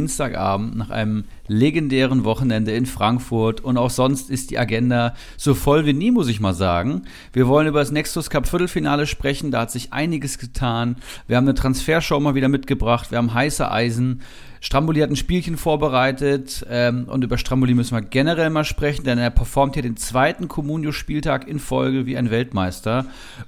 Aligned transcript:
Dienstagabend 0.00 0.78
nach 0.78 0.88
einem 0.88 1.24
legendären 1.46 2.24
Wochenende 2.24 2.72
in 2.72 2.86
Frankfurt 2.86 3.60
und 3.60 3.76
auch 3.76 3.90
sonst 3.90 4.30
ist 4.30 4.50
die 4.50 4.58
Agenda 4.58 5.14
so 5.36 5.52
voll 5.52 5.84
wie 5.84 5.92
nie, 5.92 6.10
muss 6.10 6.28
ich 6.28 6.40
mal 6.40 6.54
sagen. 6.54 7.02
Wir 7.34 7.46
wollen 7.48 7.66
über 7.66 7.80
das 7.80 7.90
Nexus 7.90 8.30
Cup 8.30 8.48
Viertelfinale 8.48 9.06
sprechen, 9.06 9.50
da 9.50 9.60
hat 9.60 9.70
sich 9.70 9.92
einiges 9.92 10.38
getan. 10.38 10.96
Wir 11.26 11.36
haben 11.36 11.44
eine 11.44 11.52
Transfershow 11.52 12.18
mal 12.18 12.34
wieder 12.34 12.48
mitgebracht, 12.48 13.10
wir 13.10 13.18
haben 13.18 13.34
heiße 13.34 13.70
Eisen. 13.70 14.22
Stramboli 14.60 15.00
hat 15.00 15.10
ein 15.10 15.16
Spielchen 15.16 15.56
vorbereitet 15.56 16.66
ähm, 16.68 17.06
und 17.08 17.24
über 17.24 17.38
Stramboli 17.38 17.74
müssen 17.74 17.96
wir 17.96 18.02
generell 18.02 18.50
mal 18.50 18.64
sprechen, 18.64 19.04
denn 19.04 19.18
er 19.18 19.30
performt 19.30 19.74
hier 19.74 19.82
den 19.82 19.96
zweiten 19.96 20.48
Comunio-Spieltag 20.48 21.48
in 21.48 21.58
Folge 21.58 22.04
wie 22.04 22.16
ein 22.16 22.30
Weltmeister. 22.30 23.06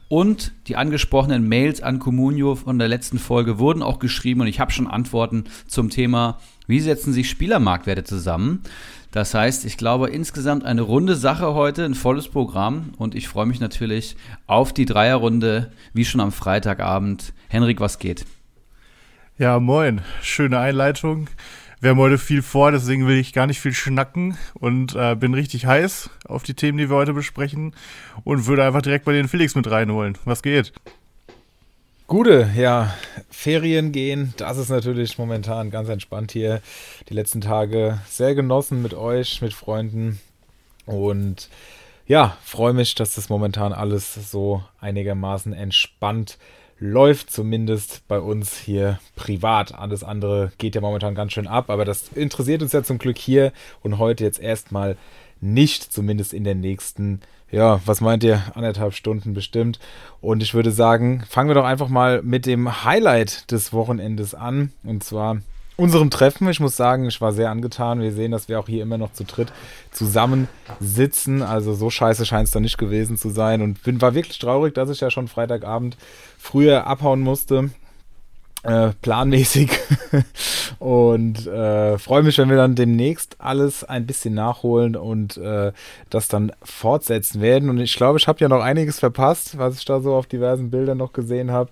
Und 0.09 0.53
die 0.69 0.77
angesprochenen 0.77 1.47
Mails 1.47 1.83
an 1.83 1.99
Comunio 1.99 2.55
von 2.55 2.79
der 2.79 2.89
letzten 2.89 3.19
Folge 3.19 3.59
wurden 3.59 3.83
auch 3.83 3.99
geschrieben 3.99 4.41
und 4.41 4.47
ich 4.47 4.59
habe 4.59 4.73
schon 4.73 4.87
Antworten 4.87 5.45
zum 5.67 5.91
Thema, 5.91 6.39
wie 6.67 6.81
setzen 6.81 7.13
sich 7.13 7.29
Spielermarktwerte 7.29 8.05
zusammen. 8.05 8.63
Das 9.11 9.35
heißt, 9.35 9.67
ich 9.67 9.77
glaube 9.77 10.09
insgesamt 10.09 10.65
eine 10.65 10.81
runde 10.81 11.17
Sache 11.17 11.53
heute, 11.53 11.85
ein 11.85 11.95
volles 11.95 12.29
Programm 12.29 12.95
und 12.97 13.15
ich 13.15 13.29
freue 13.29 13.45
mich 13.45 13.61
natürlich 13.61 14.17
auf 14.47 14.73
die 14.73 14.87
Dreierrunde, 14.87 15.71
wie 15.93 16.07
schon 16.07 16.23
am 16.23 16.33
Freitagabend. 16.33 17.35
Henrik, 17.49 17.81
was 17.81 17.99
geht? 17.99 18.25
Ja, 19.39 19.59
moin. 19.61 20.03
Schöne 20.21 20.59
Einleitung. 20.59 21.27
Wir 21.81 21.91
haben 21.91 21.99
heute 21.99 22.19
viel 22.19 22.43
vor, 22.43 22.71
deswegen 22.71 23.09
will 23.09 23.17
ich 23.17 23.33
gar 23.33 23.47
nicht 23.47 23.61
viel 23.61 23.73
schnacken 23.73 24.37
und 24.53 24.95
äh, 24.95 25.17
bin 25.17 25.33
richtig 25.33 25.65
heiß 25.65 26.11
auf 26.27 26.43
die 26.43 26.53
Themen, 26.53 26.77
die 26.77 26.91
wir 26.91 26.97
heute 26.97 27.15
besprechen 27.15 27.75
und 28.25 28.47
würde 28.47 28.63
einfach 28.63 28.83
direkt 28.83 29.07
bei 29.07 29.15
den 29.15 29.29
Felix 29.29 29.55
mit 29.55 29.71
reinholen. 29.71 30.19
Was 30.27 30.43
geht? 30.43 30.75
Gute, 32.09 32.51
ja, 32.55 32.95
Ferien 33.31 33.91
gehen, 33.91 34.35
das 34.37 34.59
ist 34.59 34.69
natürlich 34.69 35.17
momentan 35.17 35.71
ganz 35.71 35.89
entspannt 35.89 36.31
hier. 36.31 36.61
Die 37.09 37.15
letzten 37.15 37.41
Tage 37.41 38.01
sehr 38.07 38.35
genossen 38.35 38.83
mit 38.83 38.93
euch, 38.93 39.41
mit 39.41 39.55
Freunden 39.55 40.21
und 40.85 41.49
ja, 42.07 42.37
freue 42.45 42.75
mich, 42.75 42.95
dass 42.97 43.15
das 43.15 43.31
momentan 43.31 43.73
alles 43.73 44.13
so 44.31 44.63
einigermaßen 44.79 45.55
entspannt 45.55 46.37
läuft 46.83 47.31
zumindest 47.31 48.03
bei 48.09 48.19
uns 48.19 48.59
hier 48.59 48.99
privat. 49.15 49.73
Alles 49.73 50.03
andere 50.03 50.51
geht 50.59 50.75
ja 50.75 50.81
momentan 50.81 51.15
ganz 51.15 51.33
schön 51.33 51.47
ab, 51.47 51.71
aber 51.71 51.85
das 51.85 52.09
interessiert 52.09 52.61
uns 52.61 52.73
ja 52.73 52.83
zum 52.83 52.99
Glück 52.99 53.19
hier 53.19 53.53
und 53.83 53.99
heute 53.99 54.25
jetzt 54.25 54.41
erstmal 54.41 54.97
nicht, 55.41 55.93
zumindest 55.93 56.35
in 56.35 56.43
den 56.43 56.59
nächsten, 56.59 57.21
ja, 57.53 57.81
was 57.87 58.01
meint 58.01 58.25
ihr, 58.25 58.43
anderthalb 58.55 58.95
Stunden 58.95 59.33
bestimmt. 59.33 59.79
Und 60.21 60.43
ich 60.43 60.55
würde 60.55 60.73
sagen, 60.73 61.23
fangen 61.29 61.51
wir 61.51 61.55
doch 61.55 61.65
einfach 61.65 61.89
mal 61.89 62.21
mit 62.23 62.47
dem 62.47 62.85
Highlight 62.85 63.53
des 63.53 63.73
Wochenendes 63.73 64.35
an. 64.35 64.73
Und 64.83 65.05
zwar 65.05 65.41
unserem 65.77 66.11
Treffen. 66.11 66.49
Ich 66.49 66.61
muss 66.61 66.77
sagen, 66.77 67.07
ich 67.07 67.21
war 67.21 67.33
sehr 67.33 67.51
angetan. 67.51 68.01
Wir 68.01 68.13
sehen, 68.13 68.33
dass 68.33 68.49
wir 68.49 68.61
auch 68.61 68.69
hier 68.69 68.83
immer 68.83 68.99
noch 68.99 69.13
zu 69.13 69.25
dritt 69.25 69.53
zusammen 69.91 70.49
sitzen. 70.81 71.43
Also 71.43 71.75
so 71.75 71.91
scheiße 71.91 72.27
scheint 72.27 72.49
es 72.49 72.53
da 72.53 72.61
nicht 72.61 72.79
gewesen 72.79 73.17
zu 73.17 73.31
sein. 73.31 73.63
Und 73.63 73.83
bin, 73.83 74.01
war 74.01 74.15
wirklich 74.15 74.39
traurig, 74.39 74.75
dass 74.75 74.91
ich 74.91 75.01
ja 75.01 75.11
schon 75.11 75.29
Freitagabend 75.29 75.97
früher 76.39 76.87
abhauen 76.87 77.21
musste. 77.21 77.71
Äh, 78.65 78.93
planmäßig 79.03 79.73
und 80.79 81.49
äh, 81.49 81.99
freue 81.99 82.23
mich, 82.23 82.39
wenn 82.39 82.49
wir 82.49 82.57
dann 82.57 82.77
demnächst 82.77 83.41
alles 83.41 83.83
ein 83.83 84.07
bisschen 84.07 84.35
nachholen 84.35 84.95
und 84.95 85.37
äh, 85.37 85.73
das 86.11 86.29
dann 86.29 86.53
fortsetzen 86.63 87.41
werden. 87.41 87.69
Und 87.71 87.81
ich 87.81 87.97
glaube, 87.97 88.21
ich 88.21 88.29
habe 88.29 88.39
ja 88.39 88.49
noch 88.49 88.63
einiges 88.63 89.01
verpasst, 89.01 89.59
was 89.59 89.79
ich 89.79 89.85
da 89.85 90.01
so 90.01 90.15
auf 90.15 90.29
diversen 90.29 90.71
Bildern 90.71 90.99
noch 90.99 91.13
gesehen 91.13 91.51
habe. 91.51 91.71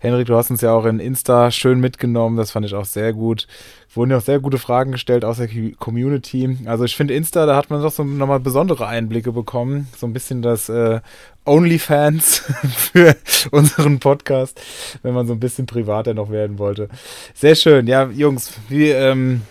Henrik, 0.00 0.26
du 0.26 0.36
hast 0.36 0.50
uns 0.50 0.60
ja 0.60 0.72
auch 0.72 0.84
in 0.84 1.00
Insta 1.00 1.50
schön 1.50 1.80
mitgenommen, 1.80 2.36
das 2.36 2.50
fand 2.50 2.66
ich 2.66 2.74
auch 2.74 2.84
sehr 2.84 3.12
gut. 3.12 3.46
Wurden 3.94 4.10
ja 4.10 4.18
auch 4.18 4.22
sehr 4.22 4.40
gute 4.40 4.58
Fragen 4.58 4.92
gestellt 4.92 5.24
aus 5.24 5.38
der 5.38 5.48
Community. 5.78 6.58
Also 6.66 6.84
ich 6.84 6.96
finde 6.96 7.14
Insta, 7.14 7.46
da 7.46 7.56
hat 7.56 7.70
man 7.70 7.80
doch 7.80 7.92
so 7.92 8.04
nochmal 8.04 8.40
besondere 8.40 8.86
Einblicke 8.86 9.32
bekommen. 9.32 9.88
So 9.96 10.06
ein 10.06 10.12
bisschen 10.12 10.42
das 10.42 10.68
äh, 10.68 11.00
OnlyFans 11.46 12.38
für 12.76 13.16
unseren 13.52 13.98
Podcast, 13.98 14.60
wenn 15.02 15.14
man 15.14 15.26
so 15.26 15.32
ein 15.32 15.40
bisschen 15.40 15.64
privater 15.64 16.12
noch 16.12 16.30
werden 16.30 16.58
wollte. 16.58 16.90
Sehr 17.32 17.54
schön. 17.54 17.86
Ja, 17.86 18.04
Jungs, 18.04 18.52
wie, 18.68 18.90
ähm, 18.90 19.42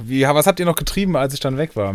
wie, 0.00 0.22
was 0.22 0.48
habt 0.48 0.58
ihr 0.58 0.66
noch 0.66 0.74
getrieben, 0.74 1.16
als 1.16 1.34
ich 1.34 1.40
dann 1.40 1.56
weg 1.56 1.76
war? 1.76 1.94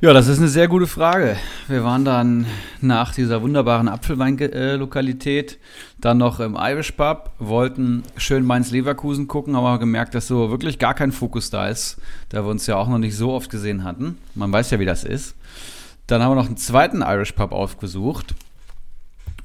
Ja, 0.00 0.12
das 0.12 0.28
ist 0.28 0.38
eine 0.38 0.46
sehr 0.46 0.68
gute 0.68 0.86
Frage. 0.86 1.36
Wir 1.66 1.82
waren 1.82 2.04
dann 2.04 2.46
nach 2.80 3.12
dieser 3.12 3.42
wunderbaren 3.42 3.88
Apfelwein-Lokalität 3.88 5.58
dann 6.00 6.18
noch 6.18 6.38
im 6.38 6.56
Irish 6.56 6.92
Pub, 6.92 7.32
wollten 7.40 8.04
schön 8.16 8.46
Mainz-Leverkusen 8.46 9.26
gucken, 9.26 9.56
haben 9.56 9.66
aber 9.66 9.80
gemerkt, 9.80 10.14
dass 10.14 10.28
so 10.28 10.50
wirklich 10.50 10.78
gar 10.78 10.94
kein 10.94 11.10
Fokus 11.10 11.50
da 11.50 11.66
ist, 11.66 11.96
da 12.28 12.44
wir 12.44 12.48
uns 12.48 12.68
ja 12.68 12.76
auch 12.76 12.86
noch 12.86 12.98
nicht 12.98 13.16
so 13.16 13.32
oft 13.32 13.50
gesehen 13.50 13.82
hatten. 13.82 14.18
Man 14.36 14.52
weiß 14.52 14.70
ja, 14.70 14.78
wie 14.78 14.84
das 14.84 15.02
ist. 15.02 15.34
Dann 16.06 16.22
haben 16.22 16.30
wir 16.30 16.36
noch 16.36 16.46
einen 16.46 16.56
zweiten 16.56 17.02
Irish 17.02 17.32
Pub 17.32 17.50
aufgesucht. 17.50 18.36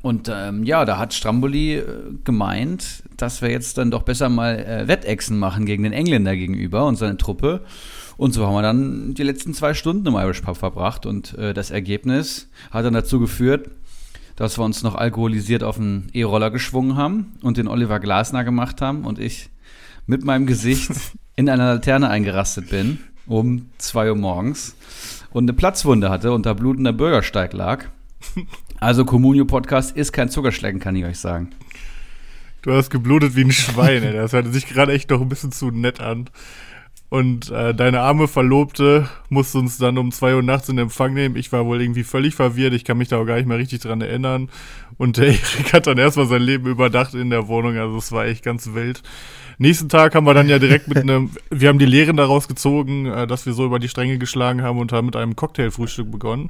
Und 0.03 0.29
ähm, 0.31 0.63
ja, 0.65 0.85
da 0.85 0.99
hat 0.99 1.15
Stramboli 1.15 1.77
äh, 1.77 1.85
gemeint, 2.25 3.01
dass 3.17 3.41
wir 3.41 3.49
jetzt 3.49 3.79
dann 3.79 3.89
doch 3.89 4.03
besser 4.03 4.29
mal 4.29 4.59
äh, 4.59 4.87
Wettechsen 4.87 5.39
machen 5.39 5.65
gegen 5.65 5.81
den 5.81 5.93
Engländer 5.93 6.35
gegenüber 6.35 6.85
und 6.85 6.97
seine 6.97 7.17
Truppe. 7.17 7.61
Und 8.17 8.33
so 8.33 8.45
haben 8.45 8.53
wir 8.53 8.61
dann 8.61 9.13
die 9.13 9.23
letzten 9.23 9.53
zwei 9.53 9.73
Stunden 9.73 10.07
im 10.07 10.15
Irish 10.15 10.41
Pub 10.41 10.57
verbracht 10.57 11.05
und 11.05 11.37
äh, 11.37 11.53
das 11.53 11.71
Ergebnis 11.71 12.49
hat 12.71 12.85
dann 12.85 12.93
dazu 12.93 13.19
geführt, 13.19 13.69
dass 14.35 14.57
wir 14.57 14.63
uns 14.63 14.83
noch 14.83 14.95
alkoholisiert 14.95 15.63
auf 15.63 15.77
einen 15.77 16.09
E-Roller 16.13 16.51
geschwungen 16.51 16.95
haben 16.95 17.33
und 17.41 17.57
den 17.57 17.67
Oliver 17.67 17.99
Glasner 17.99 18.43
gemacht 18.43 18.81
haben 18.81 19.05
und 19.05 19.19
ich 19.19 19.49
mit 20.07 20.23
meinem 20.23 20.45
Gesicht 20.45 20.91
in 21.35 21.49
einer 21.49 21.75
Laterne 21.75 22.09
eingerastet 22.09 22.69
bin 22.69 22.99
um 23.25 23.69
2 23.77 24.09
Uhr 24.09 24.15
morgens 24.15 24.75
und 25.31 25.45
eine 25.45 25.53
Platzwunde 25.53 26.09
hatte 26.09 26.33
und 26.33 26.45
da 26.45 26.53
blutender 26.53 26.93
Bürgersteig 26.93 27.53
lag. 27.53 27.85
Also 28.79 29.05
Communio 29.05 29.45
Podcast 29.45 29.95
ist 29.95 30.11
kein 30.11 30.29
Zuckerschlecken, 30.29 30.81
kann 30.81 30.95
ich 30.95 31.05
euch 31.05 31.19
sagen. 31.19 31.51
Du 32.63 32.73
hast 32.73 32.89
geblutet 32.89 33.35
wie 33.35 33.45
ein 33.45 33.51
Schwein, 33.51 34.03
ey. 34.03 34.13
Das 34.13 34.33
hört 34.33 34.51
sich 34.53 34.67
gerade 34.67 34.93
echt 34.93 35.09
noch 35.09 35.21
ein 35.21 35.29
bisschen 35.29 35.51
zu 35.51 35.71
nett 35.71 35.99
an. 35.99 36.29
Und 37.13 37.51
äh, 37.51 37.75
deine 37.75 37.99
arme 37.99 38.27
Verlobte 38.27 39.07
musste 39.29 39.59
uns 39.59 39.77
dann 39.77 39.99
um 39.99 40.11
zwei 40.11 40.33
Uhr 40.33 40.41
nachts 40.41 40.69
in 40.69 40.79
Empfang 40.79 41.13
nehmen. 41.13 41.35
Ich 41.35 41.51
war 41.51 41.67
wohl 41.67 41.79
irgendwie 41.79 42.03
völlig 42.03 42.33
verwirrt. 42.33 42.73
Ich 42.73 42.85
kann 42.85 42.97
mich 42.97 43.09
da 43.09 43.19
auch 43.19 43.25
gar 43.25 43.35
nicht 43.35 43.45
mehr 43.45 43.59
richtig 43.59 43.81
dran 43.83 44.01
erinnern. 44.01 44.49
Und 44.97 45.17
der 45.17 45.27
Erik 45.27 45.73
hat 45.73 45.85
dann 45.85 45.99
erstmal 45.99 46.25
sein 46.25 46.41
Leben 46.41 46.65
überdacht 46.65 47.13
in 47.13 47.29
der 47.29 47.47
Wohnung. 47.47 47.77
Also 47.77 47.97
es 47.97 48.11
war 48.11 48.25
echt 48.25 48.43
ganz 48.43 48.73
wild. 48.73 49.03
Nächsten 49.57 49.89
Tag 49.89 50.15
haben 50.15 50.25
wir 50.25 50.33
dann 50.33 50.49
ja 50.49 50.59
direkt 50.59 50.87
mit 50.87 50.97
einem, 50.97 51.31
wir 51.49 51.69
haben 51.69 51.79
die 51.79 51.85
Lehren 51.85 52.17
daraus 52.17 52.47
gezogen, 52.47 53.05
äh, 53.05 53.27
dass 53.27 53.45
wir 53.45 53.53
so 53.53 53.65
über 53.65 53.79
die 53.79 53.89
Stränge 53.89 54.17
geschlagen 54.17 54.61
haben 54.61 54.79
und 54.79 54.91
haben 54.91 55.05
mit 55.05 55.15
einem 55.15 55.35
Cocktailfrühstück 55.35 56.11
begonnen. 56.11 56.49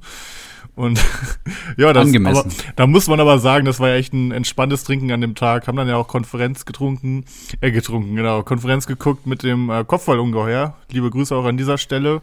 Und 0.75 1.03
ja, 1.77 1.93
das, 1.93 2.13
aber, 2.15 2.45
da 2.75 2.87
muss 2.87 3.07
man 3.07 3.19
aber 3.19 3.37
sagen, 3.39 3.65
das 3.65 3.79
war 3.79 3.89
ja 3.89 3.95
echt 3.95 4.13
ein 4.13 4.31
entspanntes 4.31 4.83
Trinken 4.83 5.11
an 5.11 5.21
dem 5.21 5.35
Tag. 5.35 5.67
Haben 5.67 5.77
dann 5.77 5.87
ja 5.87 5.97
auch 5.97 6.07
Konferenz 6.07 6.65
getrunken, 6.65 7.25
äh, 7.61 7.71
getrunken, 7.71 8.15
genau, 8.15 8.43
Konferenz 8.43 8.87
geguckt 8.87 9.27
mit 9.27 9.43
dem 9.43 9.69
äh, 9.69 9.83
Kopfballungeheuer. 9.83 10.75
Liebe 10.89 11.09
Grüße 11.09 11.35
auch 11.35 11.45
an 11.45 11.57
dieser 11.57 11.77
Stelle. 11.77 12.21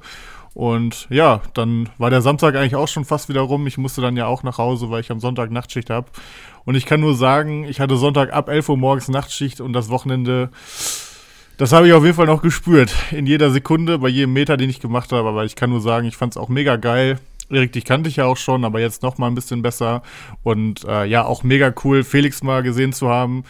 Und 0.53 1.07
ja, 1.11 1.43
dann 1.55 1.89
war 1.99 2.11
der 2.11 2.23
Samstag 2.23 2.57
eigentlich 2.57 2.75
auch 2.75 2.89
schon 2.89 3.05
fast 3.05 3.29
wieder 3.29 3.43
rum. 3.43 3.69
Ich 3.69 3.79
musste 3.79 4.01
dann 4.01 4.17
ja 4.17 4.27
auch 4.27 4.43
nach 4.43 4.59
Hause, 4.59 4.91
weil 4.91 5.01
ich 5.01 5.13
am 5.13 5.21
Sonntag 5.21 5.53
Nachtschicht 5.53 5.91
habe. 5.91 6.09
Und 6.65 6.75
ich 6.75 6.87
kann 6.87 7.01
nur 7.01 7.15
sagen, 7.15 7.65
ich 7.65 7.81
hatte 7.81 7.97
Sonntag 7.97 8.33
ab 8.33 8.49
11 8.49 8.69
Uhr 8.69 8.77
morgens 8.77 9.09
Nachtschicht 9.09 9.61
und 9.61 9.73
das 9.73 9.89
Wochenende, 9.89 10.51
das 11.57 11.73
habe 11.73 11.87
ich 11.87 11.93
auf 11.93 12.05
jeden 12.05 12.17
Fall 12.17 12.27
noch 12.27 12.43
gespürt. 12.43 12.95
In 13.11 13.27
jeder 13.27 13.51
Sekunde, 13.51 13.99
bei 13.99 14.09
jedem 14.09 14.33
Meter, 14.33 14.57
den 14.57 14.71
ich 14.71 14.81
gemacht 14.81 15.13
habe. 15.13 15.29
Aber 15.29 15.45
ich 15.45 15.57
kann 15.57 15.71
nur 15.71 15.81
sagen, 15.81 16.07
ich 16.07 16.17
fand 16.17 16.35
es 16.35 16.37
auch 16.37 16.49
mega 16.49 16.77
geil. 16.77 17.19
Erik, 17.51 17.73
dich 17.73 17.85
kannte 17.85 18.09
ich 18.09 18.17
ja 18.17 18.27
auch 18.27 18.37
schon, 18.37 18.65
aber 18.65 18.81
jetzt 18.81 19.03
noch 19.03 19.19
mal 19.19 19.27
ein 19.27 19.35
bisschen 19.35 19.63
besser. 19.63 20.03
Und 20.43 20.85
äh, 20.85 21.05
ja, 21.05 21.25
auch 21.25 21.43
mega 21.43 21.75
cool, 21.85 22.05
Felix 22.05 22.43
mal 22.43 22.63
gesehen 22.63 22.93
zu 22.93 23.09
haben. 23.09 23.45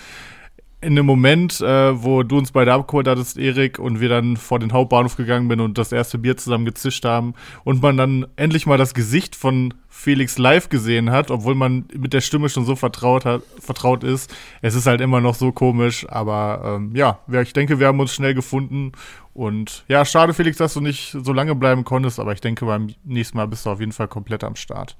In 0.82 0.96
dem 0.96 1.04
Moment, 1.04 1.60
äh, 1.60 2.02
wo 2.02 2.22
du 2.22 2.38
uns 2.38 2.52
beide 2.52 2.72
abgeholt 2.72 3.06
hattest, 3.06 3.36
Erik, 3.36 3.78
und 3.78 4.00
wir 4.00 4.08
dann 4.08 4.38
vor 4.38 4.58
den 4.58 4.72
Hauptbahnhof 4.72 5.14
gegangen 5.14 5.46
bin 5.46 5.60
und 5.60 5.76
das 5.76 5.92
erste 5.92 6.16
Bier 6.16 6.38
zusammen 6.38 6.64
gezischt 6.64 7.04
haben 7.04 7.34
und 7.64 7.82
man 7.82 7.98
dann 7.98 8.26
endlich 8.36 8.64
mal 8.64 8.78
das 8.78 8.94
Gesicht 8.94 9.36
von 9.36 9.74
Felix 9.90 10.38
live 10.38 10.70
gesehen 10.70 11.10
hat, 11.10 11.30
obwohl 11.30 11.54
man 11.54 11.84
mit 11.94 12.14
der 12.14 12.22
Stimme 12.22 12.48
schon 12.48 12.64
so 12.64 12.76
vertraut, 12.76 13.26
hat, 13.26 13.42
vertraut 13.58 14.04
ist. 14.04 14.34
Es 14.62 14.74
ist 14.74 14.86
halt 14.86 15.02
immer 15.02 15.20
noch 15.20 15.34
so 15.34 15.52
komisch, 15.52 16.06
aber 16.08 16.62
ähm, 16.64 16.96
ja, 16.96 17.18
ich 17.42 17.52
denke, 17.52 17.78
wir 17.78 17.86
haben 17.86 18.00
uns 18.00 18.14
schnell 18.14 18.32
gefunden 18.32 18.92
und 19.34 19.84
ja, 19.86 20.06
schade, 20.06 20.32
Felix, 20.32 20.56
dass 20.56 20.72
du 20.72 20.80
nicht 20.80 21.14
so 21.22 21.34
lange 21.34 21.54
bleiben 21.54 21.84
konntest, 21.84 22.18
aber 22.18 22.32
ich 22.32 22.40
denke, 22.40 22.64
beim 22.64 22.88
nächsten 23.04 23.36
Mal 23.36 23.48
bist 23.48 23.66
du 23.66 23.70
auf 23.70 23.80
jeden 23.80 23.92
Fall 23.92 24.08
komplett 24.08 24.44
am 24.44 24.56
Start. 24.56 24.96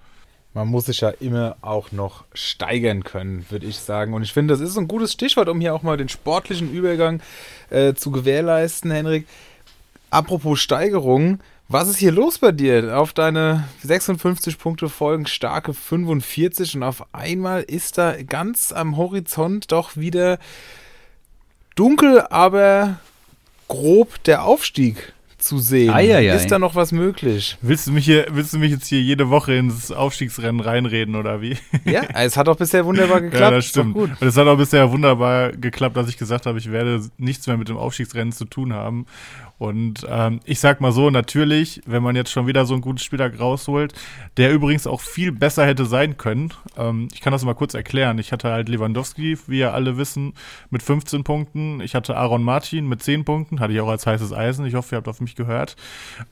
Man 0.53 0.69
muss 0.69 0.87
sich 0.87 1.01
ja 1.01 1.11
immer 1.11 1.57
auch 1.63 1.93
noch 1.93 2.25
steigern 2.35 3.05
können, 3.05 3.47
würde 3.51 3.67
ich 3.67 3.79
sagen. 3.79 4.15
Und 4.15 4.23
ich 4.23 4.33
finde, 4.33 4.53
das 4.53 4.61
ist 4.61 4.77
ein 4.77 4.89
gutes 4.89 5.13
Stichwort, 5.13 5.49
um 5.49 5.61
hier 5.61 5.75
auch 5.75 5.83
mal 5.83 5.97
den 5.97 6.09
sportlichen 6.09 6.73
Übergang 6.73 7.21
äh, 7.71 7.95
zu 7.95 8.11
gewährleisten, 8.11 8.91
Henrik. 8.91 9.29
Apropos 10.11 10.59
Steigerung, 10.59 11.39
was 11.69 11.89
ist 11.89 11.99
hier 11.99 12.11
los 12.11 12.39
bei 12.39 12.51
dir? 12.51 12.99
Auf 12.99 13.13
deine 13.13 13.69
56 13.85 14.59
Punkte 14.59 14.89
folgen 14.89 15.27
starke 15.27 15.73
45 15.73 16.75
und 16.75 16.83
auf 16.83 17.07
einmal 17.13 17.63
ist 17.63 17.97
da 17.97 18.21
ganz 18.21 18.73
am 18.73 18.97
Horizont 18.97 19.71
doch 19.71 19.97
wieder 19.97 20.41
dunkel, 21.77 22.23
aber 22.23 22.99
grob 23.69 24.23
der 24.25 24.43
Aufstieg 24.43 25.13
zu 25.41 25.59
sehen. 25.59 25.91
Eieiei. 25.91 26.35
Ist 26.35 26.51
da 26.51 26.59
noch 26.59 26.75
was 26.75 26.93
möglich? 26.93 27.59
Willst 27.63 27.87
du 27.87 27.93
mich 27.93 28.05
hier, 28.05 28.27
willst 28.31 28.53
du 28.53 28.59
mich 28.59 28.71
jetzt 28.71 28.87
hier 28.87 29.01
jede 29.01 29.31
Woche 29.31 29.55
ins 29.55 29.91
Aufstiegsrennen 29.91 30.61
reinreden 30.61 31.17
oder 31.17 31.41
wie? 31.41 31.57
Ja, 31.85 32.03
es 32.15 32.37
hat 32.37 32.49
doch 32.49 32.57
bisher 32.57 32.85
wunderbar 32.85 33.21
geklappt. 33.21 33.43
ja, 33.43 33.51
das 33.51 33.67
stimmt. 33.67 33.95
gut. 33.95 34.11
Und 34.21 34.27
es 34.27 34.37
hat 34.37 34.47
auch 34.47 34.57
bisher 34.57 34.91
wunderbar 34.91 35.53
geklappt, 35.53 35.97
dass 35.97 36.09
ich 36.09 36.19
gesagt 36.19 36.47
habe, 36.47 36.59
ich 36.59 36.71
werde 36.71 37.03
nichts 37.19 37.47
mehr 37.47 37.57
mit 37.57 37.69
dem 37.69 37.77
Aufstiegsrennen 37.77 38.33
zu 38.33 38.45
tun 38.45 38.73
haben. 38.73 39.07
Und 39.61 40.07
ähm, 40.09 40.41
ich 40.47 40.59
sag 40.59 40.81
mal 40.81 40.91
so, 40.91 41.11
natürlich, 41.11 41.83
wenn 41.85 42.03
man 42.03 42.17
jetzt 42.17 42.31
schon 42.31 42.47
wieder 42.47 42.65
so 42.65 42.73
einen 42.73 42.81
guten 42.81 42.97
Spieltag 42.97 43.39
rausholt, 43.39 43.93
der 44.39 44.55
übrigens 44.55 44.87
auch 44.87 45.03
viel 45.03 45.33
besser 45.33 45.67
hätte 45.67 45.85
sein 45.85 46.17
können. 46.17 46.55
Ähm, 46.79 47.09
ich 47.13 47.21
kann 47.21 47.35
das 47.35 47.45
mal 47.45 47.53
kurz 47.53 47.75
erklären. 47.75 48.19
Ich 48.19 48.33
hatte 48.33 48.51
halt 48.51 48.71
Lewandowski, 48.71 49.37
wie 49.49 49.59
ja 49.59 49.73
alle 49.73 49.99
wissen, 49.99 50.33
mit 50.71 50.83
15 50.83 51.25
Punkten. 51.25 51.83
Ich 51.83 51.95
hatte 51.95 52.17
Aaron 52.17 52.43
Martin 52.43 52.89
mit 52.89 53.03
10 53.03 53.27
Punkten, 53.27 53.61
hatte 53.61 53.75
ich 53.75 53.81
auch 53.83 53.91
als 53.91 54.07
heißes 54.07 54.33
Eisen. 54.33 54.65
Ich 54.65 54.75
hoffe, 54.75 54.95
ihr 54.95 54.97
habt 54.97 55.09
auf 55.09 55.21
mich 55.21 55.37
gehört. 55.37 55.77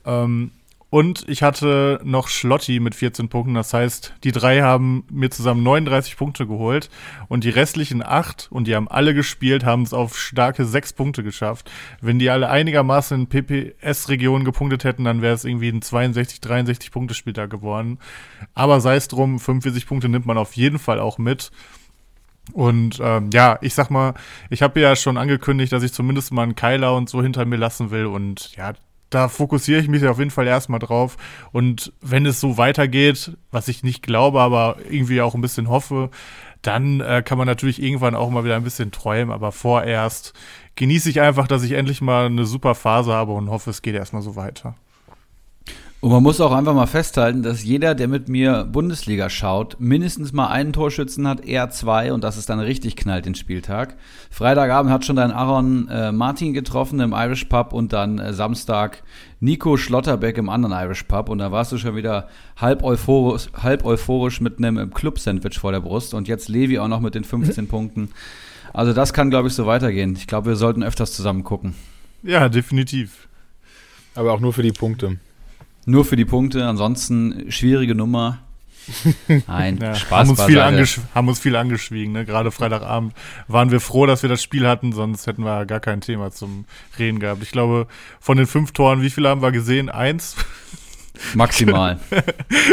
Ähm, 0.07 0.49
und 0.91 1.23
ich 1.27 1.43
hatte 1.43 1.99
noch 2.03 2.29
Schlotti 2.29 2.79
mit 2.79 2.95
14 2.95 3.29
Punkten. 3.29 3.53
Das 3.53 3.73
heißt, 3.73 4.15
die 4.23 4.31
drei 4.31 4.61
haben 4.61 5.03
mir 5.11 5.29
zusammen 5.29 5.61
39 5.61 6.17
Punkte 6.17 6.47
geholt. 6.47 6.89
Und 7.27 7.43
die 7.43 7.51
restlichen 7.51 8.01
acht, 8.01 8.47
und 8.49 8.65
die 8.65 8.75
haben 8.75 8.87
alle 8.87 9.13
gespielt, 9.13 9.63
haben 9.63 9.83
es 9.83 9.93
auf 9.93 10.17
starke 10.17 10.65
sechs 10.65 10.91
Punkte 10.91 11.21
geschafft. 11.21 11.69
Wenn 12.01 12.17
die 12.17 12.31
alle 12.31 12.49
einigermaßen 12.49 13.19
in 13.19 13.27
PPS-Regionen 13.27 14.45
gepunktet 14.45 14.83
hätten, 14.83 15.03
dann 15.03 15.21
wäre 15.21 15.35
es 15.35 15.45
irgendwie 15.45 15.69
ein 15.69 15.83
62, 15.83 16.41
63 16.41 16.91
Punkte 16.91 17.13
Spieltag 17.13 17.51
geworden. 17.51 17.99
Aber 18.55 18.81
sei 18.81 18.95
es 18.95 19.07
drum, 19.07 19.37
45 19.37 19.85
Punkte 19.85 20.09
nimmt 20.09 20.25
man 20.25 20.39
auf 20.39 20.53
jeden 20.53 20.79
Fall 20.79 20.99
auch 20.99 21.19
mit. 21.19 21.51
Und 22.53 22.99
ähm, 22.99 23.29
ja, 23.31 23.59
ich 23.61 23.75
sag 23.75 23.91
mal, 23.91 24.15
ich 24.49 24.63
habe 24.63 24.79
ja 24.79 24.95
schon 24.95 25.17
angekündigt, 25.17 25.71
dass 25.71 25.83
ich 25.83 25.93
zumindest 25.93 26.33
mal 26.33 26.41
einen 26.41 26.55
Keiler 26.55 26.95
und 26.95 27.09
so 27.09 27.21
hinter 27.21 27.45
mir 27.45 27.57
lassen 27.57 27.91
will. 27.91 28.07
Und 28.07 28.55
ja, 28.55 28.73
da 29.09 29.27
fokussiere 29.27 29.79
ich 29.79 29.87
mich 29.87 30.05
auf 30.05 30.19
jeden 30.19 30.31
Fall 30.31 30.47
erstmal 30.47 30.79
drauf. 30.79 31.17
Und 31.51 31.93
wenn 32.01 32.25
es 32.25 32.39
so 32.39 32.57
weitergeht, 32.57 33.37
was 33.51 33.67
ich 33.67 33.83
nicht 33.83 34.03
glaube, 34.03 34.41
aber 34.41 34.77
irgendwie 34.89 35.21
auch 35.21 35.35
ein 35.35 35.41
bisschen 35.41 35.69
hoffe, 35.69 36.09
dann 36.61 36.99
äh, 36.99 37.23
kann 37.25 37.37
man 37.37 37.47
natürlich 37.47 37.81
irgendwann 37.81 38.15
auch 38.15 38.29
mal 38.29 38.43
wieder 38.43 38.55
ein 38.55 38.63
bisschen 38.63 38.91
träumen. 38.91 39.33
Aber 39.33 39.51
vorerst 39.51 40.33
genieße 40.75 41.09
ich 41.09 41.21
einfach, 41.21 41.47
dass 41.47 41.63
ich 41.63 41.71
endlich 41.71 42.01
mal 42.01 42.25
eine 42.25 42.45
super 42.45 42.75
Phase 42.75 43.13
habe 43.13 43.31
und 43.33 43.49
hoffe, 43.49 43.69
es 43.69 43.81
geht 43.81 43.95
erstmal 43.95 44.21
so 44.21 44.35
weiter. 44.35 44.75
Und 46.01 46.11
man 46.11 46.23
muss 46.23 46.39
auch 46.39 46.53
einfach 46.53 46.73
mal 46.73 46.85
festhalten, 46.85 47.43
dass 47.43 47.65
jeder, 47.65 47.93
der 47.93 48.07
mit 48.07 48.29
mir 48.29 48.63
Bundesliga 48.63 49.29
schaut, 49.29 49.75
mindestens 49.81 50.31
mal 50.31 50.47
einen 50.47 50.71
Torschützen 50.71 51.27
hat, 51.27 51.43
eher 51.43 51.69
zwei 51.71 52.13
und 52.13 52.23
das 52.23 52.37
ist 52.37 52.47
dann 52.47 52.61
richtig 52.61 52.95
knallt 52.95 53.25
den 53.25 53.35
Spieltag. 53.35 53.97
Freitagabend 54.31 54.93
hat 54.93 55.03
schon 55.03 55.17
dein 55.17 55.31
Aaron 55.31 55.89
äh, 55.89 56.13
Martin 56.13 56.53
getroffen 56.53 57.01
im 57.01 57.11
Irish 57.11 57.43
Pub 57.45 57.73
und 57.73 57.91
dann 57.91 58.17
äh, 58.17 58.31
Samstag 58.31 59.03
Nico 59.41 59.75
Schlotterbeck 59.75 60.37
im 60.37 60.47
anderen 60.47 60.73
Irish 60.73 61.03
Pub 61.03 61.27
und 61.27 61.39
da 61.39 61.51
warst 61.51 61.73
du 61.73 61.77
schon 61.77 61.97
wieder 61.97 62.29
halb 62.55 62.81
euphorisch, 62.81 63.49
halb 63.61 63.83
euphorisch 63.83 64.39
mit 64.39 64.57
einem 64.57 64.93
Club-Sandwich 64.93 65.59
vor 65.59 65.73
der 65.73 65.81
Brust 65.81 66.13
und 66.13 66.29
jetzt 66.29 66.47
Levi 66.47 66.79
auch 66.79 66.87
noch 66.87 67.01
mit 67.01 67.13
den 67.13 67.25
15 67.25 67.67
Punkten. 67.69 68.11
Also 68.71 68.93
das 68.93 69.11
kann, 69.11 69.29
glaube 69.29 69.49
ich, 69.49 69.53
so 69.53 69.65
weitergehen. 69.65 70.15
Ich 70.15 70.27
glaube, 70.27 70.51
wir 70.51 70.55
sollten 70.55 70.81
öfters 70.81 71.11
zusammen 71.11 71.43
gucken. 71.43 71.75
Ja, 72.23 72.47
definitiv. 72.47 73.27
Aber 74.15 74.31
auch 74.31 74.39
nur 74.39 74.53
für 74.53 74.63
die 74.63 74.71
Punkte. 74.71 75.17
Nur 75.89 76.05
für 76.05 76.15
die 76.15 76.25
Punkte, 76.25 76.67
ansonsten 76.67 77.45
schwierige 77.51 77.95
Nummer. 77.95 78.39
Nein, 79.47 79.79
Ja, 79.81 79.95
Spaß 79.95 80.19
haben, 80.19 80.29
uns 80.29 80.43
viel 80.43 80.59
angesch 80.59 80.99
haben 81.15 81.27
uns 81.27 81.39
viel 81.39 81.55
angeschwiegen. 81.55 82.13
Ne? 82.13 82.25
Gerade 82.25 82.51
Freitagabend 82.51 83.13
waren 83.47 83.71
wir 83.71 83.79
froh, 83.79 84.05
dass 84.05 84.21
wir 84.21 84.29
das 84.29 84.43
Spiel 84.43 84.67
hatten, 84.67 84.93
sonst 84.93 85.25
hätten 85.25 85.43
wir 85.43 85.65
gar 85.65 85.79
kein 85.79 86.01
Thema 86.01 86.31
zum 86.31 86.65
Reden 86.97 87.19
gehabt. 87.19 87.41
Ich 87.41 87.51
glaube, 87.51 87.87
von 88.19 88.37
den 88.37 88.45
fünf 88.45 88.71
Toren, 88.71 89.01
wie 89.01 89.09
viele 89.09 89.29
haben 89.29 89.41
wir 89.41 89.51
gesehen? 89.51 89.89
Eins. 89.89 90.35
Maximal. 91.33 91.99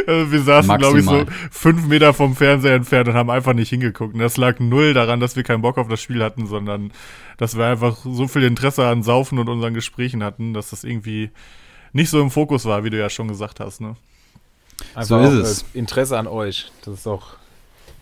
Also 0.07 0.31
wir 0.31 0.41
saßen, 0.43 0.79
glaube 0.79 1.01
ich, 1.01 1.05
so 1.05 1.27
fünf 1.51 1.87
Meter 1.89 2.15
vom 2.15 2.37
Fernseher 2.37 2.77
entfernt 2.77 3.09
und 3.09 3.15
haben 3.15 3.29
einfach 3.29 3.55
nicht 3.55 3.71
hingeguckt. 3.71 4.15
Und 4.15 4.21
das 4.21 4.37
lag 4.37 4.61
null 4.61 4.95
daran, 4.95 5.19
dass 5.19 5.35
wir 5.35 5.43
keinen 5.43 5.63
Bock 5.63 5.79
auf 5.79 5.89
das 5.89 6.01
Spiel 6.01 6.23
hatten, 6.23 6.47
sondern 6.47 6.93
dass 7.39 7.57
wir 7.57 7.67
einfach 7.67 7.97
so 8.05 8.29
viel 8.29 8.45
Interesse 8.45 8.87
an 8.87 9.03
Saufen 9.03 9.39
und 9.39 9.49
unseren 9.49 9.75
Gesprächen 9.75 10.23
hatten, 10.23 10.55
dass 10.55 10.71
das 10.71 10.85
irgendwie 10.85 11.31
nicht 11.97 12.11
so 12.11 12.21
im 12.21 12.31
Fokus 12.31 12.65
war, 12.65 12.85
wie 12.85 12.91
du 12.91 12.99
ja 12.99 13.11
schon 13.11 13.27
gesagt 13.29 13.59
hast. 13.61 13.81
Ne? 13.81 13.97
Einfach 14.95 15.09
So 15.09 15.19
ist 15.21 15.29
auch, 15.29 15.33
es. 15.51 15.63
äh, 15.75 15.79
Interesse 15.79 16.19
an 16.19 16.27
euch. 16.29 16.71
Das 16.85 16.95
ist 16.95 17.07
auch 17.07 17.27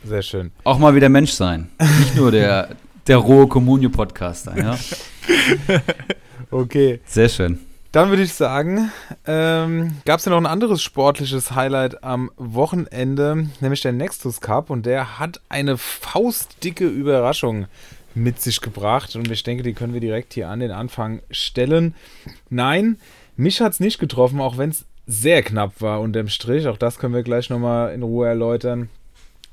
sehr 0.04 0.22
schön. 0.22 0.52
Auch 0.64 0.78
mal 0.78 0.94
wieder 0.94 1.08
Mensch 1.08 1.32
sein. 1.32 1.70
Nicht 2.00 2.16
nur 2.16 2.30
der, 2.30 2.76
der 3.06 3.16
rohe 3.16 3.46
Kommunio-Podcaster. 3.46 4.56
Ja? 4.58 4.78
Okay. 6.50 7.00
Sehr 7.06 7.28
schön. 7.28 7.58
Dann 7.90 8.10
würde 8.10 8.22
ich 8.22 8.32
sagen, 8.32 8.90
ähm, 9.26 9.96
gab 10.04 10.18
es 10.18 10.24
ja 10.24 10.30
noch 10.30 10.38
ein 10.38 10.46
anderes 10.46 10.82
sportliches 10.82 11.52
Highlight 11.54 12.02
am 12.04 12.30
Wochenende, 12.36 13.48
nämlich 13.60 13.80
der 13.82 13.92
Nextus 13.92 14.40
Cup. 14.40 14.70
Und 14.70 14.84
der 14.86 15.18
hat 15.18 15.40
eine 15.48 15.76
faustdicke 15.78 16.86
Überraschung 16.86 17.66
mit 18.14 18.40
sich 18.40 18.60
gebracht. 18.60 19.16
Und 19.16 19.30
ich 19.30 19.42
denke, 19.42 19.62
die 19.62 19.74
können 19.74 19.94
wir 19.94 20.00
direkt 20.00 20.34
hier 20.34 20.48
an 20.48 20.60
den 20.60 20.70
Anfang 20.70 21.22
stellen. 21.30 21.94
Nein, 22.50 22.98
mich 23.36 23.60
hat 23.60 23.72
es 23.72 23.80
nicht 23.80 23.98
getroffen, 23.98 24.40
auch 24.40 24.58
wenn 24.58 24.70
es 24.70 24.84
sehr 25.06 25.42
knapp 25.42 25.80
war 25.80 26.00
unterm 26.00 26.28
Strich. 26.28 26.66
Auch 26.66 26.78
das 26.78 26.98
können 26.98 27.14
wir 27.14 27.22
gleich 27.22 27.50
nochmal 27.50 27.92
in 27.92 28.02
Ruhe 28.02 28.28
erläutern. 28.28 28.88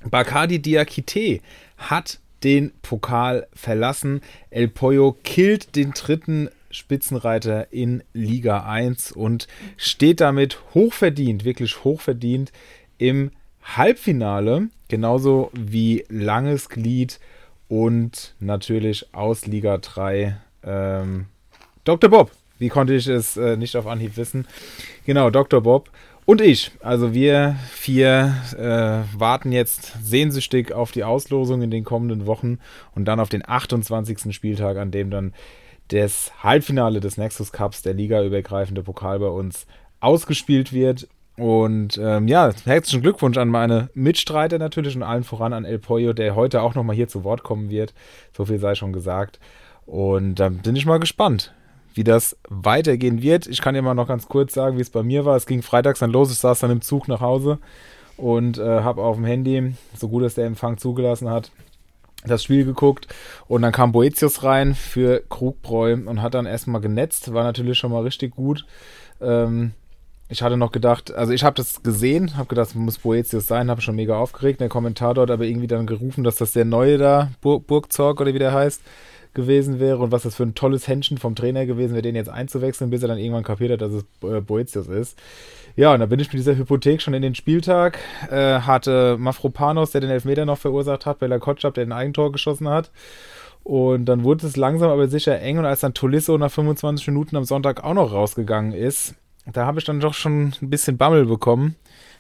Bacardi 0.09 0.61
Diakite 0.61 1.41
hat 1.77 2.19
den 2.43 2.71
Pokal 2.81 3.47
verlassen. 3.53 4.21
El 4.49 4.67
Pollo 4.67 5.15
killt 5.23 5.75
den 5.75 5.91
dritten 5.91 6.49
Spitzenreiter 6.71 7.71
in 7.71 8.03
Liga 8.13 8.63
1 8.63 9.11
und 9.11 9.47
steht 9.77 10.21
damit 10.21 10.59
hochverdient, 10.73 11.43
wirklich 11.43 11.83
hochverdient 11.83 12.51
im 12.97 13.31
Halbfinale, 13.63 14.69
genauso 14.87 15.51
wie 15.53 16.05
Langes 16.09 16.69
Glied 16.69 17.19
und 17.67 18.35
natürlich 18.39 19.13
aus 19.13 19.45
Liga 19.45 19.77
3 19.77 20.37
ähm, 20.63 21.25
Dr. 21.83 22.09
Bob. 22.09 22.31
Wie 22.61 22.69
konnte 22.69 22.93
ich 22.93 23.07
es 23.07 23.37
äh, 23.37 23.57
nicht 23.57 23.75
auf 23.75 23.87
Anhieb 23.87 24.17
wissen? 24.17 24.47
Genau, 25.07 25.31
Dr. 25.31 25.61
Bob 25.61 25.89
und 26.25 26.41
ich. 26.41 26.71
Also 26.79 27.11
wir 27.11 27.55
vier 27.71 28.35
äh, 28.55 29.19
warten 29.19 29.51
jetzt 29.51 29.93
sehnsüchtig 30.03 30.71
auf 30.71 30.91
die 30.91 31.03
Auslosung 31.03 31.63
in 31.63 31.71
den 31.71 31.83
kommenden 31.83 32.27
Wochen 32.27 32.59
und 32.93 33.05
dann 33.05 33.19
auf 33.19 33.29
den 33.29 33.41
28. 33.43 34.31
Spieltag, 34.35 34.77
an 34.77 34.91
dem 34.91 35.09
dann 35.09 35.33
das 35.87 36.31
Halbfinale 36.43 36.99
des 36.99 37.17
Nexus 37.17 37.51
Cups, 37.51 37.81
der 37.81 37.95
ligaübergreifende 37.95 38.83
Pokal 38.83 39.17
bei 39.17 39.29
uns, 39.29 39.65
ausgespielt 39.99 40.71
wird. 40.71 41.07
Und 41.37 41.99
ähm, 41.99 42.27
ja, 42.27 42.51
herzlichen 42.65 43.01
Glückwunsch 43.01 43.39
an 43.39 43.47
meine 43.47 43.89
Mitstreiter 43.95 44.59
natürlich 44.59 44.95
und 44.95 45.01
allen 45.01 45.23
voran 45.23 45.53
an 45.53 45.65
El 45.65 45.79
Pollo, 45.79 46.13
der 46.13 46.35
heute 46.35 46.61
auch 46.61 46.75
nochmal 46.75 46.95
hier 46.95 47.07
zu 47.07 47.23
Wort 47.23 47.41
kommen 47.41 47.71
wird. 47.71 47.95
So 48.37 48.45
viel 48.45 48.59
sei 48.59 48.75
schon 48.75 48.93
gesagt. 48.93 49.39
Und 49.87 50.35
da 50.35 50.49
bin 50.49 50.75
ich 50.75 50.85
mal 50.85 50.99
gespannt, 50.99 51.55
wie 51.93 52.03
das 52.03 52.37
weitergehen 52.49 53.21
wird. 53.21 53.47
Ich 53.47 53.61
kann 53.61 53.73
dir 53.73 53.81
mal 53.81 53.93
noch 53.93 54.07
ganz 54.07 54.27
kurz 54.27 54.53
sagen, 54.53 54.77
wie 54.77 54.81
es 54.81 54.89
bei 54.89 55.03
mir 55.03 55.25
war. 55.25 55.35
Es 55.35 55.45
ging 55.45 55.61
freitags 55.61 55.99
dann 55.99 56.11
los. 56.11 56.31
Ich 56.31 56.39
saß 56.39 56.59
dann 56.59 56.71
im 56.71 56.81
Zug 56.81 57.07
nach 57.07 57.21
Hause 57.21 57.59
und 58.17 58.57
äh, 58.57 58.81
habe 58.81 59.03
auf 59.03 59.15
dem 59.15 59.25
Handy, 59.25 59.73
so 59.95 60.07
gut 60.07 60.23
es 60.23 60.35
der 60.35 60.45
Empfang 60.45 60.77
zugelassen 60.77 61.29
hat, 61.29 61.51
das 62.23 62.43
Spiel 62.43 62.65
geguckt 62.65 63.07
und 63.47 63.63
dann 63.63 63.71
kam 63.71 63.91
Boetius 63.91 64.43
rein 64.43 64.75
für 64.75 65.23
Krugbräu 65.27 65.93
und 66.05 66.21
hat 66.21 66.35
dann 66.35 66.45
erstmal 66.45 66.81
genetzt, 66.81 67.33
war 67.33 67.43
natürlich 67.43 67.79
schon 67.79 67.91
mal 67.91 68.03
richtig 68.03 68.35
gut. 68.35 68.65
Ähm, 69.19 69.71
ich 70.29 70.43
hatte 70.43 70.55
noch 70.55 70.71
gedacht, 70.71 71.13
also 71.13 71.33
ich 71.33 71.43
habe 71.43 71.55
das 71.55 71.83
gesehen, 71.83 72.37
habe 72.37 72.47
gedacht, 72.47 72.73
muss 72.75 72.99
Boetius 72.99 73.47
sein, 73.47 73.69
habe 73.69 73.81
schon 73.81 73.97
mega 73.97 74.17
aufgeregt. 74.17 74.61
Der 74.61 74.69
Kommentator 74.69 75.23
hat 75.23 75.31
aber 75.31 75.43
irgendwie 75.43 75.67
dann 75.67 75.85
gerufen, 75.85 76.23
dass 76.23 76.37
das 76.37 76.53
der 76.53 76.63
neue 76.63 76.97
da, 76.97 77.31
Bur 77.41 77.61
Burgzorg 77.61 78.21
oder 78.21 78.33
wie 78.33 78.39
der 78.39 78.53
heißt, 78.53 78.81
gewesen 79.33 79.79
wäre 79.79 79.99
und 79.99 80.11
was 80.11 80.23
das 80.23 80.35
für 80.35 80.43
ein 80.43 80.55
tolles 80.55 80.87
Händchen 80.87 81.17
vom 81.17 81.35
Trainer 81.35 81.65
gewesen 81.65 81.93
wäre, 81.93 82.01
den 82.01 82.15
jetzt 82.15 82.29
einzuwechseln, 82.29 82.89
bis 82.89 83.01
er 83.01 83.07
dann 83.07 83.17
irgendwann 83.17 83.43
kapiert 83.43 83.71
hat, 83.71 83.81
dass 83.81 83.93
es 83.93 84.03
äh, 84.23 84.41
Boetius 84.41 84.87
ist. 84.87 85.17
Ja, 85.75 85.93
und 85.93 86.01
da 86.01 86.05
bin 86.05 86.19
ich 86.19 86.27
mit 86.27 86.39
dieser 86.39 86.57
Hypothek 86.57 87.01
schon 87.01 87.13
in 87.13 87.21
den 87.21 87.35
Spieltag. 87.35 87.99
Äh, 88.29 88.59
hatte 88.59 89.17
Mafropanos, 89.17 89.91
der 89.91 90.01
den 90.01 90.09
Elfmeter 90.09 90.45
noch 90.45 90.57
verursacht 90.57 91.05
hat, 91.05 91.19
Bella 91.19 91.39
Kotschap, 91.39 91.73
der 91.73 91.85
den 91.85 91.93
Eigentor 91.93 92.31
geschossen 92.31 92.67
hat. 92.67 92.91
Und 93.63 94.05
dann 94.05 94.23
wurde 94.23 94.47
es 94.47 94.57
langsam 94.57 94.89
aber 94.89 95.07
sicher 95.07 95.39
eng. 95.39 95.59
Und 95.59 95.65
als 95.65 95.81
dann 95.81 95.93
Tolisso 95.93 96.37
nach 96.37 96.51
25 96.51 97.07
Minuten 97.07 97.37
am 97.37 97.45
Sonntag 97.45 97.83
auch 97.83 97.93
noch 97.93 98.11
rausgegangen 98.11 98.73
ist, 98.73 99.15
da 99.51 99.65
habe 99.65 99.79
ich 99.79 99.85
dann 99.85 99.99
doch 99.99 100.13
schon 100.13 100.53
ein 100.61 100.69
bisschen 100.69 100.97
Bammel 100.97 101.25
bekommen. 101.25 101.75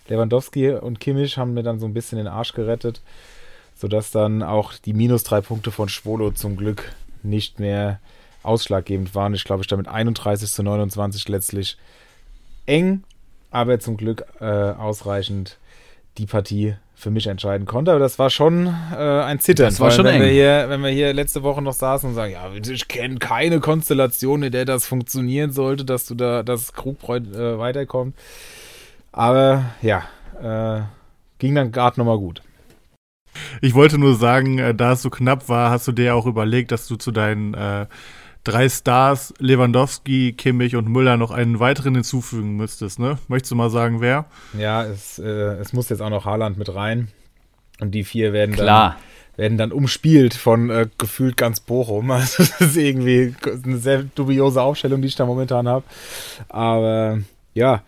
Lewandowski 0.07 0.71
und 0.71 0.99
Kimmich 0.99 1.37
haben 1.37 1.53
mir 1.53 1.63
dann 1.63 1.79
so 1.79 1.85
ein 1.85 1.93
bisschen 1.93 2.17
den 2.17 2.27
Arsch 2.27 2.53
gerettet, 2.53 3.01
sodass 3.81 4.11
dann 4.11 4.43
auch 4.43 4.73
die 4.73 4.93
minus 4.93 5.23
drei 5.23 5.41
Punkte 5.41 5.71
von 5.71 5.89
Schwolo 5.89 6.29
zum 6.29 6.55
Glück 6.55 6.93
nicht 7.23 7.59
mehr 7.59 7.99
ausschlaggebend 8.43 9.15
waren. 9.15 9.33
Ich 9.33 9.43
glaube, 9.43 9.61
ich 9.61 9.67
damit 9.67 9.87
31 9.87 10.51
zu 10.51 10.61
29 10.61 11.27
letztlich 11.27 11.77
eng, 12.67 13.03
aber 13.49 13.79
zum 13.79 13.97
Glück 13.97 14.23
äh, 14.39 14.45
ausreichend 14.45 15.57
die 16.19 16.27
Partie 16.27 16.75
für 16.93 17.09
mich 17.09 17.25
entscheiden 17.25 17.65
konnte. 17.65 17.89
Aber 17.89 17.99
das 17.99 18.19
war 18.19 18.29
schon 18.29 18.67
äh, 18.67 18.97
ein 18.97 19.39
Zittern. 19.39 19.65
Das 19.65 19.79
war 19.79 19.89
schon 19.89 20.05
wenn 20.05 20.15
eng. 20.15 20.21
Wir 20.21 20.29
hier, 20.29 20.65
wenn 20.69 20.83
wir 20.83 20.91
hier 20.91 21.11
letzte 21.11 21.41
Woche 21.41 21.63
noch 21.63 21.73
saßen 21.73 22.09
und 22.09 22.13
sagen, 22.13 22.33
ja, 22.33 22.51
ich 22.53 22.87
kenne 22.87 23.17
keine 23.17 23.59
Konstellation, 23.59 24.43
in 24.43 24.51
der 24.51 24.65
das 24.65 24.85
funktionieren 24.85 25.51
sollte, 25.51 25.85
dass 25.85 26.05
du 26.05 26.13
da, 26.13 26.43
dass 26.43 26.73
Krugbräu 26.73 27.17
äh, 27.17 27.57
weiterkommt. 27.57 28.15
Aber 29.11 29.65
ja, 29.81 30.03
äh, 30.39 30.83
ging 31.39 31.55
dann 31.55 31.71
gerade 31.71 31.99
nochmal 31.99 32.19
gut. 32.19 32.43
Ich 33.61 33.73
wollte 33.73 33.97
nur 33.97 34.15
sagen, 34.15 34.59
äh, 34.59 34.73
da 34.73 34.93
es 34.93 35.01
so 35.01 35.09
knapp 35.09 35.49
war, 35.49 35.69
hast 35.71 35.87
du 35.87 35.91
dir 35.91 36.15
auch 36.15 36.25
überlegt, 36.25 36.71
dass 36.71 36.87
du 36.87 36.95
zu 36.95 37.11
deinen 37.11 37.53
äh, 37.53 37.85
drei 38.43 38.69
Stars, 38.69 39.33
Lewandowski, 39.39 40.33
Kimmich 40.33 40.75
und 40.75 40.87
Müller, 40.89 41.17
noch 41.17 41.31
einen 41.31 41.59
weiteren 41.59 41.95
hinzufügen 41.95 42.55
müsstest, 42.55 42.99
ne? 42.99 43.17
Möchtest 43.27 43.51
du 43.51 43.55
mal 43.55 43.69
sagen, 43.69 44.01
wer? 44.01 44.25
Ja, 44.57 44.83
es, 44.83 45.19
äh, 45.19 45.27
es 45.27 45.73
muss 45.73 45.89
jetzt 45.89 46.01
auch 46.01 46.09
noch 46.09 46.25
Haaland 46.25 46.57
mit 46.57 46.73
rein. 46.73 47.09
Und 47.79 47.91
die 47.91 48.03
vier 48.03 48.33
werden 48.33 48.55
dann, 48.55 48.65
Klar. 48.65 48.97
werden 49.37 49.57
dann 49.57 49.71
umspielt 49.71 50.33
von 50.33 50.69
äh, 50.69 50.87
gefühlt 50.97 51.37
ganz 51.37 51.59
Bochum. 51.59 52.11
Also 52.11 52.43
das 52.43 52.61
ist 52.61 52.77
irgendwie 52.77 53.35
eine 53.63 53.77
sehr 53.77 54.03
dubiose 54.03 54.61
Aufstellung, 54.61 55.01
die 55.01 55.07
ich 55.07 55.15
da 55.15 55.25
momentan 55.25 55.67
habe. 55.67 55.83
Aber 56.49 57.19
ja, 57.53 57.81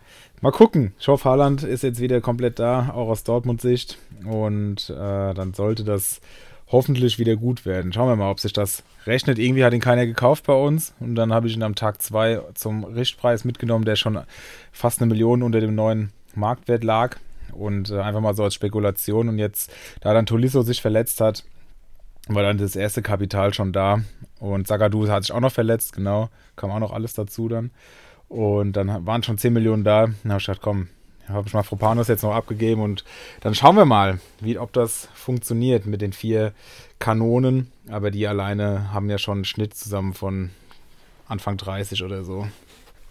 mal 0.44 0.50
gucken. 0.50 0.92
Ich 0.98 1.08
hoffe, 1.08 1.26
Haaland 1.26 1.62
ist 1.62 1.82
jetzt 1.82 2.00
wieder 2.00 2.20
komplett 2.20 2.58
da, 2.58 2.90
auch 2.90 3.08
aus 3.08 3.24
Dortmund-Sicht. 3.24 3.96
Und 4.26 4.90
äh, 4.90 5.32
dann 5.32 5.54
sollte 5.54 5.84
das 5.84 6.20
hoffentlich 6.68 7.18
wieder 7.18 7.34
gut 7.36 7.64
werden. 7.64 7.94
Schauen 7.94 8.10
wir 8.10 8.16
mal, 8.16 8.30
ob 8.30 8.40
sich 8.40 8.52
das 8.52 8.82
rechnet. 9.06 9.38
Irgendwie 9.38 9.64
hat 9.64 9.72
ihn 9.72 9.80
keiner 9.80 10.04
gekauft 10.04 10.44
bei 10.44 10.52
uns. 10.52 10.92
Und 11.00 11.14
dann 11.14 11.32
habe 11.32 11.46
ich 11.46 11.56
ihn 11.56 11.62
am 11.62 11.74
Tag 11.74 12.02
zwei 12.02 12.42
zum 12.52 12.84
Richtpreis 12.84 13.44
mitgenommen, 13.44 13.86
der 13.86 13.96
schon 13.96 14.20
fast 14.70 15.00
eine 15.00 15.08
Million 15.08 15.42
unter 15.42 15.60
dem 15.60 15.74
neuen 15.74 16.12
Marktwert 16.34 16.84
lag. 16.84 17.16
Und 17.52 17.88
äh, 17.88 18.00
einfach 18.00 18.20
mal 18.20 18.36
so 18.36 18.44
als 18.44 18.52
Spekulation. 18.52 19.30
Und 19.30 19.38
jetzt, 19.38 19.72
da 20.02 20.12
dann 20.12 20.26
Tolisso 20.26 20.60
sich 20.60 20.82
verletzt 20.82 21.22
hat, 21.22 21.44
war 22.28 22.42
dann 22.42 22.58
das 22.58 22.76
erste 22.76 23.00
Kapital 23.00 23.54
schon 23.54 23.72
da. 23.72 24.02
Und 24.40 24.68
Zagadou 24.68 25.08
hat 25.08 25.24
sich 25.24 25.32
auch 25.32 25.40
noch 25.40 25.52
verletzt, 25.52 25.94
genau. 25.94 26.28
Kam 26.54 26.70
auch 26.70 26.80
noch 26.80 26.92
alles 26.92 27.14
dazu 27.14 27.48
dann. 27.48 27.70
Und 28.34 28.72
dann 28.72 29.06
waren 29.06 29.22
schon 29.22 29.38
10 29.38 29.52
Millionen 29.52 29.84
da. 29.84 30.06
Dann 30.06 30.32
habe 30.32 30.40
ich 30.40 30.46
gedacht, 30.46 30.60
komm, 30.60 30.88
habe 31.28 31.46
ich 31.46 31.54
mal 31.54 31.62
Fropanos 31.62 32.08
jetzt 32.08 32.24
noch 32.24 32.34
abgegeben 32.34 32.82
und 32.82 33.04
dann 33.42 33.54
schauen 33.54 33.76
wir 33.76 33.84
mal, 33.84 34.18
wie, 34.40 34.58
ob 34.58 34.72
das 34.72 35.08
funktioniert 35.14 35.86
mit 35.86 36.00
den 36.00 36.12
vier 36.12 36.52
Kanonen. 36.98 37.70
Aber 37.88 38.10
die 38.10 38.26
alleine 38.26 38.92
haben 38.92 39.08
ja 39.08 39.18
schon 39.18 39.38
einen 39.38 39.44
Schnitt 39.44 39.74
zusammen 39.74 40.14
von 40.14 40.50
Anfang 41.28 41.56
30 41.58 42.02
oder 42.02 42.24
so. 42.24 42.48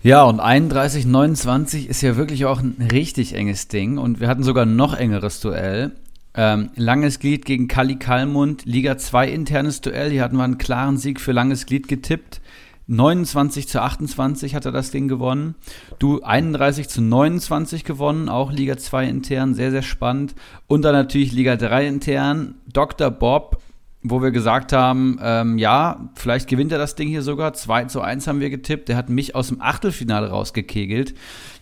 Ja, 0.01 0.24
und 0.24 0.42
31, 0.42 1.06
29 1.06 1.88
ist 1.88 2.01
ja 2.01 2.18
wirklich 2.18 2.44
auch 2.44 2.60
ein 2.60 2.89
richtig 2.92 3.34
enges 3.34 3.70
Ding. 3.70 3.98
Und 3.98 4.20
wir 4.20 4.27
hatten 4.27 4.44
sogar 4.44 4.65
ein 4.65 4.75
noch 4.75 4.94
engeres 4.94 5.39
Duell. 5.39 5.92
Ähm, 6.36 6.72
langes 6.75 7.20
Glied 7.20 7.46
gegen 7.46 7.70
Kali 7.70 7.96
Kalmund, 7.96 8.65
Liga 8.65 8.98
2 8.98 9.30
internes 9.30 9.80
Duell. 9.80 10.12
Hier 10.12 10.22
hatten 10.22 10.36
wir 10.36 10.44
einen 10.44 10.58
klaren 10.58 10.98
Sieg 10.98 11.22
für 11.22 11.32
langes 11.32 11.65
Glied 11.65 11.88
getippt. 11.88 12.42
29 12.88 13.68
zu 13.68 13.82
28 13.82 14.56
hat 14.56 14.66
er 14.66 14.72
das 14.72 14.92
Ding 14.92 15.08
gewonnen. 15.08 15.56
Du 16.00 16.22
31 16.22 16.90
zu 16.90 17.02
29 17.02 17.86
gewonnen, 17.86 18.28
auch 18.30 18.52
Liga 18.52 18.78
2 18.78 19.08
intern, 19.08 19.54
sehr, 19.54 19.72
sehr 19.72 19.84
spannend. 19.84 20.36
Und 20.68 20.84
dann 20.84 20.94
natürlich 20.94 21.32
Liga 21.32 21.56
3 21.56 21.88
intern. 21.88 22.56
Dr. 22.72 23.10
Bob, 23.10 23.62
wo 24.02 24.22
wir 24.22 24.32
gesagt 24.32 24.74
haben, 24.74 25.18
ähm, 25.22 25.58
ja, 25.58 26.10
vielleicht 26.16 26.50
gewinnt 26.50 26.74
er 26.74 26.78
das 26.78 26.96
Ding 26.96 27.08
hier 27.08 27.22
sogar. 27.22 27.54
2 27.54 27.86
zu 27.86 28.02
1 28.02 28.28
haben 28.28 28.42
wir 28.42 28.50
getippt. 28.50 28.90
Der 28.90 28.98
hat 28.98 29.10
mich 29.10 29.34
aus 29.34 29.48
dem 29.48 29.62
Achtelfinale 29.62 30.30
rausgekegelt. 30.30 31.13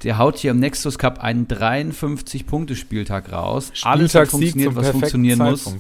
Der 0.03 0.17
haut 0.17 0.37
hier 0.39 0.51
im 0.51 0.59
Nexus 0.59 0.97
Cup 0.97 1.19
einen 1.19 1.47
53-Punkte-Spieltag 1.47 3.31
raus. 3.31 3.71
Alles 3.83 4.15
hat 4.15 4.29
funktioniert, 4.29 4.75
was 4.75 4.89
funktionieren 4.89 5.37
muss. 5.37 5.71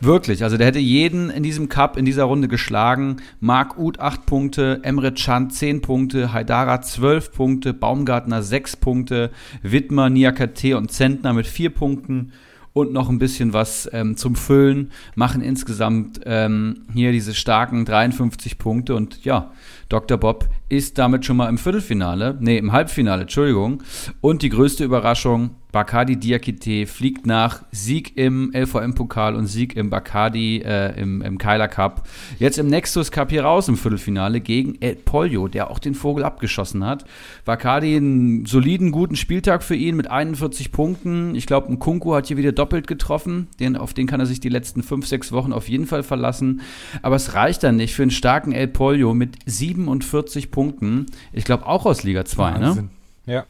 Wirklich, 0.00 0.42
also 0.44 0.58
der 0.58 0.66
hätte 0.66 0.78
jeden 0.78 1.30
in 1.30 1.42
diesem 1.42 1.70
Cup, 1.70 1.96
in 1.96 2.04
dieser 2.04 2.24
Runde 2.24 2.48
geschlagen. 2.48 3.16
Marc 3.40 3.78
Uth 3.78 3.98
8 3.98 4.26
Punkte, 4.26 4.80
Emre 4.82 5.12
Can 5.12 5.48
10 5.48 5.80
Punkte, 5.80 6.34
Haidara 6.34 6.82
12 6.82 7.32
Punkte, 7.32 7.72
Baumgartner 7.72 8.42
6 8.42 8.76
Punkte, 8.76 9.30
Wittmer, 9.62 10.10
Niakate 10.10 10.76
und 10.76 10.92
Zentner 10.92 11.32
mit 11.32 11.46
4 11.46 11.70
Punkten 11.70 12.32
und 12.76 12.92
noch 12.92 13.08
ein 13.08 13.18
bisschen 13.18 13.54
was 13.54 13.88
ähm, 13.94 14.18
zum 14.18 14.36
Füllen, 14.36 14.90
machen 15.14 15.40
insgesamt 15.40 16.20
ähm, 16.26 16.82
hier 16.92 17.10
diese 17.10 17.32
starken 17.32 17.86
53 17.86 18.58
Punkte 18.58 18.94
und 18.94 19.24
ja, 19.24 19.50
Dr. 19.88 20.18
Bob 20.18 20.46
ist 20.68 20.98
damit 20.98 21.24
schon 21.24 21.38
mal 21.38 21.48
im 21.48 21.56
Viertelfinale, 21.56 22.36
nee, 22.38 22.58
im 22.58 22.72
Halbfinale, 22.72 23.22
Entschuldigung. 23.22 23.82
Und 24.20 24.42
die 24.42 24.50
größte 24.50 24.84
Überraschung, 24.84 25.52
Bacardi 25.76 26.16
Diakite 26.16 26.86
fliegt 26.86 27.26
nach 27.26 27.62
Sieg 27.70 28.16
im 28.16 28.50
LVM-Pokal 28.54 29.36
und 29.36 29.44
Sieg 29.44 29.76
im 29.76 29.90
Bacardi 29.90 30.62
äh, 30.64 30.98
im, 30.98 31.20
im 31.20 31.36
Keiler 31.36 31.68
Cup. 31.68 32.08
Jetzt 32.38 32.56
im 32.56 32.68
Nexus 32.68 33.10
Cup 33.10 33.28
hier 33.28 33.44
raus 33.44 33.68
im 33.68 33.76
Viertelfinale 33.76 34.40
gegen 34.40 34.80
El 34.80 34.94
Pollo, 34.94 35.48
der 35.48 35.70
auch 35.70 35.78
den 35.78 35.94
Vogel 35.94 36.24
abgeschossen 36.24 36.82
hat. 36.82 37.04
Bacardi 37.44 37.94
einen 37.94 38.46
soliden, 38.46 38.90
guten 38.90 39.16
Spieltag 39.16 39.62
für 39.62 39.74
ihn 39.74 39.96
mit 39.96 40.10
41 40.10 40.72
Punkten. 40.72 41.34
Ich 41.34 41.44
glaube, 41.44 41.70
ein 41.70 41.78
Kunku 41.78 42.14
hat 42.14 42.28
hier 42.28 42.38
wieder 42.38 42.52
doppelt 42.52 42.86
getroffen. 42.86 43.48
Den, 43.60 43.76
auf 43.76 43.92
den 43.92 44.06
kann 44.06 44.20
er 44.20 44.24
sich 44.24 44.40
die 44.40 44.48
letzten 44.48 44.82
5, 44.82 45.06
6 45.06 45.32
Wochen 45.32 45.52
auf 45.52 45.68
jeden 45.68 45.86
Fall 45.86 46.04
verlassen. 46.04 46.62
Aber 47.02 47.16
es 47.16 47.34
reicht 47.34 47.62
dann 47.62 47.76
nicht 47.76 47.94
für 47.94 48.00
einen 48.00 48.10
starken 48.10 48.52
El 48.52 48.68
Pollo 48.68 49.12
mit 49.12 49.36
47 49.44 50.50
Punkten. 50.50 51.04
Ich 51.34 51.44
glaube 51.44 51.66
auch 51.66 51.84
aus 51.84 52.02
Liga 52.02 52.24
2, 52.24 52.50
ne? 52.52 52.88
Ja. 53.26 53.44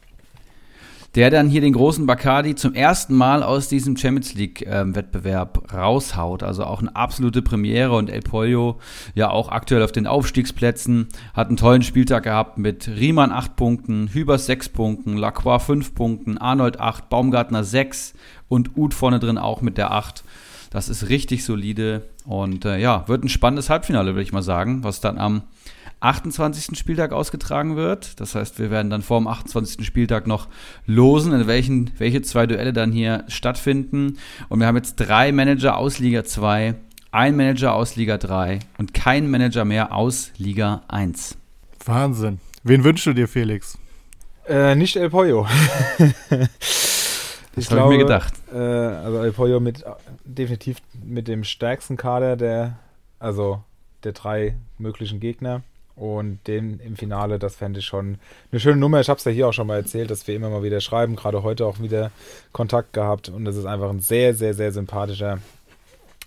Der 1.17 1.31
dann 1.31 1.49
hier 1.49 1.61
den 1.61 1.73
großen 1.73 2.05
Bacardi 2.05 2.53
zum 2.53 2.75
ersten 2.75 3.15
Mal 3.15 3.41
aus 3.41 3.67
diesem 3.67 3.97
Champions 3.97 4.35
League-Wettbewerb 4.35 5.63
ähm, 5.63 5.75
raushaut. 5.79 6.43
Also 6.43 6.63
auch 6.63 6.79
eine 6.79 6.95
absolute 6.95 7.41
Premiere 7.41 7.95
und 7.95 8.11
El 8.11 8.21
Pollo 8.21 8.77
ja 9.15 9.31
auch 9.31 9.49
aktuell 9.49 9.81
auf 9.81 9.91
den 9.91 10.05
Aufstiegsplätzen. 10.05 11.07
Hat 11.33 11.47
einen 11.47 11.57
tollen 11.57 11.81
Spieltag 11.81 12.21
gehabt 12.21 12.59
mit 12.59 12.87
Riemann 12.87 13.31
8 13.31 13.55
Punkten, 13.55 14.09
Hübers 14.13 14.45
6 14.45 14.69
Punkten, 14.69 15.17
Lacroix 15.17 15.63
5 15.63 15.95
Punkten, 15.95 16.37
Arnold 16.37 16.79
8, 16.79 17.09
Baumgartner 17.09 17.63
6 17.63 18.13
und 18.47 18.77
Uth 18.77 18.93
vorne 18.93 19.17
drin 19.17 19.39
auch 19.39 19.63
mit 19.63 19.79
der 19.79 19.93
8. 19.93 20.23
Das 20.69 20.87
ist 20.87 21.09
richtig 21.09 21.43
solide 21.43 22.03
und 22.25 22.63
äh, 22.63 22.77
ja, 22.77 23.07
wird 23.07 23.23
ein 23.23 23.29
spannendes 23.29 23.71
Halbfinale, 23.71 24.11
würde 24.13 24.21
ich 24.21 24.33
mal 24.33 24.43
sagen, 24.43 24.83
was 24.83 25.01
dann 25.01 25.17
am 25.17 25.41
28. 25.99 26.77
Spieltag 26.77 27.11
ausgetragen 27.11 27.75
wird. 27.75 28.19
Das 28.19 28.35
heißt, 28.35 28.59
wir 28.59 28.69
werden 28.71 28.89
dann 28.89 29.01
vor 29.01 29.19
dem 29.19 29.27
28. 29.27 29.85
Spieltag 29.85 30.27
noch 30.27 30.47
losen, 30.85 31.33
in 31.33 31.47
welchen, 31.47 31.91
welche 31.97 32.21
zwei 32.21 32.45
Duelle 32.45 32.73
dann 32.73 32.91
hier 32.91 33.23
stattfinden. 33.27 34.17
Und 34.49 34.59
wir 34.59 34.67
haben 34.67 34.75
jetzt 34.75 34.95
drei 34.95 35.31
Manager 35.31 35.77
aus 35.77 35.99
Liga 35.99 36.23
2, 36.23 36.75
ein 37.11 37.35
Manager 37.35 37.73
aus 37.73 37.95
Liga 37.95 38.17
3 38.17 38.59
und 38.77 38.93
kein 38.93 39.29
Manager 39.29 39.65
mehr 39.65 39.93
aus 39.93 40.31
Liga 40.37 40.83
1. 40.87 41.37
Wahnsinn. 41.85 42.39
Wen 42.63 42.83
wünschst 42.83 43.05
du 43.07 43.13
dir, 43.13 43.27
Felix? 43.27 43.77
Äh, 44.47 44.75
nicht 44.75 44.95
El 44.95 45.09
Pollo. 45.09 45.47
Das 47.57 47.71
habe 47.71 47.81
ich 47.81 47.97
mir 47.97 48.03
gedacht. 48.03 48.35
Äh, 48.53 48.57
also 48.57 49.23
El 49.23 49.31
Pollo 49.31 49.59
mit 49.59 49.83
definitiv 50.23 50.77
mit 51.03 51.27
dem 51.27 51.43
stärksten 51.43 51.97
Kader 51.97 52.35
der, 52.35 52.77
also 53.17 53.63
der 54.03 54.11
drei 54.11 54.57
möglichen 54.77 55.19
Gegner. 55.19 55.63
Und 55.97 56.39
den 56.47 56.79
im 56.79 56.95
Finale, 56.95 57.39
das 57.39 57.55
fände 57.55 57.79
ich 57.79 57.85
schon 57.85 58.19
eine 58.51 58.59
schöne 58.59 58.77
Nummer. 58.77 58.99
Ich 59.01 59.09
habe 59.09 59.17
es 59.17 59.25
ja 59.25 59.31
hier 59.31 59.47
auch 59.47 59.53
schon 59.53 59.65
mal 59.65 59.77
erzählt, 59.77 60.11
dass 60.11 60.27
wir 60.27 60.35
immer 60.35 60.49
mal 60.49 60.61
wieder 60.61 60.79
schreiben, 60.79 61.15
gerade 61.15 61.41
heute 61.41 61.65
auch 61.65 61.79
wieder 61.79 62.11
Kontakt 62.51 62.93
gehabt. 62.93 63.29
Und 63.29 63.45
das 63.45 63.55
ist 63.55 63.65
einfach 63.65 63.89
ein 63.89 63.99
sehr, 63.99 64.35
sehr, 64.35 64.53
sehr 64.53 64.71
sympathischer 64.71 65.39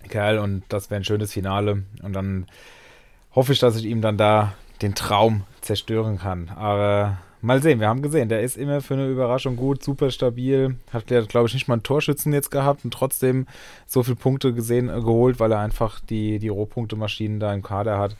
Kerl. 0.08 0.38
Und 0.38 0.64
das 0.68 0.90
wäre 0.90 1.00
ein 1.00 1.04
schönes 1.04 1.32
Finale. 1.32 1.84
Und 2.02 2.12
dann 2.14 2.46
hoffe 3.34 3.52
ich, 3.52 3.60
dass 3.60 3.76
ich 3.76 3.84
ihm 3.84 4.02
dann 4.02 4.16
da 4.18 4.54
den 4.82 4.96
Traum 4.96 5.44
zerstören 5.60 6.18
kann. 6.18 6.48
Aber 6.56 7.18
mal 7.40 7.62
sehen, 7.62 7.80
wir 7.80 7.88
haben 7.88 8.02
gesehen, 8.02 8.28
der 8.28 8.42
ist 8.42 8.56
immer 8.56 8.80
für 8.80 8.94
eine 8.94 9.08
Überraschung 9.08 9.56
gut, 9.56 9.82
super 9.82 10.10
stabil. 10.10 10.76
Hat, 10.92 11.06
glaube 11.06 11.46
ich, 11.46 11.54
nicht 11.54 11.68
mal 11.68 11.74
einen 11.74 11.82
Torschützen 11.82 12.32
jetzt 12.32 12.50
gehabt 12.50 12.84
und 12.84 12.92
trotzdem 12.92 13.46
so 13.86 14.02
viele 14.02 14.16
Punkte 14.16 14.52
gesehen, 14.52 14.88
äh, 14.88 15.00
geholt, 15.00 15.40
weil 15.40 15.52
er 15.52 15.60
einfach 15.60 16.00
die, 16.00 16.38
die 16.38 16.48
Rohpunktemaschinen 16.48 17.40
da 17.40 17.52
im 17.54 17.62
Kader 17.62 17.98
hat. 17.98 18.16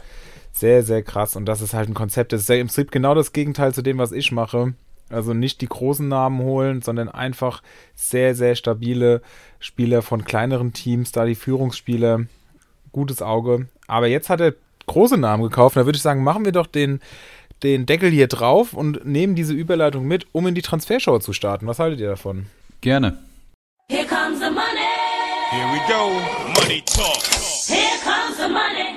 Sehr, 0.52 0.83
sehr 0.83 1.02
krass. 1.02 1.37
Und 1.37 1.47
das 1.47 1.61
ist 1.61 1.75
halt 1.75 1.88
ein 1.88 1.95
Konzept. 1.95 2.33
Das 2.33 2.42
ist 2.42 2.49
ja 2.49 2.57
im 2.57 2.66
Prinzip 2.66 2.90
genau 2.90 3.14
das 3.14 3.33
Gegenteil 3.33 3.73
zu 3.73 3.83
dem, 3.83 3.99
was 3.99 4.12
ich 4.12 4.33
mache. 4.33 4.75
Also 5.09 5.35
nicht 5.35 5.61
die 5.61 5.69
großen 5.69 6.07
Namen 6.07 6.40
holen, 6.40 6.83
sondern 6.83 7.09
einfach 7.09 7.62
sehr, 7.97 8.35
sehr 8.35 8.54
stabile 8.54 9.23
Spieler 9.59 10.02
von 10.02 10.25
kleineren 10.25 10.73
Teams, 10.73 11.12
da 11.12 11.25
die 11.25 11.35
Führungsspieler, 11.35 12.26
gutes 12.92 13.21
Auge. 13.21 13.66
Aber 13.88 14.07
jetzt 14.07 14.30
hat 14.30 14.40
er 14.40 14.54
große 14.87 15.16
Namen 15.16 15.42
gekauft. 15.42 15.76
Da 15.76 15.85
würde 15.85 15.97
ich 15.97 16.02
sagen, 16.02 16.23
machen 16.23 16.45
wir 16.45 16.52
doch 16.52 16.66
den, 16.66 17.00
den 17.62 17.87
Deckel 17.87 18.11
hier 18.11 18.28
drauf 18.28 18.73
und 18.73 19.04
nehmen 19.04 19.35
diese 19.35 19.52
Überleitung 19.52 20.07
mit, 20.07 20.26
um 20.33 20.47
in 20.47 20.54
die 20.54 20.62
Transfershow 20.62 21.19
zu 21.19 21.33
starten. 21.33 21.66
Was 21.66 21.78
haltet 21.80 22.00
ihr 22.00 22.09
davon? 22.09 22.47
Gerne. 22.80 23.19
Here 23.90 24.07
comes 24.07 24.38
the 24.38 24.50
money. 24.50 24.90
Here 25.50 25.66
we 25.73 25.80
go. 25.88 26.11
Money 26.61 26.83
talk. 26.87 27.23
Here 27.66 27.99
comes 28.04 28.37
the 28.37 28.49
money. 28.49 28.50
Money, 28.50 28.89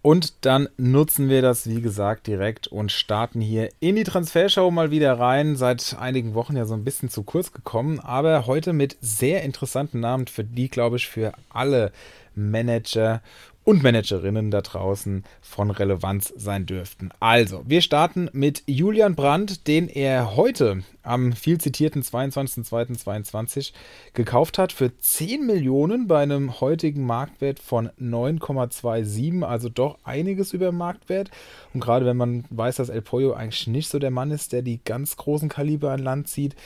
Und 0.00 0.46
dann 0.46 0.68
nutzen 0.76 1.28
wir 1.28 1.42
das, 1.42 1.68
wie 1.68 1.80
gesagt, 1.80 2.28
direkt 2.28 2.68
und 2.68 2.92
starten 2.92 3.40
hier 3.40 3.70
in 3.80 3.96
die 3.96 4.04
Transfershow 4.04 4.70
mal 4.70 4.90
wieder 4.90 5.18
rein. 5.18 5.56
Seit 5.56 5.96
einigen 5.98 6.34
Wochen 6.34 6.56
ja 6.56 6.66
so 6.66 6.74
ein 6.74 6.84
bisschen 6.84 7.10
zu 7.10 7.24
kurz 7.24 7.52
gekommen, 7.52 7.98
aber 7.98 8.46
heute 8.46 8.72
mit 8.72 8.96
sehr 9.00 9.42
interessanten 9.42 10.00
Namen, 10.00 10.28
für 10.28 10.44
die, 10.44 10.68
glaube 10.68 10.96
ich, 10.96 11.08
für 11.08 11.32
alle 11.50 11.92
Manager 12.36 13.20
und 13.68 13.82
Managerinnen 13.82 14.50
da 14.50 14.62
draußen 14.62 15.24
von 15.42 15.70
Relevanz 15.70 16.32
sein 16.34 16.64
dürften. 16.64 17.10
Also, 17.20 17.64
wir 17.66 17.82
starten 17.82 18.30
mit 18.32 18.62
Julian 18.64 19.14
Brandt, 19.14 19.66
den 19.66 19.88
er 19.88 20.36
heute 20.36 20.84
am 21.02 21.34
viel 21.34 21.60
zitierten 21.60 22.02
22.02.22 22.02 23.74
gekauft 24.14 24.56
hat 24.56 24.72
für 24.72 24.96
10 24.96 25.44
Millionen 25.44 26.06
bei 26.06 26.22
einem 26.22 26.62
heutigen 26.62 27.04
Marktwert 27.04 27.58
von 27.58 27.90
9,27, 28.00 29.42
also 29.42 29.68
doch 29.68 29.98
einiges 30.02 30.54
über 30.54 30.72
Marktwert. 30.72 31.30
Und 31.74 31.80
gerade 31.80 32.06
wenn 32.06 32.16
man 32.16 32.46
weiß, 32.48 32.76
dass 32.76 32.88
El 32.88 33.02
Pollo 33.02 33.34
eigentlich 33.34 33.66
nicht 33.66 33.90
so 33.90 33.98
der 33.98 34.10
Mann 34.10 34.30
ist, 34.30 34.54
der 34.54 34.62
die 34.62 34.80
ganz 34.82 35.18
großen 35.18 35.50
Kaliber 35.50 35.92
an 35.92 36.00
Land 36.00 36.28
zieht, 36.28 36.56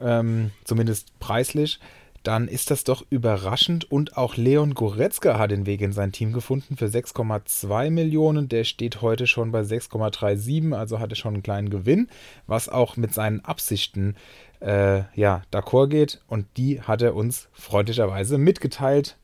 ähm, 0.00 0.50
zumindest 0.64 1.16
preislich, 1.20 1.78
dann 2.22 2.48
ist 2.48 2.70
das 2.70 2.84
doch 2.84 3.04
überraschend. 3.08 3.90
Und 3.90 4.16
auch 4.16 4.36
Leon 4.36 4.74
Goretzka 4.74 5.38
hat 5.38 5.50
den 5.50 5.66
Weg 5.66 5.80
in 5.80 5.92
sein 5.92 6.12
Team 6.12 6.32
gefunden 6.32 6.76
für 6.76 6.86
6,2 6.86 7.90
Millionen. 7.90 8.48
Der 8.48 8.64
steht 8.64 9.00
heute 9.00 9.26
schon 9.26 9.52
bei 9.52 9.62
6,37, 9.62 10.74
also 10.74 10.98
hatte 10.98 11.16
schon 11.16 11.34
einen 11.34 11.42
kleinen 11.42 11.70
Gewinn, 11.70 12.08
was 12.46 12.68
auch 12.68 12.96
mit 12.96 13.14
seinen 13.14 13.44
Absichten 13.44 14.16
äh, 14.60 15.02
ja, 15.14 15.42
d'accord 15.52 15.88
geht. 15.88 16.20
Und 16.26 16.46
die 16.56 16.82
hat 16.82 17.02
er 17.02 17.14
uns 17.14 17.48
freundlicherweise 17.52 18.38
mitgeteilt. 18.38 19.16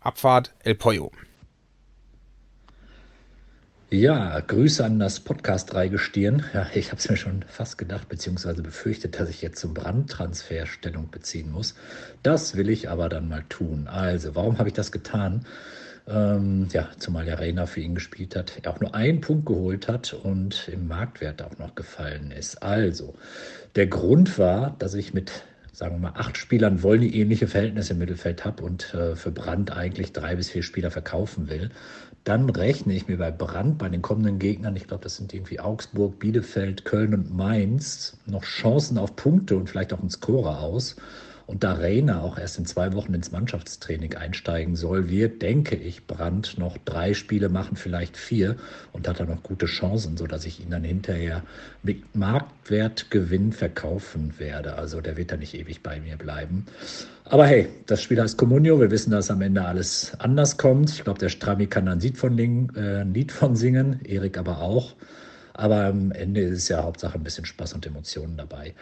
Abfahrt 0.00 0.54
El 0.60 0.74
Pollo. 0.74 1.10
Ja, 3.94 4.40
Grüße 4.40 4.84
an 4.84 4.98
das 4.98 5.20
Podcast-Dreigestirn. 5.20 6.42
Ja, 6.52 6.66
ich 6.74 6.90
habe 6.90 6.98
es 6.98 7.08
mir 7.08 7.16
schon 7.16 7.44
fast 7.46 7.78
gedacht, 7.78 8.08
beziehungsweise 8.08 8.60
befürchtet, 8.60 9.20
dass 9.20 9.28
ich 9.28 9.40
jetzt 9.40 9.60
zum 9.60 9.72
Brandtransfer 9.72 10.66
Stellung 10.66 11.12
beziehen 11.12 11.52
muss. 11.52 11.76
Das 12.24 12.56
will 12.56 12.70
ich 12.70 12.90
aber 12.90 13.08
dann 13.08 13.28
mal 13.28 13.44
tun. 13.48 13.86
Also, 13.86 14.34
warum 14.34 14.58
habe 14.58 14.68
ich 14.68 14.74
das 14.74 14.90
getan? 14.90 15.46
Ähm, 16.08 16.66
ja, 16.72 16.88
zumal 16.98 17.24
der 17.24 17.38
Reiner 17.38 17.68
für 17.68 17.82
ihn 17.82 17.94
gespielt 17.94 18.34
hat, 18.34 18.54
er 18.64 18.72
auch 18.72 18.80
nur 18.80 18.96
einen 18.96 19.20
Punkt 19.20 19.46
geholt 19.46 19.86
hat 19.86 20.12
und 20.12 20.68
im 20.72 20.88
Marktwert 20.88 21.40
auch 21.40 21.56
noch 21.58 21.76
gefallen 21.76 22.32
ist. 22.32 22.64
Also, 22.64 23.14
der 23.76 23.86
Grund 23.86 24.40
war, 24.40 24.74
dass 24.80 24.94
ich 24.94 25.14
mit 25.14 25.30
sagen 25.74 25.96
wir 25.96 26.10
mal, 26.10 26.18
acht 26.18 26.38
Spielern 26.38 26.82
wollen 26.82 27.02
die 27.02 27.20
ähnliche 27.20 27.48
Verhältnisse 27.48 27.92
im 27.92 27.98
Mittelfeld 27.98 28.44
habe 28.44 28.62
und 28.62 28.94
äh, 28.94 29.16
für 29.16 29.30
Brand 29.30 29.76
eigentlich 29.76 30.12
drei 30.12 30.36
bis 30.36 30.50
vier 30.50 30.62
Spieler 30.62 30.90
verkaufen 30.90 31.48
will 31.48 31.70
dann 32.24 32.48
rechne 32.48 32.94
ich 32.94 33.06
mir 33.06 33.18
bei 33.18 33.30
Brand, 33.30 33.76
bei 33.76 33.90
den 33.90 34.00
kommenden 34.00 34.38
Gegnern, 34.38 34.74
ich 34.76 34.86
glaube, 34.86 35.04
das 35.04 35.16
sind 35.16 35.34
irgendwie 35.34 35.60
Augsburg, 35.60 36.18
Bielefeld, 36.18 36.86
Köln 36.86 37.12
und 37.12 37.36
Mainz, 37.36 38.16
noch 38.26 38.44
Chancen 38.44 38.96
auf 38.96 39.14
Punkte 39.14 39.56
und 39.56 39.68
vielleicht 39.68 39.92
auch 39.92 40.00
einen 40.00 40.10
Scorer 40.10 40.60
aus. 40.60 40.96
Und 41.46 41.62
da 41.62 41.74
Reiner 41.74 42.22
auch 42.22 42.38
erst 42.38 42.58
in 42.58 42.64
zwei 42.64 42.92
Wochen 42.94 43.12
ins 43.12 43.30
Mannschaftstraining 43.30 44.14
einsteigen 44.14 44.76
soll, 44.76 45.10
wird, 45.10 45.42
denke 45.42 45.76
ich, 45.76 46.06
Brandt 46.06 46.56
noch 46.58 46.78
drei 46.78 47.12
Spiele 47.12 47.50
machen, 47.50 47.76
vielleicht 47.76 48.16
vier 48.16 48.56
und 48.92 49.06
hat 49.06 49.20
dann 49.20 49.28
noch 49.28 49.42
gute 49.42 49.66
Chancen, 49.66 50.16
sodass 50.16 50.46
ich 50.46 50.60
ihn 50.60 50.70
dann 50.70 50.84
hinterher 50.84 51.42
mit 51.82 52.16
Marktwertgewinn 52.16 53.52
verkaufen 53.52 54.34
werde. 54.38 54.76
Also 54.76 55.02
der 55.02 55.18
wird 55.18 55.32
dann 55.32 55.40
nicht 55.40 55.54
ewig 55.54 55.82
bei 55.82 56.00
mir 56.00 56.16
bleiben. 56.16 56.64
Aber 57.24 57.46
hey, 57.46 57.68
das 57.86 58.02
Spiel 58.02 58.20
heißt 58.20 58.38
Comunio. 58.38 58.80
Wir 58.80 58.90
wissen, 58.90 59.10
dass 59.10 59.30
am 59.30 59.42
Ende 59.42 59.64
alles 59.64 60.12
anders 60.18 60.56
kommt. 60.56 60.90
Ich 60.90 61.04
glaube, 61.04 61.18
der 61.18 61.28
Strami 61.28 61.66
kann 61.66 61.86
dann 61.86 62.00
Lied 62.00 62.16
von, 62.16 62.38
äh, 62.38 63.00
ein 63.00 63.12
Lied 63.12 63.32
von 63.32 63.54
singen, 63.56 64.00
Erik 64.04 64.38
aber 64.38 64.60
auch. 64.60 64.94
Aber 65.54 65.84
am 65.84 66.10
Ende 66.10 66.40
ist 66.40 66.58
es 66.58 66.68
ja 66.68 66.82
Hauptsache 66.82 67.16
ein 67.16 67.22
bisschen 67.22 67.44
Spaß 67.44 67.74
und 67.74 67.86
Emotionen 67.86 68.36
dabei. 68.36 68.74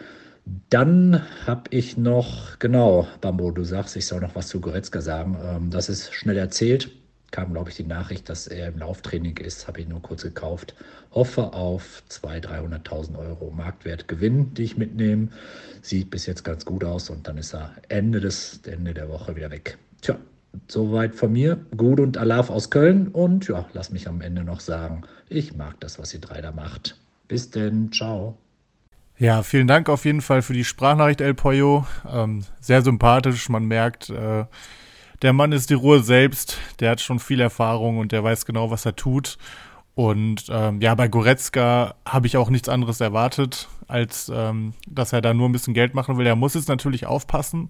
Dann 0.45 1.21
habe 1.45 1.63
ich 1.69 1.97
noch, 1.97 2.59
genau, 2.59 3.07
Bambo, 3.21 3.51
du 3.51 3.63
sagst, 3.63 3.95
ich 3.95 4.05
soll 4.05 4.19
noch 4.19 4.35
was 4.35 4.49
zu 4.49 4.59
Goretzka 4.59 5.01
sagen. 5.01 5.37
Ähm, 5.41 5.69
das 5.69 5.87
ist 5.87 6.13
schnell 6.13 6.37
erzählt. 6.37 6.91
Kam, 7.31 7.53
glaube 7.53 7.69
ich, 7.69 7.77
die 7.77 7.85
Nachricht, 7.85 8.29
dass 8.29 8.47
er 8.47 8.67
im 8.67 8.77
Lauftraining 8.77 9.37
ist. 9.37 9.67
Habe 9.67 9.81
ich 9.81 9.87
nur 9.87 10.01
kurz 10.01 10.23
gekauft. 10.23 10.75
Hoffe 11.11 11.53
auf 11.53 12.03
200.000, 12.09 12.85
300.000 12.85 13.17
Euro 13.17 13.51
Marktwertgewinn, 13.51 14.53
die 14.53 14.63
ich 14.63 14.77
mitnehme. 14.77 15.29
Sieht 15.81 16.11
bis 16.11 16.25
jetzt 16.25 16.43
ganz 16.43 16.65
gut 16.65 16.83
aus 16.83 17.09
und 17.09 17.27
dann 17.27 17.37
ist 17.37 17.55
er 17.55 17.71
Ende, 17.87 18.19
des, 18.19 18.59
Ende 18.65 18.93
der 18.93 19.09
Woche 19.09 19.35
wieder 19.35 19.49
weg. 19.49 19.77
Tja, 20.01 20.17
soweit 20.67 21.15
von 21.15 21.31
mir. 21.31 21.57
Gut 21.75 21.99
und 21.99 22.17
Alaf 22.17 22.49
aus 22.49 22.69
Köln. 22.69 23.07
Und 23.07 23.47
ja, 23.47 23.67
lass 23.73 23.91
mich 23.91 24.07
am 24.07 24.21
Ende 24.21 24.43
noch 24.43 24.59
sagen, 24.59 25.03
ich 25.29 25.55
mag 25.55 25.79
das, 25.79 25.97
was 25.97 26.13
ihr 26.13 26.21
drei 26.21 26.41
da 26.41 26.51
macht. 26.51 26.99
Bis 27.27 27.49
denn, 27.49 27.91
ciao. 27.91 28.37
Ja, 29.23 29.41
vielen 29.41 29.67
Dank 29.67 29.87
auf 29.87 30.03
jeden 30.03 30.19
Fall 30.19 30.41
für 30.41 30.51
die 30.51 30.65
Sprachnachricht, 30.65 31.21
El 31.21 31.33
Pollo. 31.33 31.87
Ähm, 32.11 32.43
sehr 32.59 32.81
sympathisch. 32.81 33.47
Man 33.47 33.63
merkt, 33.63 34.09
äh, 34.09 34.43
der 35.21 35.31
Mann 35.31 35.53
ist 35.53 35.69
die 35.69 35.75
Ruhe 35.75 36.03
selbst. 36.03 36.57
Der 36.81 36.91
hat 36.91 36.99
schon 36.99 37.19
viel 37.19 37.39
Erfahrung 37.39 37.99
und 37.99 38.11
der 38.11 38.21
weiß 38.21 38.45
genau, 38.45 38.69
was 38.69 38.85
er 38.85 38.97
tut. 38.97 39.37
Und 39.95 40.47
ähm, 40.49 40.81
ja, 40.81 40.93
bei 40.95 41.07
Goretzka 41.07 41.95
habe 42.05 42.27
ich 42.27 42.35
auch 42.35 42.49
nichts 42.49 42.67
anderes 42.67 42.99
erwartet, 42.99 43.69
als 43.87 44.29
ähm, 44.35 44.73
dass 44.89 45.13
er 45.13 45.21
da 45.21 45.33
nur 45.33 45.47
ein 45.47 45.53
bisschen 45.53 45.73
Geld 45.73 45.93
machen 45.93 46.17
will. 46.17 46.27
Er 46.27 46.35
muss 46.35 46.55
jetzt 46.55 46.67
natürlich 46.67 47.05
aufpassen, 47.05 47.69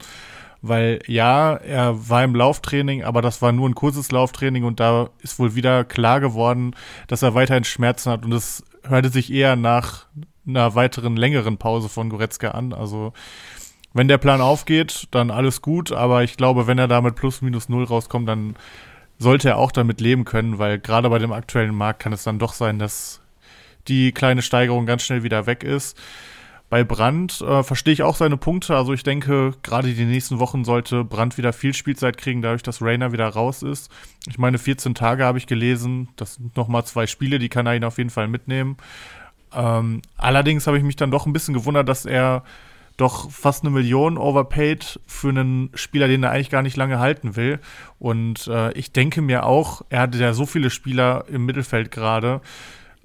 weil 0.63 1.02
ja, 1.06 1.54
er 1.54 2.10
war 2.10 2.24
im 2.24 2.34
Lauftraining, 2.34 3.04
aber 3.04 3.22
das 3.22 3.44
war 3.44 3.52
nur 3.52 3.70
ein 3.70 3.76
kurzes 3.76 4.12
Lauftraining 4.12 4.63
und 4.63 4.80
da 4.80 5.12
ist 5.20 5.38
wohl 5.38 5.54
wieder 5.54 5.84
klar 5.84 6.20
geworden, 6.20 6.76
dass 7.06 7.22
er 7.22 7.36
weiterhin 7.36 7.63
Schmerzen 7.63 8.12
hat 8.12 8.26
und 8.26 8.32
es 8.32 8.63
hörte 8.88 9.10
sich 9.10 9.32
eher 9.32 9.56
nach 9.56 10.08
einer 10.47 10.75
weiteren 10.75 11.15
längeren 11.15 11.58
Pause 11.58 11.89
von 11.89 12.10
Goretzka 12.10 12.51
an. 12.51 12.73
Also 12.73 13.13
wenn 13.93 14.08
der 14.08 14.17
Plan 14.17 14.41
aufgeht, 14.41 15.08
dann 15.12 15.32
alles 15.32 15.62
gut, 15.62 15.91
aber 15.91 16.23
ich 16.23 16.38
glaube, 16.38 16.67
wenn 16.67 16.79
er 16.79 16.88
da 16.88 17.01
mit 17.01 17.15
plus 17.15 17.41
minus 17.41 17.69
null 17.69 17.84
rauskommt, 17.84 18.27
dann 18.27 18.56
sollte 19.19 19.49
er 19.49 19.58
auch 19.58 19.71
damit 19.71 20.01
leben 20.01 20.25
können, 20.25 20.58
weil 20.58 20.79
gerade 20.79 21.10
bei 21.10 21.19
dem 21.19 21.32
aktuellen 21.32 21.75
Markt 21.75 22.01
kann 22.01 22.13
es 22.13 22.23
dann 22.23 22.39
doch 22.39 22.53
sein, 22.53 22.79
dass 22.79 23.21
die 23.88 24.12
kleine 24.12 24.41
Steigerung 24.41 24.86
ganz 24.86 25.03
schnell 25.03 25.23
wieder 25.23 25.45
weg 25.45 25.63
ist. 25.63 25.97
Bei 26.69 26.84
Brand 26.84 27.39
äh, 27.41 27.62
verstehe 27.62 27.93
ich 27.93 28.01
auch 28.01 28.15
seine 28.15 28.36
Punkte. 28.36 28.75
Also 28.75 28.93
ich 28.93 29.03
denke, 29.03 29.53
gerade 29.62 29.93
die 29.93 30.06
nächsten 30.06 30.39
Wochen 30.39 30.65
sollte 30.65 31.03
Brand 31.03 31.38
wieder 31.38 31.53
viel 31.53 31.75
Spielzeit 31.75 32.17
kriegen, 32.17 32.41
dadurch, 32.41 32.63
dass 32.63 32.82
Rainer 32.82 33.12
wieder 33.12 33.27
raus 33.27 33.62
ist. 33.62 33.91
Ich 34.27 34.39
meine, 34.39 34.58
14 34.58 34.95
Tage 34.95 35.23
habe 35.23 35.38
ich 35.38 35.45
gelesen. 35.45 36.10
Das 36.15 36.36
sind 36.36 36.58
nochmal 36.58 36.84
zwei 36.86 37.06
Spiele, 37.06 37.38
die 37.38 37.49
kann 37.49 37.67
er 37.67 37.75
ihn 37.75 37.84
auf 37.84 37.99
jeden 37.99 38.10
Fall 38.10 38.27
mitnehmen. 38.27 38.77
Ähm, 39.56 40.02
allerdings 40.18 40.68
habe 40.68 40.78
ich 40.78 40.84
mich 40.84 40.96
dann 40.96 41.12
doch 41.12 41.26
ein 41.26 41.34
bisschen 41.34 41.54
gewundert, 41.54 41.89
dass 41.89 42.06
er 42.06 42.44
doch 42.98 43.32
fast 43.32 43.63
eine 43.63 43.72
Million 43.72 44.18
overpaid 44.18 45.00
für 45.08 45.30
einen 45.30 45.72
Spieler, 45.74 46.08
den 46.08 46.24
er 46.24 46.32
eigentlich 46.32 46.52
gar 46.52 46.62
nicht 46.62 46.78
lange 46.78 47.00
halten 47.00 47.36
will. 47.36 47.60
Und 48.00 48.48
äh, 48.48 48.72
ich 48.74 48.92
denke 48.92 49.22
mir 49.22 49.46
auch, 49.46 49.82
er 49.89 50.02
hatte 50.02 50.18
ja 50.20 50.34
so 50.34 50.46
viele 50.46 50.70
Spieler 50.70 51.26
im 51.28 51.46
Mittelfeld 51.46 51.89
gerade, 51.89 52.42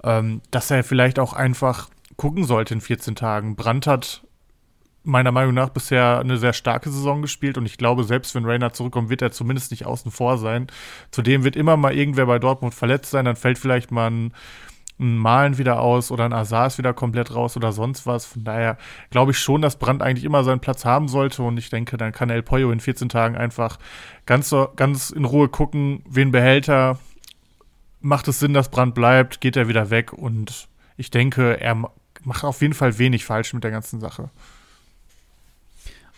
ähm, 0.03 0.41
dass 0.51 0.69
er 0.69 0.83
vielleicht 0.83 1.19
auch 1.19 1.33
einfach 1.33 1.89
gucken 2.17 2.43
sollte 2.43 2.73
in 2.73 2.81
14 2.81 3.15
Tagen. 3.15 3.55
Brandt 3.55 3.87
hat 3.87 4.21
meiner 5.03 5.31
Meinung 5.31 5.53
nach 5.53 5.69
bisher 5.69 6.19
eine 6.19 6.37
sehr 6.37 6.53
starke 6.53 6.89
Saison 6.91 7.21
gespielt 7.21 7.57
und 7.57 7.65
ich 7.65 7.77
glaube, 7.77 8.03
selbst 8.03 8.35
wenn 8.35 8.45
Rainer 8.45 8.73
zurückkommt, 8.73 9.09
wird 9.09 9.21
er 9.21 9.31
zumindest 9.31 9.71
nicht 9.71 9.85
außen 9.85 10.11
vor 10.11 10.37
sein. 10.37 10.67
Zudem 11.11 11.43
wird 11.43 11.55
immer 11.55 11.77
mal 11.77 11.95
irgendwer 11.95 12.25
bei 12.25 12.37
Dortmund 12.37 12.75
verletzt 12.75 13.11
sein, 13.11 13.25
dann 13.25 13.37
fällt 13.37 13.57
vielleicht 13.57 13.91
mal 13.91 14.11
ein 14.11 14.33
ein 14.99 15.17
Malen 15.17 15.57
wieder 15.57 15.79
aus 15.79 16.11
oder 16.11 16.25
ein 16.25 16.33
Azar 16.33 16.67
ist 16.67 16.77
wieder 16.77 16.93
komplett 16.93 17.33
raus 17.33 17.55
oder 17.55 17.71
sonst 17.71 18.05
was. 18.05 18.25
Von 18.25 18.43
daher 18.43 18.77
glaube 19.09 19.31
ich 19.31 19.39
schon, 19.39 19.61
dass 19.61 19.77
Brandt 19.77 20.01
eigentlich 20.01 20.25
immer 20.25 20.43
seinen 20.43 20.59
Platz 20.59 20.83
haben 20.85 21.07
sollte 21.07 21.41
und 21.41 21.57
ich 21.57 21.69
denke, 21.69 21.97
dann 21.97 22.11
kann 22.11 22.29
El 22.29 22.43
Pollo 22.43 22.71
in 22.71 22.79
14 22.79 23.09
Tagen 23.09 23.37
einfach 23.37 23.79
ganz, 24.25 24.53
ganz 24.75 25.09
in 25.09 25.25
Ruhe 25.25 25.47
gucken, 25.47 26.03
wen 26.07 26.31
behält 26.31 26.67
er, 26.67 26.99
macht 28.01 28.27
es 28.27 28.39
Sinn, 28.39 28.53
dass 28.53 28.69
Brandt 28.69 28.93
bleibt, 28.93 29.41
geht 29.41 29.55
er 29.55 29.67
wieder 29.67 29.89
weg 29.89 30.13
und 30.13 30.67
ich 30.97 31.11
denke, 31.11 31.59
er 31.59 31.75
macht 32.23 32.43
auf 32.43 32.61
jeden 32.61 32.73
Fall 32.73 32.97
wenig 32.97 33.23
falsch 33.23 33.53
mit 33.53 33.63
der 33.63 33.71
ganzen 33.71 34.01
Sache. 34.01 34.29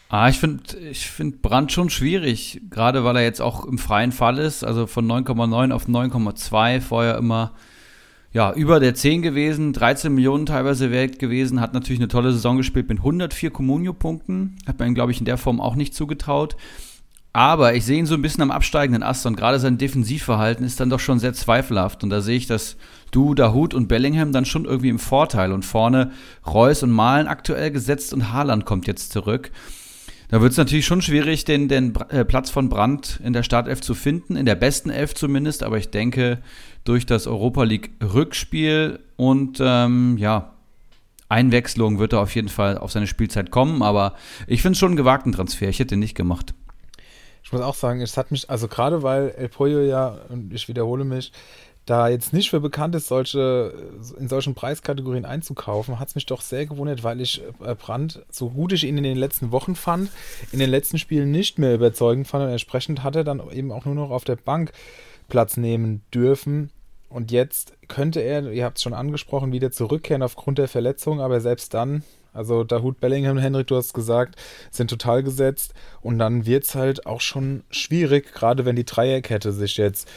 Ah, 0.09 0.27
ich 0.27 0.39
finde 0.39 0.77
ich 0.77 1.09
find 1.09 1.41
Brandt 1.41 1.71
schon 1.71 1.89
schwierig, 1.89 2.61
gerade 2.69 3.03
weil 3.05 3.15
er 3.15 3.23
jetzt 3.23 3.41
auch 3.41 3.63
im 3.63 3.77
freien 3.77 4.11
Fall 4.11 4.39
ist, 4.39 4.63
also 4.63 4.87
von 4.87 5.09
9,9 5.09 5.71
auf 5.71 5.87
9,2, 5.87 6.81
vorher 6.81 7.17
immer 7.17 7.53
ja, 8.33 8.53
über 8.53 8.79
der 8.79 8.95
10 8.95 9.21
gewesen, 9.21 9.73
13 9.73 10.13
Millionen 10.13 10.45
teilweise 10.45 10.89
wert 10.89 11.19
gewesen, 11.19 11.59
hat 11.59 11.73
natürlich 11.73 11.99
eine 11.99 12.07
tolle 12.07 12.31
Saison 12.31 12.57
gespielt 12.57 12.87
mit 12.87 12.99
104 12.99 13.51
Comunio-Punkten. 13.51 14.55
Hat 14.65 14.79
man 14.79 14.87
ihm, 14.87 14.95
glaube 14.95 15.11
ich, 15.11 15.19
in 15.19 15.25
der 15.25 15.37
Form 15.37 15.59
auch 15.59 15.75
nicht 15.75 15.93
zugetraut. 15.93 16.55
Aber 17.33 17.75
ich 17.75 17.85
sehe 17.85 17.97
ihn 17.97 18.05
so 18.05 18.15
ein 18.15 18.21
bisschen 18.21 18.43
am 18.43 18.51
absteigenden 18.51 19.03
Ast 19.03 19.25
und 19.25 19.37
gerade 19.37 19.59
sein 19.59 19.77
Defensivverhalten 19.77 20.65
ist 20.65 20.79
dann 20.79 20.89
doch 20.89 20.99
schon 20.99 21.19
sehr 21.19 21.33
zweifelhaft. 21.33 22.03
Und 22.03 22.09
da 22.09 22.21
sehe 22.21 22.35
ich, 22.35 22.47
dass 22.47 22.75
du, 23.11 23.33
Dahut 23.33 23.73
und 23.73 23.87
Bellingham 23.87 24.33
dann 24.33 24.45
schon 24.45 24.65
irgendwie 24.65 24.89
im 24.89 24.99
Vorteil 24.99 25.53
und 25.53 25.63
vorne 25.63 26.11
Reus 26.45 26.83
und 26.83 26.91
Malen 26.91 27.27
aktuell 27.27 27.71
gesetzt 27.71 28.13
und 28.13 28.33
Haaland 28.33 28.65
kommt 28.65 28.87
jetzt 28.87 29.11
zurück. 29.11 29.51
Da 30.31 30.41
wird 30.41 30.51
es 30.51 30.57
natürlich 30.57 30.85
schon 30.85 31.01
schwierig, 31.01 31.43
den, 31.43 31.67
den 31.67 31.93
äh, 32.09 32.23
Platz 32.23 32.49
von 32.49 32.69
Brandt 32.69 33.19
in 33.23 33.33
der 33.33 33.43
Startelf 33.43 33.81
zu 33.81 33.93
finden, 33.93 34.37
in 34.37 34.45
der 34.45 34.55
besten 34.55 34.89
Elf 34.89 35.13
zumindest, 35.13 35.61
aber 35.61 35.77
ich 35.77 35.89
denke, 35.89 36.39
durch 36.83 37.05
das 37.05 37.27
Europa 37.27 37.63
League 37.63 37.91
Rückspiel 38.01 38.99
und 39.15 39.59
ähm, 39.61 40.17
ja, 40.17 40.53
Einwechslung 41.29 41.99
wird 41.99 42.13
er 42.13 42.21
auf 42.21 42.35
jeden 42.35 42.49
Fall 42.49 42.77
auf 42.77 42.91
seine 42.91 43.07
Spielzeit 43.07 43.51
kommen, 43.51 43.81
aber 43.81 44.15
ich 44.47 44.61
finde 44.61 44.73
es 44.73 44.79
schon 44.79 44.89
einen 44.89 44.97
gewagten 44.97 45.31
Transfer. 45.31 45.69
Ich 45.69 45.79
hätte 45.79 45.91
den 45.91 45.99
nicht 45.99 46.15
gemacht. 46.15 46.53
Ich 47.43 47.51
muss 47.51 47.61
auch 47.61 47.75
sagen, 47.75 48.01
es 48.01 48.17
hat 48.17 48.31
mich, 48.31 48.49
also 48.49 48.67
gerade 48.67 49.01
weil 49.01 49.29
El 49.37 49.49
Pollo 49.49 49.81
ja, 49.81 50.17
und 50.29 50.53
ich 50.53 50.67
wiederhole 50.67 51.05
mich, 51.05 51.31
da 51.85 52.09
jetzt 52.09 52.31
nicht 52.31 52.49
für 52.49 52.59
bekannt 52.59 52.95
ist, 52.95 53.07
solche, 53.07 53.73
in 54.17 54.27
solchen 54.27 54.53
Preiskategorien 54.53 55.25
einzukaufen, 55.25 55.99
hat 55.99 56.09
es 56.09 56.15
mich 56.15 56.25
doch 56.25 56.41
sehr 56.41 56.65
gewundert, 56.65 57.03
weil 57.03 57.21
ich 57.21 57.41
äh, 57.63 57.75
Brandt, 57.75 58.23
so 58.29 58.49
gut 58.49 58.71
ich 58.73 58.83
ihn 58.83 58.97
in 58.97 59.03
den 59.03 59.17
letzten 59.17 59.51
Wochen 59.51 59.75
fand, 59.75 60.09
in 60.51 60.59
den 60.59 60.69
letzten 60.69 60.99
Spielen 60.99 61.31
nicht 61.31 61.57
mehr 61.57 61.73
überzeugend 61.73 62.27
fand 62.27 62.43
und 62.43 62.51
entsprechend 62.51 63.03
hat 63.03 63.15
er 63.15 63.23
dann 63.23 63.41
eben 63.51 63.71
auch 63.71 63.85
nur 63.85 63.95
noch 63.95 64.11
auf 64.11 64.23
der 64.23 64.35
Bank 64.35 64.71
Platz 65.31 65.57
nehmen 65.57 66.03
dürfen. 66.13 66.69
Und 67.09 67.31
jetzt 67.31 67.73
könnte 67.87 68.19
er, 68.19 68.51
ihr 68.51 68.63
habt 68.63 68.77
es 68.77 68.83
schon 68.83 68.93
angesprochen, 68.93 69.51
wieder 69.51 69.71
zurückkehren 69.71 70.21
aufgrund 70.21 70.59
der 70.59 70.67
Verletzung, 70.67 71.19
aber 71.19 71.41
selbst 71.41 71.73
dann, 71.73 72.03
also 72.33 72.63
Dahut 72.63 72.99
Bellingham, 72.99 73.37
Henrik, 73.37 73.67
du 73.67 73.75
hast 73.75 73.93
gesagt, 73.93 74.35
sind 74.69 74.89
total 74.89 75.23
gesetzt 75.23 75.73
und 76.01 76.19
dann 76.19 76.45
wird 76.45 76.65
es 76.65 76.75
halt 76.75 77.05
auch 77.05 77.21
schon 77.21 77.63
schwierig, 77.69 78.33
gerade 78.33 78.65
wenn 78.65 78.75
die 78.75 78.85
Dreierkette 78.85 79.51
sich 79.51 79.77
jetzt 79.77 80.07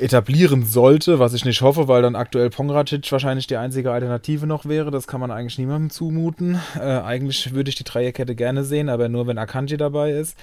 etablieren 0.00 0.64
sollte, 0.64 1.18
was 1.18 1.34
ich 1.34 1.44
nicht 1.44 1.60
hoffe, 1.60 1.86
weil 1.86 2.00
dann 2.02 2.16
aktuell 2.16 2.48
Pongracic 2.48 3.10
wahrscheinlich 3.12 3.46
die 3.46 3.58
einzige 3.58 3.92
Alternative 3.92 4.46
noch 4.46 4.64
wäre. 4.64 4.90
Das 4.90 5.06
kann 5.06 5.20
man 5.20 5.30
eigentlich 5.30 5.58
niemandem 5.58 5.90
zumuten. 5.90 6.58
Äh, 6.76 6.80
eigentlich 6.80 7.52
würde 7.52 7.68
ich 7.68 7.76
die 7.76 7.84
Dreierkette 7.84 8.34
gerne 8.34 8.64
sehen, 8.64 8.88
aber 8.88 9.10
nur 9.10 9.26
wenn 9.26 9.36
Akanji 9.36 9.76
dabei 9.76 10.12
ist. 10.12 10.38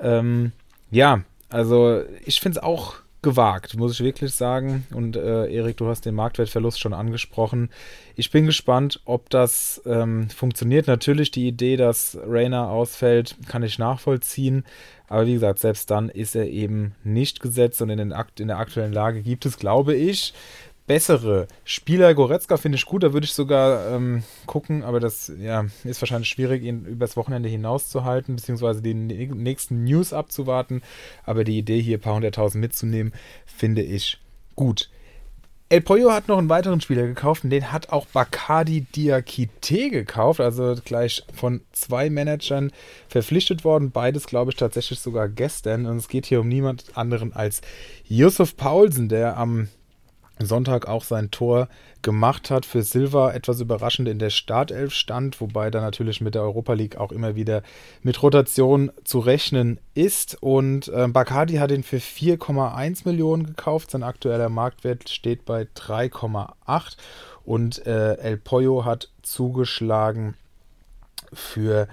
Ähm, 0.00 0.52
ja, 0.90 1.20
also 1.50 2.02
ich 2.24 2.40
finde 2.40 2.58
es 2.58 2.64
auch 2.64 2.94
gewagt, 3.22 3.76
muss 3.76 3.92
ich 3.92 4.04
wirklich 4.04 4.34
sagen. 4.34 4.86
Und 4.92 5.16
äh, 5.16 5.52
Erik, 5.52 5.76
du 5.76 5.88
hast 5.88 6.06
den 6.06 6.14
Marktwertverlust 6.14 6.78
schon 6.78 6.94
angesprochen. 6.94 7.70
Ich 8.14 8.30
bin 8.30 8.46
gespannt, 8.46 9.00
ob 9.04 9.28
das 9.30 9.82
ähm, 9.86 10.30
funktioniert. 10.30 10.86
Natürlich 10.86 11.30
die 11.30 11.48
Idee, 11.48 11.76
dass 11.76 12.16
Rainer 12.26 12.70
ausfällt, 12.70 13.36
kann 13.48 13.62
ich 13.62 13.78
nachvollziehen. 13.78 14.64
Aber 15.08 15.26
wie 15.26 15.34
gesagt, 15.34 15.58
selbst 15.58 15.90
dann 15.90 16.10
ist 16.10 16.36
er 16.36 16.48
eben 16.48 16.94
nicht 17.02 17.40
gesetzt 17.40 17.82
und 17.82 17.90
in, 17.90 17.98
den 17.98 18.14
in 18.38 18.48
der 18.48 18.58
aktuellen 18.58 18.92
Lage 18.92 19.22
gibt 19.22 19.46
es, 19.46 19.58
glaube 19.58 19.94
ich, 19.94 20.34
bessere 20.88 21.46
Spieler. 21.64 22.14
Goretzka 22.14 22.56
finde 22.56 22.76
ich 22.76 22.86
gut, 22.86 23.04
da 23.04 23.12
würde 23.12 23.26
ich 23.26 23.32
sogar 23.32 23.94
ähm, 23.94 24.24
gucken, 24.46 24.82
aber 24.82 24.98
das 24.98 25.30
ja, 25.38 25.66
ist 25.84 26.02
wahrscheinlich 26.02 26.28
schwierig, 26.28 26.64
ihn 26.64 26.84
übers 26.84 27.16
Wochenende 27.16 27.48
hinauszuhalten, 27.48 28.34
beziehungsweise 28.34 28.82
die 28.82 28.94
nächsten 28.94 29.84
News 29.84 30.12
abzuwarten. 30.12 30.82
Aber 31.24 31.44
die 31.44 31.58
Idee, 31.58 31.80
hier 31.80 31.98
ein 31.98 32.00
paar 32.00 32.16
hunderttausend 32.16 32.60
mitzunehmen, 32.60 33.12
finde 33.46 33.82
ich 33.82 34.18
gut. 34.56 34.90
El 35.70 35.82
Pollo 35.82 36.10
hat 36.10 36.28
noch 36.28 36.38
einen 36.38 36.48
weiteren 36.48 36.80
Spieler 36.80 37.06
gekauft 37.06 37.44
und 37.44 37.50
den 37.50 37.70
hat 37.70 37.90
auch 37.90 38.06
Bacardi 38.06 38.86
Diakite 38.96 39.90
gekauft, 39.90 40.40
also 40.40 40.74
gleich 40.82 41.22
von 41.34 41.60
zwei 41.72 42.08
Managern 42.08 42.72
verpflichtet 43.08 43.64
worden. 43.64 43.90
Beides, 43.90 44.26
glaube 44.26 44.50
ich, 44.50 44.56
tatsächlich 44.56 44.98
sogar 44.98 45.28
gestern. 45.28 45.84
Und 45.84 45.98
es 45.98 46.08
geht 46.08 46.24
hier 46.24 46.40
um 46.40 46.48
niemand 46.48 46.96
anderen 46.96 47.34
als 47.34 47.60
Yusuf 48.04 48.56
Paulsen, 48.56 49.10
der 49.10 49.36
am 49.36 49.68
Sonntag 50.46 50.86
auch 50.86 51.04
sein 51.04 51.30
Tor 51.30 51.68
gemacht 52.02 52.50
hat. 52.50 52.66
Für 52.66 52.82
Silva 52.82 53.32
etwas 53.32 53.60
überraschend 53.60 54.08
in 54.08 54.18
der 54.18 54.30
Startelf 54.30 54.94
stand, 54.94 55.40
wobei 55.40 55.70
da 55.70 55.80
natürlich 55.80 56.20
mit 56.20 56.34
der 56.34 56.42
Europa 56.42 56.72
League 56.74 56.96
auch 56.96 57.12
immer 57.12 57.34
wieder 57.34 57.62
mit 58.02 58.22
Rotation 58.22 58.92
zu 59.04 59.18
rechnen 59.18 59.78
ist. 59.94 60.36
Und 60.40 60.88
äh, 60.88 61.08
Bacardi 61.08 61.56
hat 61.56 61.70
ihn 61.70 61.82
für 61.82 61.98
4,1 61.98 63.02
Millionen 63.04 63.46
gekauft. 63.46 63.90
Sein 63.90 64.02
aktueller 64.02 64.48
Marktwert 64.48 65.08
steht 65.08 65.44
bei 65.44 65.66
3,8 65.76 66.96
und 67.44 67.86
äh, 67.86 68.14
El 68.14 68.36
Pollo 68.36 68.84
hat 68.84 69.08
zugeschlagen 69.22 70.34
für 71.32 71.88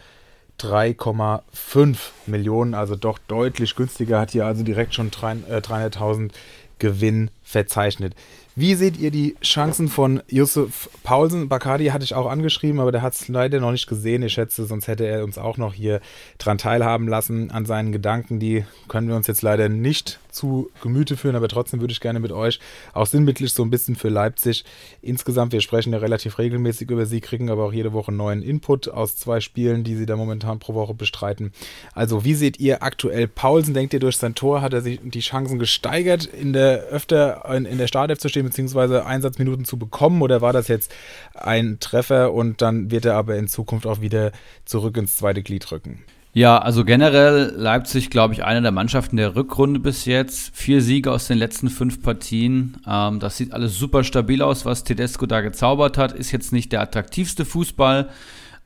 3,5 0.59 1.97
Millionen, 2.27 2.73
also 2.73 2.95
doch 2.95 3.19
deutlich 3.27 3.75
günstiger, 3.75 4.19
hat 4.21 4.31
hier 4.31 4.45
also 4.45 4.63
direkt 4.63 4.93
schon 4.93 5.11
300.000 5.11 6.31
Gewinn 6.79 7.31
verzeichnet. 7.43 8.15
Wie 8.55 8.75
seht 8.75 8.97
ihr 8.97 9.11
die 9.11 9.35
Chancen 9.41 9.89
von 9.89 10.23
Yusuf 10.29 10.89
Paulsen? 11.03 11.49
Bacardi 11.49 11.87
hatte 11.87 12.05
ich 12.05 12.15
auch 12.15 12.29
angeschrieben, 12.29 12.79
aber 12.79 12.93
der 12.93 13.01
hat 13.01 13.13
es 13.13 13.27
leider 13.27 13.59
noch 13.59 13.71
nicht 13.71 13.87
gesehen. 13.87 14.23
Ich 14.23 14.33
schätze, 14.33 14.65
sonst 14.65 14.87
hätte 14.87 15.05
er 15.05 15.25
uns 15.25 15.37
auch 15.37 15.57
noch 15.57 15.73
hier 15.73 15.99
dran 16.37 16.57
teilhaben 16.57 17.07
lassen 17.07 17.51
an 17.51 17.65
seinen 17.65 17.91
Gedanken. 17.91 18.39
Die 18.39 18.63
können 18.87 19.09
wir 19.09 19.15
uns 19.15 19.27
jetzt 19.27 19.41
leider 19.41 19.67
nicht 19.67 20.19
zu 20.35 20.69
Gemüte 20.81 21.17
führen, 21.17 21.35
aber 21.35 21.47
trotzdem 21.47 21.81
würde 21.81 21.91
ich 21.91 21.99
gerne 21.99 22.19
mit 22.19 22.31
euch 22.31 22.59
auch 22.93 23.05
sinnbildlich 23.05 23.53
so 23.53 23.63
ein 23.63 23.69
bisschen 23.69 23.95
für 23.95 24.09
Leipzig 24.09 24.63
insgesamt, 25.01 25.51
wir 25.51 25.61
sprechen 25.61 25.93
ja 25.93 25.99
relativ 25.99 26.37
regelmäßig 26.37 26.89
über 26.89 27.05
sie, 27.05 27.21
kriegen 27.21 27.49
aber 27.49 27.65
auch 27.65 27.73
jede 27.73 27.93
Woche 27.93 28.11
neuen 28.11 28.41
Input 28.41 28.87
aus 28.87 29.17
zwei 29.17 29.39
Spielen, 29.39 29.83
die 29.83 29.95
sie 29.95 30.05
da 30.05 30.15
momentan 30.15 30.59
pro 30.59 30.73
Woche 30.73 30.93
bestreiten. 30.93 31.51
Also, 31.93 32.23
wie 32.23 32.35
seht 32.35 32.59
ihr 32.59 32.83
aktuell 32.83 33.27
Paulsen? 33.27 33.73
Denkt 33.73 33.93
ihr, 33.93 33.99
durch 33.99 34.17
sein 34.17 34.35
Tor 34.35 34.61
hat 34.61 34.73
er 34.73 34.81
sich 34.81 34.99
die 35.03 35.19
Chancen 35.19 35.59
gesteigert, 35.59 36.25
in 36.25 36.53
der 36.53 36.83
öfter 36.85 37.43
in, 37.53 37.65
in 37.65 37.77
der 37.77 37.87
Startelf 37.87 38.19
zu 38.19 38.29
stehen? 38.29 38.45
beziehungsweise 38.45 39.05
Einsatzminuten 39.05 39.65
zu 39.65 39.77
bekommen 39.77 40.21
oder 40.21 40.41
war 40.41 40.53
das 40.53 40.69
jetzt 40.69 40.93
ein 41.33 41.79
Treffer 41.79 42.33
und 42.33 42.61
dann 42.61 42.91
wird 42.91 43.05
er 43.05 43.15
aber 43.15 43.35
in 43.35 43.47
Zukunft 43.47 43.85
auch 43.85 43.99
wieder 43.99 44.31
zurück 44.63 44.95
ins 44.97 45.17
zweite 45.17 45.43
Glied 45.43 45.69
rücken? 45.71 46.03
Ja, 46.37 46.57
also 46.57 46.83
generell 46.83 47.53
Leipzig, 47.55 48.09
glaube 48.09 48.33
ich, 48.33 48.43
eine 48.43 48.61
der 48.61 48.73
Mannschaften 48.73 49.15
der 49.15 49.37
Rückrunde 49.37 49.79
bis 49.79 50.03
jetzt. 50.03 50.53
Vier 50.53 50.81
Siege 50.81 51.09
aus 51.09 51.27
den 51.27 51.37
letzten 51.37 51.69
fünf 51.69 52.01
Partien. 52.01 52.75
Ähm, 52.85 53.21
das 53.21 53.37
sieht 53.37 53.53
alles 53.53 53.79
super 53.79 54.03
stabil 54.03 54.41
aus, 54.41 54.65
was 54.65 54.83
Tedesco 54.83 55.27
da 55.27 55.39
gezaubert 55.39 55.97
hat. 55.97 56.11
Ist 56.11 56.33
jetzt 56.33 56.51
nicht 56.51 56.73
der 56.73 56.81
attraktivste 56.81 57.45
Fußball. 57.45 58.09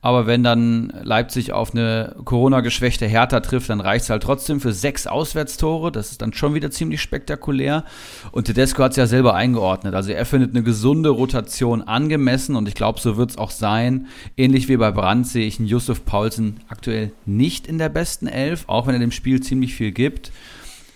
Aber 0.02 0.26
wenn 0.26 0.42
dann 0.42 0.92
Leipzig 1.02 1.52
auf 1.52 1.72
eine 1.72 2.16
Corona-geschwächte 2.24 3.06
Hertha 3.06 3.40
trifft, 3.40 3.68
dann 3.68 3.80
reicht 3.80 4.04
es 4.04 4.10
halt 4.10 4.22
trotzdem 4.22 4.60
für 4.60 4.72
sechs 4.72 5.06
Auswärtstore. 5.06 5.92
Das 5.92 6.10
ist 6.10 6.22
dann 6.22 6.32
schon 6.32 6.54
wieder 6.54 6.70
ziemlich 6.70 7.02
spektakulär. 7.02 7.84
Und 8.32 8.44
Tedesco 8.44 8.82
hat 8.82 8.92
es 8.92 8.96
ja 8.96 9.06
selber 9.06 9.34
eingeordnet. 9.34 9.94
Also 9.94 10.12
er 10.12 10.24
findet 10.24 10.54
eine 10.54 10.62
gesunde 10.62 11.10
Rotation 11.10 11.82
angemessen 11.82 12.56
und 12.56 12.66
ich 12.66 12.74
glaube, 12.74 12.98
so 12.98 13.18
wird 13.18 13.30
es 13.30 13.38
auch 13.38 13.50
sein. 13.50 14.06
Ähnlich 14.38 14.68
wie 14.68 14.78
bei 14.78 14.90
Brandt 14.90 15.26
sehe 15.26 15.46
ich 15.46 15.58
einen 15.58 15.68
Yusuf 15.68 16.06
Paulsen 16.06 16.60
aktuell 16.68 17.12
nicht 17.26 17.66
in 17.66 17.76
der 17.76 17.90
besten 17.90 18.26
Elf, 18.26 18.64
auch 18.68 18.86
wenn 18.86 18.94
er 18.94 19.00
dem 19.00 19.12
Spiel 19.12 19.42
ziemlich 19.42 19.74
viel 19.74 19.92
gibt. 19.92 20.32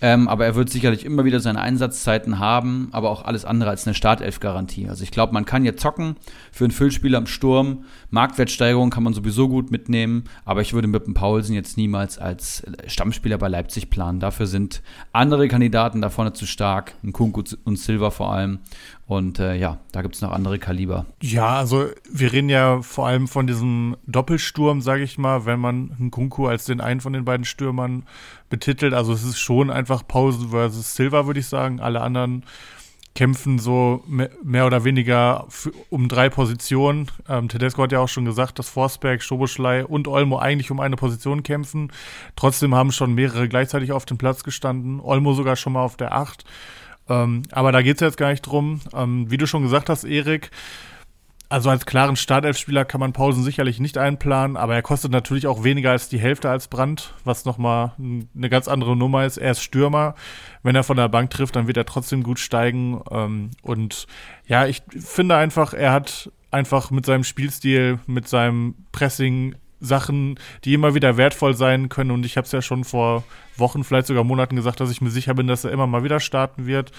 Ähm, 0.05 0.27
aber 0.27 0.45
er 0.45 0.53
wird 0.53 0.69
sicherlich 0.69 1.03
immer 1.03 1.25
wieder 1.25 1.39
seine 1.39 1.61
Einsatzzeiten 1.61 2.37
haben, 2.37 2.89
aber 2.91 3.09
auch 3.09 3.25
alles 3.25 3.43
andere 3.43 3.71
als 3.71 3.87
eine 3.87 3.95
Startelf-Garantie. 3.95 4.87
Also 4.87 5.01
ich 5.01 5.09
glaube, 5.09 5.33
man 5.33 5.45
kann 5.45 5.65
jetzt 5.65 5.81
zocken 5.81 6.15
für 6.51 6.65
einen 6.65 6.73
Füllspieler 6.73 7.17
am 7.17 7.25
Sturm. 7.25 7.85
Marktwertsteigerung 8.11 8.91
kann 8.91 9.01
man 9.01 9.15
sowieso 9.15 9.49
gut 9.49 9.71
mitnehmen, 9.71 10.25
aber 10.45 10.61
ich 10.61 10.73
würde 10.73 10.87
mit 10.87 11.07
dem 11.07 11.15
Paulsen 11.15 11.55
jetzt 11.55 11.75
niemals 11.75 12.19
als 12.19 12.61
Stammspieler 12.85 13.39
bei 13.39 13.47
Leipzig 13.47 13.89
planen. 13.89 14.19
Dafür 14.19 14.45
sind 14.45 14.83
andere 15.11 15.47
Kandidaten 15.47 16.01
da 16.01 16.11
vorne 16.11 16.33
zu 16.33 16.45
stark, 16.45 16.93
ein 17.03 17.11
Kunku 17.11 17.41
und 17.63 17.79
Silva 17.79 18.11
vor 18.11 18.31
allem. 18.31 18.59
Und 19.07 19.37
äh, 19.37 19.55
ja, 19.55 19.77
da 19.91 20.01
gibt 20.01 20.15
es 20.15 20.21
noch 20.21 20.31
andere 20.31 20.57
Kaliber. 20.57 21.05
Ja, 21.21 21.57
also 21.57 21.89
wir 22.11 22.33
reden 22.33 22.49
ja 22.49 22.81
vor 22.81 23.05
allem 23.05 23.27
von 23.27 23.45
diesem 23.45 23.97
Doppelsturm, 24.07 24.81
sage 24.81 25.03
ich 25.03 25.19
mal, 25.19 25.45
wenn 25.45 25.59
man 25.59 25.95
Nkunku 25.99 26.47
als 26.47 26.65
den 26.65 26.81
einen 26.81 27.01
von 27.01 27.13
den 27.13 27.23
beiden 27.23 27.45
Stürmern 27.45 28.03
betitelt. 28.49 28.93
Also 28.93 29.13
es 29.13 29.23
ist 29.23 29.37
schon 29.39 29.69
einfach 29.69 30.07
Pause 30.07 30.47
versus 30.49 30.95
Silva, 30.95 31.27
würde 31.27 31.39
ich 31.39 31.47
sagen. 31.47 31.79
Alle 31.79 32.01
anderen 32.01 32.43
kämpfen 33.13 33.59
so 33.59 34.03
mehr 34.07 34.65
oder 34.65 34.83
weniger 34.83 35.47
um 35.89 36.09
drei 36.09 36.29
Positionen. 36.29 37.09
Ähm, 37.29 37.47
Tedesco 37.47 37.83
hat 37.83 37.93
ja 37.93 37.99
auch 37.99 38.09
schon 38.09 38.25
gesagt, 38.25 38.59
dass 38.59 38.69
Forsberg, 38.69 39.23
Schoboschlei 39.23 39.85
und 39.85 40.07
Olmo 40.07 40.37
eigentlich 40.37 40.69
um 40.69 40.81
eine 40.81 40.97
Position 40.97 41.41
kämpfen. 41.41 41.91
Trotzdem 42.35 42.75
haben 42.75 42.91
schon 42.91 43.13
mehrere 43.13 43.47
gleichzeitig 43.47 43.93
auf 43.93 44.05
dem 44.05 44.17
Platz 44.17 44.43
gestanden. 44.43 44.99
Olmo 44.99 45.33
sogar 45.33 45.55
schon 45.55 45.73
mal 45.73 45.83
auf 45.83 45.95
der 45.95 46.13
Acht. 46.13 46.43
Ähm, 47.09 47.43
aber 47.51 47.71
da 47.71 47.81
geht 47.81 47.95
es 47.95 48.01
jetzt 48.01 48.17
gar 48.17 48.29
nicht 48.29 48.41
drum. 48.41 48.81
Ähm, 48.93 49.29
wie 49.29 49.37
du 49.37 49.47
schon 49.47 49.63
gesagt 49.63 49.89
hast, 49.89 50.03
Erik, 50.03 50.51
also 51.47 51.69
als 51.69 51.85
klaren 51.85 52.15
Startelfspieler 52.15 52.85
kann 52.85 52.99
man 52.99 53.13
Pausen 53.13 53.43
sicherlich 53.43 53.79
nicht 53.79 53.97
einplanen, 53.97 54.57
aber 54.57 54.75
er 54.75 54.81
kostet 54.81 55.11
natürlich 55.11 55.47
auch 55.47 55.63
weniger 55.63 55.91
als 55.91 56.09
die 56.09 56.17
Hälfte 56.17 56.49
als 56.49 56.67
Brand, 56.67 57.13
was 57.23 57.45
nochmal 57.45 57.93
eine 57.99 58.49
ganz 58.49 58.67
andere 58.67 58.95
Nummer 58.95 59.25
ist. 59.25 59.37
Er 59.37 59.51
ist 59.51 59.61
Stürmer. 59.61 60.15
Wenn 60.63 60.75
er 60.75 60.83
von 60.83 60.97
der 60.97 61.07
Bank 61.07 61.29
trifft, 61.29 61.55
dann 61.55 61.67
wird 61.67 61.77
er 61.77 61.85
trotzdem 61.85 62.23
gut 62.23 62.39
steigen. 62.39 63.01
Ähm, 63.11 63.51
und 63.61 64.07
ja, 64.47 64.65
ich 64.65 64.81
finde 64.89 65.35
einfach, 65.35 65.73
er 65.73 65.91
hat 65.91 66.31
einfach 66.49 66.89
mit 66.89 67.05
seinem 67.05 67.23
Spielstil, 67.23 67.99
mit 68.07 68.27
seinem 68.27 68.75
Pressing 68.91 69.55
Sachen, 69.79 70.39
die 70.63 70.73
immer 70.73 70.95
wieder 70.95 71.17
wertvoll 71.17 71.55
sein 71.55 71.89
können. 71.89 72.11
Und 72.11 72.25
ich 72.25 72.37
habe 72.37 72.45
es 72.45 72.51
ja 72.51 72.61
schon 72.61 72.83
vor 72.83 73.23
Wochen, 73.57 73.83
vielleicht 73.83 74.07
sogar 74.07 74.23
Monaten 74.23 74.55
gesagt, 74.55 74.79
dass 74.79 74.91
ich 74.91 75.01
mir 75.01 75.11
sicher 75.11 75.33
bin, 75.33 75.47
dass 75.47 75.63
er 75.63 75.71
immer 75.71 75.87
mal 75.87 76.03
wieder 76.03 76.19
starten 76.19 76.65
wird. 76.65 76.91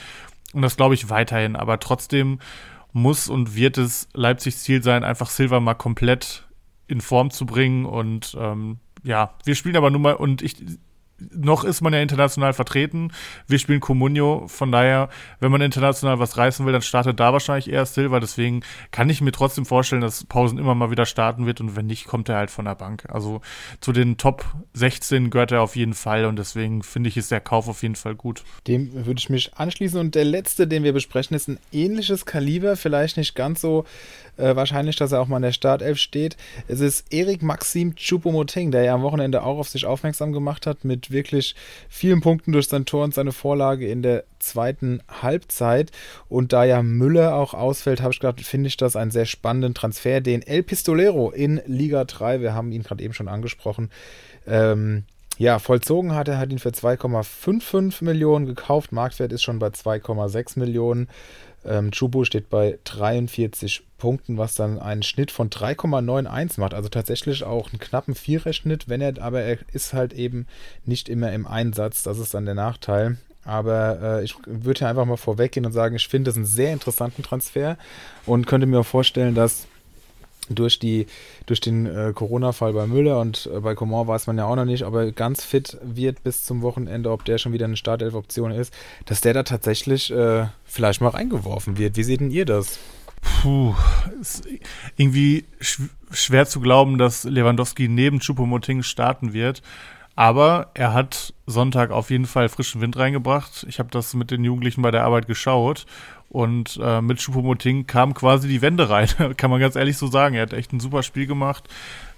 Und 0.53 0.63
das 0.63 0.77
glaube 0.77 0.95
ich 0.95 1.11
weiterhin. 1.11 1.57
Aber 1.57 1.79
trotzdem 1.81 2.39
muss 2.93 3.29
und 3.29 3.55
wird 3.55 3.79
es 3.79 4.09
Leipzigs 4.15 4.63
Ziel 4.63 4.83
sein, 4.83 5.05
einfach 5.05 5.29
Silva 5.29 5.61
mal 5.61 5.75
komplett 5.75 6.47
in 6.89 7.01
Form 7.01 7.31
zu 7.31 7.47
bringen. 7.47 7.85
Und 7.85 8.37
ähm, 8.41 8.79
ja, 9.03 9.35
wir 9.45 9.55
spielen 9.55 9.77
aber 9.77 9.91
nun 9.91 10.03
mal, 10.03 10.15
und 10.15 10.43
ich, 10.43 10.57
noch 11.19 11.65
ist 11.65 11.81
man 11.81 11.93
ja 11.93 12.01
international 12.01 12.53
vertreten. 12.53 13.13
Wir 13.47 13.59
spielen 13.59 13.81
Comunio, 13.81 14.47
von 14.49 14.71
daher, 14.71 15.09
wenn 15.41 15.51
man 15.51 15.61
international 15.61 16.19
was 16.19 16.37
reißen 16.37 16.67
will, 16.67 16.73
dann 16.73 16.83
startet 16.83 17.19
da 17.19 17.33
wahrscheinlich 17.33 17.71
eher 17.71 17.87
Silva. 17.87 18.21
Deswegen 18.21 18.63
kann 18.91 19.09
ich 19.09 19.21
mir 19.21 19.33
trotzdem 19.33 19.65
vorstellen, 19.65 20.03
dass 20.03 20.25
Pausen 20.25 20.59
immer 20.59 20.75
mal 20.75 20.91
wieder 20.91 21.07
starten 21.07 21.47
wird 21.47 21.61
und 21.61 21.77
wenn 21.77 21.87
nicht, 21.87 22.07
kommt 22.07 22.29
er 22.29 22.37
halt 22.37 22.51
von 22.51 22.67
der 22.67 22.75
Bank. 22.75 23.05
Also 23.09 23.41
zu 23.81 23.93
den 23.93 24.19
Top 24.19 24.45
16 24.75 25.31
gehört 25.31 25.53
er 25.53 25.63
auf 25.63 25.77
jeden 25.77 25.95
Fall 25.95 26.27
und 26.27 26.39
deswegen 26.39 26.83
finde 26.83 27.09
ich, 27.09 27.17
ist 27.17 27.31
der 27.31 27.41
Kauf 27.41 27.69
auf 27.69 27.83
jeden 27.83 27.97
Fall 27.97 28.15
gut. 28.15 28.45
Dem 28.67 29.07
würde 29.07 29.19
ich 29.19 29.31
mich 29.31 29.55
anschließen. 29.55 29.99
Und 29.99 30.15
der 30.15 30.25
letzte, 30.25 30.67
den 30.67 30.85
wir 30.85 30.93
besprechen, 30.93 31.37
ist 31.37 31.49
ein 31.49 31.59
ähnliches 31.73 32.27
Kaliber, 32.27 32.77
vielleicht 32.77 33.17
nicht 33.17 33.35
ganz 33.35 33.61
so 33.61 33.85
äh, 34.37 34.55
wahrscheinlich, 34.55 34.97
dass 34.97 35.13
er 35.13 35.21
auch 35.21 35.29
mal 35.29 35.37
in 35.37 35.43
der 35.43 35.53
Startelf 35.53 35.99
steht. 35.99 36.37
Es 36.69 36.81
ist 36.81 37.13
Erik 37.13 37.43
Maxim 37.43 37.95
Choupo-Moting, 37.95 38.71
der 38.71 38.85
ja 38.85 38.95
am 38.95 39.03
Wochenende 39.03 39.43
auch 39.43 39.59
auf 39.59 39.69
sich 39.69 39.87
aufmerksam 39.87 40.33
gemacht 40.33 40.67
hat 40.67 40.85
mit 40.85 41.06
wirklich 41.11 41.55
vielen 41.89 42.21
Punkten 42.21 42.53
durch 42.53 42.69
sein 42.69 42.85
Tor 42.85 43.05
und 43.05 43.15
seine 43.15 43.33
Vorlage 43.33 43.89
in 43.89 44.03
der 44.03 44.25
zweiten 44.39 45.01
Halbzeit. 45.09 45.91
Und 46.29 46.53
da 46.53 46.65
ja 46.65 46.83
Müller 46.83 47.35
auch 47.35 47.55
ausfällt, 47.55 48.03
habe 48.03 48.13
ich 48.13 48.21
gedacht, 48.21 48.41
finde 48.41 48.69
ich 48.69 48.77
das 48.77 48.97
einen 48.97 49.11
sehr 49.11 49.27
spannenden 49.27 49.75
Transfer, 49.75 50.21
den 50.21 50.43
El 50.43 50.63
Pistolero 50.63 51.31
in 51.31 51.61
Liga 51.67 52.05
3, 52.05 52.41
wir 52.41 52.55
haben 52.55 52.73
ihn 52.73 52.83
gerade 52.83 53.03
eben 53.03 53.15
schon 53.15 53.29
angesprochen, 53.29 53.91
ähm, 54.47 55.05
ja, 55.39 55.59
vollzogen 55.59 56.15
hat. 56.15 56.29
Er 56.29 56.39
hat 56.39 56.51
ihn 56.51 56.59
für 56.59 56.71
2,55 56.71 58.03
Millionen 58.03 58.47
gekauft. 58.47 58.93
Marktwert 58.93 59.33
ist 59.33 59.43
schon 59.43 59.59
bei 59.59 59.69
2,6 59.69 60.59
Millionen. 60.59 61.09
Ähm, 61.65 61.91
Chubo 61.91 62.25
steht 62.25 62.49
bei 62.49 62.79
43 62.85 63.83
Punkten, 63.99 64.37
was 64.39 64.55
dann 64.55 64.79
einen 64.79 65.03
Schnitt 65.03 65.31
von 65.31 65.51
3,91 65.51 66.61
macht. 66.61 66.75
Also 66.75 66.89
tatsächlich 66.89 67.45
auch 67.45 67.71
einen 67.71 67.81
knappen 67.81 68.15
Viererschnitt, 68.15 68.89
wenn 68.89 69.01
er, 69.01 69.23
aber 69.23 69.43
er 69.43 69.59
ist 69.73 69.93
halt 69.93 70.13
eben 70.13 70.47
nicht 70.85 71.09
immer 71.09 71.33
im 71.33 71.47
Einsatz. 71.47 72.03
Das 72.03 72.19
ist 72.19 72.35
dann 72.35 72.45
der 72.45 72.55
Nachteil. 72.55 73.19
Aber 73.45 73.99
äh, 74.03 74.25
ich 74.25 74.35
würde 74.45 74.81
hier 74.81 74.89
einfach 74.89 75.05
mal 75.05 75.17
vorweggehen 75.17 75.65
und 75.65 75.73
sagen, 75.73 75.95
ich 75.95 76.09
finde 76.09 76.31
das 76.31 76.37
einen 76.37 76.47
sehr 76.47 76.73
interessanten 76.73 77.23
Transfer 77.23 77.79
und 78.27 78.47
könnte 78.47 78.67
mir 78.67 78.81
auch 78.81 78.87
vorstellen, 78.87 79.35
dass 79.37 79.69
durch, 80.49 80.79
die, 80.79 81.07
durch 81.47 81.61
den 81.61 81.87
äh, 81.87 82.13
Corona-Fall 82.15 82.73
bei 82.73 82.87
Müller 82.87 83.21
und 83.21 83.49
äh, 83.53 83.61
bei 83.61 83.75
Coman 83.75 84.07
weiß 84.07 84.27
man 84.27 84.39
ja 84.39 84.47
auch 84.47 84.57
noch 84.57 84.65
nicht, 84.65 84.85
ob 84.85 84.95
er 84.95 85.13
ganz 85.13 85.45
fit 85.45 85.79
wird 85.83 86.23
bis 86.23 86.45
zum 86.45 86.63
Wochenende, 86.63 87.11
ob 87.11 87.25
der 87.25 87.39
schon 87.39 87.53
wieder 87.53 87.67
eine 87.67 87.77
Startelf-Option 87.77 88.51
ist, 88.51 88.73
dass 89.07 89.21
der 89.21 89.35
da 89.35 89.43
tatsächlich 89.43 90.13
äh, 90.13 90.47
vielleicht 90.65 91.01
mal 91.01 91.09
reingeworfen 91.09 91.79
wird. 91.79 91.97
Wie 91.97 92.05
seht 92.05 92.21
denn 92.21 92.31
ihr 92.31 92.45
das? 92.45 92.79
Puh, 93.27 93.75
ist 94.21 94.47
irgendwie 94.97 95.45
sch 95.61 95.81
schwer 96.13 96.47
zu 96.47 96.61
glauben, 96.61 96.99
dass 96.99 97.25
Lewandowski 97.25 97.89
neben 97.89 98.21
Choupo-Moting 98.21 98.83
starten 98.83 99.33
wird. 99.33 99.63
Aber 100.15 100.71
er 100.75 100.95
hat 100.95 101.35
Sonntag 101.47 101.91
auf 101.91 102.11
jeden 102.11 102.27
Fall 102.27 102.49
frischen 102.49 102.81
Wind 102.81 102.97
reingebracht. 102.97 103.67
Ich 103.69 103.79
habe 103.79 103.91
das 103.91 104.15
mit 104.15 104.31
den 104.31 104.45
Jugendlichen 104.45 104.81
bei 104.81 104.91
der 104.91 105.05
Arbeit 105.05 105.27
geschaut 105.27 105.85
und 106.29 106.79
äh, 106.83 107.03
mit 107.03 107.19
Choupo-Moting 107.19 107.87
kam 107.87 108.15
quasi 108.15 108.49
die 108.49 108.63
Wende 108.63 108.89
rein, 108.89 109.09
kann 109.37 109.51
man 109.51 109.61
ganz 109.61 109.77
ehrlich 109.77 109.99
so 109.99 110.07
sagen. 110.07 110.37
Er 110.37 110.43
hat 110.43 110.53
echt 110.53 110.73
ein 110.73 110.81
super 110.81 111.03
Spiel 111.03 111.27
gemacht. 111.27 111.69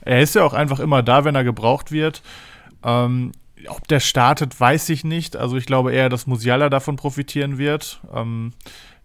Er 0.03 0.21
ist 0.21 0.35
ja 0.35 0.45
auch 0.45 0.55
einfach 0.55 0.79
immer 0.79 1.03
da, 1.03 1.25
wenn 1.25 1.35
er 1.35 1.45
gebraucht 1.45 1.91
wird. 1.91 2.23
Ähm, 2.85 3.33
ob 3.67 3.89
der 3.89 4.01
startet, 4.01 4.59
weiß 4.61 4.91
ich 4.91 5.05
nicht. 5.05 5.37
Also 5.37 5.57
ich 5.57 5.67
glaube 5.67 5.93
eher, 5.93 6.09
dass 6.09 6.27
Musiala 6.27 6.69
davon 6.69 6.97
profitieren 6.97 7.59
wird. 7.59 8.01
Ähm, 8.15 8.53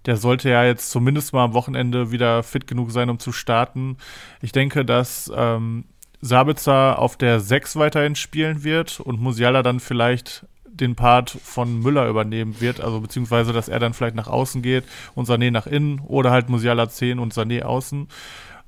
der 0.05 0.17
sollte 0.17 0.49
ja 0.49 0.63
jetzt 0.63 0.91
zumindest 0.91 1.33
mal 1.33 1.45
am 1.45 1.53
Wochenende 1.53 2.11
wieder 2.11 2.43
fit 2.43 2.67
genug 2.67 2.91
sein, 2.91 3.09
um 3.09 3.19
zu 3.19 3.31
starten. 3.31 3.97
Ich 4.41 4.51
denke, 4.51 4.85
dass 4.85 5.31
ähm, 5.35 5.85
Sabitzer 6.21 6.99
auf 6.99 7.17
der 7.17 7.39
6 7.39 7.75
weiterhin 7.75 8.15
spielen 8.15 8.63
wird 8.63 8.99
und 8.99 9.21
Musiala 9.21 9.63
dann 9.63 9.79
vielleicht 9.79 10.45
den 10.65 10.95
Part 10.95 11.29
von 11.29 11.79
Müller 11.79 12.07
übernehmen 12.07 12.59
wird, 12.59 12.81
also 12.81 12.99
beziehungsweise, 12.99 13.53
dass 13.53 13.69
er 13.69 13.79
dann 13.79 13.93
vielleicht 13.93 14.15
nach 14.15 14.27
außen 14.27 14.61
geht 14.61 14.85
und 15.13 15.27
Sané 15.27 15.51
nach 15.51 15.67
innen 15.67 15.99
oder 15.99 16.31
halt 16.31 16.49
Musiala 16.49 16.89
10 16.89 17.19
und 17.19 17.33
Sané 17.33 17.61
außen. 17.61 18.07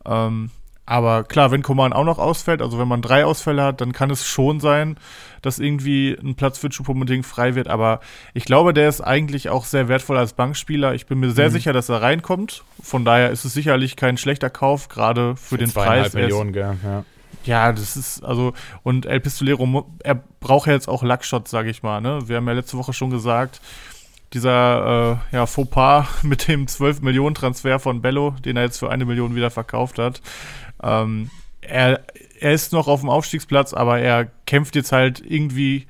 Ähm, 0.05 0.51
aber 0.85 1.23
klar, 1.23 1.51
wenn 1.51 1.63
Coman 1.63 1.93
auch 1.93 2.03
noch 2.03 2.19
ausfällt, 2.19 2.61
also 2.61 2.77
wenn 2.77 2.87
man 2.87 3.01
drei 3.01 3.25
Ausfälle 3.25 3.63
hat, 3.63 3.81
dann 3.81 3.91
kann 3.91 4.11
es 4.11 4.27
schon 4.27 4.59
sein, 4.59 4.97
dass 5.41 5.57
irgendwie 5.57 6.15
ein 6.21 6.35
Platz 6.35 6.59
für 6.59 6.69
Choupo-Moting 6.69 7.23
frei 7.23 7.55
wird. 7.55 7.67
Aber 7.67 8.01
ich 8.33 8.45
glaube, 8.45 8.73
der 8.73 8.87
ist 8.87 9.01
eigentlich 9.01 9.49
auch 9.49 9.65
sehr 9.65 9.87
wertvoll 9.87 10.17
als 10.17 10.33
Bankspieler. 10.33 10.93
Ich 10.93 11.07
bin 11.07 11.19
mir 11.19 11.31
sehr 11.31 11.49
mhm. 11.49 11.53
sicher, 11.53 11.73
dass 11.73 11.89
er 11.89 12.03
reinkommt. 12.03 12.63
Von 12.81 13.03
daher 13.03 13.31
ist 13.31 13.45
es 13.45 13.53
sicherlich 13.53 13.95
kein 13.95 14.17
schlechter 14.17 14.51
Kauf, 14.51 14.87
gerade 14.87 15.35
für, 15.35 15.49
für 15.49 15.57
den 15.57 15.71
Preis. 15.71 16.13
Millionen, 16.13 16.53
gell, 16.53 16.77
ja. 16.83 17.03
Ja, 17.45 17.71
das 17.71 17.95
ist, 17.95 18.23
also, 18.23 18.53
und 18.81 19.05
El 19.05 19.19
Pistolero, 19.19 19.85
er 20.03 20.15
braucht 20.39 20.65
ja 20.67 20.73
jetzt 20.73 20.87
auch 20.87 21.03
Luckshots, 21.03 21.51
sage 21.51 21.69
ich 21.69 21.83
mal, 21.83 22.01
ne? 22.01 22.21
Wir 22.25 22.37
haben 22.37 22.47
ja 22.47 22.53
letzte 22.53 22.75
Woche 22.77 22.91
schon 22.91 23.11
gesagt, 23.11 23.61
dieser 24.33 25.19
äh, 25.31 25.35
ja, 25.35 25.45
Fauxpas 25.45 26.07
mit 26.23 26.47
dem 26.47 26.67
12 26.67 27.01
Millionen 27.01 27.35
Transfer 27.35 27.79
von 27.79 28.01
Bello, 28.01 28.35
den 28.43 28.57
er 28.57 28.63
jetzt 28.63 28.79
für 28.79 28.89
eine 28.89 29.05
Million 29.05 29.35
wieder 29.35 29.51
verkauft 29.51 29.99
hat. 29.99 30.21
Ähm, 30.85 31.29
er, 31.61 32.05
er 32.39 32.53
ist 32.53 32.71
noch 32.71 32.87
auf 32.87 33.01
dem 33.01 33.09
Aufstiegsplatz, 33.09 33.73
aber 33.73 33.99
er 33.99 34.25
kämpft 34.45 34.75
jetzt 34.75 34.91
halt 34.91 35.21
irgendwie 35.25 35.87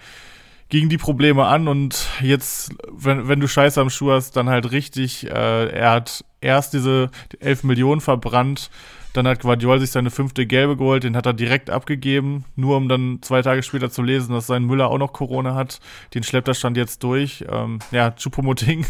gegen 0.69 0.89
die 0.89 0.97
Probleme 0.97 1.45
an 1.45 1.67
und 1.67 2.07
jetzt, 2.21 2.73
wenn, 2.91 3.27
wenn 3.27 3.39
du 3.39 3.47
Scheiße 3.47 3.79
am 3.79 3.89
Schuh 3.89 4.11
hast, 4.11 4.35
dann 4.35 4.49
halt 4.49 4.71
richtig. 4.71 5.29
Äh, 5.29 5.69
er 5.69 5.91
hat 5.91 6.25
erst 6.41 6.73
diese 6.73 7.11
11 7.39 7.63
Millionen 7.63 8.01
verbrannt, 8.01 8.71
dann 9.13 9.27
hat 9.27 9.41
Guardiola 9.41 9.79
sich 9.79 9.91
seine 9.91 10.11
fünfte 10.11 10.45
Gelbe 10.45 10.75
geholt, 10.75 11.03
den 11.03 11.15
hat 11.15 11.25
er 11.25 11.33
direkt 11.33 11.69
abgegeben, 11.69 12.45
nur 12.55 12.75
um 12.77 12.89
dann 12.89 13.19
zwei 13.21 13.41
Tage 13.41 13.63
später 13.63 13.89
zu 13.89 14.01
lesen, 14.01 14.33
dass 14.33 14.47
sein 14.47 14.65
Müller 14.65 14.89
auch 14.89 14.97
noch 14.97 15.13
Corona 15.13 15.55
hat. 15.55 15.79
Den 16.13 16.23
schleppt 16.23 16.47
er 16.47 16.53
stand 16.53 16.75
jetzt 16.77 17.03
durch. 17.03 17.45
Ähm, 17.49 17.79
ja, 17.91 18.11
Chupomoting 18.11 18.85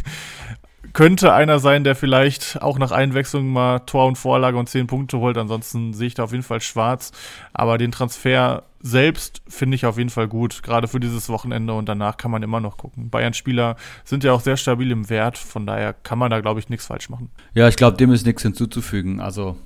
könnte 0.96 1.34
einer 1.34 1.60
sein, 1.60 1.84
der 1.84 1.94
vielleicht 1.94 2.62
auch 2.62 2.80
nach 2.80 2.92
Einwechslung 2.92 3.50
mal 3.50 3.80
Tor 3.80 4.08
und 4.08 4.18
Vorlage 4.18 4.58
und 4.58 4.70
zehn 4.70 4.88
Punkte 4.88 5.20
holt. 5.20 5.38
Ansonsten 5.38 5.94
sehe 5.94 6.08
ich 6.08 6.14
da 6.14 6.24
auf 6.24 6.32
jeden 6.32 6.44
Fall 6.44 6.62
schwarz. 6.62 7.12
Aber 7.54 7.78
den 7.78 7.92
Transfer 7.92 8.64
selbst 8.80 9.42
finde 9.48 9.76
ich 9.76 9.86
auf 9.86 9.98
jeden 9.98 10.10
Fall 10.10 10.30
gut, 10.30 10.64
gerade 10.64 10.88
für 10.88 11.00
dieses 11.00 11.28
Wochenende 11.28 11.74
und 11.74 11.90
danach 11.90 12.18
kann 12.18 12.32
man 12.32 12.44
immer 12.44 12.62
noch 12.62 12.78
gucken. 12.78 13.10
Bayern-Spieler 13.10 13.76
sind 14.06 14.24
ja 14.24 14.32
auch 14.32 14.40
sehr 14.40 14.58
stabil 14.58 14.90
im 14.92 15.10
Wert, 15.10 15.38
von 15.38 15.66
daher 15.66 15.92
kann 15.92 16.20
man 16.20 16.30
da, 16.30 16.40
glaube 16.40 16.60
ich, 16.60 16.70
nichts 16.70 16.86
falsch 16.86 17.10
machen. 17.10 17.30
Ja, 17.56 17.68
ich 17.68 17.76
glaube, 17.76 17.98
dem 17.98 18.12
ist 18.12 18.26
nichts 18.26 18.44
hinzuzufügen. 18.44 19.20
Also 19.20 19.58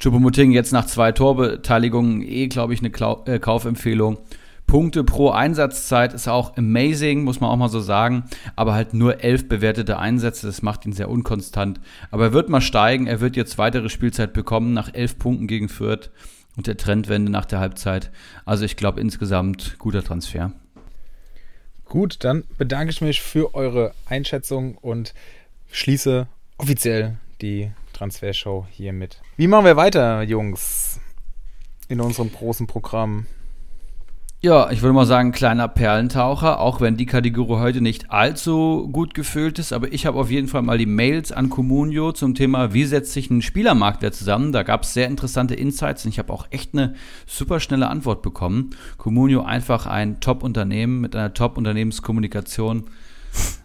Choupo-Moting 0.00 0.50
jetzt 0.50 0.72
nach 0.72 0.86
zwei 0.86 1.12
Torbeteiligungen 1.12 2.22
eh, 2.22 2.48
glaube 2.48 2.74
ich, 2.74 2.80
eine 2.80 2.90
Klau 2.90 3.22
äh, 3.26 3.38
Kaufempfehlung. 3.38 4.18
Punkte 4.66 5.04
pro 5.04 5.30
Einsatzzeit 5.30 6.14
ist 6.14 6.28
auch 6.28 6.56
amazing, 6.56 7.22
muss 7.22 7.40
man 7.40 7.50
auch 7.50 7.56
mal 7.56 7.68
so 7.68 7.80
sagen. 7.80 8.24
Aber 8.56 8.74
halt 8.74 8.94
nur 8.94 9.22
elf 9.22 9.48
bewertete 9.48 9.98
Einsätze, 9.98 10.46
das 10.46 10.62
macht 10.62 10.86
ihn 10.86 10.92
sehr 10.92 11.10
unkonstant. 11.10 11.80
Aber 12.10 12.24
er 12.24 12.32
wird 12.32 12.48
mal 12.48 12.60
steigen, 12.60 13.06
er 13.06 13.20
wird 13.20 13.36
jetzt 13.36 13.58
weitere 13.58 13.88
Spielzeit 13.88 14.32
bekommen 14.32 14.72
nach 14.72 14.92
elf 14.92 15.18
Punkten 15.18 15.46
gegen 15.46 15.68
Fürth 15.68 16.10
und 16.56 16.66
der 16.66 16.76
Trendwende 16.76 17.30
nach 17.30 17.44
der 17.44 17.60
Halbzeit. 17.60 18.10
Also 18.44 18.64
ich 18.64 18.76
glaube 18.76 19.00
insgesamt 19.00 19.78
guter 19.78 20.02
Transfer. 20.02 20.52
Gut, 21.84 22.24
dann 22.24 22.44
bedanke 22.58 22.90
ich 22.90 23.00
mich 23.00 23.20
für 23.20 23.54
eure 23.54 23.94
Einschätzung 24.06 24.76
und 24.78 25.14
schließe 25.70 26.26
offiziell 26.58 27.18
die 27.40 27.70
Transfershow 27.92 28.66
hiermit. 28.70 29.20
Wie 29.36 29.46
machen 29.46 29.66
wir 29.66 29.76
weiter, 29.76 30.22
Jungs, 30.22 30.98
in 31.88 32.00
unserem 32.00 32.32
großen 32.32 32.66
Programm? 32.66 33.26
Ja, 34.44 34.70
ich 34.70 34.82
würde 34.82 34.92
mal 34.92 35.06
sagen, 35.06 35.32
kleiner 35.32 35.68
Perlentaucher, 35.68 36.60
auch 36.60 36.82
wenn 36.82 36.98
die 36.98 37.06
Kategorie 37.06 37.60
heute 37.60 37.80
nicht 37.80 38.10
allzu 38.10 38.90
gut 38.92 39.14
gefüllt 39.14 39.58
ist, 39.58 39.72
aber 39.72 39.90
ich 39.90 40.04
habe 40.04 40.18
auf 40.18 40.30
jeden 40.30 40.48
Fall 40.48 40.60
mal 40.60 40.76
die 40.76 40.84
Mails 40.84 41.32
an 41.32 41.48
Comunio 41.48 42.12
zum 42.12 42.34
Thema, 42.34 42.74
wie 42.74 42.84
setzt 42.84 43.14
sich 43.14 43.30
ein 43.30 43.40
Spielermarktwert 43.40 44.14
zusammen. 44.14 44.52
Da 44.52 44.62
gab 44.62 44.82
es 44.82 44.92
sehr 44.92 45.06
interessante 45.06 45.54
Insights 45.54 46.04
und 46.04 46.10
ich 46.10 46.18
habe 46.18 46.30
auch 46.30 46.46
echt 46.50 46.74
eine 46.74 46.92
super 47.26 47.58
schnelle 47.58 47.88
Antwort 47.88 48.20
bekommen. 48.20 48.76
Comunio 48.98 49.44
einfach 49.44 49.86
ein 49.86 50.20
Top-Unternehmen 50.20 51.00
mit 51.00 51.16
einer 51.16 51.32
Top-Unternehmenskommunikation 51.32 52.84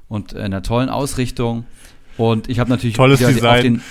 und 0.08 0.34
einer 0.34 0.63
tollen 0.63 0.88
Ausrichtung. 0.88 1.65
Und 2.15 2.48
ich 2.48 2.62
habe 2.62 2.70
natürlich 2.70 2.96
tolles 2.96 3.20
Design. 3.20 3.63
Den, 3.63 3.82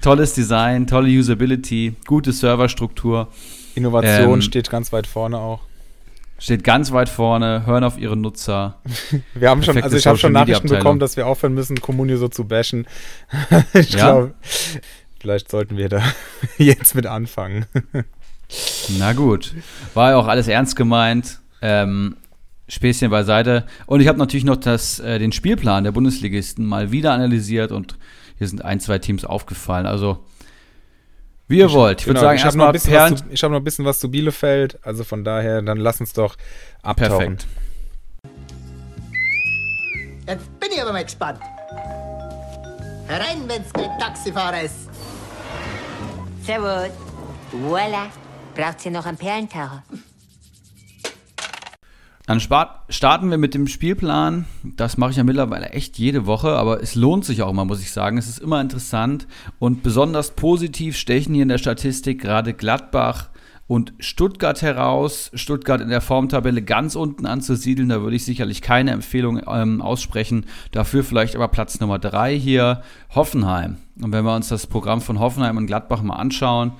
tolles 0.00 0.34
Design, 0.34 0.86
tolle 0.86 1.08
Usability, 1.08 1.96
gute 2.06 2.32
Serverstruktur. 2.32 3.26
Innovation 3.74 4.34
ähm, 4.34 4.42
steht 4.42 4.70
ganz 4.70 4.92
weit 4.92 5.08
vorne 5.08 5.36
auch. 5.36 5.69
Steht 6.40 6.64
ganz 6.64 6.90
weit 6.90 7.10
vorne, 7.10 7.66
hören 7.66 7.84
auf 7.84 7.98
ihre 7.98 8.16
Nutzer. 8.16 8.78
Wir 9.34 9.50
haben 9.50 9.62
schon, 9.62 9.80
also 9.80 9.96
ich 9.96 10.06
habe 10.06 10.16
schon 10.16 10.32
Nachrichten 10.32 10.68
bekommen, 10.68 10.98
dass 10.98 11.16
wir 11.16 11.26
aufhören 11.26 11.52
müssen, 11.52 11.80
Kommunio 11.80 12.16
so 12.16 12.28
zu 12.28 12.48
bashen. 12.48 12.86
ich 13.74 13.92
ja? 13.92 13.98
glaube, 13.98 14.34
vielleicht 15.20 15.50
sollten 15.50 15.76
wir 15.76 15.90
da 15.90 16.02
jetzt 16.58 16.94
mit 16.94 17.06
anfangen. 17.06 17.66
Na 18.98 19.12
gut. 19.12 19.54
War 19.92 20.12
ja 20.12 20.16
auch 20.16 20.26
alles 20.26 20.48
ernst 20.48 20.76
gemeint. 20.76 21.40
Ähm, 21.60 22.16
Späßchen 22.68 23.10
beiseite. 23.10 23.66
Und 23.86 24.00
ich 24.00 24.08
habe 24.08 24.18
natürlich 24.18 24.44
noch 24.44 24.56
das, 24.56 24.98
äh, 24.98 25.18
den 25.18 25.32
Spielplan 25.32 25.84
der 25.84 25.92
Bundesligisten 25.92 26.64
mal 26.64 26.90
wieder 26.90 27.12
analysiert 27.12 27.70
und 27.70 27.98
hier 28.38 28.48
sind 28.48 28.64
ein, 28.64 28.80
zwei 28.80 28.98
Teams 28.98 29.26
aufgefallen. 29.26 29.84
Also 29.84 30.24
Wie 31.50 31.58
ihr 31.58 31.72
wollt. 31.72 32.00
Ich 32.02 32.06
würde 32.06 32.20
Genau, 32.20 32.28
sagen, 32.28 32.36
ich 32.38 32.44
habe 32.44 32.56
noch, 32.56 32.66
erstmal 32.66 32.68
ein 32.68 32.72
bisschen 32.72 32.92
was 32.92 32.98
Perlen. 33.00 33.16
zu- 33.16 33.34
ich 33.34 33.42
hab 33.42 33.50
noch 33.50 33.56
ein 33.58 33.64
bisschen 33.64 33.84
was 33.84 33.98
zu 33.98 34.08
Bielefeld. 34.10 34.78
Also 34.86 35.02
von 35.02 35.24
daher, 35.24 35.60
dann 35.62 35.78
lass 35.78 36.00
uns 36.00 36.12
doch 36.12 36.36
abtauchen. 36.82 37.36
Perfekt. 37.38 37.46
Jetzt 40.28 40.60
bin 40.60 40.68
ich 40.72 40.80
aber 40.80 40.92
mal 40.92 41.02
gespannt. 41.04 41.40
Herein, 43.08 43.42
wenn's 43.48 43.72
kein 43.72 43.98
Taxifahrer 43.98 44.62
ist. 44.62 44.88
Servus. 46.44 46.90
Voila. 47.50 48.06
Braucht 48.54 48.84
ihr 48.86 48.92
noch 48.92 49.06
einen 49.06 49.16
Perlentaucher? 49.18 49.82
Dann 52.30 52.38
starten 52.38 53.28
wir 53.28 53.38
mit 53.38 53.54
dem 53.54 53.66
Spielplan. 53.66 54.44
Das 54.62 54.96
mache 54.96 55.10
ich 55.10 55.16
ja 55.16 55.24
mittlerweile 55.24 55.70
echt 55.70 55.98
jede 55.98 56.26
Woche, 56.26 56.50
aber 56.50 56.80
es 56.80 56.94
lohnt 56.94 57.24
sich 57.24 57.42
auch 57.42 57.50
immer, 57.50 57.64
muss 57.64 57.80
ich 57.80 57.90
sagen. 57.90 58.18
Es 58.18 58.28
ist 58.28 58.38
immer 58.38 58.60
interessant 58.60 59.26
und 59.58 59.82
besonders 59.82 60.30
positiv 60.36 60.96
stechen 60.96 61.34
hier 61.34 61.42
in 61.42 61.48
der 61.48 61.58
Statistik 61.58 62.20
gerade 62.20 62.54
Gladbach 62.54 63.30
und 63.66 63.94
Stuttgart 63.98 64.62
heraus. 64.62 65.32
Stuttgart 65.34 65.80
in 65.80 65.88
der 65.88 66.00
Formtabelle 66.00 66.62
ganz 66.62 66.94
unten 66.94 67.26
anzusiedeln, 67.26 67.88
da 67.88 68.00
würde 68.00 68.14
ich 68.14 68.24
sicherlich 68.24 68.62
keine 68.62 68.92
Empfehlung 68.92 69.40
ähm, 69.48 69.82
aussprechen. 69.82 70.46
Dafür 70.70 71.02
vielleicht 71.02 71.34
aber 71.34 71.48
Platz 71.48 71.80
Nummer 71.80 71.98
drei 71.98 72.38
hier, 72.38 72.82
Hoffenheim. 73.12 73.78
Und 74.00 74.12
wenn 74.12 74.24
wir 74.24 74.36
uns 74.36 74.46
das 74.46 74.68
Programm 74.68 75.00
von 75.00 75.18
Hoffenheim 75.18 75.56
und 75.56 75.66
Gladbach 75.66 76.02
mal 76.02 76.14
anschauen, 76.14 76.74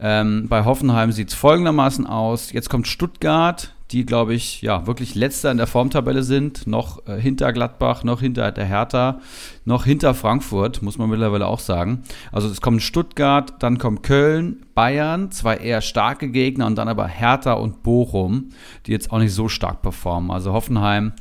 ähm, 0.00 0.48
bei 0.48 0.64
Hoffenheim 0.64 1.12
sieht 1.12 1.28
es 1.28 1.34
folgendermaßen 1.34 2.04
aus. 2.04 2.50
Jetzt 2.50 2.68
kommt 2.68 2.88
Stuttgart, 2.88 3.74
die, 3.90 4.04
glaube 4.04 4.34
ich, 4.34 4.60
ja, 4.62 4.86
wirklich 4.86 5.14
letzter 5.14 5.50
in 5.50 5.56
der 5.56 5.66
Formtabelle 5.66 6.22
sind. 6.22 6.66
Noch 6.66 7.06
äh, 7.06 7.18
hinter 7.18 7.52
Gladbach, 7.52 8.04
noch 8.04 8.20
hinter 8.20 8.52
der 8.52 8.66
Hertha, 8.66 9.20
noch 9.64 9.84
hinter 9.84 10.14
Frankfurt, 10.14 10.82
muss 10.82 10.98
man 10.98 11.08
mittlerweile 11.08 11.46
auch 11.46 11.60
sagen. 11.60 12.02
Also 12.30 12.48
es 12.48 12.60
kommt 12.60 12.82
Stuttgart, 12.82 13.54
dann 13.60 13.78
kommt 13.78 14.02
Köln, 14.02 14.66
Bayern, 14.74 15.30
zwei 15.30 15.56
eher 15.56 15.80
starke 15.80 16.28
Gegner 16.30 16.66
und 16.66 16.76
dann 16.76 16.88
aber 16.88 17.06
Hertha 17.06 17.54
und 17.54 17.82
Bochum, 17.82 18.50
die 18.86 18.92
jetzt 18.92 19.10
auch 19.10 19.18
nicht 19.18 19.32
so 19.32 19.48
stark 19.48 19.82
performen. 19.82 20.30
Also 20.30 20.52
Hoffenheim 20.52 21.12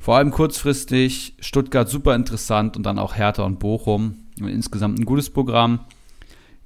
vor 0.00 0.16
allem 0.16 0.30
kurzfristig, 0.30 1.34
Stuttgart 1.38 1.88
super 1.88 2.14
interessant 2.14 2.76
und 2.76 2.84
dann 2.84 2.98
auch 2.98 3.16
Hertha 3.16 3.42
und 3.42 3.58
Bochum. 3.58 4.16
Insgesamt 4.38 4.98
ein 4.98 5.04
gutes 5.04 5.30
Programm. 5.30 5.80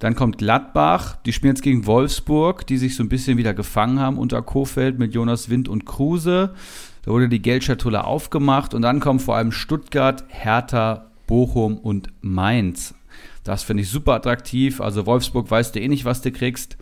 Dann 0.02 0.16
kommt 0.16 0.38
Gladbach, 0.38 1.14
die 1.24 1.32
spielen 1.32 1.54
jetzt 1.54 1.62
gegen 1.62 1.86
Wolfsburg, 1.86 2.66
die 2.66 2.76
sich 2.76 2.96
so 2.96 3.04
ein 3.04 3.08
bisschen 3.08 3.38
wieder 3.38 3.54
gefangen 3.54 4.00
haben 4.00 4.18
unter 4.18 4.42
Kofeld 4.42 4.98
mit 4.98 5.14
Jonas 5.14 5.48
Wind 5.48 5.68
und 5.68 5.86
Kruse. 5.86 6.54
Da 7.02 7.12
wurde 7.12 7.28
die 7.28 7.40
Geldschatulle 7.40 8.02
aufgemacht 8.02 8.74
und 8.74 8.82
dann 8.82 8.98
kommen 8.98 9.20
vor 9.20 9.36
allem 9.36 9.52
Stuttgart, 9.52 10.24
Hertha, 10.26 11.12
Bochum 11.28 11.78
und 11.78 12.08
Mainz. 12.20 12.96
Das 13.44 13.62
finde 13.62 13.84
ich 13.84 13.90
super 13.90 14.14
attraktiv. 14.14 14.80
Also 14.80 15.06
Wolfsburg 15.06 15.48
weißt 15.48 15.76
du 15.76 15.80
eh 15.80 15.86
nicht, 15.86 16.04
was 16.04 16.20
du 16.20 16.32
kriegst. 16.32 16.78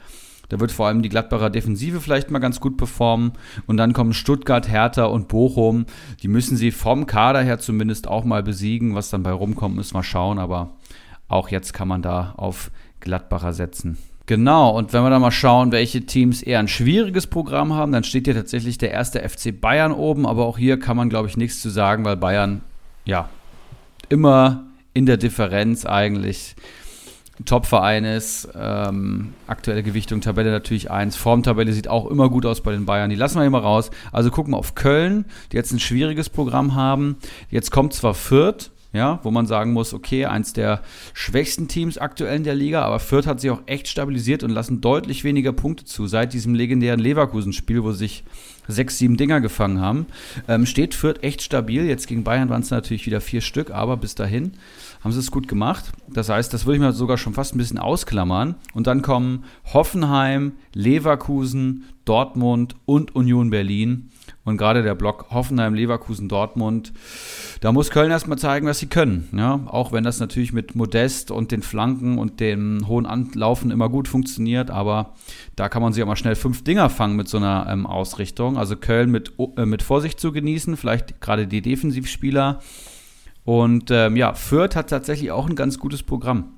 Da 0.48 0.58
wird 0.58 0.72
vor 0.72 0.86
allem 0.86 1.02
die 1.02 1.10
Gladbacher 1.10 1.50
Defensive 1.50 2.00
vielleicht 2.00 2.30
mal 2.30 2.38
ganz 2.38 2.58
gut 2.58 2.78
performen. 2.78 3.32
Und 3.66 3.76
dann 3.76 3.92
kommen 3.92 4.14
Stuttgart, 4.14 4.66
Hertha 4.66 5.04
und 5.04 5.28
Bochum. 5.28 5.84
Die 6.22 6.28
müssen 6.28 6.56
sie 6.56 6.70
vom 6.70 7.04
Kader 7.04 7.42
her 7.42 7.58
zumindest 7.58 8.08
auch 8.08 8.24
mal 8.24 8.42
besiegen. 8.42 8.94
Was 8.94 9.10
dann 9.10 9.22
bei 9.22 9.32
rumkommt, 9.32 9.76
müssen 9.76 9.94
wir 9.94 10.04
schauen. 10.04 10.38
Aber 10.38 10.78
auch 11.28 11.50
jetzt 11.50 11.74
kann 11.74 11.86
man 11.86 12.00
da 12.00 12.32
auf 12.38 12.70
Gladbacher 13.00 13.52
setzen. 13.52 13.98
Genau, 14.26 14.70
und 14.76 14.92
wenn 14.92 15.02
wir 15.02 15.10
dann 15.10 15.22
mal 15.22 15.32
schauen, 15.32 15.72
welche 15.72 16.06
Teams 16.06 16.40
eher 16.40 16.60
ein 16.60 16.68
schwieriges 16.68 17.26
Programm 17.26 17.74
haben, 17.74 17.90
dann 17.90 18.04
steht 18.04 18.26
hier 18.26 18.34
tatsächlich 18.34 18.78
der 18.78 18.92
erste 18.92 19.28
FC 19.28 19.60
Bayern 19.60 19.90
oben, 19.90 20.24
aber 20.24 20.46
auch 20.46 20.56
hier 20.56 20.78
kann 20.78 20.96
man, 20.96 21.10
glaube 21.10 21.28
ich, 21.28 21.36
nichts 21.36 21.60
zu 21.60 21.68
sagen, 21.68 22.04
weil 22.04 22.16
Bayern, 22.16 22.60
ja, 23.04 23.28
immer 24.08 24.64
in 24.94 25.06
der 25.06 25.16
Differenz 25.16 25.84
eigentlich 25.84 26.54
ein 27.40 27.44
Top-Verein 27.44 28.04
ist. 28.04 28.48
Ähm, 28.54 29.34
aktuelle 29.46 29.82
Gewichtung, 29.82 30.20
Tabelle 30.20 30.50
natürlich 30.50 30.90
1. 30.90 31.16
Formtabelle 31.16 31.72
sieht 31.72 31.88
auch 31.88 32.06
immer 32.06 32.28
gut 32.28 32.46
aus 32.46 32.62
bei 32.62 32.72
den 32.72 32.86
Bayern. 32.86 33.10
Die 33.10 33.16
lassen 33.16 33.36
wir 33.36 33.42
hier 33.42 33.50
mal 33.50 33.58
raus. 33.58 33.90
Also 34.12 34.30
gucken 34.30 34.52
wir 34.52 34.58
auf 34.58 34.74
Köln, 34.74 35.24
die 35.50 35.56
jetzt 35.56 35.72
ein 35.72 35.80
schwieriges 35.80 36.28
Programm 36.28 36.74
haben. 36.74 37.16
Jetzt 37.50 37.70
kommt 37.70 37.94
zwar 37.94 38.14
Fürth, 38.14 38.70
ja, 38.92 39.20
wo 39.22 39.30
man 39.30 39.46
sagen 39.46 39.72
muss, 39.72 39.94
okay, 39.94 40.26
eins 40.26 40.52
der 40.52 40.82
schwächsten 41.14 41.68
Teams 41.68 41.98
aktuell 41.98 42.36
in 42.36 42.44
der 42.44 42.54
Liga, 42.56 42.82
aber 42.82 42.98
Fürth 42.98 43.26
hat 43.26 43.40
sich 43.40 43.50
auch 43.50 43.62
echt 43.66 43.88
stabilisiert 43.88 44.42
und 44.42 44.50
lassen 44.50 44.80
deutlich 44.80 45.22
weniger 45.22 45.52
Punkte 45.52 45.84
zu. 45.84 46.06
Seit 46.06 46.32
diesem 46.32 46.54
legendären 46.54 47.00
Leverkusen-Spiel, 47.00 47.84
wo 47.84 47.92
sich 47.92 48.24
sechs, 48.66 48.98
sieben 48.98 49.16
Dinger 49.16 49.40
gefangen 49.40 49.80
haben, 49.80 50.06
ähm, 50.48 50.66
steht 50.66 50.94
Fürth 50.94 51.22
echt 51.22 51.42
stabil. 51.42 51.84
Jetzt 51.86 52.06
gegen 52.06 52.24
Bayern 52.24 52.48
waren 52.48 52.62
es 52.62 52.70
natürlich 52.70 53.06
wieder 53.06 53.20
vier 53.20 53.40
Stück, 53.40 53.70
aber 53.70 53.96
bis 53.96 54.14
dahin 54.14 54.52
haben 55.02 55.12
sie 55.12 55.18
es 55.18 55.30
gut 55.30 55.48
gemacht. 55.48 55.92
Das 56.08 56.28
heißt, 56.28 56.52
das 56.52 56.66
würde 56.66 56.76
ich 56.76 56.82
mir 56.82 56.92
sogar 56.92 57.16
schon 57.16 57.34
fast 57.34 57.54
ein 57.54 57.58
bisschen 57.58 57.78
ausklammern. 57.78 58.56
Und 58.74 58.86
dann 58.86 59.02
kommen 59.02 59.44
Hoffenheim, 59.72 60.52
Leverkusen, 60.74 61.84
Dortmund 62.04 62.76
und 62.86 63.14
Union 63.14 63.50
Berlin. 63.50 64.09
Und 64.42 64.56
gerade 64.56 64.82
der 64.82 64.94
Block 64.94 65.26
Hoffenheim, 65.30 65.74
Leverkusen, 65.74 66.28
Dortmund, 66.28 66.94
da 67.60 67.72
muss 67.72 67.90
Köln 67.90 68.10
erstmal 68.10 68.38
zeigen, 68.38 68.66
was 68.66 68.78
sie 68.78 68.86
können. 68.86 69.28
Ja? 69.36 69.60
Auch 69.66 69.92
wenn 69.92 70.02
das 70.02 70.18
natürlich 70.18 70.54
mit 70.54 70.74
Modest 70.74 71.30
und 71.30 71.52
den 71.52 71.62
Flanken 71.62 72.16
und 72.18 72.40
dem 72.40 72.88
hohen 72.88 73.04
Anlaufen 73.04 73.70
immer 73.70 73.90
gut 73.90 74.08
funktioniert, 74.08 74.70
aber 74.70 75.14
da 75.56 75.68
kann 75.68 75.82
man 75.82 75.92
sich 75.92 76.02
auch 76.02 76.06
mal 76.06 76.16
schnell 76.16 76.36
fünf 76.36 76.64
Dinger 76.64 76.88
fangen 76.88 77.16
mit 77.16 77.28
so 77.28 77.36
einer 77.36 77.66
ähm, 77.68 77.86
Ausrichtung. 77.86 78.56
Also 78.56 78.76
Köln 78.76 79.10
mit, 79.10 79.34
äh, 79.56 79.66
mit 79.66 79.82
Vorsicht 79.82 80.18
zu 80.18 80.32
genießen, 80.32 80.78
vielleicht 80.78 81.20
gerade 81.20 81.46
die 81.46 81.60
Defensivspieler. 81.60 82.60
Und 83.44 83.90
ähm, 83.90 84.16
ja, 84.16 84.34
Fürth 84.34 84.74
hat 84.74 84.88
tatsächlich 84.88 85.32
auch 85.32 85.48
ein 85.48 85.56
ganz 85.56 85.78
gutes 85.78 86.02
Programm. 86.02 86.54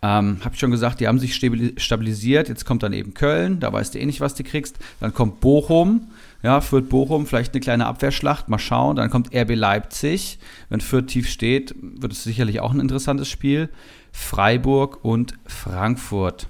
Ähm, 0.00 0.38
hab 0.44 0.54
ich 0.54 0.58
schon 0.58 0.70
gesagt, 0.70 1.00
die 1.00 1.06
haben 1.06 1.18
sich 1.18 1.34
stabil- 1.34 1.78
stabilisiert. 1.78 2.48
Jetzt 2.48 2.64
kommt 2.64 2.82
dann 2.82 2.92
eben 2.92 3.14
Köln, 3.14 3.60
da 3.60 3.72
weißt 3.72 3.94
du 3.94 4.00
eh 4.00 4.06
nicht, 4.06 4.20
was 4.20 4.34
du 4.34 4.42
kriegst. 4.42 4.78
Dann 5.00 5.14
kommt 5.14 5.40
Bochum, 5.40 6.08
ja, 6.42 6.60
Fürth 6.60 6.88
Bochum, 6.88 7.26
vielleicht 7.26 7.54
eine 7.54 7.60
kleine 7.60 7.86
Abwehrschlacht, 7.86 8.48
mal 8.48 8.58
schauen. 8.58 8.96
Dann 8.96 9.10
kommt 9.10 9.34
RB 9.34 9.54
Leipzig. 9.54 10.38
Wenn 10.68 10.80
Fürth 10.80 11.06
tief 11.06 11.28
steht, 11.28 11.74
wird 11.80 12.12
es 12.12 12.24
sicherlich 12.24 12.60
auch 12.60 12.72
ein 12.72 12.80
interessantes 12.80 13.28
Spiel. 13.28 13.68
Freiburg 14.12 15.04
und 15.04 15.34
Frankfurt. 15.46 16.48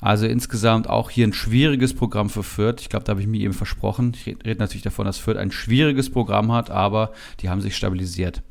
Also 0.00 0.26
insgesamt 0.26 0.88
auch 0.88 1.10
hier 1.10 1.26
ein 1.26 1.32
schwieriges 1.32 1.94
Programm 1.94 2.30
für 2.30 2.42
Fürth. 2.42 2.80
Ich 2.80 2.88
glaube, 2.88 3.04
da 3.04 3.10
habe 3.10 3.20
ich 3.20 3.26
mir 3.26 3.40
eben 3.40 3.52
versprochen. 3.52 4.12
Ich 4.14 4.26
rede 4.26 4.44
red 4.46 4.58
natürlich 4.58 4.82
davon, 4.82 5.04
dass 5.04 5.18
Fürth 5.18 5.36
ein 5.36 5.50
schwieriges 5.50 6.10
Programm 6.10 6.52
hat, 6.52 6.70
aber 6.70 7.12
die 7.40 7.50
haben 7.50 7.60
sich 7.60 7.76
stabilisiert. 7.76 8.42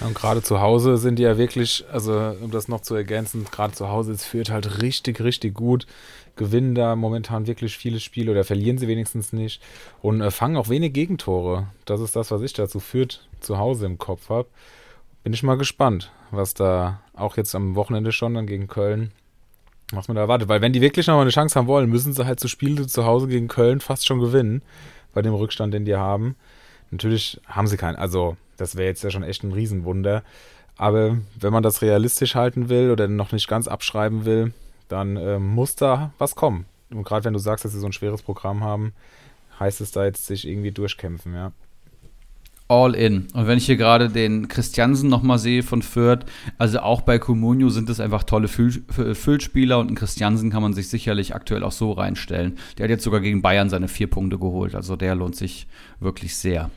Und 0.00 0.14
gerade 0.14 0.42
zu 0.42 0.60
Hause 0.60 0.96
sind 0.96 1.18
die 1.18 1.24
ja 1.24 1.36
wirklich, 1.36 1.84
also 1.92 2.34
um 2.40 2.50
das 2.50 2.68
noch 2.68 2.80
zu 2.80 2.94
ergänzen, 2.94 3.44
gerade 3.50 3.74
zu 3.74 3.88
Hause 3.88 4.12
ist 4.12 4.24
Fürth 4.24 4.50
halt 4.50 4.82
richtig, 4.82 5.20
richtig 5.20 5.54
gut. 5.54 5.86
Gewinnen 6.36 6.74
da 6.74 6.96
momentan 6.96 7.46
wirklich 7.46 7.76
viele 7.76 8.00
Spiele 8.00 8.32
oder 8.32 8.44
verlieren 8.44 8.78
sie 8.78 8.88
wenigstens 8.88 9.32
nicht 9.32 9.62
und 10.02 10.20
äh, 10.20 10.30
fangen 10.30 10.56
auch 10.56 10.68
wenig 10.68 10.92
Gegentore. 10.92 11.68
Das 11.84 12.00
ist 12.00 12.16
das, 12.16 12.30
was 12.30 12.42
ich 12.42 12.52
dazu 12.52 12.80
Fürth 12.80 13.28
zu 13.40 13.58
Hause 13.58 13.86
im 13.86 13.98
Kopf 13.98 14.28
habe. 14.30 14.48
Bin 15.22 15.32
ich 15.32 15.42
mal 15.42 15.56
gespannt, 15.56 16.10
was 16.30 16.54
da 16.54 17.00
auch 17.14 17.36
jetzt 17.36 17.54
am 17.54 17.76
Wochenende 17.76 18.12
schon 18.12 18.34
dann 18.34 18.46
gegen 18.46 18.66
Köln, 18.66 19.12
was 19.92 20.08
man 20.08 20.16
da 20.16 20.22
erwartet. 20.22 20.48
Weil 20.48 20.60
wenn 20.60 20.72
die 20.72 20.80
wirklich 20.80 21.06
noch 21.06 21.14
mal 21.14 21.22
eine 21.22 21.30
Chance 21.30 21.58
haben 21.58 21.68
wollen, 21.68 21.88
müssen 21.88 22.12
sie 22.12 22.26
halt 22.26 22.40
so 22.40 22.48
Spiele 22.48 22.86
zu 22.86 23.04
Hause 23.06 23.28
gegen 23.28 23.48
Köln 23.48 23.80
fast 23.80 24.06
schon 24.06 24.20
gewinnen, 24.20 24.62
bei 25.12 25.22
dem 25.22 25.34
Rückstand, 25.34 25.72
den 25.72 25.84
die 25.84 25.96
haben. 25.96 26.36
Natürlich 26.90 27.40
haben 27.46 27.68
sie 27.68 27.76
keinen, 27.76 27.96
also 27.96 28.36
das 28.56 28.76
wäre 28.76 28.88
jetzt 28.88 29.02
ja 29.02 29.10
schon 29.10 29.22
echt 29.22 29.44
ein 29.44 29.52
Riesenwunder. 29.52 30.22
Aber 30.76 31.18
wenn 31.38 31.52
man 31.52 31.62
das 31.62 31.82
realistisch 31.82 32.34
halten 32.34 32.68
will 32.68 32.90
oder 32.90 33.06
noch 33.06 33.32
nicht 33.32 33.48
ganz 33.48 33.68
abschreiben 33.68 34.24
will, 34.24 34.52
dann 34.94 35.16
äh, 35.16 35.38
muss 35.38 35.74
da 35.76 36.12
was 36.18 36.36
kommen. 36.36 36.66
Und 36.90 37.04
gerade 37.04 37.24
wenn 37.24 37.32
du 37.32 37.38
sagst, 37.38 37.64
dass 37.64 37.72
sie 37.72 37.80
so 37.80 37.86
ein 37.86 37.92
schweres 37.92 38.22
Programm 38.22 38.62
haben, 38.62 38.92
heißt 39.58 39.80
es 39.80 39.90
da 39.90 40.04
jetzt 40.04 40.26
sich 40.26 40.46
irgendwie 40.46 40.70
durchkämpfen, 40.70 41.34
ja. 41.34 41.52
All 42.66 42.94
in. 42.94 43.28
Und 43.34 43.46
wenn 43.46 43.58
ich 43.58 43.66
hier 43.66 43.76
gerade 43.76 44.08
den 44.08 44.48
Christiansen 44.48 45.10
nochmal 45.10 45.38
sehe 45.38 45.62
von 45.62 45.82
Fürth, 45.82 46.24
also 46.56 46.78
auch 46.78 47.02
bei 47.02 47.18
Comunio 47.18 47.68
sind 47.68 47.90
es 47.90 48.00
einfach 48.00 48.24
tolle 48.24 48.48
Füll 48.48 48.82
Füllspieler 49.14 49.78
und 49.78 49.88
einen 49.88 49.96
Christiansen 49.96 50.50
kann 50.50 50.62
man 50.62 50.72
sich 50.72 50.88
sicherlich 50.88 51.34
aktuell 51.34 51.62
auch 51.62 51.72
so 51.72 51.92
reinstellen. 51.92 52.56
Der 52.78 52.84
hat 52.84 52.90
jetzt 52.90 53.04
sogar 53.04 53.20
gegen 53.20 53.42
Bayern 53.42 53.68
seine 53.68 53.88
vier 53.88 54.08
Punkte 54.08 54.38
geholt, 54.38 54.74
also 54.74 54.96
der 54.96 55.14
lohnt 55.14 55.36
sich 55.36 55.66
wirklich 56.00 56.36
sehr. 56.36 56.70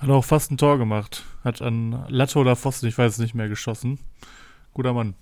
Hat 0.00 0.10
auch 0.10 0.24
fast 0.24 0.52
ein 0.52 0.58
Tor 0.58 0.78
gemacht. 0.78 1.24
Hat 1.42 1.60
an 1.60 2.04
Latte 2.08 2.38
oder 2.38 2.54
Pfosten, 2.54 2.86
ich 2.86 2.96
weiß 2.96 3.12
es 3.12 3.18
nicht 3.18 3.34
mehr, 3.34 3.48
geschossen. 3.48 3.98
Guter 4.74 4.92
Mann. 4.92 5.14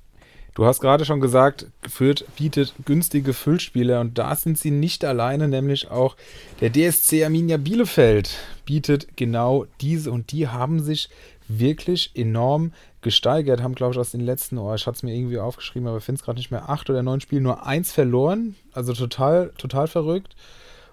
Du 0.54 0.64
hast 0.64 0.80
gerade 0.80 1.04
schon 1.04 1.20
gesagt, 1.20 1.66
Fürth 1.82 2.24
bietet 2.36 2.74
günstige 2.84 3.32
Füllspieler 3.32 4.00
und 4.00 4.18
da 4.18 4.36
sind 4.36 4.56
sie 4.56 4.70
nicht 4.70 5.04
alleine, 5.04 5.48
nämlich 5.48 5.90
auch 5.90 6.16
der 6.60 6.72
DSC 6.72 7.24
Arminia 7.24 7.56
Bielefeld 7.56 8.38
bietet 8.64 9.16
genau 9.16 9.66
diese 9.80 10.12
und 10.12 10.30
die 10.30 10.46
haben 10.46 10.80
sich 10.80 11.10
wirklich 11.48 12.12
enorm 12.14 12.72
gesteigert, 13.00 13.62
haben 13.62 13.74
glaube 13.74 13.94
ich 13.94 13.98
aus 13.98 14.12
den 14.12 14.20
letzten, 14.20 14.58
oh, 14.58 14.72
ich 14.72 14.86
hatte 14.86 14.96
es 14.96 15.02
mir 15.02 15.12
irgendwie 15.12 15.40
aufgeschrieben, 15.40 15.88
aber 15.88 16.00
finde 16.00 16.20
es 16.20 16.24
gerade 16.24 16.38
nicht 16.38 16.52
mehr, 16.52 16.68
acht 16.68 16.88
oder 16.88 17.02
neun 17.02 17.20
Spielen 17.20 17.42
nur 17.42 17.66
eins 17.66 17.90
verloren, 17.90 18.54
also 18.72 18.92
total, 18.92 19.52
total 19.58 19.88
verrückt. 19.88 20.36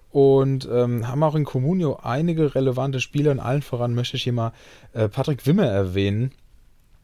Und 0.10 0.68
ähm, 0.70 1.08
haben 1.08 1.24
auch 1.24 1.36
in 1.36 1.46
Comunio 1.46 2.00
einige 2.04 2.54
relevante 2.54 3.00
Spieler 3.00 3.32
und 3.32 3.40
allen 3.40 3.62
voran 3.62 3.96
möchte 3.96 4.18
ich 4.18 4.24
hier 4.24 4.34
mal 4.34 4.52
äh, 4.92 5.08
Patrick 5.08 5.46
Wimmer 5.46 5.68
erwähnen, 5.68 6.34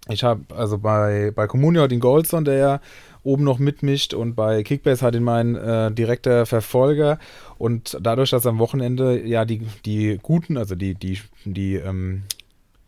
ich 0.09 0.23
habe 0.23 0.41
also 0.55 0.77
bei, 0.77 1.31
bei 1.35 1.47
Comunio 1.47 1.87
den 1.87 1.99
Goldson, 1.99 2.45
der 2.45 2.57
ja 2.57 2.81
oben 3.23 3.43
noch 3.43 3.59
mitmischt 3.59 4.13
und 4.13 4.35
bei 4.35 4.63
Kickbase 4.63 5.05
hat 5.05 5.15
ihn 5.15 5.23
mein 5.23 5.55
äh, 5.55 5.91
direkter 5.91 6.45
Verfolger. 6.45 7.19
Und 7.57 7.97
dadurch, 8.01 8.29
dass 8.29 8.45
am 8.45 8.59
Wochenende 8.59 9.21
ja 9.25 9.43
die, 9.43 9.61
die 9.85 10.19
guten, 10.21 10.57
also 10.57 10.75
die, 10.75 10.95
die, 10.95 11.19
die 11.43 11.75
ähm, 11.75 12.23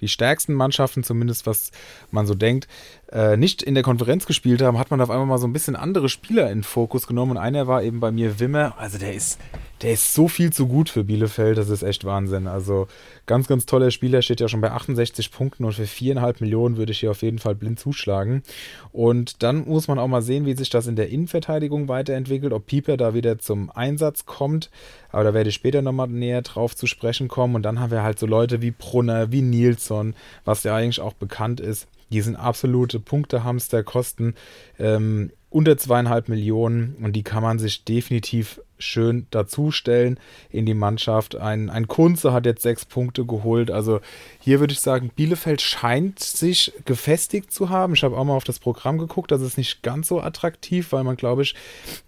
die 0.02 0.08
stärksten 0.08 0.54
Mannschaften, 0.54 1.04
zumindest 1.04 1.46
was 1.46 1.72
man 2.12 2.26
so 2.26 2.36
denkt, 2.36 2.68
äh, 3.12 3.38
nicht 3.38 3.64
in 3.64 3.74
der 3.74 3.84
Konferenz 3.84 4.26
gespielt 4.26 4.62
haben, 4.62 4.78
hat 4.78 4.92
man 4.92 5.02
auf 5.02 5.10
einmal 5.10 5.26
mal 5.26 5.38
so 5.40 5.48
ein 5.48 5.54
bisschen 5.54 5.76
andere 5.76 6.10
Spieler 6.10 6.52
in 6.52 6.64
Fokus 6.64 7.08
genommen. 7.08 7.32
Und 7.32 7.38
einer 7.38 7.66
war 7.66 7.82
eben 7.82 8.00
bei 8.00 8.12
mir 8.12 8.40
Wimmer. 8.40 8.76
Also 8.78 9.00
der 9.00 9.14
ist, 9.14 9.40
der 9.82 9.94
ist 9.94 10.14
so 10.14 10.28
viel 10.28 10.52
zu 10.54 10.68
gut 10.68 10.90
für 10.90 11.04
Bielefeld, 11.04 11.58
das 11.58 11.70
ist 11.70 11.82
echt 11.82 12.06
Wahnsinn. 12.06 12.48
Also 12.48 12.88
ganz, 13.26 13.48
ganz 13.48 13.66
toller 13.66 13.90
Spieler, 13.90 14.22
steht 14.22 14.42
ja 14.42 14.48
schon 14.48 14.62
bei 14.62 14.72
68 14.72 15.32
Punkten 15.32 15.66
und 15.66 15.74
für 15.74 15.88
viereinhalb 15.88 16.40
Millionen 16.40 16.78
würde 16.78 16.92
ich 16.92 17.00
hier 17.00 17.10
auf 17.10 17.24
jeden 17.24 17.40
Fall 17.40 17.56
blind 17.56 17.80
zuschlagen. 17.80 18.44
Und 18.92 19.42
dann 19.42 19.68
muss 19.68 19.88
man 19.88 19.98
auch 19.98 20.08
mal 20.08 20.22
sehen, 20.22 20.46
wie 20.46 20.56
sich 20.56 20.70
das 20.70 20.86
in 20.86 20.96
der 20.96 21.10
Innenverteidigung 21.10 21.88
weiterentwickelt, 21.88 22.54
ob 22.54 22.68
Pieper 22.68 22.96
da 22.96 23.16
wieder 23.16 23.40
zum 23.40 23.72
Einsatz 23.72 24.28
kommt. 24.28 24.70
Aber 25.12 25.24
da 25.24 25.34
werde 25.34 25.50
ich 25.50 25.56
später 25.56 25.82
nochmal 25.82 26.10
näher 26.10 26.44
drauf 26.44 26.76
zu 26.76 26.86
sprechen 26.86 27.28
kommen. 27.28 27.56
Und 27.56 27.64
dann 27.64 27.80
haben 27.80 27.92
wir 27.92 28.04
halt 28.04 28.20
so 28.20 28.28
Leute 28.28 28.62
wie 28.62 28.72
Brunner, 28.72 29.32
wie 29.32 29.42
Nilsson, 29.42 30.14
was 30.46 30.64
ja 30.64 30.76
eigentlich 30.76 31.02
auch 31.02 31.14
bekannt 31.14 31.60
ist. 31.60 31.88
Die 32.12 32.22
sind 32.22 32.36
absolute 32.36 33.00
Punktehamster, 33.00 33.84
kosten 33.84 34.36
ähm, 34.80 35.32
unter 35.50 35.78
zweieinhalb 35.78 36.30
Millionen 36.30 36.96
und 37.02 37.14
die 37.14 37.24
kann 37.24 37.42
man 37.42 37.58
sich 37.58 37.84
definitiv 37.84 38.62
schön 38.78 39.28
dazustellen 39.32 40.20
in 40.50 40.66
die 40.66 40.74
Mannschaft. 40.74 41.36
Ein, 41.36 41.70
ein 41.70 41.88
Kunze 41.88 42.32
hat 42.32 42.46
jetzt 42.46 42.62
sechs 42.62 42.86
Punkte 42.86 43.26
geholt. 43.26 43.72
Also 43.72 44.00
hier 44.40 44.60
würde 44.60 44.74
ich 44.74 44.80
sagen, 44.80 45.12
Bielefeld 45.16 45.62
scheint 45.62 46.20
sich 46.20 46.72
gefestigt 46.86 47.52
zu 47.52 47.70
haben. 47.70 47.94
Ich 47.94 48.04
habe 48.04 48.18
auch 48.18 48.24
mal 48.24 48.36
auf 48.36 48.44
das 48.44 48.60
Programm 48.60 48.98
geguckt. 48.98 49.32
Das 49.32 49.42
ist 49.42 49.58
nicht 49.58 49.84
ganz 49.84 50.08
so 50.08 50.22
attraktiv, 50.22 50.92
weil 50.92 51.04
man, 51.04 51.18
glaube 51.18 51.42
ich, 51.42 51.56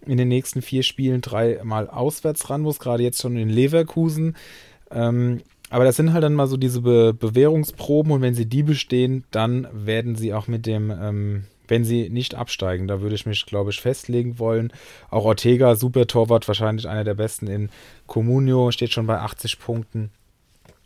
in 0.06 0.18
den 0.18 0.30
nächsten 0.30 0.62
vier 0.62 0.84
Spielen 0.84 1.22
dreimal 1.22 1.90
auswärts 1.90 2.50
ran 2.50 2.62
muss. 2.62 2.80
Gerade 2.80 3.04
jetzt 3.04 3.22
schon 3.22 3.36
in 3.36 3.50
Leverkusen. 3.50 4.38
Ähm, 4.92 5.42
aber 5.72 5.86
das 5.86 5.96
sind 5.96 6.14
halt 6.14 6.24
dann 6.24 6.36
mal 6.36 6.48
so 6.48 6.58
diese 6.58 6.82
Be 6.82 7.14
Bewährungsproben 7.14 8.12
und 8.12 8.22
wenn 8.22 8.36
sie 8.36 8.46
die 8.46 8.62
bestehen, 8.62 9.24
dann 9.32 9.68
werden 9.74 10.16
sie 10.16 10.34
auch 10.34 10.48
mit 10.48 10.66
dem, 10.66 10.92
ähm, 10.92 11.44
wenn 11.68 11.86
sie 11.86 12.10
nicht 12.10 12.36
absteigen, 12.36 12.90
da 12.90 13.00
würde 13.00 13.16
ich 13.16 13.26
mich, 13.26 13.46
glaube 13.46 13.72
ich, 13.72 13.80
festlegen 13.80 14.38
wollen. 14.38 14.74
Auch 15.10 15.24
Ortega, 15.24 15.76
super 15.76 16.06
Torwart, 16.08 16.48
wahrscheinlich 16.50 16.90
einer 16.90 17.06
der 17.06 17.14
besten 17.14 17.48
in 17.48 17.70
Comunio, 18.06 18.72
steht 18.72 18.92
schon 18.92 19.08
bei 19.08 19.18
80 19.20 19.60
Punkten. 19.60 20.12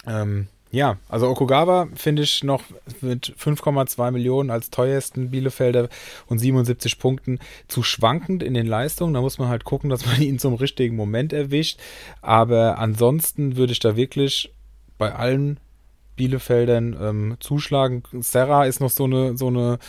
Ähm, 0.05 0.47
ja, 0.71 0.97
also 1.09 1.29
Okugawa 1.29 1.87
finde 1.95 2.23
ich 2.23 2.43
noch 2.43 2.61
mit 3.01 3.33
5,2 3.39 4.11
Millionen 4.11 4.49
als 4.49 4.69
teuersten 4.69 5.31
Bielefelder 5.31 5.89
und 6.27 6.37
77 6.37 6.99
Punkten 6.99 7.39
zu 7.67 7.81
schwankend 7.81 8.43
in 8.43 8.53
den 8.53 8.67
Leistungen. 8.67 9.13
Da 9.13 9.21
muss 9.21 9.39
man 9.39 9.47
halt 9.47 9.63
gucken, 9.63 9.89
dass 9.89 10.05
man 10.05 10.21
ihn 10.21 10.37
zum 10.37 10.53
richtigen 10.53 10.95
Moment 10.95 11.33
erwischt. 11.33 11.79
Aber 12.21 12.77
ansonsten 12.77 13.55
würde 13.55 13.71
ich 13.71 13.79
da 13.79 13.95
wirklich 13.95 14.51
bei 14.97 15.13
allen 15.13 15.59
Bielefeldern 16.15 16.95
ähm, 16.99 17.37
zuschlagen. 17.39 18.03
Serra 18.21 18.65
ist 18.65 18.79
noch 18.79 18.89
so 18.89 19.03
eine, 19.03 19.37
so 19.37 19.47
eine 19.47 19.79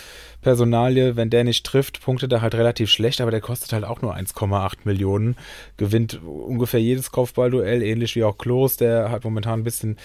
Personalie, 0.42 1.16
wenn 1.16 1.30
der 1.30 1.44
nicht 1.44 1.64
trifft, 1.64 2.02
punktet 2.02 2.32
er 2.32 2.42
halt 2.42 2.54
relativ 2.54 2.90
schlecht, 2.90 3.20
aber 3.20 3.30
der 3.30 3.40
kostet 3.40 3.72
halt 3.72 3.84
auch 3.84 4.02
nur 4.02 4.14
1,8 4.14 4.78
Millionen. 4.84 5.36
Gewinnt 5.76 6.20
ungefähr 6.22 6.80
jedes 6.80 7.10
Kopfballduell, 7.12 7.82
ähnlich 7.82 8.16
wie 8.16 8.24
auch 8.24 8.38
Klos, 8.38 8.76
der 8.76 9.10
halt 9.10 9.24
momentan 9.24 9.60
ein 9.60 9.64
bisschen 9.64 9.96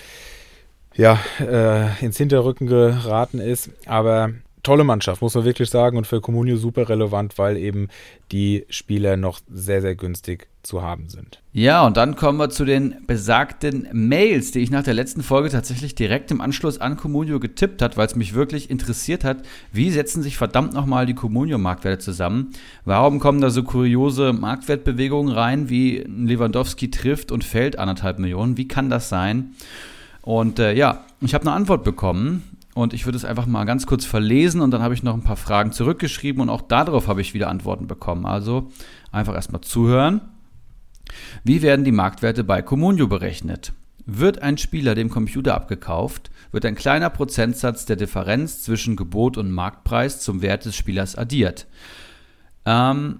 ja, 0.95 1.19
äh, 1.39 2.03
ins 2.03 2.17
Hinterrücken 2.17 2.67
geraten 2.67 3.39
ist. 3.39 3.71
Aber 3.85 4.31
tolle 4.63 4.83
Mannschaft, 4.83 5.21
muss 5.21 5.35
man 5.35 5.45
wirklich 5.45 5.69
sagen. 5.69 5.97
Und 5.97 6.07
für 6.07 6.21
Comunio 6.21 6.57
super 6.57 6.89
relevant, 6.89 7.37
weil 7.37 7.57
eben 7.57 7.87
die 8.31 8.65
Spieler 8.69 9.17
noch 9.17 9.39
sehr, 9.51 9.81
sehr 9.81 9.95
günstig 9.95 10.47
zu 10.63 10.81
haben 10.81 11.09
sind. 11.09 11.41
Ja, 11.53 11.85
und 11.85 11.97
dann 11.97 12.15
kommen 12.15 12.37
wir 12.37 12.49
zu 12.49 12.65
den 12.65 12.95
besagten 13.07 13.87
Mails, 13.91 14.51
die 14.51 14.59
ich 14.59 14.69
nach 14.69 14.83
der 14.83 14.93
letzten 14.93 15.23
Folge 15.23 15.49
tatsächlich 15.49 15.95
direkt 15.95 16.31
im 16.31 16.39
Anschluss 16.39 16.79
an 16.79 16.97
Comunio 16.97 17.39
getippt 17.39 17.81
hat, 17.81 17.97
weil 17.97 18.05
es 18.05 18.15
mich 18.15 18.33
wirklich 18.33 18.69
interessiert 18.69 19.23
hat, 19.23 19.37
wie 19.73 19.89
setzen 19.89 20.21
sich 20.21 20.37
verdammt 20.37 20.73
nochmal 20.73 21.05
die 21.05 21.15
Comunio-Marktwerte 21.15 21.99
zusammen? 21.99 22.51
Warum 22.85 23.19
kommen 23.19 23.41
da 23.41 23.49
so 23.49 23.63
kuriose 23.63 24.33
Marktwertbewegungen 24.33 25.33
rein, 25.33 25.69
wie 25.69 26.05
Lewandowski 26.07 26.91
trifft 26.91 27.31
und 27.31 27.43
fällt 27.43 27.79
anderthalb 27.79 28.19
Millionen? 28.19 28.57
Wie 28.57 28.67
kann 28.67 28.89
das 28.89 29.09
sein? 29.09 29.53
Und 30.21 30.59
äh, 30.59 30.73
ja, 30.73 31.05
ich 31.21 31.33
habe 31.33 31.45
eine 31.45 31.53
Antwort 31.53 31.83
bekommen 31.83 32.43
und 32.73 32.93
ich 32.93 33.05
würde 33.05 33.17
es 33.17 33.25
einfach 33.25 33.45
mal 33.45 33.65
ganz 33.65 33.85
kurz 33.85 34.05
verlesen 34.05 34.61
und 34.61 34.71
dann 34.71 34.81
habe 34.81 34.93
ich 34.93 35.03
noch 35.03 35.13
ein 35.13 35.23
paar 35.23 35.35
Fragen 35.35 35.71
zurückgeschrieben 35.71 36.41
und 36.41 36.49
auch 36.49 36.61
darauf 36.61 37.07
habe 37.07 37.21
ich 37.21 37.33
wieder 37.33 37.49
Antworten 37.49 37.87
bekommen. 37.87 38.25
Also 38.25 38.71
einfach 39.11 39.35
erstmal 39.35 39.61
zuhören. 39.61 40.21
Wie 41.43 41.61
werden 41.61 41.83
die 41.83 41.91
Marktwerte 41.91 42.43
bei 42.43 42.61
Comunio 42.61 43.07
berechnet? 43.07 43.73
Wird 44.05 44.41
ein 44.41 44.57
Spieler 44.57 44.95
dem 44.95 45.09
Computer 45.09 45.53
abgekauft, 45.53 46.31
wird 46.51 46.65
ein 46.65 46.75
kleiner 46.75 47.09
Prozentsatz 47.09 47.85
der 47.85 47.97
Differenz 47.97 48.63
zwischen 48.63 48.95
Gebot 48.95 49.37
und 49.37 49.51
Marktpreis 49.51 50.21
zum 50.21 50.41
Wert 50.41 50.65
des 50.65 50.75
Spielers 50.75 51.15
addiert. 51.15 51.67
Ähm, 52.65 53.19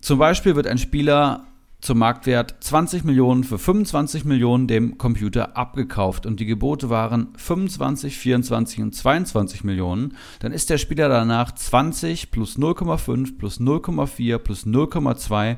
zum 0.00 0.18
Beispiel 0.18 0.56
wird 0.56 0.66
ein 0.66 0.78
Spieler 0.78 1.44
zum 1.82 1.98
Marktwert 1.98 2.54
20 2.60 3.04
Millionen 3.04 3.44
für 3.44 3.58
25 3.58 4.24
Millionen 4.24 4.68
dem 4.68 4.96
Computer 4.98 5.56
abgekauft. 5.56 6.24
Und 6.24 6.40
die 6.40 6.46
Gebote 6.46 6.88
waren 6.88 7.28
25, 7.36 8.16
24 8.16 8.80
und 8.80 8.94
22 8.94 9.64
Millionen, 9.64 10.16
dann 10.38 10.52
ist 10.52 10.70
der 10.70 10.78
Spieler 10.78 11.08
danach 11.08 11.52
20 11.52 12.30
plus 12.30 12.56
0,5 12.56 13.36
plus 13.36 13.60
0,4 13.60 14.38
plus 14.38 14.64
0,2 14.64 15.56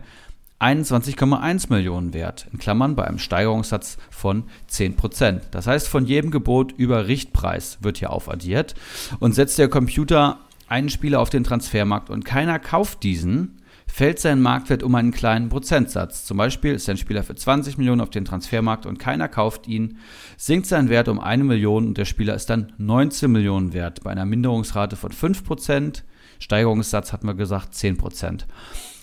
21,1 0.60 1.66
Millionen 1.68 2.14
wert, 2.14 2.46
in 2.50 2.58
Klammern 2.58 2.96
bei 2.96 3.04
einem 3.04 3.18
Steigerungssatz 3.18 3.98
von 4.08 4.44
10%. 4.70 5.40
Das 5.50 5.66
heißt, 5.66 5.88
von 5.88 6.06
jedem 6.06 6.30
Gebot 6.30 6.72
über 6.72 7.06
Richtpreis 7.06 7.78
wird 7.82 7.98
hier 7.98 8.10
aufaddiert. 8.10 8.74
Und 9.18 9.34
setzt 9.34 9.58
der 9.58 9.68
Computer 9.68 10.38
einen 10.66 10.88
Spieler 10.88 11.20
auf 11.20 11.28
den 11.28 11.44
Transfermarkt 11.44 12.08
und 12.08 12.24
keiner 12.24 12.58
kauft 12.58 13.02
diesen, 13.02 13.58
fällt 13.94 14.18
sein 14.18 14.42
Marktwert 14.42 14.82
um 14.82 14.92
einen 14.96 15.12
kleinen 15.12 15.48
Prozentsatz. 15.48 16.24
Zum 16.24 16.36
Beispiel 16.36 16.74
ist 16.74 16.88
ein 16.88 16.96
Spieler 16.96 17.22
für 17.22 17.36
20 17.36 17.78
Millionen 17.78 18.00
auf 18.00 18.10
den 18.10 18.24
Transfermarkt 18.24 18.86
und 18.86 18.98
keiner 18.98 19.28
kauft 19.28 19.68
ihn, 19.68 19.98
sinkt 20.36 20.66
sein 20.66 20.88
Wert 20.88 21.06
um 21.06 21.20
eine 21.20 21.44
Million 21.44 21.86
und 21.86 21.96
der 21.96 22.04
Spieler 22.04 22.34
ist 22.34 22.50
dann 22.50 22.72
19 22.78 23.30
Millionen 23.30 23.72
wert 23.72 24.02
bei 24.02 24.10
einer 24.10 24.24
Minderungsrate 24.24 24.96
von 24.96 25.12
5%. 25.12 26.02
Steigerungssatz 26.40 27.12
hatten 27.12 27.28
wir 27.28 27.34
gesagt 27.34 27.72
10%. 27.72 28.46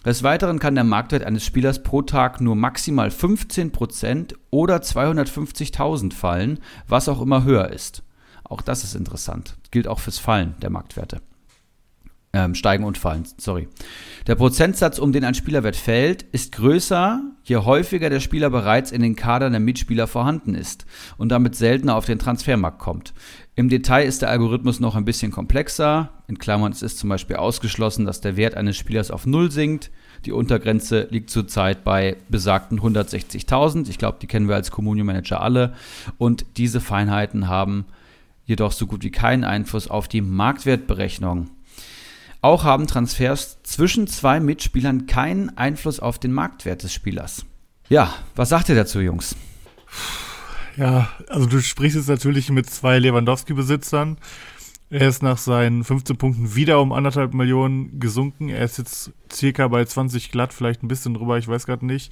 Des 0.04 0.24
Weiteren 0.24 0.60
kann 0.60 0.76
der 0.76 0.84
Marktwert 0.84 1.24
eines 1.24 1.46
Spielers 1.46 1.84
pro 1.84 2.02
Tag 2.02 2.42
nur 2.42 2.58
maximal 2.58 3.08
15% 3.08 4.34
oder 4.50 4.80
250.000 4.80 6.12
fallen, 6.12 6.60
was 6.90 7.08
auch 7.08 7.22
immer 7.22 7.46
höher 7.46 7.70
ist. 7.70 8.04
Auch 8.44 8.62
das 8.62 8.84
ist 8.84 8.96
interessant. 8.96 9.56
Gilt 9.72 9.88
auch 9.88 10.00
fürs 10.00 10.20
Fallen 10.20 10.56
der 10.62 10.70
Marktwerte. 10.70 11.22
Ähm, 12.34 12.56
steigen 12.56 12.86
und 12.86 12.98
fallen, 12.98 13.26
sorry. 13.38 13.68
Der 14.26 14.36
Prozentsatz, 14.36 15.00
um 15.00 15.12
den 15.12 15.26
ein 15.26 15.34
Spielerwert 15.34 15.76
fällt, 15.76 16.24
ist 16.24 16.54
größer, 16.54 17.22
je 17.44 17.58
häufiger 17.58 18.10
der 18.10 18.22
Spieler 18.22 18.50
bereits 18.50 18.94
in 18.94 19.02
den 19.02 19.18
Kadern 19.18 19.52
der 19.52 19.60
Mitspieler 19.60 20.08
vorhanden 20.08 20.56
ist 20.56 20.86
und 21.18 21.30
damit 21.30 21.58
seltener 21.58 21.96
auf 21.96 22.06
den 22.06 22.20
Transfermarkt 22.20 22.80
kommt. 22.80 23.14
Im 23.56 23.68
Detail 23.68 24.06
ist 24.06 24.22
der 24.22 24.30
Algorithmus 24.30 24.80
noch 24.80 24.96
ein 24.96 25.04
bisschen 25.04 25.32
komplexer. 25.32 26.10
In 26.30 26.38
Klammern 26.38 26.72
es 26.72 26.82
ist 26.82 27.00
zum 27.00 27.10
Beispiel 27.10 27.36
ausgeschlossen, 27.36 28.06
dass 28.06 28.22
der 28.22 28.38
Wert 28.38 28.56
eines 28.56 28.78
Spielers 28.78 29.12
auf 29.12 29.26
Null 29.26 29.52
sinkt. 29.52 29.92
Die 30.26 30.32
Untergrenze 30.32 31.08
liegt 31.10 31.30
zurzeit 31.30 31.84
bei 31.84 32.16
besagten 32.30 32.80
160.000. 32.80 33.90
Ich 33.90 33.98
glaube, 33.98 34.20
die 34.22 34.28
kennen 34.28 34.48
wir 34.48 34.56
als 34.56 34.72
Communio 34.72 35.04
Manager 35.04 35.42
alle. 35.42 35.74
Und 36.18 36.46
diese 36.56 36.80
Feinheiten 36.80 37.50
haben 37.50 37.86
jedoch 38.46 38.72
so 38.72 38.88
gut 38.88 39.04
wie 39.04 39.12
keinen 39.12 39.44
Einfluss 39.44 39.90
auf 39.90 40.08
die 40.08 40.22
Marktwertberechnung. 40.22 41.50
Auch 42.42 42.64
haben 42.64 42.88
Transfers 42.88 43.62
zwischen 43.64 44.08
zwei 44.08 44.40
Mitspielern 44.40 45.06
keinen 45.06 45.56
Einfluss 45.58 46.00
auf 46.00 46.18
den 46.18 46.32
Marktwert 46.34 46.82
des 46.82 46.92
Spielers. 46.94 47.46
Ja, 47.88 48.14
was 48.36 48.50
sagt 48.50 48.70
ihr 48.70 48.76
dazu, 48.76 49.00
Jungs? 49.00 49.36
Ja, 50.76 51.10
also 51.28 51.46
du 51.46 51.62
sprichst 51.62 51.98
jetzt 51.98 52.10
natürlich 52.10 52.50
mit 52.50 52.68
zwei 52.70 52.98
Lewandowski-Besitzern. 52.98 54.18
Er 54.90 55.08
ist 55.08 55.22
nach 55.22 55.38
seinen 55.38 55.84
15 55.84 56.18
Punkten 56.18 56.56
wieder 56.56 56.82
um 56.82 56.92
anderthalb 56.94 57.34
Millionen 57.34 58.00
gesunken. 58.00 58.50
Er 58.50 58.66
ist 58.66 58.78
jetzt 58.78 59.12
circa 59.32 59.68
bei 59.68 59.86
20 59.86 60.32
glatt, 60.32 60.52
vielleicht 60.54 60.84
ein 60.84 60.88
bisschen 60.88 61.14
drüber, 61.14 61.38
ich 61.38 61.48
weiß 61.48 61.66
gerade 61.66 61.86
nicht. 61.86 62.12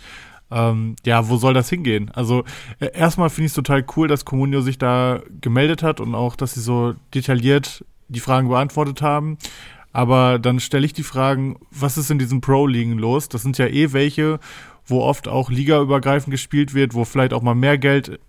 Ähm, 0.52 0.96
ja, 1.06 1.28
wo 1.28 1.38
soll 1.38 1.54
das 1.54 1.70
hingehen? 1.70 2.12
Also 2.12 2.44
äh, 2.80 2.92
erstmal 2.94 3.30
finde 3.30 3.48
ich 3.48 3.52
es 3.52 3.56
total 3.56 3.86
cool, 3.96 4.08
dass 4.08 4.26
Comunio 4.26 4.62
sich 4.62 4.78
da 4.78 5.22
gemeldet 5.42 5.84
hat 5.84 6.00
und 6.00 6.16
auch, 6.16 6.36
dass 6.36 6.54
sie 6.54 6.62
so 6.62 6.94
detailliert 7.14 7.84
die 8.08 8.20
Fragen 8.20 8.50
beantwortet 8.50 9.02
haben. 9.02 9.38
Aber 9.92 10.40
dann 10.40 10.60
stelle 10.60 10.86
ich 10.86 10.94
die 10.94 11.04
Fragen, 11.04 11.58
was 11.72 11.98
ist 11.98 12.12
in 12.12 12.20
diesen 12.20 12.42
Pro-Ligen 12.42 12.98
los? 12.98 13.30
Das 13.30 13.42
sind 13.42 13.58
ja 13.58 13.68
eh 13.68 13.92
welche, 13.92 14.40
wo 14.86 15.02
oft 15.02 15.28
auch 15.28 15.50
ligaübergreifend 15.50 16.32
gespielt 16.32 16.74
wird, 16.74 16.94
wo 16.94 17.06
vielleicht 17.06 17.34
auch 17.34 17.42
mal 17.42 17.56
mehr 17.56 17.78
Geld 17.78 18.20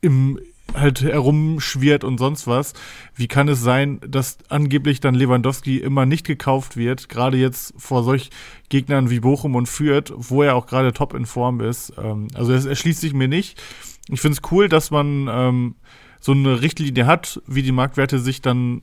im, 0.00 0.38
halt 0.74 1.02
herumschwirrt 1.02 2.04
und 2.04 2.18
sonst 2.18 2.46
was. 2.46 2.74
Wie 3.14 3.28
kann 3.28 3.48
es 3.48 3.60
sein, 3.60 4.00
dass 4.06 4.38
angeblich 4.48 5.00
dann 5.00 5.14
Lewandowski 5.14 5.78
immer 5.78 6.06
nicht 6.06 6.26
gekauft 6.26 6.76
wird, 6.76 7.08
gerade 7.08 7.36
jetzt 7.38 7.74
vor 7.76 8.04
solch 8.04 8.30
Gegnern 8.68 9.10
wie 9.10 9.20
Bochum 9.20 9.54
und 9.54 9.68
Fürth, 9.68 10.12
wo 10.16 10.42
er 10.42 10.54
auch 10.54 10.66
gerade 10.66 10.92
top 10.92 11.14
in 11.14 11.26
Form 11.26 11.60
ist. 11.60 11.92
Ähm, 11.98 12.28
also 12.34 12.52
es 12.52 12.66
erschließt 12.66 13.00
sich 13.00 13.14
mir 13.14 13.28
nicht. 13.28 13.60
Ich 14.08 14.20
finde 14.20 14.38
es 14.40 14.52
cool, 14.52 14.68
dass 14.68 14.90
man 14.90 15.28
ähm, 15.30 15.74
so 16.20 16.32
eine 16.32 16.60
Richtlinie 16.60 17.06
hat, 17.06 17.42
wie 17.46 17.62
die 17.62 17.72
Marktwerte 17.72 18.18
sich 18.18 18.42
dann 18.42 18.82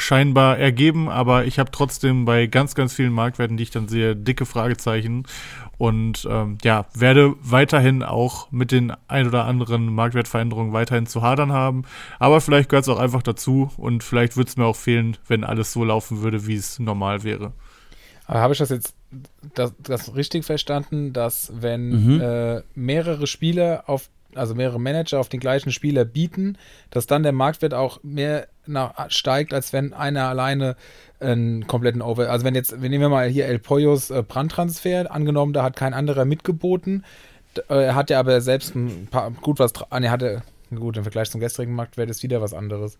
scheinbar 0.00 0.58
ergeben, 0.58 1.08
aber 1.08 1.44
ich 1.44 1.58
habe 1.58 1.70
trotzdem 1.70 2.24
bei 2.24 2.46
ganz, 2.46 2.74
ganz 2.74 2.92
vielen 2.94 3.12
Marktwerten, 3.12 3.56
die 3.56 3.62
ich 3.62 3.70
dann 3.70 3.88
sehe, 3.88 4.16
dicke 4.16 4.46
Fragezeichen 4.46 5.24
und 5.78 6.26
ähm, 6.30 6.58
ja, 6.62 6.86
werde 6.94 7.34
weiterhin 7.42 8.02
auch 8.02 8.50
mit 8.50 8.70
den 8.72 8.92
ein 9.08 9.26
oder 9.26 9.44
anderen 9.44 9.86
Marktwertveränderungen 9.94 10.72
weiterhin 10.72 11.06
zu 11.06 11.22
hadern 11.22 11.52
haben, 11.52 11.84
aber 12.18 12.40
vielleicht 12.40 12.68
gehört 12.68 12.84
es 12.84 12.88
auch 12.88 12.98
einfach 12.98 13.22
dazu 13.22 13.70
und 13.76 14.02
vielleicht 14.02 14.36
würde 14.36 14.48
es 14.48 14.56
mir 14.56 14.66
auch 14.66 14.76
fehlen, 14.76 15.16
wenn 15.28 15.44
alles 15.44 15.72
so 15.72 15.84
laufen 15.84 16.22
würde, 16.22 16.46
wie 16.46 16.56
es 16.56 16.78
normal 16.78 17.22
wäre. 17.22 17.52
Aber 18.26 18.40
habe 18.40 18.52
ich 18.52 18.58
das 18.58 18.70
jetzt 18.70 18.94
das, 19.54 19.74
das 19.78 20.14
richtig 20.14 20.44
verstanden, 20.44 21.12
dass 21.12 21.50
wenn 21.54 21.88
Mhm. 21.90 22.20
äh, 22.20 22.62
mehrere 22.74 23.26
Spieler 23.26 23.84
auf, 23.86 24.08
also 24.34 24.54
mehrere 24.54 24.80
Manager 24.80 25.20
auf 25.20 25.28
den 25.28 25.40
gleichen 25.40 25.72
Spieler 25.72 26.04
bieten, 26.04 26.56
dass 26.90 27.06
dann 27.06 27.22
der 27.22 27.32
Marktwert 27.32 27.74
auch 27.74 28.00
mehr 28.02 28.48
nach, 28.66 29.10
steigt, 29.10 29.52
als 29.54 29.72
wenn 29.72 29.92
einer 29.92 30.24
alleine 30.28 30.76
einen 31.20 31.66
kompletten 31.66 32.02
Over. 32.02 32.30
Also 32.30 32.44
wenn 32.44 32.54
jetzt, 32.54 32.76
nehmen 32.78 33.00
wir 33.00 33.08
mal 33.08 33.28
hier 33.28 33.46
El 33.46 33.58
Pollos 33.58 34.10
äh, 34.10 34.22
Brandtransfer, 34.22 35.10
angenommen, 35.12 35.52
da 35.52 35.62
hat 35.62 35.76
kein 35.76 35.94
anderer 35.94 36.24
mitgeboten. 36.24 37.04
Äh, 37.68 37.74
Er 37.86 37.94
hat 37.94 38.10
ja 38.10 38.18
aber 38.20 38.40
selbst 38.40 38.74
ein 38.74 39.08
paar, 39.10 39.30
gut 39.30 39.58
was 39.58 39.74
dra- 39.74 39.86
ah, 39.90 40.00
nee, 40.00 40.08
hatte, 40.08 40.42
gut, 40.74 40.96
im 40.96 41.02
Vergleich 41.02 41.30
zum 41.30 41.40
gestrigen 41.40 41.74
Marktwert 41.74 42.10
ist 42.10 42.22
wieder 42.22 42.40
was 42.40 42.54
anderes. 42.54 42.96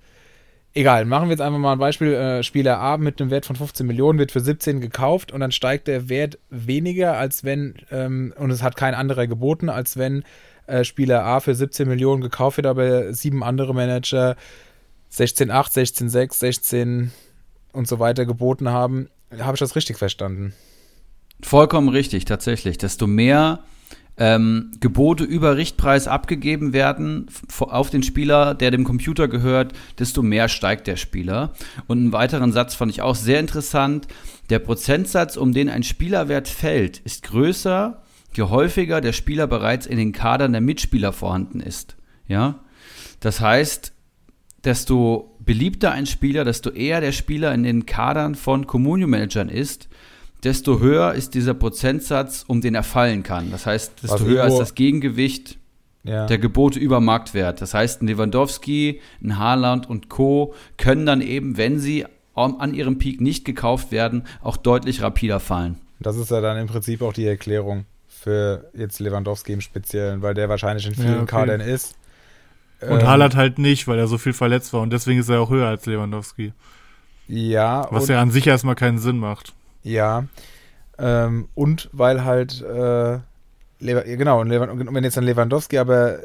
Egal, 0.73 1.05
machen 1.05 1.25
wir 1.29 1.33
jetzt 1.33 1.41
einfach 1.41 1.59
mal 1.59 1.73
ein 1.73 1.79
Beispiel. 1.81 2.13
Äh, 2.15 2.43
Spieler 2.45 2.79
A 2.79 2.97
mit 2.97 3.21
einem 3.21 3.31
Wert 3.31 3.45
von 3.45 3.57
15 3.57 3.85
Millionen 3.87 4.21
wird 4.21 4.31
für 4.31 4.39
17 4.41 4.81
gekauft 4.81 5.33
und 5.33 5.41
dann 5.41 5.51
steigt 5.51 5.89
der 5.89 6.09
Wert 6.09 6.39
weniger, 6.49 7.17
als 7.17 7.43
wenn, 7.43 7.75
ähm, 7.91 8.33
und 8.39 8.51
es 8.53 8.63
hat 8.63 8.77
kein 8.77 8.95
anderer 8.95 9.27
geboten, 9.27 9.69
als 9.69 9.97
wenn 9.97 10.23
äh, 10.71 10.85
Spieler 10.85 11.25
A 11.25 11.41
für 11.41 11.55
17 11.55 11.89
Millionen 11.89 12.23
gekauft 12.23 12.57
wird, 12.57 12.67
aber 12.67 13.13
sieben 13.13 13.43
andere 13.43 13.75
Manager 13.75 14.37
16,8, 15.13 15.51
16,6, 15.73 16.35
16 16.35 17.11
und 17.73 17.89
so 17.89 17.99
weiter 17.99 18.27
geboten 18.27 18.69
haben. 18.69 19.09
Habe 19.39 19.57
ich 19.57 19.61
das 19.61 19.77
richtig 19.77 19.99
verstanden? 19.99 20.55
Vollkommen 21.43 21.89
richtig, 21.89 22.25
tatsächlich. 22.25 22.79
Desto 22.79 23.07
mehr 23.07 23.61
ähm, 24.17 24.73
Gebote 24.81 25.25
über 25.25 25.57
Richtpreis 25.57 26.07
abgegeben 26.07 26.73
werden 26.73 27.27
auf 27.59 27.91
den 27.91 28.03
Spieler, 28.03 28.55
der 28.55 28.71
dem 28.71 28.85
Computer 28.85 29.29
gehört, 29.29 29.73
desto 29.99 30.23
mehr 30.23 30.49
steigt 30.49 30.87
der 30.87 30.97
Spieler. 30.97 31.55
Und 31.87 31.99
einen 31.99 32.13
weiteren 32.13 32.53
Satz 32.53 32.75
fand 32.75 32.93
ich 32.93 33.03
auch 33.03 33.15
sehr 33.15 33.41
interessant. 33.41 34.07
Der 34.51 34.59
Prozentsatz, 34.59 35.37
um 35.37 35.53
den 35.53 35.71
ein 35.71 35.83
Spielerwert 35.83 36.49
fällt, 36.49 36.99
ist 36.99 37.23
größer, 37.23 38.03
je 38.35 38.45
häufiger 38.45 39.01
der 39.01 39.13
Spieler 39.13 39.47
bereits 39.47 39.87
in 39.87 39.99
den 39.99 40.13
Kadern 40.13 40.53
der 40.53 40.61
Mitspieler 40.61 41.13
vorhanden 41.13 41.61
ist. 41.61 41.97
Ja? 42.29 42.61
Das 43.21 43.41
heißt, 43.41 43.93
desto 44.65 45.37
beliebter 45.41 45.93
ein 45.93 46.07
Spieler, 46.07 46.45
desto 46.45 46.71
eher 46.71 47.01
der 47.01 47.13
Spieler 47.13 47.53
in 47.55 47.63
den 47.63 47.87
Kadern 47.87 48.35
von 48.35 48.67
Communio-Managern 48.67 49.49
ist, 49.49 49.89
desto 50.45 50.81
höher 50.81 51.13
ist 51.15 51.35
dieser 51.35 51.55
Prozentsatz, 51.55 52.45
um 52.47 52.61
den 52.61 52.75
er 52.75 52.83
fallen 52.83 53.23
kann. 53.23 53.51
Das 53.51 53.67
heißt, 53.67 54.03
desto 54.03 54.21
Was 54.21 54.25
höher 54.25 54.47
ist 54.47 54.59
das 54.59 54.75
Gegengewicht 54.75 55.59
Ja. 56.03 56.27
der 56.27 56.39
Gebote 56.39 56.79
über 56.79 57.01
Marktwert. 57.01 57.61
Das 57.61 57.75
heißt, 57.75 58.01
ein 58.01 58.07
Lewandowski, 58.07 59.01
ein 59.23 59.39
Haaland 59.39 59.89
und 59.89 60.09
Co. 60.09 60.55
können 60.79 61.05
dann 61.05 61.21
eben, 61.21 61.57
wenn 61.59 61.79
sie 61.79 62.07
an 62.35 62.73
ihrem 62.73 62.97
Peak 62.97 63.21
nicht 63.21 63.45
gekauft 63.45 63.93
werden, 63.93 64.23
auch 64.41 64.57
deutlich 64.57 65.03
rapider 65.03 65.41
fallen. 65.41 65.77
Das 65.99 66.17
ist 66.17 66.31
ja 66.31 66.41
dann 66.41 66.57
im 66.57 66.69
Prinzip 66.69 67.03
auch 67.03 67.13
die 67.13 67.27
Erklärung 67.27 67.85
für 68.21 68.71
jetzt 68.75 69.01
Lewandowski 69.01 69.53
im 69.53 69.61
Speziellen, 69.61 70.23
weil 70.23 70.35
der 70.35 70.49
wahrscheinlich 70.49 70.87
in 70.87 70.95
vielen 70.95 71.23
okay. 71.23 71.27
Kadern 71.27 71.61
ist. 71.61 71.97
Und 72.81 73.01
Ähm, 73.01 73.07
Haaland 73.07 73.37
halt 73.37 73.59
nicht, 73.59 73.89
weil 73.89 73.99
er 73.99 74.07
so 74.07 74.19
viel 74.19 74.33
verletzt 74.33 74.73
war 74.73 74.81
und 74.81 74.93
deswegen 74.93 75.21
ist 75.21 75.29
er 75.29 75.41
auch 75.41 75.51
höher 75.51 75.69
als 75.69 75.87
Lewandowski. 75.87 76.53
Ja, 77.29 77.87
Was 77.91 78.09
ja 78.09 78.21
an 78.21 78.31
sich 78.31 78.47
erstmal 78.47 78.75
keinen 78.75 78.99
Sinn 78.99 79.19
macht. 79.19 79.55
ja. 79.83 80.25
Ähm, 80.99 81.49
und 81.55 81.89
weil 81.93 82.25
halt, 82.25 82.61
äh, 82.61 83.13
ja, 83.13 83.23
genau, 83.81 84.43
und, 84.43 84.53
und 84.53 84.95
wenn 84.95 85.03
jetzt 85.03 85.17
dann 85.17 85.25
Lewandowski 85.25 85.79
aber 85.79 86.19
äh, 86.19 86.23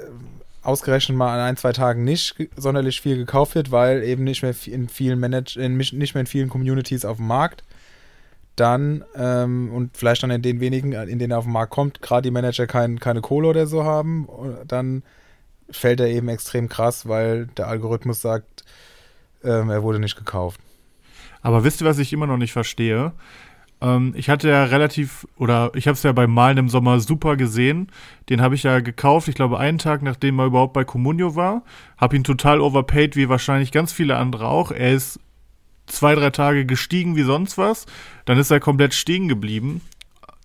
ausgerechnet 0.63 1.17
mal 1.17 1.33
an 1.33 1.39
ein, 1.39 1.55
zwei 1.55 1.71
Tagen 1.71 2.03
nicht 2.03 2.35
sonderlich 2.57 2.99
viel 2.99 3.15
gekauft 3.15 3.55
wird, 3.55 3.71
weil 3.71 4.03
eben 4.03 4.25
nicht 4.25 4.41
mehr 4.41 4.53
in 4.65 4.89
vielen 4.89 5.19
Manage 5.19 5.57
in, 5.61 5.77
nicht 5.77 6.13
mehr 6.13 6.19
in 6.21 6.27
vielen 6.27 6.49
Communities 6.49 7.05
auf 7.05 7.17
dem 7.17 7.27
Markt, 7.27 7.63
dann 8.55 9.03
ähm, 9.15 9.71
und 9.71 9.97
vielleicht 9.97 10.23
dann 10.23 10.31
in 10.31 10.41
den 10.41 10.59
wenigen, 10.59 10.93
in 10.93 11.19
denen 11.19 11.31
er 11.31 11.39
auf 11.39 11.45
den 11.45 11.53
Markt 11.53 11.71
kommt, 11.71 12.01
gerade 12.01 12.23
die 12.23 12.31
Manager 12.31 12.67
kein, 12.67 12.99
keine 12.99 13.21
Kohle 13.21 13.47
oder 13.49 13.67
so 13.67 13.83
haben, 13.83 14.27
dann 14.67 15.03
fällt 15.69 15.99
er 15.99 16.07
eben 16.07 16.29
extrem 16.29 16.69
krass, 16.69 17.07
weil 17.07 17.47
der 17.57 17.67
Algorithmus 17.67 18.21
sagt, 18.21 18.63
ähm, 19.43 19.69
er 19.69 19.83
wurde 19.83 19.99
nicht 19.99 20.15
gekauft. 20.15 20.59
Aber 21.41 21.63
wisst 21.63 21.81
ihr, 21.81 21.87
was 21.87 21.99
ich 21.99 22.13
immer 22.13 22.27
noch 22.27 22.37
nicht 22.37 22.53
verstehe? 22.53 23.13
Ähm, 23.81 24.13
ich 24.15 24.29
hatte 24.29 24.49
ja 24.49 24.63
relativ, 24.65 25.27
oder 25.37 25.71
ich 25.75 25.87
habe 25.87 25.95
es 25.95 26.03
ja 26.03 26.11
beim 26.11 26.33
Malen 26.33 26.57
im 26.57 26.69
Sommer 26.69 26.99
super 26.99 27.35
gesehen. 27.35 27.91
Den 28.29 28.41
habe 28.41 28.55
ich 28.55 28.63
ja 28.63 28.79
gekauft, 28.79 29.27
ich 29.27 29.35
glaube, 29.35 29.59
einen 29.59 29.77
Tag, 29.77 30.01
nachdem 30.01 30.39
er 30.39 30.45
überhaupt 30.45 30.73
bei 30.73 30.83
Comunio 30.83 31.35
war. 31.35 31.63
Habe 31.97 32.15
ihn 32.15 32.23
total 32.23 32.61
overpaid, 32.61 33.15
wie 33.15 33.29
wahrscheinlich 33.29 33.71
ganz 33.71 33.91
viele 33.91 34.17
andere 34.17 34.47
auch. 34.47 34.71
Er 34.71 34.93
ist 34.93 35.19
zwei, 35.87 36.15
drei 36.15 36.29
Tage 36.29 36.65
gestiegen 36.65 37.15
wie 37.15 37.23
sonst 37.23 37.57
was. 37.57 37.85
Dann 38.25 38.37
ist 38.37 38.51
er 38.51 38.59
komplett 38.59 38.93
stehen 38.93 39.27
geblieben. 39.27 39.81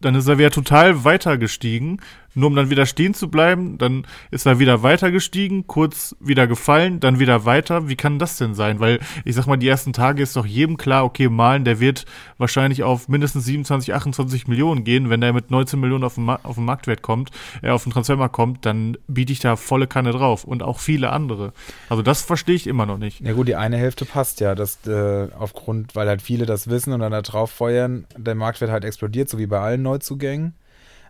Dann 0.01 0.14
ist 0.14 0.28
er 0.28 0.38
wieder 0.38 0.51
total 0.51 1.05
weiter 1.05 1.36
gestiegen, 1.36 2.01
nur 2.35 2.49
um 2.49 2.57
dann 2.57 2.70
wieder 2.70 2.87
stehen 2.87 3.14
zu 3.14 3.28
bleiben. 3.28 3.78
Dann 3.78 4.07
ist 4.31 4.47
er 4.47 4.59
wieder 4.59 4.83
weiter 4.83 5.11
gestiegen, 5.11 5.66
kurz 5.66 6.16
wieder 6.20 6.47
gefallen, 6.47 7.01
dann 7.01 7.18
wieder 7.18 7.45
weiter. 7.45 7.89
Wie 7.89 7.97
kann 7.97 8.18
das 8.18 8.37
denn 8.37 8.55
sein? 8.55 8.81
Weil 8.81 9.01
ich 9.24 9.35
sag 9.35 9.47
mal, 9.47 9.57
die 9.57 9.68
ersten 9.68 9.93
Tage 9.93 10.22
ist 10.22 10.37
doch 10.37 10.47
jedem 10.47 10.76
klar, 10.76 11.05
okay, 11.05 11.28
Malen, 11.28 11.64
der 11.64 11.81
wird 11.81 12.07
wahrscheinlich 12.39 12.83
auf 12.83 13.09
mindestens 13.09 13.45
27, 13.45 13.95
28 13.95 14.49
Millionen 14.49 14.85
gehen. 14.85 15.11
Wenn 15.11 15.20
der 15.20 15.33
mit 15.33 15.51
19 15.51 15.81
Millionen 15.81 16.05
auf 16.05 16.14
den, 16.14 16.24
Ma 16.24 16.39
auf 16.43 16.57
den 16.57 16.64
Marktwert 16.64 17.03
kommt, 17.03 17.31
äh, 17.62 17.70
auf 17.70 17.83
den 17.83 17.93
Transfermarkt 17.93 18.35
kommt, 18.35 18.66
dann 18.66 18.97
biete 19.09 19.33
ich 19.33 19.41
da 19.41 19.57
volle 19.57 19.87
Kanne 19.87 20.12
drauf. 20.12 20.45
Und 20.45 20.62
auch 20.62 20.78
viele 20.78 21.11
andere. 21.11 21.53
Also 21.89 22.03
das 22.03 22.22
verstehe 22.22 22.55
ich 22.55 22.66
immer 22.66 22.87
noch 22.87 22.99
nicht. 22.99 23.20
Ja 23.20 23.33
gut, 23.33 23.49
die 23.49 23.57
eine 23.57 23.76
Hälfte 23.76 24.05
passt 24.05 24.41
ja, 24.41 24.55
dass 24.55 24.87
äh, 24.87 25.28
aufgrund, 25.39 25.97
weil 25.97 26.09
halt 26.09 26.22
viele 26.22 26.47
das 26.47 26.68
wissen 26.68 26.93
und 26.93 27.01
dann 27.01 27.12
da 27.12 27.22
drauf 27.22 27.51
feuern, 27.51 28.07
der 28.16 28.35
Marktwert 28.35 28.70
halt 28.70 28.85
explodiert, 28.85 29.28
so 29.28 29.39
wie 29.39 29.47
bei 29.47 29.59
allen 29.59 29.83
Neuzugängen. 29.83 30.55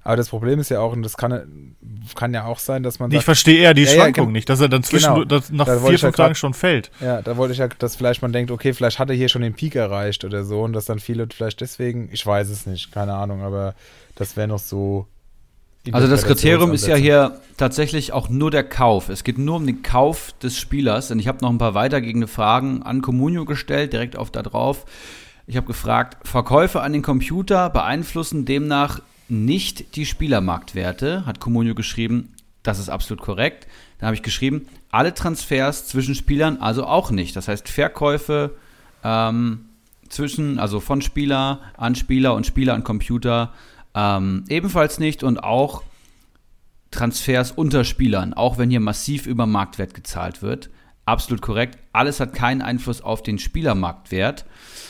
Aber 0.02 0.16
das 0.16 0.30
Problem 0.30 0.58
ist 0.58 0.70
ja 0.70 0.80
auch, 0.80 0.92
und 0.92 1.02
das 1.02 1.16
kann, 1.18 1.76
kann 2.14 2.32
ja 2.32 2.46
auch 2.46 2.58
sein, 2.58 2.82
dass 2.82 2.98
man 2.98 3.10
Ich 3.10 3.16
sagt, 3.18 3.24
verstehe 3.26 3.58
eher 3.60 3.74
die 3.74 3.82
Ja, 3.82 3.88
ja, 3.92 3.94
Schwankung 3.96 4.26
gen- 4.26 4.32
nicht, 4.32 4.48
dass 4.48 4.60
er 4.60 4.68
dann 4.70 4.82
zwischen 4.82 5.12
Genau. 5.12 5.24
dass 5.24 5.50
nach 5.50 5.66
vier, 5.66 5.76
ich 5.92 6.00
ja 6.00 6.06
fünf 6.08 6.16
Tagen 6.16 6.28
grad- 6.30 6.36
schon 6.38 6.54
fällt. 6.54 6.90
ja, 7.00 7.20
da 7.20 7.36
wollte 7.36 7.52
ich 7.52 7.58
ja, 7.58 7.68
dass 7.68 7.96
vielleicht 7.96 8.22
man 8.22 8.32
denkt, 8.32 8.50
okay, 8.50 8.72
vielleicht 8.72 8.98
hat 8.98 9.10
er 9.10 9.14
hier 9.16 9.28
schon 9.28 9.42
den 9.42 9.52
Peak 9.52 9.74
erreicht 9.76 10.24
oder 10.24 10.44
so 10.44 10.62
und 10.62 10.72
dass 10.72 10.86
dann 10.86 11.00
viele 11.00 11.26
vielleicht 11.34 11.60
deswegen, 11.60 12.08
ich 12.12 12.24
weiß 12.24 12.48
es 12.48 12.64
nicht, 12.66 12.92
keine 12.92 13.12
Ahnung, 13.14 13.42
aber 13.42 13.74
das 14.14 14.36
wäre 14.36 14.48
noch 14.48 14.58
so. 14.58 15.06
Also 15.92 16.08
das 16.08 16.24
Kriterium 16.24 16.72
ist 16.72 16.86
ja 16.86 16.94
hier 16.96 17.40
tatsächlich 17.56 18.12
auch 18.12 18.28
nur 18.28 18.50
der 18.50 18.64
Kauf. 18.64 19.08
Es 19.08 19.24
geht 19.24 19.38
nur 19.38 19.56
um 19.56 19.66
den 19.66 19.82
Kauf 19.82 20.32
des 20.42 20.58
Spielers. 20.58 21.10
Und 21.10 21.18
ich 21.20 21.26
habe 21.26 21.38
noch 21.40 21.48
ein 21.48 21.56
paar 21.56 21.72
weitergehende 21.72 22.26
Fragen 22.26 22.82
an 22.82 23.00
Comunio 23.00 23.46
gestellt, 23.46 23.94
direkt 23.94 24.14
auf 24.14 24.30
da 24.30 24.42
drauf. 24.42 24.84
Ich 25.46 25.56
habe 25.56 25.66
gefragt, 25.66 26.28
Verkäufe 26.28 26.82
an 26.82 26.92
den 26.92 27.00
Computer 27.00 27.70
beeinflussen 27.70 28.44
demnach 28.44 29.00
nicht 29.30 29.96
die 29.96 30.06
Spielermarktwerte, 30.06 31.26
hat 31.26 31.40
Comunio 31.40 31.74
geschrieben. 31.74 32.34
Das 32.62 32.78
ist 32.78 32.88
absolut 32.88 33.22
korrekt. 33.22 33.66
Dann 33.98 34.08
habe 34.08 34.16
ich 34.16 34.22
geschrieben, 34.22 34.66
alle 34.90 35.14
Transfers 35.14 35.86
zwischen 35.86 36.14
Spielern 36.14 36.58
also 36.58 36.86
auch 36.86 37.10
nicht. 37.10 37.36
Das 37.36 37.48
heißt, 37.48 37.68
Verkäufe 37.68 38.56
ähm, 39.04 39.66
zwischen, 40.08 40.58
also 40.58 40.80
von 40.80 41.00
Spieler 41.00 41.60
an 41.76 41.94
Spieler 41.94 42.34
und 42.34 42.46
Spieler 42.46 42.74
an 42.74 42.84
Computer 42.84 43.52
ähm, 43.94 44.44
ebenfalls 44.48 44.98
nicht 44.98 45.22
und 45.22 45.42
auch 45.42 45.82
Transfers 46.90 47.52
unter 47.52 47.84
Spielern, 47.84 48.34
auch 48.34 48.58
wenn 48.58 48.70
hier 48.70 48.80
massiv 48.80 49.26
über 49.26 49.46
Marktwert 49.46 49.94
gezahlt 49.94 50.42
wird. 50.42 50.70
Absolut 51.06 51.40
korrekt. 51.40 51.78
Alles 51.92 52.20
hat 52.20 52.34
keinen 52.34 52.62
Einfluss 52.62 53.00
auf 53.00 53.22
den 53.22 53.38
Spielermarktwert. 53.38 54.44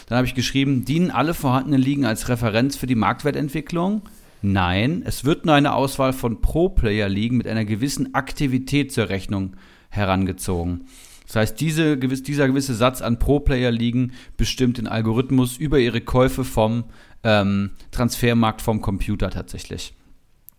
Dann 0.07 0.19
habe 0.19 0.27
ich 0.27 0.35
geschrieben, 0.35 0.85
dienen 0.85 1.11
alle 1.11 1.35
vorhandenen 1.35 1.81
Ligen 1.81 2.05
als 2.05 2.29
Referenz 2.29 2.77
für 2.77 2.87
die 2.87 2.95
Marktwertentwicklung? 2.95 4.03
Nein, 4.43 5.03
es 5.05 5.25
wird 5.25 5.45
nur 5.45 5.55
eine 5.55 5.75
Auswahl 5.75 6.13
von 6.13 6.41
Pro-Player-Ligen 6.41 7.37
mit 7.37 7.47
einer 7.47 7.65
gewissen 7.65 8.15
Aktivität 8.15 8.93
zur 8.93 9.09
Rechnung 9.09 9.57
herangezogen. 9.91 10.87
Das 11.27 11.37
heißt, 11.37 11.61
diese, 11.61 11.97
dieser 11.97 12.49
gewisse 12.49 12.75
Satz 12.75 13.03
an 13.03 13.19
Pro-Player-Ligen 13.19 14.13
bestimmt 14.37 14.79
den 14.79 14.89
Algorithmus 14.89 15.59
über 15.59 15.79
ihre 15.79 16.01
Käufe 16.01 16.45
vom 16.45 16.85
ähm, 17.23 17.73
Transfermarkt 17.91 18.63
vom 18.63 18.81
Computer 18.81 19.31
tatsächlich. 19.31 19.95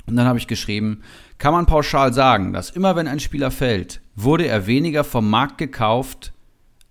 Und 0.08 0.16
dann 0.16 0.28
habe 0.28 0.40
ich 0.40 0.48
geschrieben, 0.48 1.02
kann 1.40 1.54
man 1.54 1.66
pauschal 1.66 2.14
sagen, 2.14 2.54
dass 2.54 2.70
immer 2.70 2.96
wenn 2.96 3.08
ein 3.08 3.20
Spieler 3.20 3.52
fällt, 3.52 4.02
wurde 4.16 4.48
er 4.48 4.68
weniger 4.68 5.04
vom 5.04 5.30
Markt 5.30 5.58
gekauft 5.58 6.34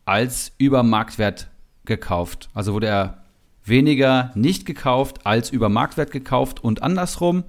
als 0.04 0.52
über 0.58 0.82
Marktwert 0.82 1.50
gekauft. 1.84 2.50
Also 2.52 2.72
wurde 2.72 2.88
er 2.88 3.19
weniger 3.64 4.30
nicht 4.34 4.66
gekauft 4.66 5.26
als 5.26 5.50
über 5.50 5.68
Marktwert 5.68 6.10
gekauft 6.10 6.62
und 6.62 6.82
andersrum 6.82 7.44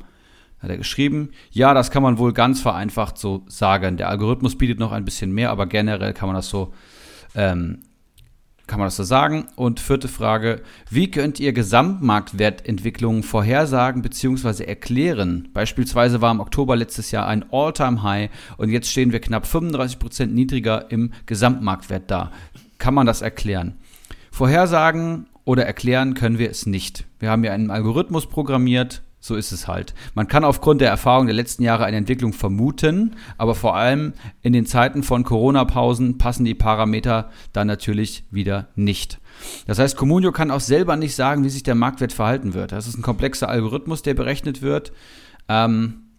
hat 0.60 0.70
er 0.70 0.78
geschrieben, 0.78 1.32
ja, 1.50 1.74
das 1.74 1.90
kann 1.90 2.04
man 2.04 2.20
wohl 2.20 2.34
ganz 2.34 2.62
vereinfacht 2.62 3.18
so 3.18 3.44
sagen. 3.48 3.98
Der 3.98 4.10
Algorithmus 4.10 4.58
bietet 4.58 4.80
noch 4.80 4.92
ein 4.92 5.06
bisschen 5.06 5.32
mehr, 5.32 5.50
aber 5.50 5.66
generell 5.66 6.14
kann 6.14 6.28
man 6.28 6.36
das 6.36 6.50
so 6.50 6.74
ähm, 7.34 7.80
kann 8.72 8.80
man 8.80 8.88
das 8.88 8.96
so 8.96 9.04
sagen? 9.04 9.48
Und 9.58 9.82
vierte 9.82 10.08
Frage, 10.08 10.62
wie 10.90 11.12
könnt 11.12 11.42
ihr 11.42 11.52
Gesamtmarktwertentwicklungen 11.52 13.22
vorhersagen 13.22 14.02
bzw. 14.02 14.64
erklären? 14.64 15.50
Beispielsweise 15.54 16.22
war 16.22 16.32
im 16.32 16.40
Oktober 16.40 16.78
letztes 16.78 17.12
Jahr 17.12 17.28
ein 17.28 17.44
All-Time-High 17.52 18.30
und 18.56 18.70
jetzt 18.70 18.90
stehen 18.90 19.12
wir 19.12 19.20
knapp 19.20 19.44
35% 19.44 20.28
niedriger 20.28 20.90
im 20.90 21.12
Gesamtmarktwert 21.26 22.10
da. 22.10 22.32
Kann 22.78 22.94
man 22.94 23.06
das 23.06 23.22
erklären? 23.22 23.76
Vorhersagen 24.32 25.28
oder 25.46 25.66
erklären 25.66 26.14
können 26.14 26.38
wir 26.38 26.50
es 26.50 26.66
nicht. 26.66 27.06
Wir 27.20 27.30
haben 27.30 27.44
ja 27.44 27.52
einen 27.52 27.72
Algorithmus 27.72 28.28
programmiert, 28.28 29.02
so 29.20 29.36
ist 29.36 29.52
es 29.52 29.68
halt. 29.68 29.94
Man 30.16 30.28
kann 30.28 30.44
aufgrund 30.44 30.82
der 30.82 30.90
Erfahrung 30.90 31.28
der 31.28 31.36
letzten 31.36 31.64
Jahre 31.64 31.86
eine 31.86 31.98
Entwicklung 31.98 32.34
vermuten, 32.34 33.16
aber 33.38 33.54
vor 33.54 33.76
allem 33.76 34.14
in 34.42 34.52
den 34.52 34.66
Zeiten 34.66 35.04
von 35.04 35.24
Corona-Pausen 35.24 36.18
passen 36.18 36.44
die 36.44 36.56
Parameter 36.56 37.30
dann 37.54 37.68
natürlich 37.68 38.26
wieder 38.32 38.70
nicht. 38.76 39.20
Das 39.68 39.80
heißt, 39.80 39.96
Comunio 39.96 40.32
kann 40.32 40.52
auch 40.52 40.60
selber 40.60 40.96
nicht 40.96 41.16
sagen, 41.16 41.44
wie 41.44 41.50
sich 41.50 41.64
der 41.64 41.76
Marktwert 41.76 42.14
verhalten 42.14 42.54
wird. 42.54 42.72
Das 42.72 42.88
ist 42.88 42.98
ein 42.98 43.04
komplexer 43.04 43.48
Algorithmus, 43.48 44.02
der 44.02 44.16
berechnet 44.16 44.62
wird. 44.62 44.92
Ähm, 45.48 46.11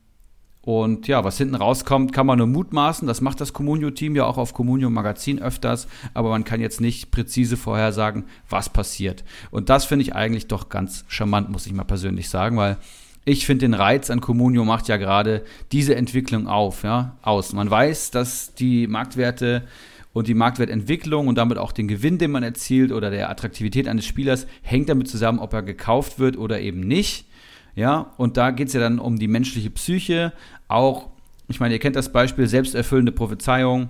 und 0.64 1.08
ja, 1.08 1.24
was 1.24 1.38
hinten 1.38 1.56
rauskommt, 1.56 2.12
kann 2.12 2.26
man 2.26 2.38
nur 2.38 2.46
mutmaßen. 2.46 3.08
Das 3.08 3.20
macht 3.20 3.40
das 3.40 3.52
Comunio-Team 3.52 4.14
ja 4.14 4.24
auch 4.24 4.38
auf 4.38 4.54
Comunio 4.54 4.90
Magazin 4.90 5.42
öfters, 5.42 5.88
aber 6.14 6.30
man 6.30 6.44
kann 6.44 6.60
jetzt 6.60 6.80
nicht 6.80 7.10
präzise 7.10 7.56
vorhersagen, 7.56 8.24
was 8.48 8.68
passiert. 8.68 9.24
Und 9.50 9.70
das 9.70 9.84
finde 9.84 10.04
ich 10.04 10.14
eigentlich 10.14 10.46
doch 10.46 10.68
ganz 10.68 11.04
charmant, 11.08 11.50
muss 11.50 11.66
ich 11.66 11.72
mal 11.72 11.82
persönlich 11.82 12.28
sagen, 12.28 12.56
weil 12.56 12.76
ich 13.24 13.44
finde 13.44 13.66
den 13.66 13.74
Reiz 13.74 14.08
an 14.08 14.20
Comunio 14.20 14.64
macht 14.64 14.88
ja 14.88 14.96
gerade 14.96 15.42
diese 15.72 15.96
Entwicklung 15.96 16.46
auf, 16.46 16.84
ja, 16.84 17.16
aus. 17.22 17.52
Man 17.52 17.70
weiß, 17.70 18.12
dass 18.12 18.54
die 18.54 18.86
Marktwerte 18.86 19.64
und 20.12 20.28
die 20.28 20.34
Marktwertentwicklung 20.34 21.26
und 21.26 21.38
damit 21.38 21.58
auch 21.58 21.72
den 21.72 21.88
Gewinn, 21.88 22.18
den 22.18 22.30
man 22.30 22.42
erzielt 22.42 22.92
oder 22.92 23.10
der 23.10 23.30
Attraktivität 23.30 23.88
eines 23.88 24.06
Spielers 24.06 24.46
hängt 24.62 24.88
damit 24.88 25.08
zusammen, 25.08 25.38
ob 25.38 25.52
er 25.54 25.62
gekauft 25.62 26.18
wird 26.18 26.36
oder 26.36 26.60
eben 26.60 26.80
nicht. 26.80 27.26
Ja, 27.74 28.12
und 28.16 28.36
da 28.36 28.50
geht 28.50 28.68
es 28.68 28.74
ja 28.74 28.80
dann 28.80 28.98
um 28.98 29.18
die 29.18 29.28
menschliche 29.28 29.70
Psyche. 29.70 30.32
Auch, 30.68 31.08
ich 31.48 31.60
meine, 31.60 31.74
ihr 31.74 31.80
kennt 31.80 31.96
das 31.96 32.12
Beispiel 32.12 32.46
selbsterfüllende 32.46 33.12
Prophezeiung. 33.12 33.88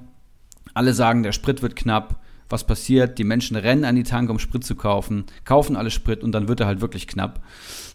Alle 0.75 0.95
sagen, 0.95 1.23
der 1.23 1.33
Sprit 1.33 1.63
wird 1.63 1.77
knapp. 1.77 2.21
Was 2.49 2.67
passiert? 2.67 3.19
Die 3.19 3.25
Menschen 3.25 3.57
rennen 3.57 3.85
an 3.85 3.97
die 3.97 4.03
Tanke, 4.03 4.31
um 4.31 4.39
Sprit 4.39 4.63
zu 4.63 4.77
kaufen, 4.77 5.25
kaufen 5.45 5.75
alle 5.75 5.91
Sprit 5.91 6.23
und 6.23 6.33
dann 6.33 6.49
wird 6.49 6.61
er 6.61 6.67
halt 6.67 6.83
wirklich 6.83 7.07
knapp. 7.07 7.41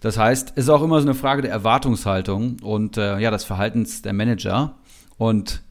Das 0.01 0.17
heißt, 0.17 0.53
es 0.55 0.63
ist 0.63 0.69
auch 0.69 0.81
immer 0.81 0.99
so 0.99 1.05
eine 1.05 1.13
Frage 1.13 1.43
der 1.43 1.51
Erwartungshaltung 1.51 2.57
und 2.63 2.97
äh, 2.97 3.19
ja, 3.19 3.29
des 3.29 3.43
Verhaltens 3.43 4.01
der 4.01 4.13
Manager. 4.13 4.73
Und 5.17 5.61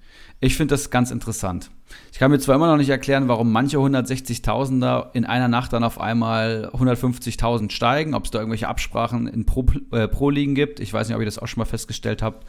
ich 0.41 0.57
finde 0.57 0.75
das 0.75 0.91
ganz 0.91 1.11
interessant. 1.11 1.71
Ich 2.13 2.19
kann 2.19 2.31
mir 2.31 2.39
zwar 2.39 2.57
immer 2.57 2.67
noch 2.67 2.77
nicht 2.77 2.89
erklären, 2.89 3.29
warum 3.29 3.53
manche 3.53 3.79
160.000er 3.79 5.15
in 5.15 5.25
einer 5.25 5.49
Nacht 5.49 5.73
dann 5.73 5.85
auf 5.85 6.01
einmal 6.01 6.71
150.000 6.73 7.71
steigen, 7.71 8.15
ob 8.15 8.25
es 8.25 8.31
da 8.31 8.41
irgendwelche 8.41 8.69
Absprachen 8.69 9.29
in 9.29 9.47
Pro-Ligen 9.47 9.87
äh, 9.93 10.09
Pro 10.09 10.31
gibt. 10.31 10.81
Ich 10.81 10.93
weiß 10.93 11.09
nicht, 11.09 11.15
ob 11.15 11.21
ihr 11.23 11.27
das 11.27 11.39
auch 11.39 11.47
schon 11.47 11.61
mal 11.61 11.67
festgestellt 11.67 12.23
habt. 12.23 12.47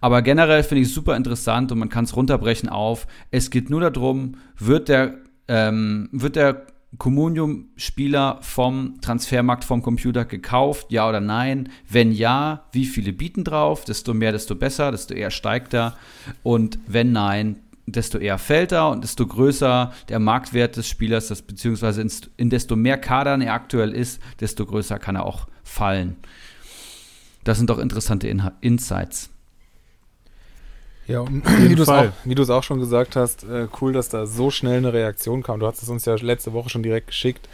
Aber 0.00 0.22
generell 0.22 0.62
finde 0.62 0.82
ich 0.82 0.88
es 0.88 0.94
super 0.94 1.16
interessant 1.16 1.72
und 1.72 1.78
man 1.78 1.88
kann 1.88 2.04
es 2.04 2.16
runterbrechen 2.16 2.68
auf. 2.68 3.06
Es 3.30 3.50
geht 3.50 3.70
nur 3.70 3.80
darum, 3.80 4.36
wird 4.58 4.88
der, 4.88 5.14
ähm, 5.48 6.08
wird 6.12 6.36
der 6.36 6.66
Communium-Spieler 6.98 8.38
vom 8.40 9.00
Transfermarkt 9.00 9.64
vom 9.64 9.82
Computer 9.82 10.24
gekauft, 10.24 10.90
ja 10.90 11.08
oder 11.08 11.20
nein? 11.20 11.68
Wenn 11.88 12.12
ja, 12.12 12.64
wie 12.72 12.84
viele 12.84 13.12
bieten 13.12 13.44
drauf? 13.44 13.84
Desto 13.84 14.12
mehr, 14.12 14.32
desto 14.32 14.54
besser, 14.54 14.90
desto 14.90 15.14
eher 15.14 15.30
steigt 15.30 15.72
er. 15.72 15.96
Und 16.42 16.78
wenn 16.86 17.12
nein, 17.12 17.60
desto 17.86 18.18
eher 18.18 18.38
fällt 18.38 18.72
er 18.72 18.90
und 18.90 19.04
desto 19.04 19.26
größer 19.26 19.92
der 20.08 20.18
Marktwert 20.18 20.76
des 20.76 20.88
Spielers, 20.88 21.28
das, 21.28 21.42
beziehungsweise 21.42 22.02
in, 22.02 22.10
in 22.36 22.50
desto 22.50 22.76
mehr 22.76 22.98
Kadern 22.98 23.40
er 23.40 23.54
aktuell 23.54 23.92
ist, 23.92 24.20
desto 24.40 24.66
größer 24.66 24.98
kann 24.98 25.16
er 25.16 25.26
auch 25.26 25.46
fallen. 25.62 26.16
Das 27.44 27.58
sind 27.58 27.70
doch 27.70 27.78
interessante 27.78 28.28
In 28.28 28.42
Insights. 28.60 29.29
Ja, 31.10 31.20
und 31.20 31.44
wie 31.68 31.74
du, 31.74 31.82
auch, 31.82 32.42
es 32.42 32.50
auch 32.50 32.62
schon 32.62 32.78
gesagt 32.78 33.16
hast, 33.16 33.42
äh, 33.42 33.66
cool, 33.80 33.92
dass 33.92 34.08
da 34.08 34.26
so 34.26 34.50
schnell 34.50 34.78
eine 34.78 34.92
Reaktion 34.92 35.42
kam. 35.42 35.58
Du 35.58 35.66
hast 35.66 35.82
es 35.82 35.88
uns 35.88 36.04
ja 36.04 36.14
letzte 36.14 36.52
Woche 36.52 36.70
schon 36.70 36.84
direkt 36.84 37.08
geschickt 37.08 37.48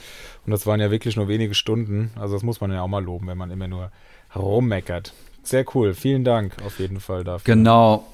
und 0.45 0.51
das 0.51 0.67
waren 0.67 0.79
ja 0.79 0.91
wirklich 0.91 1.17
nur 1.17 1.29
wenige 1.29 1.55
Stunden. 1.55 2.11
Also 2.17 2.35
das 2.35 2.43
muss 2.43 2.61
man 2.61 2.71
ja 2.71 2.83
auch 2.83 2.89
mal 2.89 3.03
loben, 3.03 3.27
wenn 3.29 3.39
man 3.39 3.51
immer 3.51 3.67
nur 3.67 3.91
rummeckert. 4.35 5.15
Sehr 5.43 5.65
cool. 5.75 5.95
Vielen 5.95 6.23
Dank 6.23 6.55
auf 6.67 6.79
jeden 6.79 7.01
Fall 7.01 7.25
dafür. 7.25 7.55
Genau. 7.55 8.05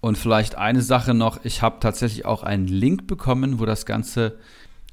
Und 0.00 0.18
vielleicht 0.18 0.56
eine 0.56 0.82
Sache 0.82 1.14
noch, 1.14 1.44
ich 1.44 1.62
habe 1.62 1.76
tatsächlich 1.78 2.24
auch 2.26 2.42
einen 2.42 2.66
Link 2.66 3.06
bekommen, 3.06 3.60
wo 3.60 3.66
das 3.66 3.86
Ganze 3.86 4.36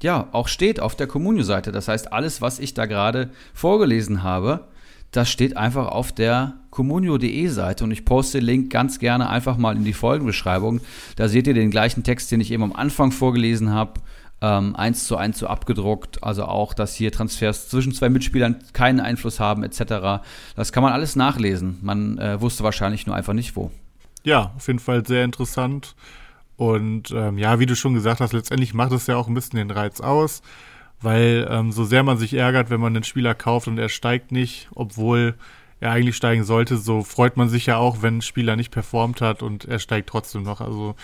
ja 0.02 0.28
auch 0.30 0.46
steht 0.46 0.78
auf 0.78 0.94
der 0.94 1.08
Communio-Seite. 1.08 1.72
Das 1.72 1.88
heißt, 1.88 2.12
alles, 2.12 2.40
was 2.40 2.60
ich 2.60 2.74
da 2.74 2.86
gerade 2.86 3.30
vorgelesen 3.54 4.22
habe, 4.22 4.68
das 5.10 5.30
steht 5.30 5.56
einfach 5.56 5.88
auf 5.88 6.12
der 6.12 6.54
communio.de 6.70 7.48
Seite 7.48 7.84
und 7.84 7.90
ich 7.90 8.04
poste 8.04 8.38
den 8.38 8.46
Link 8.46 8.70
ganz 8.70 8.98
gerne 8.98 9.28
einfach 9.28 9.56
mal 9.56 9.76
in 9.76 9.84
die 9.84 9.92
Folgenbeschreibung. 9.92 10.80
Da 11.16 11.28
seht 11.28 11.46
ihr 11.46 11.54
den 11.54 11.70
gleichen 11.70 12.04
Text, 12.04 12.30
den 12.30 12.40
ich 12.40 12.52
eben 12.52 12.62
am 12.62 12.72
Anfang 12.72 13.10
vorgelesen 13.10 13.70
habe, 13.70 13.94
ähm, 14.40 14.76
eins 14.76 15.06
zu 15.06 15.16
eins 15.16 15.38
so 15.38 15.48
abgedruckt. 15.48 16.22
Also 16.22 16.44
auch, 16.44 16.74
dass 16.74 16.94
hier 16.94 17.10
Transfers 17.10 17.68
zwischen 17.68 17.92
zwei 17.92 18.08
Mitspielern 18.08 18.56
keinen 18.72 19.00
Einfluss 19.00 19.40
haben 19.40 19.64
etc. 19.64 20.22
Das 20.54 20.72
kann 20.72 20.82
man 20.82 20.92
alles 20.92 21.16
nachlesen. 21.16 21.78
Man 21.82 22.18
äh, 22.18 22.40
wusste 22.40 22.62
wahrscheinlich 22.62 23.06
nur 23.06 23.16
einfach 23.16 23.34
nicht 23.34 23.56
wo 23.56 23.70
ja, 24.22 24.52
auf 24.56 24.66
jeden 24.66 24.78
Fall 24.78 25.06
sehr 25.06 25.24
interessant. 25.24 25.94
Und 26.56 27.10
ähm, 27.12 27.38
ja, 27.38 27.58
wie 27.58 27.66
du 27.66 27.74
schon 27.74 27.94
gesagt 27.94 28.20
hast, 28.20 28.32
letztendlich 28.32 28.74
macht 28.74 28.92
es 28.92 29.06
ja 29.06 29.16
auch 29.16 29.28
ein 29.28 29.34
bisschen 29.34 29.56
den 29.56 29.70
Reiz 29.70 30.00
aus, 30.00 30.42
weil 31.02 31.46
ähm, 31.50 31.72
so 31.72 31.84
sehr 31.84 32.02
man 32.02 32.18
sich 32.18 32.34
ärgert, 32.34 32.70
wenn 32.70 32.80
man 32.80 32.94
einen 32.94 33.04
Spieler 33.04 33.34
kauft 33.34 33.68
und 33.68 33.78
er 33.78 33.88
steigt 33.88 34.32
nicht, 34.32 34.68
obwohl 34.74 35.34
er 35.80 35.92
eigentlich 35.92 36.16
steigen 36.16 36.44
sollte, 36.44 36.76
so 36.76 37.02
freut 37.02 37.36
man 37.36 37.48
sich 37.48 37.66
ja 37.66 37.78
auch, 37.78 38.02
wenn 38.02 38.18
ein 38.18 38.22
Spieler 38.22 38.56
nicht 38.56 38.70
performt 38.70 39.20
hat 39.20 39.42
und 39.42 39.64
er 39.64 39.78
steigt 39.78 40.10
trotzdem 40.10 40.42
noch. 40.42 40.60
Also 40.60 40.94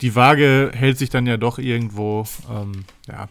die 0.00 0.16
Waage 0.16 0.70
hält 0.74 0.98
sich 0.98 1.10
dann 1.10 1.26
ja 1.26 1.36
doch 1.36 1.58
irgendwo, 1.58 2.24
ähm, 2.50 2.84
ja. 3.06 3.28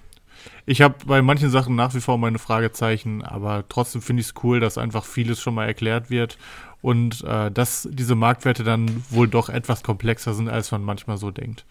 Ich 0.65 0.81
habe 0.81 0.95
bei 1.05 1.21
manchen 1.21 1.49
Sachen 1.49 1.75
nach 1.75 1.93
wie 1.93 2.01
vor 2.01 2.17
meine 2.17 2.39
Fragezeichen, 2.39 3.21
aber 3.21 3.63
trotzdem 3.67 4.01
finde 4.01 4.21
ich 4.21 4.27
es 4.27 4.33
cool, 4.43 4.59
dass 4.59 4.77
einfach 4.77 5.05
vieles 5.05 5.41
schon 5.41 5.55
mal 5.55 5.65
erklärt 5.65 6.09
wird 6.09 6.37
und 6.81 7.23
äh, 7.23 7.49
dass 7.49 7.87
diese 7.91 8.15
Marktwerte 8.15 8.63
dann 8.63 9.03
wohl 9.09 9.27
doch 9.27 9.49
etwas 9.49 9.83
komplexer 9.83 10.33
sind, 10.33 10.49
als 10.49 10.71
man 10.71 10.83
manchmal 10.83 11.17
so 11.17 11.31
denkt. 11.31 11.65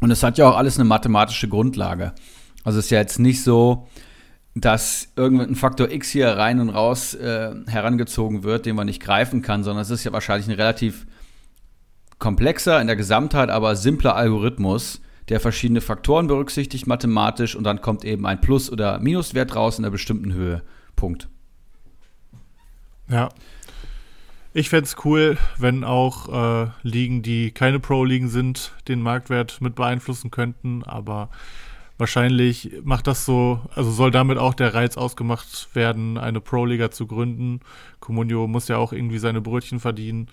Und 0.00 0.10
es 0.10 0.22
hat 0.22 0.38
ja 0.38 0.48
auch 0.48 0.56
alles 0.56 0.78
eine 0.78 0.84
mathematische 0.84 1.48
Grundlage. 1.48 2.12
Also 2.64 2.78
es 2.78 2.86
ist 2.86 2.90
ja 2.90 2.98
jetzt 2.98 3.18
nicht 3.18 3.42
so, 3.42 3.88
dass 4.54 5.08
irgendein 5.16 5.54
Faktor 5.54 5.90
X 5.90 6.10
hier 6.10 6.28
rein 6.28 6.60
und 6.60 6.68
raus 6.68 7.14
äh, 7.14 7.54
herangezogen 7.66 8.42
wird, 8.42 8.66
den 8.66 8.76
man 8.76 8.86
nicht 8.86 9.02
greifen 9.02 9.42
kann, 9.42 9.64
sondern 9.64 9.82
es 9.82 9.90
ist 9.90 10.04
ja 10.04 10.12
wahrscheinlich 10.12 10.48
ein 10.48 10.54
relativ 10.54 11.06
komplexer 12.18 12.80
in 12.80 12.86
der 12.86 12.96
Gesamtheit, 12.96 13.50
aber 13.50 13.74
simpler 13.74 14.14
Algorithmus, 14.14 15.00
der 15.28 15.40
verschiedene 15.40 15.80
Faktoren 15.80 16.26
berücksichtigt 16.26 16.86
mathematisch 16.86 17.56
und 17.56 17.64
dann 17.64 17.80
kommt 17.80 18.04
eben 18.04 18.26
ein 18.26 18.40
Plus- 18.40 18.70
oder 18.70 18.98
Minuswert 19.00 19.56
raus 19.56 19.78
in 19.78 19.84
einer 19.84 19.90
bestimmten 19.90 20.32
Höhe. 20.32 20.62
Punkt. 20.94 21.28
Ja. 23.08 23.30
Ich 24.54 24.68
fände 24.68 24.84
es 24.84 24.96
cool, 25.04 25.38
wenn 25.58 25.82
auch 25.82 26.28
äh, 26.64 26.70
Ligen, 26.82 27.22
die 27.22 27.52
keine 27.52 27.80
Pro-Ligen 27.80 28.28
sind, 28.28 28.72
den 28.86 29.00
Marktwert 29.00 29.62
mit 29.62 29.74
beeinflussen 29.74 30.30
könnten, 30.30 30.84
aber 30.84 31.30
wahrscheinlich 31.98 32.72
macht 32.82 33.06
das 33.06 33.24
so, 33.24 33.60
also 33.74 33.90
soll 33.90 34.10
damit 34.10 34.38
auch 34.38 34.54
der 34.54 34.74
Reiz 34.74 34.96
ausgemacht 34.96 35.74
werden, 35.74 36.18
eine 36.18 36.40
Pro-Liga 36.40 36.90
zu 36.90 37.06
gründen. 37.06 37.60
Comunio 38.00 38.46
muss 38.46 38.68
ja 38.68 38.76
auch 38.76 38.92
irgendwie 38.92 39.18
seine 39.18 39.40
Brötchen 39.40 39.80
verdienen, 39.80 40.28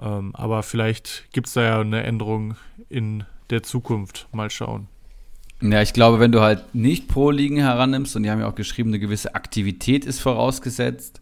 ähm, 0.00 0.34
aber 0.34 0.62
vielleicht 0.62 1.24
gibt 1.32 1.48
es 1.48 1.54
da 1.54 1.62
ja 1.62 1.80
eine 1.80 2.02
Änderung 2.02 2.54
in 2.88 3.24
der 3.50 3.62
Zukunft. 3.62 4.28
Mal 4.32 4.50
schauen. 4.50 4.88
Ja, 5.62 5.82
ich 5.82 5.92
glaube, 5.92 6.20
wenn 6.20 6.32
du 6.32 6.40
halt 6.40 6.74
nicht 6.74 7.08
Pro-Ligen 7.08 7.58
herannimmst, 7.58 8.16
und 8.16 8.22
die 8.22 8.30
haben 8.30 8.40
ja 8.40 8.48
auch 8.48 8.54
geschrieben, 8.54 8.90
eine 8.90 8.98
gewisse 8.98 9.34
Aktivität 9.34 10.06
ist 10.06 10.20
vorausgesetzt, 10.20 11.20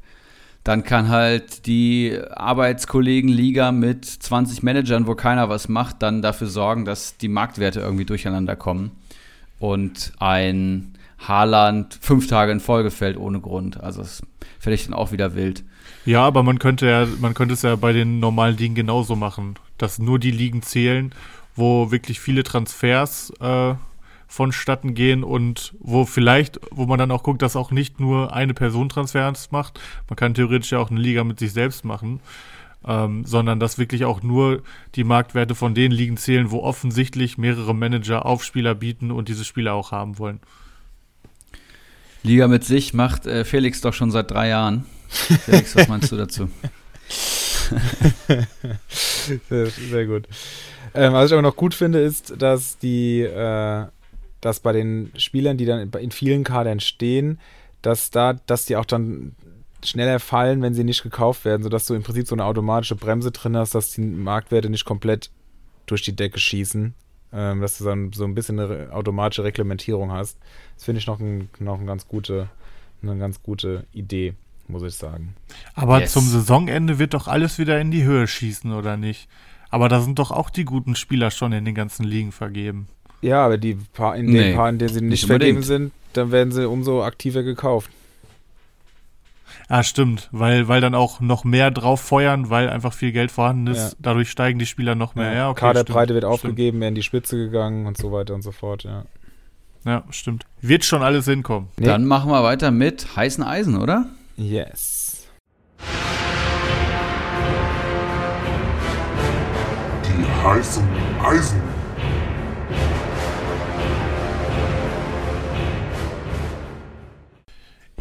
dann 0.63 0.85
kann 0.85 1.09
halt 1.09 1.67
die 1.67 2.19
Arbeitskollegenliga 2.31 3.73
mit 3.73 4.05
20 4.05 4.63
Managern, 4.63 5.07
wo 5.07 5.15
keiner 5.15 5.49
was 5.49 5.69
macht, 5.69 6.03
dann 6.03 6.23
dafür 6.23 6.47
sorgen, 6.47 6.85
dass 6.85 7.17
die 7.17 7.29
Marktwerte 7.29 7.81
irgendwie 7.81 8.05
durcheinander 8.05 8.55
kommen 8.55 8.93
und 9.59 10.13
ein 10.19 10.95
Haaland 11.19 11.99
fünf 12.01 12.29
Tage 12.29 12.53
in 12.53 12.61
Folge 12.61 12.91
fällt 12.91 13.17
ohne 13.17 13.41
Grund. 13.41 13.81
Also 13.81 14.01
das 14.01 14.23
ich 14.65 14.85
dann 14.85 14.95
auch 14.95 15.13
wieder 15.13 15.35
wild. 15.35 15.65
Ja, 16.05 16.23
aber 16.23 16.43
man 16.43 16.59
könnte 16.59 16.87
ja, 16.87 17.07
man 17.21 17.35
könnte 17.35 17.55
es 17.55 17.63
ja 17.63 17.77
bei 17.77 17.93
den 17.93 18.21
normalen 18.21 18.57
Ligen 18.57 18.75
genauso 18.75 19.17
machen, 19.17 19.55
dass 19.79 19.99
nur 19.99 20.19
die 20.19 20.31
Ligen 20.31 20.63
zählen, 20.63 21.13
wo 21.55 21.91
wirklich 21.91 22.21
viele 22.21 22.45
Transfers 22.45 23.33
äh, 23.41 23.75
vonstatten 24.27 24.95
gehen 24.95 25.25
und 25.25 25.75
wo 25.81 26.05
vielleicht, 26.05 26.61
wo 26.71 26.87
man 26.87 26.99
dann 26.99 27.11
auch 27.11 27.23
guckt, 27.23 27.43
dass 27.43 27.57
auch 27.57 27.71
nicht 27.71 27.99
nur 27.99 28.35
eine 28.35 28.55
Person 28.55 28.89
Transfers 28.89 29.51
macht. 29.51 29.81
Man 30.09 30.17
kann 30.17 30.35
theoretisch 30.35 30.73
ja 30.73 30.79
auch 30.79 30.91
eine 30.91 31.01
Liga 31.01 31.25
mit 31.25 31.39
sich 31.39 31.53
selbst 31.53 31.85
machen. 31.85 32.21
Ähm, 32.87 33.25
sondern 33.25 33.59
dass 33.59 33.77
wirklich 33.77 34.05
auch 34.05 34.23
nur 34.23 34.63
die 34.95 35.05
Marktwerte 35.05 35.55
von 35.55 35.75
den 35.75 35.91
Ligen 35.91 36.17
zählen, 36.17 36.51
wo 36.51 36.61
offensichtlich 36.61 37.37
mehrere 37.37 37.75
Manager 37.75 38.25
auf 38.25 38.45
Spieler 38.45 38.75
bieten 38.75 39.11
und 39.11 39.29
diese 39.29 39.45
Spieler 39.45 39.75
auch 39.75 39.91
haben 39.91 40.19
wollen. 40.19 40.41
Liga 42.23 42.47
mit 42.49 42.65
sich 42.65 42.95
macht 42.95 43.27
äh, 43.27 43.45
Felix 43.45 43.81
doch 43.81 43.95
schon 43.95 44.11
seit 44.11 44.31
drei 44.31 44.49
Jahren. 44.49 44.87
Felix, 45.09 45.75
was 45.75 45.89
meinst 45.89 46.13
du 46.13 46.17
dazu? 46.17 46.49
sehr, 49.49 49.67
sehr 49.67 50.07
gut. 50.07 50.29
Ähm, 50.95 51.13
was 51.13 51.27
ich 51.27 51.33
aber 51.33 51.43
noch 51.43 51.57
gut 51.57 51.75
finde, 51.75 52.01
ist, 52.01 52.35
dass 52.41 52.79
die, 52.79 53.21
äh, 53.21 53.87
dass 54.41 54.61
bei 54.61 54.73
den 54.73 55.13
Spielern, 55.17 55.57
die 55.57 55.67
dann 55.67 55.91
in 55.91 56.11
vielen 56.11 56.45
Kadern 56.45 56.81
stehen, 56.81 57.41
dass 57.83 58.11
da, 58.11 58.33
dass 58.35 58.65
die 58.65 58.77
auch 58.77 58.85
dann 58.85 59.35
schneller 59.85 60.19
fallen, 60.21 60.61
wenn 60.63 60.75
sie 60.75 60.85
nicht 60.85 61.03
gekauft 61.03 61.45
werden, 61.45 61.63
sodass 61.63 61.87
du 61.87 61.95
im 61.95 62.03
Prinzip 62.03 62.27
so 62.27 62.35
eine 62.35 62.45
automatische 62.45 62.97
Bremse 62.97 63.31
drin 63.31 63.57
hast, 63.57 63.75
dass 63.75 63.93
die 63.93 64.01
Marktwerte 64.01 64.71
nicht 64.71 64.85
komplett 64.85 65.31
durch 65.87 66.03
die 66.03 66.17
Decke 66.17 66.39
schießen, 66.41 66.95
ähm, 67.33 67.61
dass 67.61 67.79
du 67.79 67.85
dann 67.85 68.13
so 68.13 68.25
ein 68.25 68.35
bisschen 68.35 68.59
eine 68.59 68.93
automatische 68.93 69.45
Reglementierung 69.45 70.11
hast. 70.13 70.39
Das 70.75 70.85
finde 70.85 71.01
ich 71.01 71.07
noch, 71.07 71.21
ein, 71.21 71.49
noch 71.61 71.79
ein 71.79 71.87
ganz 71.87 72.09
gute, 72.09 72.49
eine 73.03 73.17
ganz 73.19 73.43
gute 73.43 73.85
Idee, 73.93 74.35
muss 74.67 74.83
ich 74.83 74.95
sagen. 74.95 75.35
Aber 75.75 76.01
Yes. 76.01 76.13
zum 76.13 76.25
Saisonende 76.25 76.99
wird 76.99 77.15
doch 77.15 77.29
alles 77.29 77.59
wieder 77.59 77.81
in 77.81 77.91
die 77.91 78.05
Höhe 78.05 78.27
schießen, 78.27 78.73
oder 78.73 78.97
nicht? 78.97 79.29
Aber 79.71 79.89
da 79.89 80.01
sind 80.01 80.19
doch 80.19 80.31
auch 80.31 80.51
die 80.51 80.65
guten 80.65 80.97
Spieler 80.97 81.31
schon 81.31 81.53
in 81.53 81.65
den 81.65 81.75
ganzen 81.75 82.05
Ligen 82.05 82.33
vergeben. 82.33 82.89
Ja, 83.21 83.45
aber 83.45 83.59
die 83.59 83.75
paar, 83.75 84.17
in 84.17 84.27
Nee, 84.27 84.39
den 84.51 84.57
Paar, 84.57 84.69
in 84.71 84.79
denen 84.79 84.95
sie 84.95 85.01
nicht, 85.01 85.11
nicht 85.11 85.27
vergeben 85.27 85.63
sind, 85.63 85.93
dann 86.15 86.31
werden 86.33 86.53
sie 86.53 86.67
umso 86.69 87.03
aktiver 87.03 87.43
gekauft. 87.43 87.91
Ah, 89.71 89.83
stimmt, 89.83 90.31
weil, 90.33 90.67
weil 90.67 90.81
dann 90.81 90.95
auch 90.95 91.21
noch 91.21 91.45
mehr 91.45 91.71
drauf 91.71 92.01
feuern, 92.01 92.49
weil 92.49 92.71
einfach 92.71 92.95
viel 92.95 93.13
Geld 93.13 93.31
vorhanden 93.31 93.67
ist. 93.67 93.93
Ja. 93.93 93.97
Dadurch 94.01 94.31
steigen 94.31 94.59
die 94.59 94.65
Spieler 94.65 94.95
noch 94.95 95.15
mehr. 95.15 95.35
Ja, 95.35 95.51
okay, 95.51 95.61
Kaderbreite 95.61 96.15
stimmt, 96.15 96.15
wird 96.15 96.25
stimmt. 96.25 96.33
aufgegeben, 96.33 96.81
werden 96.81 96.89
in 96.93 96.95
die 96.95 97.03
Spitze 97.03 97.37
gegangen 97.37 97.87
und 97.87 97.99
so 97.99 98.11
weiter 98.11 98.35
und 98.35 98.41
so 98.41 98.51
fort, 98.51 98.85
ja. 98.85 99.05
Ja, 99.85 100.05
stimmt. 100.11 100.47
Wird 100.63 100.85
schon 100.85 101.03
alles 101.03 101.27
hinkommen. 101.27 101.69
Nee. 101.77 101.85
Dann 101.87 102.07
machen 102.07 102.31
wir 102.31 102.43
weiter 102.43 102.71
mit 102.71 103.15
heißen 103.15 103.45
Eisen, 103.45 103.77
oder? 103.77 104.07
Yes. 104.37 105.29
Die 110.07 110.47
heißen 110.47 110.85
Eisen. 111.23 111.78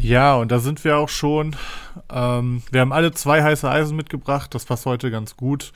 Ja, 0.00 0.36
und 0.36 0.52
da 0.52 0.60
sind 0.60 0.84
wir 0.84 0.96
auch 0.96 1.08
schon. 1.08 1.56
Ähm, 2.10 2.62
wir 2.70 2.80
haben 2.80 2.92
alle 2.92 3.12
zwei 3.12 3.42
heiße 3.42 3.68
Eisen 3.68 3.96
mitgebracht. 3.96 4.54
Das 4.54 4.64
passt 4.64 4.86
heute 4.86 5.10
ganz 5.10 5.36
gut. 5.36 5.72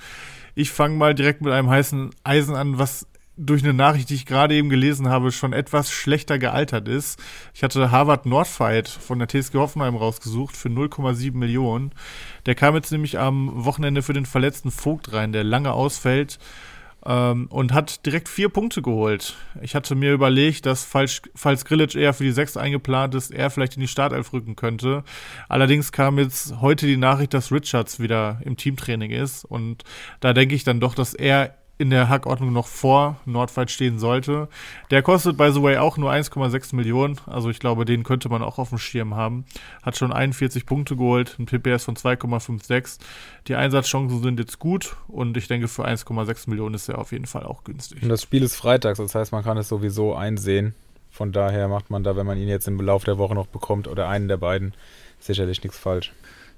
Ich 0.55 0.71
fange 0.71 0.97
mal 0.97 1.15
direkt 1.15 1.43
mit 1.43 1.53
einem 1.53 1.69
heißen 1.69 2.11
Eisen 2.23 2.55
an, 2.55 2.79
was 2.79 3.07
durch 3.37 3.65
eine 3.65 3.73
Nachricht, 3.73 4.11
die 4.11 4.15
ich 4.15 4.27
gerade 4.27 4.55
eben 4.55 4.69
gelesen 4.69 5.09
habe, 5.09 5.33
schon 5.33 5.53
etwas 5.53 5.91
schlechter 5.91 6.39
gealtert 6.39 6.87
ist. 6.87 7.19
Ich 7.55 7.63
hatte 7.63 7.91
Harvard 7.91 8.27
Nordfight 8.27 8.89
von 8.89 9.19
der 9.19 9.29
TSG 9.29 9.55
Hoffenheim 9.55 9.97
rausgesucht 9.97 10.57
für 10.57 10.69
0,7 10.69 11.35
Millionen. 11.35 11.93
Der 12.47 12.55
kam 12.55 12.75
jetzt 12.75 12.93
nämlich 12.93 13.19
am 13.19 13.65
Wochenende 13.65 14.03
für 14.03 14.13
den 14.13 14.27
verletzten 14.27 14.71
Vogt 14.71 15.13
rein, 15.13 15.33
der 15.33 15.45
lange 15.45 15.73
ausfällt 15.73 16.39
ähm, 17.07 17.47
und 17.51 17.73
hat 17.73 18.05
direkt 18.07 18.29
vier 18.29 18.49
Punkte 18.49 18.83
geholt. 18.83 19.37
Ich 19.61 19.75
hatte 19.75 19.95
mir 19.95 20.13
überlegt, 20.13 20.67
dass 20.67 20.85
falls, 20.85 21.23
falls 21.35 21.65
Grillitsch 21.65 21.97
eher 21.97 22.15
für 22.15 22.25
die 22.25 22.33
sechs 22.33 22.57
eingeplant 22.57 23.15
ist, 23.15 23.33
er 23.33 23.51
vielleicht 23.51 23.75
in 23.75 23.81
die 23.81 23.89
Startelf 23.89 24.33
rücken 24.33 24.57
könnte. 24.57 25.05
Allerdings 25.49 25.93
kam 25.93 26.19
jetzt 26.19 26.61
heute 26.61 26.87
die 26.87 26.97
Nachricht, 26.97 27.35
dass 27.35 27.53
Richards 27.53 28.01
wieder 28.01 28.41
im 28.45 28.57
Teamtraining 28.57 29.11
ist 29.11 29.45
und 29.45 29.85
da 30.21 30.33
denke 30.33 30.55
ich 30.55 30.65
dann 30.65 30.81
doch, 30.81 30.95
dass 30.95 31.15
er 31.15 31.55
in 31.83 31.91
der 31.91 32.09
Hackordnung 32.09 32.53
noch 32.53 32.69
vor 32.69 33.17
Nordfight 33.27 33.71
stehen 33.71 33.99
sollte. 33.99 34.49
Der 34.93 35.03
kostet, 35.03 35.37
by 35.37 35.51
the 35.53 35.61
way, 35.61 35.79
auch 35.79 35.97
nur 35.97 36.13
1,6 36.13 36.77
Millionen. 36.77 37.19
Also 37.27 37.51
ich 37.51 37.59
glaube, 37.59 37.85
den 37.85 38.05
könnte 38.05 38.29
man 38.29 38.41
auch 38.41 38.59
auf 38.59 38.69
dem 38.69 38.79
Schirm 38.79 39.17
haben. 39.17 39.45
Hat 39.83 39.97
schon 39.97 40.13
41 40.13 40.65
Punkte 40.65 40.95
geholt, 40.97 41.37
ein 41.41 41.47
PPS 41.47 41.85
von 41.85 41.97
2,56. 41.97 43.01
Die 43.49 43.57
Einsatzchancen 43.57 44.23
sind 44.23 44.39
jetzt 44.39 44.61
gut 44.61 44.97
und 45.09 45.37
ich 45.37 45.49
denke, 45.49 45.67
für 45.67 45.85
1,6 45.85 46.49
Millionen 46.49 46.77
ist 46.77 46.89
er 46.89 46.99
auf 46.99 47.11
jeden 47.11 47.27
Fall 47.27 47.43
auch 47.43 47.65
günstig. 47.65 48.01
Und 48.01 48.09
das 48.09 48.23
Spiel 48.23 48.45
ist 48.45 48.55
freitags, 48.55 48.99
das 48.99 49.15
heißt, 49.17 49.33
man 49.33 49.43
kann 49.43 49.59
es 49.59 49.69
sowieso 49.69 50.15
einsehen. 50.15 50.77
Von 51.11 51.33
daher 51.33 51.67
macht 51.67 51.91
man 51.91 52.05
da, 52.05 52.17
wenn 52.17 52.27
man 52.27 52.39
ihn 52.39 52.49
jetzt 52.49 52.69
im 52.69 52.81
Laufe 52.81 53.07
der 53.07 53.19
Woche 53.19 53.35
noch 53.35 53.49
bekommt 53.49 53.89
oder 53.89 54.09
einen 54.09 54.29
der 54.29 54.37
beiden, 54.39 54.73
sicherlich 55.19 55.63
nichts 55.65 55.79
falsch. 55.79 56.13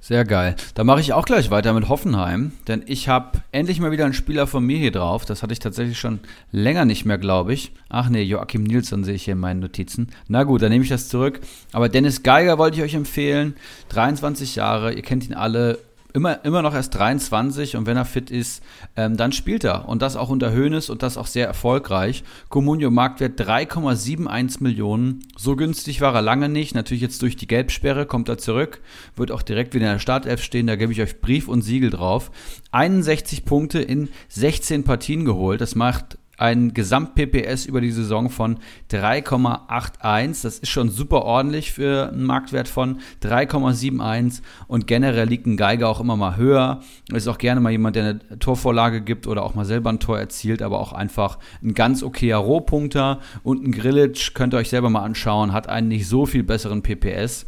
Sehr 0.07 0.27
geil. 0.27 0.55
Da 0.75 0.85
mache 0.85 1.01
ich 1.01 1.15
auch 1.15 1.25
gleich 1.25 1.51
weiter 1.51 1.73
mit 1.73 1.89
Hoffenheim, 1.89 2.53
denn 2.69 2.83
ich 2.85 3.09
habe 3.09 3.39
endlich 3.53 3.81
mal 3.81 3.91
wieder 3.91 4.05
einen 4.05 4.13
Spieler 4.13 4.47
von 4.47 4.63
mir 4.63 4.77
hier 4.77 4.91
drauf. 4.91 5.25
Das 5.25 5.43
hatte 5.43 5.55
ich 5.55 5.61
tatsächlich 5.61 5.99
schon 5.99 6.21
länger 6.53 6.85
nicht 6.85 7.07
mehr, 7.07 7.17
glaube 7.17 7.55
ich. 7.55 7.73
Ach 7.89 8.11
nee, 8.11 8.21
Joachim 8.21 8.65
Nilsson 8.65 9.03
sehe 9.03 9.15
ich 9.15 9.25
hier 9.25 9.33
in 9.33 9.41
meinen 9.41 9.61
Notizen. 9.61 10.11
Na 10.29 10.43
gut, 10.43 10.61
dann 10.61 10.69
nehme 10.69 10.85
ich 10.85 10.91
das 10.91 11.09
zurück. 11.09 11.41
Aber 11.73 11.89
Dennis 11.89 12.23
Geiger 12.23 12.59
wollte 12.59 12.77
ich 12.77 12.83
euch 12.83 12.93
empfehlen. 12.93 13.57
23 13.89 14.57
Jahre, 14.57 14.93
ihr 14.93 15.01
kennt 15.01 15.25
ihn 15.27 15.33
alle. 15.33 15.79
Immer, 16.17 16.45
immer 16.45 16.63
noch 16.63 16.75
erst 16.75 16.95
23 16.95 17.75
und 17.75 17.87
wenn 17.87 17.97
er 17.97 18.05
fit 18.05 18.31
ist, 18.31 18.63
ähm, 18.95 19.17
dann 19.17 19.33
spielt 19.33 19.65
er. 19.65 19.89
Und 19.89 20.01
das 20.01 20.15
auch 20.15 20.29
unter 20.29 20.53
Höhnes 20.53 20.89
und 20.89 21.03
das 21.03 21.19
auch 21.19 21.27
sehr 21.27 21.49
erfolgreich. 21.49 22.23
Comunio 22.51 22.93
Marktwert 22.93 23.41
3,71 23.41 24.63
Millionen. 24.63 25.25
So 25.37 25.57
günstig 25.57 26.01
war 26.01 26.15
er 26.15 26.23
lange 26.23 26.49
nicht. 26.49 26.73
Natürlich 26.73 27.03
jetzt 27.03 27.21
durch 27.21 27.35
die 27.35 27.49
Gelbsperre 27.49 28.07
kommt 28.07 28.29
er 28.29 28.39
zurück. 28.39 28.81
Wird 29.17 29.33
auch 29.33 29.43
direkt 29.43 29.75
wieder 29.75 29.87
in 29.87 29.95
der 29.95 29.99
Startelf 29.99 30.41
stehen. 30.41 30.69
Da 30.69 30.77
gebe 30.77 30.93
ich 30.93 31.03
euch 31.03 31.21
Brief 31.21 31.49
und 31.49 31.63
Siegel 31.63 31.91
drauf. 31.91 32.31
61 32.71 33.45
Punkte 33.45 33.81
in 33.81 34.09
16 34.29 34.85
Partien 34.85 35.25
geholt. 35.25 35.61
Das 35.61 35.75
macht 35.75 36.17
ein 36.39 36.75
Gesamt-PPS 36.75 37.67
über 37.67 37.81
die 37.81 37.91
Saison 37.91 38.31
von 38.31 38.59
3,81. 38.91 40.43
Das 40.43 40.59
ist 40.59 40.69
schon 40.69 40.91
super 40.91 41.23
ordentlich 41.23 41.73
für 41.73 42.09
einen 42.09 42.25
Marktwert 42.25 42.69
von 42.69 42.99
3,71. 43.23 44.43
Und 44.67 44.87
generell 44.87 45.29
liegt 45.29 45.47
ein 45.47 45.57
Geiger 45.57 45.89
auch 45.89 46.01
immer 46.01 46.17
mal 46.17 46.37
höher. 46.37 46.81
Ist 47.13 47.29
auch 47.29 47.39
gerne 47.39 47.61
mal 47.61 47.71
jemand, 47.71 47.97
der 47.97 48.05
eine 48.05 48.39
Torvorlage 48.39 49.01
gibt 49.01 49.27
oder 49.27 49.43
auch 49.43 49.55
mal 49.55 49.65
selber 49.65 49.91
ein 49.91 50.01
Tor 50.01 50.19
erzielt, 50.19 50.63
aber 50.63 50.81
auch 50.81 50.93
einfach 50.93 51.39
ein 51.63 51.75
ganz 51.75 52.03
okayer 52.03 52.39
Rohpunkter. 52.39 53.21
Und 53.43 53.65
ein 53.65 53.73
Grillitsch 53.73 54.35
könnt 54.35 54.55
ihr 54.55 54.59
euch 54.59 54.71
selber 54.71 54.91
mal 54.91 55.03
anschauen, 55.03 55.53
hat 55.53 55.69
einen 55.69 55.89
nicht 55.89 56.09
so 56.09 56.27
viel 56.27 56.43
besseren 56.43 56.83
PPS 56.83 57.47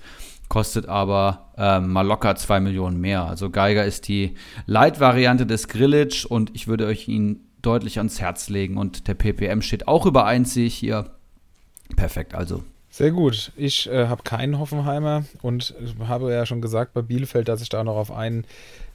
kostet 0.48 0.86
aber 0.86 1.52
ähm, 1.56 1.92
mal 1.92 2.06
locker 2.06 2.36
2 2.36 2.60
Millionen 2.60 3.00
mehr. 3.00 3.24
Also 3.24 3.50
Geiger 3.50 3.84
ist 3.84 4.08
die 4.08 4.34
Light-Variante 4.66 5.46
des 5.46 5.68
Grillitsch 5.68 6.24
und 6.24 6.50
ich 6.54 6.68
würde 6.68 6.86
euch 6.86 7.08
ihn 7.08 7.45
deutlich 7.62 7.98
ans 7.98 8.20
Herz 8.20 8.48
legen 8.48 8.76
und 8.76 9.08
der 9.08 9.14
PPM 9.14 9.60
steht 9.60 9.88
auch 9.88 10.06
über 10.06 10.26
1, 10.26 10.52
sehe 10.54 10.66
ich 10.66 10.74
hier. 10.74 11.10
Perfekt, 11.96 12.34
also. 12.34 12.62
Sehr 12.90 13.10
gut. 13.10 13.52
Ich 13.56 13.88
äh, 13.90 14.06
habe 14.06 14.22
keinen 14.22 14.58
Hoffenheimer 14.58 15.24
und 15.42 15.74
habe 16.06 16.32
ja 16.32 16.46
schon 16.46 16.62
gesagt 16.62 16.94
bei 16.94 17.02
Bielefeld, 17.02 17.48
dass 17.48 17.60
ich 17.60 17.68
da 17.68 17.84
noch 17.84 17.96
auf 17.96 18.10
einen 18.10 18.44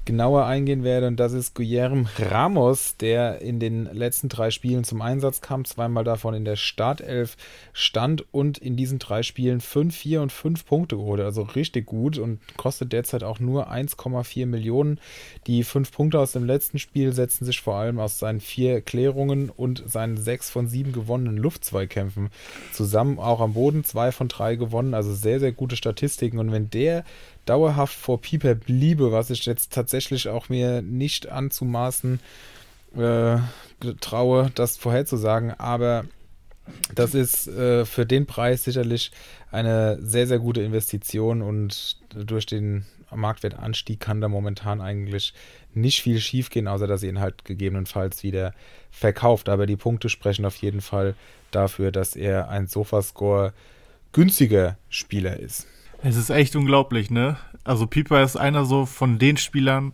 genauer 0.06 0.46
eingehen 0.46 0.84
werde. 0.84 1.08
Und 1.08 1.20
das 1.20 1.34
ist 1.34 1.54
Guillermo 1.54 2.08
Ramos, 2.18 2.98
der 2.98 3.42
in 3.42 3.60
den 3.60 3.86
letzten 3.86 4.30
drei 4.30 4.52
Spielen 4.52 4.84
zum 4.84 5.02
Einsatz 5.02 5.42
kam, 5.42 5.66
zweimal 5.66 6.04
davon 6.04 6.34
in 6.34 6.46
der 6.46 6.56
Startelf 6.56 7.38
stand 7.74 8.26
und 8.34 8.58
in 8.58 8.76
diesen 8.76 9.00
drei 9.00 9.24
Spielen 9.24 9.62
5, 9.62 9.96
4 9.96 10.22
und 10.22 10.32
5 10.32 10.66
Punkte 10.66 10.98
hat. 10.98 11.20
Also 11.20 11.44
richtig 11.44 11.86
gut 11.86 12.18
und 12.18 12.40
kostet 12.58 12.94
derzeit 12.94 13.24
auch 13.24 13.40
nur 13.40 13.72
1,4 13.72 14.46
Millionen. 14.46 15.00
Die 15.48 15.64
fünf 15.64 15.92
Punkte 15.92 16.20
aus 16.20 16.32
dem 16.32 16.46
letzten 16.46 16.80
Spiel 16.80 17.14
setzen 17.14 17.46
sich 17.46 17.62
vor 17.62 17.76
allem 17.76 18.00
aus 18.00 18.20
seinen 18.20 18.42
vier 18.42 18.82
Klärungen 18.82 19.50
und 19.50 19.84
seinen 19.88 20.18
sechs 20.18 20.50
von 20.50 20.68
sieben 20.68 20.94
gewonnenen 20.94 21.38
Luftzweikämpfen 21.38 22.30
zusammen. 22.72 23.20
Auch 23.20 23.40
am 23.40 23.54
Boden 23.54 23.84
zwei 23.84 24.12
von 24.12 24.28
drei 24.28 24.56
gewonnen. 24.56 24.94
Also 24.94 25.14
sehr, 25.14 25.40
sehr 25.40 25.52
gute 25.52 25.76
Statistiken. 25.76 26.40
Und 26.40 26.52
wenn 26.52 26.70
der 26.70 27.04
dauerhaft 27.46 27.96
vor 27.96 28.22
Pieper 28.22 28.56
bliebe, 28.56 29.12
was 29.12 29.30
ich 29.30 29.46
jetzt 29.46 29.74
tatsächlich 29.74 30.28
auch 30.30 30.50
mir 30.50 30.82
nicht 30.82 31.30
anzumaßen 31.30 32.20
äh, 32.96 33.38
traue, 34.00 34.52
das 34.56 34.78
vorherzusagen, 34.78 35.52
aber 35.60 36.06
das 36.94 37.16
ist 37.16 37.48
äh, 37.48 37.86
für 37.86 38.06
den 38.06 38.26
Preis 38.26 38.64
sicherlich 38.64 39.12
eine 39.52 39.98
sehr, 40.02 40.28
sehr 40.28 40.40
gute 40.40 40.62
Investition 40.62 41.42
und 41.42 41.98
durch 42.14 42.46
den 42.46 42.86
Marktwertanstieg 43.14 44.00
kann 44.00 44.22
da 44.22 44.30
momentan 44.30 44.80
eigentlich 44.80 45.34
nicht 45.74 46.02
viel 46.02 46.20
schiefgehen, 46.20 46.68
außer 46.68 46.88
dass 46.88 47.04
ihr 47.04 47.10
ihn 47.10 47.20
halt 47.20 47.44
gegebenenfalls 47.46 48.24
wieder 48.24 48.54
verkauft. 48.90 49.50
Aber 49.50 49.66
die 49.66 49.76
Punkte 49.76 50.10
sprechen 50.10 50.46
auf 50.46 50.56
jeden 50.58 50.82
Fall 50.82 51.16
dafür, 51.52 51.92
dass 51.92 52.16
er 52.16 52.50
ein 52.50 52.68
Sofascore 52.68 53.54
günstiger 54.14 54.78
Spieler 54.90 55.40
ist. 55.40 55.68
Es 56.04 56.16
ist 56.16 56.30
echt 56.30 56.56
unglaublich, 56.56 57.12
ne? 57.12 57.38
Also 57.64 57.86
Pieper 57.88 58.24
ist 58.24 58.36
einer 58.36 58.66
so 58.66 58.86
von 58.86 59.20
den 59.20 59.38
Spielern, 59.38 59.92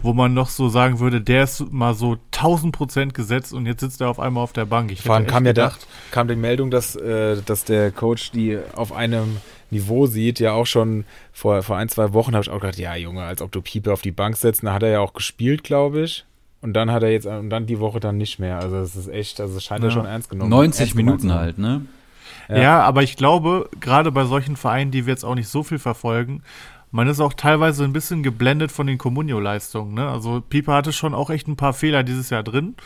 wo 0.00 0.12
man 0.14 0.34
noch 0.34 0.48
so 0.48 0.68
sagen 0.68 0.98
würde, 0.98 1.20
der 1.20 1.44
ist 1.44 1.70
mal 1.72 1.94
so 1.94 2.16
1000 2.32 2.74
Prozent 2.74 3.14
gesetzt 3.14 3.52
und 3.52 3.66
jetzt 3.66 3.80
sitzt 3.80 4.00
er 4.00 4.08
auf 4.08 4.18
einmal 4.18 4.42
auf 4.42 4.52
der 4.52 4.64
Bank. 4.64 4.90
Ich 4.90 5.02
Vor 5.02 5.14
allem 5.14 5.26
kam 5.26 5.44
ja 5.46 5.52
da, 5.52 5.72
kam 6.10 6.26
die 6.28 6.36
Meldung, 6.36 6.70
dass, 6.70 6.96
äh, 6.96 7.36
dass 7.44 7.64
der 7.64 7.92
Coach 7.92 8.30
die 8.32 8.58
auf 8.74 8.92
einem 8.92 9.36
Niveau 9.70 10.06
sieht, 10.06 10.40
ja 10.40 10.52
auch 10.52 10.66
schon 10.66 11.04
vor, 11.32 11.62
vor 11.62 11.76
ein, 11.76 11.88
zwei 11.88 12.12
Wochen 12.12 12.34
habe 12.34 12.42
ich 12.42 12.50
auch 12.50 12.60
gedacht, 12.60 12.78
ja 12.78 12.94
Junge, 12.96 13.22
als 13.22 13.42
ob 13.42 13.52
du 13.52 13.62
Pieper 13.62 13.92
auf 13.92 14.02
die 14.02 14.10
Bank 14.10 14.36
setzt, 14.36 14.64
da 14.64 14.72
hat 14.74 14.82
er 14.82 14.90
ja 14.90 15.00
auch 15.00 15.12
gespielt, 15.14 15.64
glaube 15.64 16.02
ich. 16.02 16.24
Und 16.62 16.74
dann 16.74 16.90
hat 16.92 17.02
er 17.02 17.10
jetzt, 17.10 17.26
und 17.26 17.50
dann 17.50 17.66
die 17.66 17.80
Woche 17.80 17.98
dann 17.98 18.16
nicht 18.16 18.38
mehr. 18.38 18.58
Also 18.60 18.76
es 18.76 18.94
ist 18.94 19.08
echt, 19.08 19.40
also 19.40 19.56
es 19.56 19.64
scheint 19.64 19.82
ja, 19.82 19.88
Ja. 19.88 19.94
schon 19.94 20.06
ernst 20.06 20.30
genommen. 20.30 20.50
90 20.50 20.80
ernst 20.80 20.94
Minuten 20.94 21.34
halt, 21.34 21.58
ne? 21.58 21.82
Ja. 22.48 22.56
Ja. 22.56 22.82
aber 22.82 23.02
ich 23.02 23.16
glaube, 23.16 23.68
gerade 23.80 24.12
bei 24.12 24.24
solchen 24.24 24.56
Vereinen, 24.56 24.90
die 24.90 25.06
wir 25.06 25.12
jetzt 25.12 25.24
auch 25.24 25.34
nicht 25.34 25.48
so 25.48 25.62
viel 25.62 25.78
verfolgen, 25.78 26.42
man 26.90 27.08
ist 27.08 27.20
auch 27.20 27.32
teilweise 27.32 27.84
ein 27.84 27.92
bisschen 27.92 28.22
geblendet 28.22 28.70
von 28.70 28.86
den 28.86 28.98
Comunio-Leistungen. 28.98 29.94
Ne? 29.94 30.08
Also 30.08 30.42
Pieper 30.46 30.74
hatte 30.74 30.92
schon 30.92 31.14
auch 31.14 31.30
echt 31.30 31.48
ein 31.48 31.56
paar 31.56 31.72
Fehler 31.72 32.02
dieses 32.02 32.30
Jahr 32.30 32.42
drin. 32.42 32.76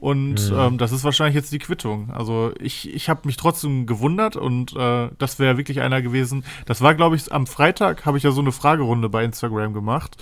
Und 0.00 0.50
ähm, 0.56 0.78
das 0.78 0.92
ist 0.92 1.04
wahrscheinlich 1.04 1.34
jetzt 1.34 1.52
die 1.52 1.58
Quittung. 1.58 2.10
Also 2.10 2.52
ich, 2.58 2.94
ich 2.94 3.10
habe 3.10 3.20
mich 3.24 3.36
trotzdem 3.36 3.84
gewundert 3.84 4.34
und 4.34 4.74
äh, 4.74 5.10
das 5.18 5.38
wäre 5.38 5.58
wirklich 5.58 5.80
einer 5.80 6.00
gewesen. 6.00 6.42
Das 6.64 6.80
war, 6.80 6.94
glaube 6.94 7.16
ich, 7.16 7.30
am 7.30 7.46
Freitag 7.46 8.06
habe 8.06 8.16
ich 8.16 8.24
ja 8.24 8.30
so 8.30 8.40
eine 8.40 8.50
Fragerunde 8.50 9.10
bei 9.10 9.24
Instagram 9.24 9.74
gemacht, 9.74 10.16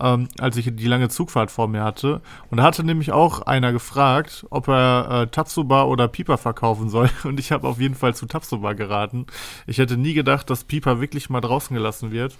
ähm, 0.00 0.28
als 0.38 0.56
ich 0.56 0.70
die 0.74 0.86
lange 0.86 1.08
Zugfahrt 1.08 1.50
vor 1.50 1.68
mir 1.68 1.82
hatte. 1.82 2.22
Und 2.50 2.58
da 2.58 2.64
hatte 2.64 2.84
nämlich 2.84 3.12
auch 3.12 3.42
einer 3.42 3.72
gefragt, 3.72 4.46
ob 4.50 4.68
er 4.68 5.22
äh, 5.22 5.26
Tapsoba 5.28 5.84
oder 5.84 6.08
Pieper 6.08 6.38
verkaufen 6.38 6.88
soll. 6.88 7.10
Und 7.24 7.38
ich 7.38 7.52
habe 7.52 7.68
auf 7.68 7.78
jeden 7.78 7.94
Fall 7.94 8.14
zu 8.14 8.26
Tapsoba 8.26 8.72
geraten. 8.72 9.26
Ich 9.66 9.78
hätte 9.78 9.96
nie 9.96 10.14
gedacht, 10.14 10.50
dass 10.50 10.64
Pieper 10.64 11.00
wirklich 11.00 11.30
mal 11.30 11.40
draußen 11.40 11.74
gelassen 11.74 12.10
wird. 12.10 12.36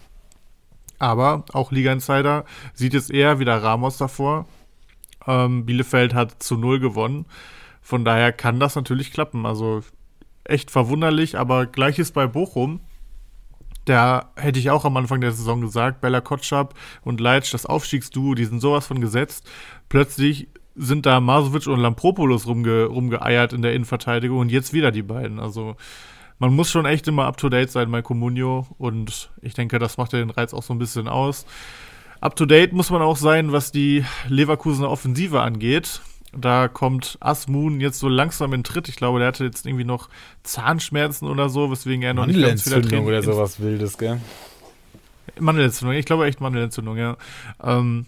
Aber 0.99 1.45
auch 1.53 1.73
Liga 1.73 1.93
Insider 1.93 2.45
sieht 2.75 2.95
jetzt 2.95 3.11
eher 3.11 3.39
wieder 3.39 3.63
Ramos 3.63 3.99
davor. 3.99 4.47
Ähm, 5.27 5.67
Bielefeld 5.67 6.15
hat 6.15 6.43
zu 6.43 6.57
null 6.57 6.81
gewonnen. 6.81 7.27
Von 7.81 8.05
daher 8.05 8.33
kann 8.33 8.61
das 8.61 8.77
natürlich 8.77 9.13
klappen. 9.13 9.45
Also 9.45 9.83
echt 10.45 10.71
verwunderlich, 10.71 11.39
aber 11.39 11.67
gleiches 11.67 12.13
bei 12.13 12.27
Bochum. 12.27 12.81
Da 13.85 14.31
hätte 14.37 14.59
ich 14.59 14.71
auch 14.71 14.85
am 14.85 14.97
Anfang 14.97 15.21
der 15.21 15.33
Saison 15.33 15.61
gesagt, 15.61 16.01
Bella 16.01 16.21
Kotschap 16.21 16.75
und 17.03 17.21
Leitsch, 17.21 17.53
das 17.53 17.67
Aufstiegsduo, 17.67 18.35
die 18.35 18.45
sind 18.45 18.61
sowas 18.61 18.87
von 18.87 19.01
gesetzt. 19.01 19.49
Plötzlich 19.89 20.49
sind 20.75 21.05
da 21.05 21.21
Masovic 21.21 21.67
und 21.67 21.81
Lampropoulos 21.81 22.47
rumge 22.47 22.85
rumgeeiert 22.85 23.53
in 23.53 23.63
der 23.63 23.75
Innenverteidigung 23.75 24.39
und 24.39 24.51
jetzt 24.51 24.73
wieder 24.73 24.91
die 24.91 25.03
beiden. 25.03 25.41
Also 25.41 25.77
man 26.39 26.55
muss 26.55 26.71
schon 26.71 26.87
echt 26.87 27.07
immer 27.09 27.27
up-to-date 27.27 27.71
sein 27.71 27.91
bei 27.91 28.03
Comunio 28.03 28.67
und 28.79 29.31
ich 29.43 29.55
denke, 29.55 29.79
das 29.79 29.97
macht 29.97 30.13
ja 30.13 30.19
den 30.19 30.31
Reiz 30.31 30.55
auch 30.55 30.63
so 30.63 30.73
ein 30.73 30.79
bisschen 30.79 31.09
aus. 31.09 31.45
Up-to-date 32.21 32.73
muss 32.73 32.91
man 32.91 33.03
auch 33.03 33.17
sein, 33.17 33.53
was 33.53 33.73
die 33.73 34.05
Leverkusener 34.29 34.91
Offensive 34.91 35.41
angeht. 35.41 36.01
Da 36.35 36.69
kommt 36.69 37.19
Asmun 37.21 37.81
jetzt 37.81 37.99
so 37.99 38.09
langsam 38.09 38.53
in 38.55 38.65
Tritt. 38.65 38.89
Ich 38.89 38.97
glaube, 38.97 39.19
der 39.19 39.29
hatte 39.29 39.45
jetzt 39.45 39.67
irgendwie 39.67 39.85
noch 39.85 40.09
Zahnschmerzen 40.43 41.29
oder 41.29 41.49
so, 41.49 41.71
weswegen 41.71 42.03
er 42.03 42.15
noch 42.15 42.27
nicht 42.27 42.41
ganz 42.41 42.65
wieder 42.67 42.77
Mandelentzündung 42.77 43.07
oder 43.07 43.23
sowas 43.23 43.61
Wildes, 43.61 43.99
gell? 43.99 44.19
Mandelentzündung, 45.39 45.97
ich 45.97 46.07
glaube 46.07 46.27
echt 46.27 46.41
Mandelentzündung, 46.41 46.97
ja. 46.97 47.17
Ähm, 47.63 48.07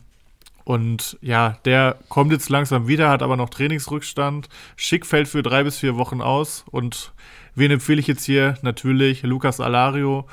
und 0.64 1.18
ja, 1.20 1.58
der 1.66 1.98
kommt 2.08 2.32
jetzt 2.32 2.48
langsam 2.48 2.88
wieder, 2.88 3.10
hat 3.10 3.22
aber 3.22 3.36
noch 3.36 3.50
Trainingsrückstand. 3.50 4.48
Schick 4.76 5.04
fällt 5.04 5.28
für 5.28 5.42
drei 5.42 5.62
bis 5.62 5.78
vier 5.78 5.96
Wochen 5.96 6.22
aus. 6.22 6.64
Und 6.70 7.12
wen 7.54 7.70
empfehle 7.70 8.00
ich 8.00 8.06
jetzt 8.06 8.24
hier? 8.24 8.56
Natürlich 8.62 9.22
Lukas 9.22 9.60
Alario. 9.60 10.26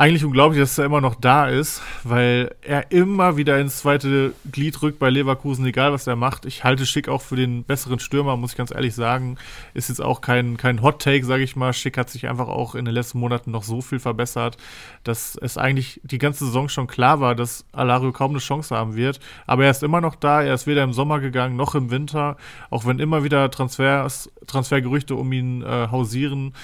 Eigentlich 0.00 0.24
unglaublich, 0.24 0.58
dass 0.58 0.78
er 0.78 0.86
immer 0.86 1.02
noch 1.02 1.14
da 1.14 1.46
ist, 1.46 1.82
weil 2.04 2.54
er 2.62 2.90
immer 2.90 3.36
wieder 3.36 3.60
ins 3.60 3.80
zweite 3.80 4.32
Glied 4.50 4.80
rückt 4.80 4.98
bei 4.98 5.10
Leverkusen, 5.10 5.66
egal 5.66 5.92
was 5.92 6.06
er 6.06 6.16
macht. 6.16 6.46
Ich 6.46 6.64
halte 6.64 6.86
Schick 6.86 7.10
auch 7.10 7.20
für 7.20 7.36
den 7.36 7.64
besseren 7.64 7.98
Stürmer, 7.98 8.38
muss 8.38 8.52
ich 8.52 8.56
ganz 8.56 8.70
ehrlich 8.70 8.94
sagen. 8.94 9.36
Ist 9.74 9.90
jetzt 9.90 10.00
auch 10.00 10.22
kein, 10.22 10.56
kein 10.56 10.80
Hot 10.80 11.02
Take, 11.02 11.26
sage 11.26 11.42
ich 11.42 11.54
mal. 11.54 11.74
Schick 11.74 11.98
hat 11.98 12.08
sich 12.08 12.28
einfach 12.28 12.48
auch 12.48 12.74
in 12.74 12.86
den 12.86 12.94
letzten 12.94 13.18
Monaten 13.18 13.50
noch 13.50 13.62
so 13.62 13.82
viel 13.82 13.98
verbessert, 13.98 14.56
dass 15.04 15.36
es 15.36 15.58
eigentlich 15.58 16.00
die 16.02 16.16
ganze 16.16 16.46
Saison 16.46 16.70
schon 16.70 16.86
klar 16.86 17.20
war, 17.20 17.34
dass 17.34 17.66
Alario 17.72 18.10
kaum 18.10 18.30
eine 18.30 18.40
Chance 18.40 18.74
haben 18.74 18.96
wird. 18.96 19.20
Aber 19.46 19.66
er 19.66 19.70
ist 19.70 19.82
immer 19.82 20.00
noch 20.00 20.14
da, 20.14 20.40
er 20.40 20.54
ist 20.54 20.66
weder 20.66 20.82
im 20.82 20.94
Sommer 20.94 21.20
gegangen 21.20 21.56
noch 21.56 21.74
im 21.74 21.90
Winter, 21.90 22.38
auch 22.70 22.86
wenn 22.86 23.00
immer 23.00 23.22
wieder 23.22 23.50
Transfers, 23.50 24.32
Transfergerüchte 24.46 25.14
um 25.14 25.30
ihn 25.30 25.60
äh, 25.60 25.88
hausieren. 25.90 26.54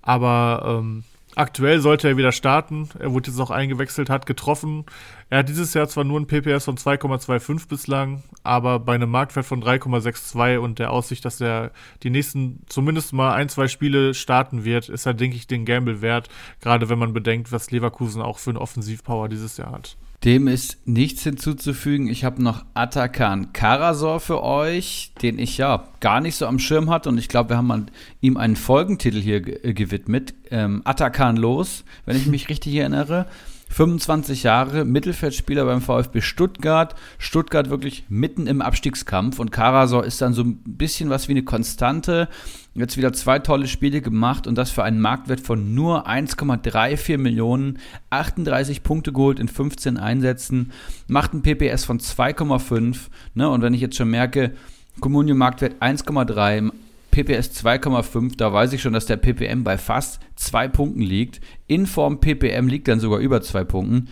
Aber 0.00 0.78
ähm, 0.78 1.02
Aktuell 1.36 1.80
sollte 1.80 2.08
er 2.08 2.16
wieder 2.16 2.30
starten. 2.30 2.88
Er 2.98 3.12
wurde 3.12 3.30
jetzt 3.30 3.40
auch 3.40 3.50
eingewechselt, 3.50 4.08
hat 4.08 4.24
getroffen. 4.24 4.84
Er 5.30 5.38
hat 5.38 5.48
dieses 5.48 5.74
Jahr 5.74 5.88
zwar 5.88 6.04
nur 6.04 6.20
ein 6.20 6.26
PPS 6.28 6.66
von 6.66 6.76
2,25 6.76 7.68
bislang, 7.68 8.22
aber 8.44 8.78
bei 8.78 8.94
einem 8.94 9.10
Marktwert 9.10 9.46
von 9.46 9.62
3,62 9.62 10.58
und 10.58 10.78
der 10.78 10.92
Aussicht, 10.92 11.24
dass 11.24 11.40
er 11.40 11.72
die 12.04 12.10
nächsten 12.10 12.62
zumindest 12.66 13.12
mal 13.12 13.34
ein, 13.34 13.48
zwei 13.48 13.66
Spiele 13.66 14.14
starten 14.14 14.64
wird, 14.64 14.88
ist 14.88 15.06
er, 15.06 15.14
denke 15.14 15.36
ich, 15.36 15.48
den 15.48 15.64
Gamble 15.64 16.02
wert. 16.02 16.28
Gerade 16.60 16.88
wenn 16.88 16.98
man 16.98 17.12
bedenkt, 17.12 17.50
was 17.50 17.72
Leverkusen 17.72 18.22
auch 18.22 18.38
für 18.38 18.50
eine 18.50 18.60
Offensivpower 18.60 19.28
dieses 19.28 19.56
Jahr 19.56 19.72
hat. 19.72 19.96
Dem 20.24 20.48
ist 20.48 20.78
nichts 20.86 21.22
hinzuzufügen. 21.22 22.08
Ich 22.08 22.24
habe 22.24 22.42
noch 22.42 22.64
Atakan 22.72 23.52
Karasor 23.52 24.20
für 24.20 24.42
euch, 24.42 25.12
den 25.20 25.38
ich 25.38 25.58
ja 25.58 25.88
gar 26.00 26.22
nicht 26.22 26.36
so 26.36 26.46
am 26.46 26.58
Schirm 26.58 26.88
hatte. 26.88 27.10
Und 27.10 27.18
ich 27.18 27.28
glaube, 27.28 27.50
wir 27.50 27.56
haben 27.58 27.70
an 27.70 27.90
ihm 28.22 28.38
einen 28.38 28.56
Folgentitel 28.56 29.20
hier 29.20 29.64
äh, 29.64 29.74
gewidmet. 29.74 30.34
Ähm, 30.50 30.80
Atakan 30.84 31.36
los, 31.36 31.84
wenn 32.06 32.16
ich 32.16 32.26
mich 32.26 32.48
richtig 32.48 32.74
erinnere. 32.74 33.26
25 33.74 34.44
Jahre, 34.44 34.84
Mittelfeldspieler 34.84 35.64
beim 35.64 35.80
VfB 35.80 36.20
Stuttgart. 36.20 36.94
Stuttgart 37.18 37.70
wirklich 37.70 38.04
mitten 38.08 38.46
im 38.46 38.62
Abstiegskampf. 38.62 39.40
Und 39.40 39.50
Karasor 39.50 40.04
ist 40.04 40.20
dann 40.20 40.32
so 40.32 40.42
ein 40.42 40.58
bisschen 40.58 41.10
was 41.10 41.26
wie 41.26 41.32
eine 41.32 41.42
Konstante. 41.42 42.28
Jetzt 42.74 42.96
wieder 42.96 43.12
zwei 43.12 43.40
tolle 43.40 43.66
Spiele 43.66 44.00
gemacht 44.00 44.46
und 44.46 44.56
das 44.56 44.70
für 44.70 44.84
einen 44.84 45.00
Marktwert 45.00 45.40
von 45.40 45.74
nur 45.74 46.08
1,34 46.08 47.18
Millionen. 47.18 47.80
38 48.10 48.84
Punkte 48.84 49.12
geholt 49.12 49.40
in 49.40 49.48
15 49.48 49.96
Einsätzen. 49.96 50.70
Macht 51.08 51.34
ein 51.34 51.42
PPS 51.42 51.84
von 51.84 51.98
2,5. 51.98 53.08
Ne? 53.34 53.48
Und 53.48 53.62
wenn 53.62 53.74
ich 53.74 53.80
jetzt 53.80 53.96
schon 53.96 54.08
merke, 54.08 54.52
Comunio 55.00 55.34
Marktwert 55.34 55.82
1,3, 55.82 56.70
PPS 57.14 57.64
2,5, 57.64 58.36
da 58.36 58.52
weiß 58.52 58.72
ich 58.72 58.82
schon, 58.82 58.92
dass 58.92 59.06
der 59.06 59.16
PPM 59.16 59.62
bei 59.62 59.78
fast 59.78 60.18
zwei 60.34 60.66
Punkten 60.66 61.00
liegt. 61.00 61.40
In 61.68 61.86
Form 61.86 62.18
PPM 62.18 62.66
liegt 62.66 62.88
dann 62.88 62.98
sogar 62.98 63.20
über 63.20 63.40
zwei 63.40 63.62
Punkten. 63.62 64.08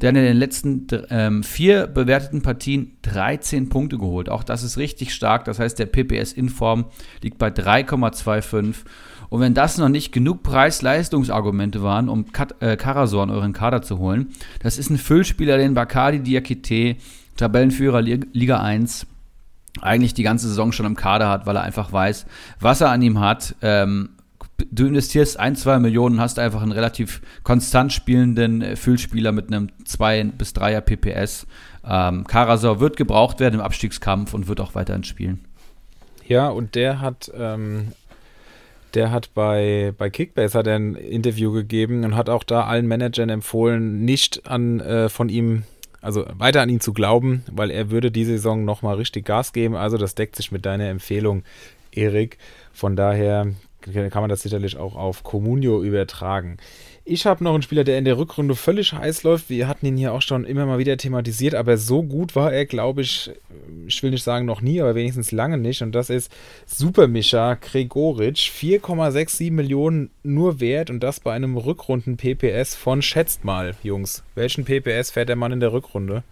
Der 0.00 0.10
hat 0.10 0.16
in 0.16 0.22
den 0.22 0.36
letzten 0.36 0.86
ähm, 1.10 1.42
vier 1.42 1.88
bewerteten 1.88 2.42
Partien 2.42 2.96
13 3.02 3.68
Punkte 3.68 3.98
geholt. 3.98 4.28
Auch 4.28 4.44
das 4.44 4.62
ist 4.62 4.78
richtig 4.78 5.12
stark. 5.12 5.46
Das 5.46 5.58
heißt, 5.58 5.80
der 5.80 5.86
PPS 5.86 6.32
in 6.32 6.48
Form 6.48 6.84
liegt 7.22 7.38
bei 7.38 7.48
3,25. 7.48 8.84
Und 9.30 9.40
wenn 9.40 9.54
das 9.54 9.76
noch 9.76 9.88
nicht 9.88 10.12
genug 10.12 10.44
Preis-Leistungsargumente 10.44 11.82
waren, 11.82 12.08
um 12.08 12.30
Kat 12.30 12.54
äh, 12.62 12.76
Karasor 12.76 13.24
in 13.24 13.30
euren 13.30 13.52
Kader 13.52 13.82
zu 13.82 13.98
holen, 13.98 14.28
das 14.62 14.78
ist 14.78 14.90
ein 14.90 14.98
Füllspieler, 14.98 15.58
den 15.58 15.74
Bakadi 15.74 16.20
Diakite, 16.20 16.94
Tabellenführer 17.36 18.00
Liga 18.00 18.60
1, 18.60 19.08
eigentlich 19.80 20.14
die 20.14 20.22
ganze 20.22 20.48
Saison 20.48 20.72
schon 20.72 20.86
im 20.86 20.96
Kader 20.96 21.28
hat, 21.28 21.46
weil 21.46 21.56
er 21.56 21.62
einfach 21.62 21.92
weiß, 21.92 22.26
was 22.60 22.80
er 22.80 22.90
an 22.90 23.02
ihm 23.02 23.20
hat. 23.20 23.54
Ähm, 23.62 24.10
du 24.70 24.86
investierst 24.86 25.38
ein, 25.38 25.56
zwei 25.56 25.78
Millionen, 25.78 26.20
hast 26.20 26.38
einfach 26.38 26.62
einen 26.62 26.72
relativ 26.72 27.20
konstant 27.44 27.92
spielenden 27.92 28.62
äh, 28.62 28.76
Füllspieler 28.76 29.32
mit 29.32 29.48
einem 29.48 29.68
2 29.84 30.24
bis 30.36 30.52
3er 30.52 30.80
PPS. 30.80 31.46
Ähm, 31.84 32.26
Karasor 32.26 32.80
wird 32.80 32.96
gebraucht 32.96 33.40
werden 33.40 33.56
im 33.56 33.60
Abstiegskampf 33.60 34.34
und 34.34 34.48
wird 34.48 34.60
auch 34.60 34.74
weiterhin 34.74 35.04
spielen. 35.04 35.44
Ja, 36.26 36.48
und 36.48 36.74
der 36.74 37.00
hat, 37.00 37.30
ähm, 37.34 37.92
der 38.94 39.10
hat 39.10 39.32
bei, 39.34 39.94
bei 39.96 40.10
Kickbase 40.10 40.58
hat 40.58 40.68
ein 40.68 40.94
Interview 40.94 41.52
gegeben 41.52 42.04
und 42.04 42.16
hat 42.16 42.28
auch 42.28 42.44
da 42.44 42.64
allen 42.64 42.86
Managern 42.86 43.30
empfohlen, 43.30 44.04
nicht 44.04 44.46
an 44.46 44.80
äh, 44.80 45.08
von 45.08 45.30
ihm, 45.30 45.62
also 46.08 46.24
weiter 46.38 46.62
an 46.62 46.70
ihn 46.70 46.80
zu 46.80 46.94
glauben, 46.94 47.44
weil 47.52 47.70
er 47.70 47.90
würde 47.90 48.10
diese 48.10 48.32
Saison 48.32 48.64
nochmal 48.64 48.96
richtig 48.96 49.26
Gas 49.26 49.52
geben. 49.52 49.76
Also 49.76 49.98
das 49.98 50.14
deckt 50.14 50.36
sich 50.36 50.50
mit 50.50 50.64
deiner 50.64 50.88
Empfehlung, 50.88 51.42
Erik. 51.92 52.38
Von 52.72 52.96
daher 52.96 53.48
kann 53.92 54.22
man 54.22 54.30
das 54.30 54.42
sicherlich 54.42 54.76
auch 54.76 54.96
auf 54.96 55.22
Comunio 55.22 55.82
übertragen. 55.82 56.58
Ich 57.10 57.24
habe 57.24 57.42
noch 57.42 57.54
einen 57.54 57.62
Spieler, 57.62 57.84
der 57.84 57.96
in 57.96 58.04
der 58.04 58.18
Rückrunde 58.18 58.54
völlig 58.54 58.92
heiß 58.92 59.22
läuft. 59.22 59.48
Wir 59.48 59.66
hatten 59.66 59.86
ihn 59.86 59.96
hier 59.96 60.12
auch 60.12 60.20
schon 60.20 60.44
immer 60.44 60.66
mal 60.66 60.78
wieder 60.78 60.98
thematisiert, 60.98 61.54
aber 61.54 61.78
so 61.78 62.02
gut 62.02 62.36
war 62.36 62.52
er, 62.52 62.66
glaube 62.66 63.00
ich, 63.00 63.30
ich 63.86 64.02
will 64.02 64.10
nicht 64.10 64.24
sagen 64.24 64.44
noch 64.44 64.60
nie, 64.60 64.82
aber 64.82 64.94
wenigstens 64.94 65.32
lange 65.32 65.56
nicht. 65.56 65.80
Und 65.80 65.92
das 65.92 66.10
ist 66.10 66.30
Supermischa 66.66 67.54
Gregoritsch. 67.54 68.50
4,67 68.50 69.50
Millionen 69.52 70.10
nur 70.22 70.60
wert 70.60 70.90
und 70.90 71.00
das 71.00 71.20
bei 71.20 71.32
einem 71.32 71.56
Rückrunden-PPS 71.56 72.74
von, 72.74 73.00
schätzt 73.00 73.42
mal, 73.42 73.74
Jungs, 73.82 74.22
welchen 74.34 74.66
PPS 74.66 75.10
fährt 75.10 75.30
der 75.30 75.36
Mann 75.36 75.52
in 75.52 75.60
der 75.60 75.72
Rückrunde? 75.72 76.24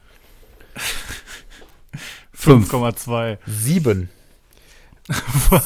5,2. 2.36 3.38
Sieben. 3.46 4.10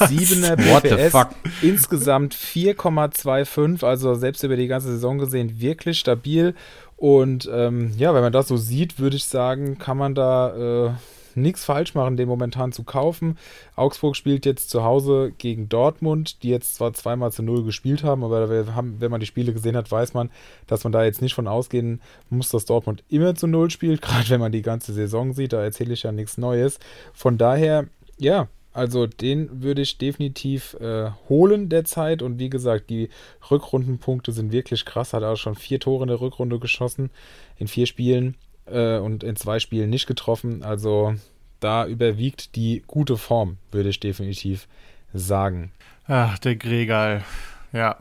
Siebener 0.09 0.59
What 0.59 0.82
the 0.82 0.91
PPS, 0.91 1.12
fuck? 1.12 1.28
insgesamt 1.62 2.34
4,25, 2.34 3.84
also 3.84 4.14
selbst 4.14 4.43
über 4.43 4.57
die 4.57 4.66
ganze 4.66 4.88
Saison 4.88 5.18
gesehen 5.18 5.61
wirklich 5.61 5.99
stabil. 5.99 6.55
Und 6.97 7.49
ähm, 7.53 7.93
ja, 7.97 8.12
wenn 8.14 8.22
man 8.22 8.32
das 8.32 8.49
so 8.49 8.59
sieht, 8.59 8.99
würde 8.99 9.16
ich 9.16 9.24
sagen, 9.24 9.78
kann 9.78 9.97
man 9.97 10.14
da 10.14 10.88
äh, 10.88 10.91
nichts 11.34 11.64
falsch 11.64 11.95
machen, 11.95 12.16
den 12.16 12.28
momentan 12.28 12.72
zu 12.72 12.82
kaufen. 12.84 13.38
Augsburg 13.76 14.16
spielt 14.16 14.45
jetzt 14.45 14.70
zu 14.70 14.84
Hause 14.84 15.32
gegen 15.38 15.68
Dortmund, 15.68 16.43
die 16.43 16.51
jetzt 16.51 16.74
zwar 16.74 16.93
zweimal 16.93 17.32
zu 17.32 17.43
null 17.43 17.64
gespielt 17.64 18.05
haben, 18.05 18.24
aber 18.24 18.49
haben, 18.74 18.97
wenn 19.01 19.11
man 19.11 19.20
die 19.20 19.26
Spiele 19.26 19.53
gesehen 19.53 19.76
hat, 19.76 19.91
weiß 19.91 20.14
man, 20.14 20.30
dass 20.66 20.84
man 20.84 20.93
da 20.93 21.05
jetzt 21.05 21.22
nicht 21.22 21.34
von 21.34 21.49
ausgehen 21.49 22.01
muss, 22.28 22.51
dass 22.51 22.66
Dortmund 22.66 23.03
immer 23.09 23.34
zu 23.34 23.47
null 23.47 23.70
spielt, 23.70 24.03
gerade 24.03 24.28
wenn 24.28 24.41
man 24.41 24.53
die 24.53 24.62
ganze 24.62 24.93
Saison 24.93 25.32
sieht. 25.32 25.53
Da 25.53 25.62
erzähle 25.62 25.95
ich 25.95 26.03
ja 26.03 26.12
nichts 26.12 26.38
Neues. 26.38 26.78
Von 27.12 27.38
daher, 27.38 27.86
ja, 28.18 28.49
also 28.73 29.07
den 29.07 29.62
würde 29.62 29.83
ich 29.83 29.99
definitiv 29.99 30.75
äh, 30.75 31.11
holen 31.29 31.68
derzeit. 31.68 32.23
Und 32.23 32.39
wie 32.39 32.51
gesagt, 32.51 32.91
die 32.91 33.09
Rückrundenpunkte 33.51 34.33
sind 34.33 34.53
wirklich 34.53 34.85
krass. 34.85 35.12
Hat 35.12 35.23
auch 35.23 35.37
schon 35.37 35.57
vier 35.57 35.81
Tore 35.81 36.05
in 36.05 36.09
der 36.09 36.21
Rückrunde 36.21 36.59
geschossen 36.59 37.11
in 37.59 37.68
vier 37.68 37.87
Spielen 37.87 38.37
äh, 38.66 38.99
und 38.99 39.25
in 39.25 39.37
zwei 39.37 39.59
Spielen 39.59 39.91
nicht 39.91 40.07
getroffen. 40.07 40.62
Also 40.62 41.14
da 41.59 41.87
überwiegt 41.87 42.57
die 42.57 42.83
gute 42.87 43.16
Form, 43.16 43.59
würde 43.73 43.89
ich 43.89 44.01
definitiv 44.01 44.68
sagen. 45.12 45.73
Ach, 46.07 46.39
der 46.39 46.57
Gregal. 46.57 47.25
Ja. 47.73 47.99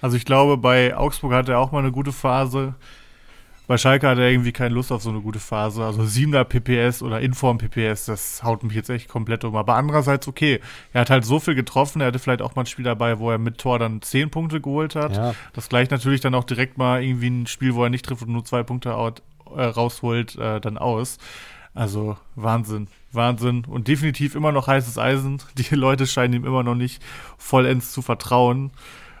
Also 0.00 0.16
ich 0.16 0.24
glaube, 0.24 0.56
bei 0.56 0.96
Augsburg 0.96 1.32
hat 1.32 1.48
er 1.48 1.58
auch 1.58 1.72
mal 1.72 1.80
eine 1.80 1.92
gute 1.92 2.12
Phase. 2.12 2.74
Bei 3.66 3.78
Schalke 3.78 4.08
hat 4.08 4.18
er 4.18 4.30
irgendwie 4.30 4.52
keine 4.52 4.74
Lust 4.74 4.92
auf 4.92 5.02
so 5.02 5.10
eine 5.10 5.20
gute 5.20 5.40
Phase. 5.40 5.84
Also 5.84 6.02
7er 6.02 6.44
PPS 6.44 7.02
oder 7.02 7.20
Inform 7.20 7.58
PPS, 7.58 8.04
das 8.04 8.42
haut 8.44 8.62
mich 8.62 8.74
jetzt 8.74 8.90
echt 8.90 9.08
komplett 9.08 9.44
um. 9.44 9.56
Aber 9.56 9.74
andererseits, 9.74 10.28
okay, 10.28 10.60
er 10.92 11.00
hat 11.00 11.10
halt 11.10 11.24
so 11.24 11.40
viel 11.40 11.56
getroffen. 11.56 12.00
Er 12.00 12.08
hatte 12.08 12.20
vielleicht 12.20 12.42
auch 12.42 12.54
mal 12.54 12.62
ein 12.62 12.66
Spiel 12.66 12.84
dabei, 12.84 13.18
wo 13.18 13.30
er 13.30 13.38
mit 13.38 13.58
Tor 13.58 13.78
dann 13.78 14.02
10 14.02 14.30
Punkte 14.30 14.60
geholt 14.60 14.94
hat. 14.94 15.16
Ja. 15.16 15.34
Das 15.52 15.68
gleicht 15.68 15.90
natürlich 15.90 16.20
dann 16.20 16.34
auch 16.34 16.44
direkt 16.44 16.78
mal 16.78 17.02
irgendwie 17.02 17.28
ein 17.28 17.46
Spiel, 17.46 17.74
wo 17.74 17.82
er 17.82 17.90
nicht 17.90 18.04
trifft 18.04 18.22
und 18.22 18.32
nur 18.32 18.44
zwei 18.44 18.62
Punkte 18.62 18.94
out, 18.94 19.22
äh, 19.54 19.64
rausholt, 19.64 20.36
äh, 20.36 20.60
dann 20.60 20.78
aus. 20.78 21.18
Also 21.74 22.16
Wahnsinn, 22.36 22.86
Wahnsinn. 23.12 23.64
Und 23.66 23.88
definitiv 23.88 24.34
immer 24.36 24.52
noch 24.52 24.68
heißes 24.68 24.96
Eisen. 24.96 25.42
Die 25.58 25.74
Leute 25.74 26.06
scheinen 26.06 26.34
ihm 26.34 26.44
immer 26.46 26.62
noch 26.62 26.76
nicht 26.76 27.02
vollends 27.36 27.92
zu 27.92 28.00
vertrauen. 28.00 28.70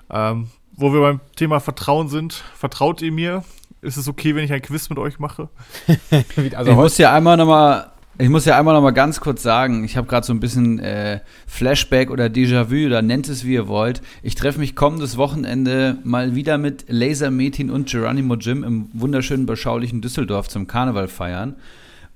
Ähm, 0.08 0.50
wo 0.72 0.92
wir 0.92 1.00
beim 1.00 1.20
Thema 1.36 1.58
Vertrauen 1.58 2.08
sind, 2.08 2.34
vertraut 2.54 3.02
ihr 3.02 3.10
mir? 3.10 3.44
Ist 3.82 3.96
es 3.96 4.08
okay, 4.08 4.34
wenn 4.34 4.44
ich 4.44 4.52
ein 4.52 4.62
Quiz 4.62 4.88
mit 4.88 4.98
euch 4.98 5.18
mache? 5.18 5.48
Also 6.56 6.70
ich 6.70 6.76
muss 6.76 6.98
ja 6.98 7.12
einmal 7.12 7.36
noch 7.36 7.46
mal, 7.46 7.92
ich 8.18 8.28
muss 8.28 8.44
ja 8.44 8.58
einmal 8.58 8.74
noch 8.74 8.82
mal 8.82 8.92
ganz 8.92 9.20
kurz 9.20 9.42
sagen, 9.42 9.84
ich 9.84 9.96
habe 9.96 10.06
gerade 10.06 10.26
so 10.26 10.32
ein 10.32 10.40
bisschen 10.40 10.78
äh, 10.78 11.20
Flashback 11.46 12.10
oder 12.10 12.26
Déjà-vu 12.26 12.86
oder 12.86 13.02
nennt 13.02 13.28
es 13.28 13.44
wie 13.44 13.54
ihr 13.54 13.68
wollt. 13.68 14.02
Ich 14.22 14.34
treffe 14.34 14.58
mich 14.58 14.74
kommendes 14.74 15.16
Wochenende 15.16 15.98
mal 16.04 16.34
wieder 16.34 16.58
mit 16.58 16.86
Laser 16.88 17.30
Metin 17.30 17.70
und 17.70 17.88
Geronimo 17.88 18.34
Jim 18.36 18.64
im 18.64 18.88
wunderschönen 18.92 19.46
beschaulichen 19.46 20.00
Düsseldorf 20.00 20.48
zum 20.48 20.66
Karneval 20.66 21.08
feiern. 21.08 21.56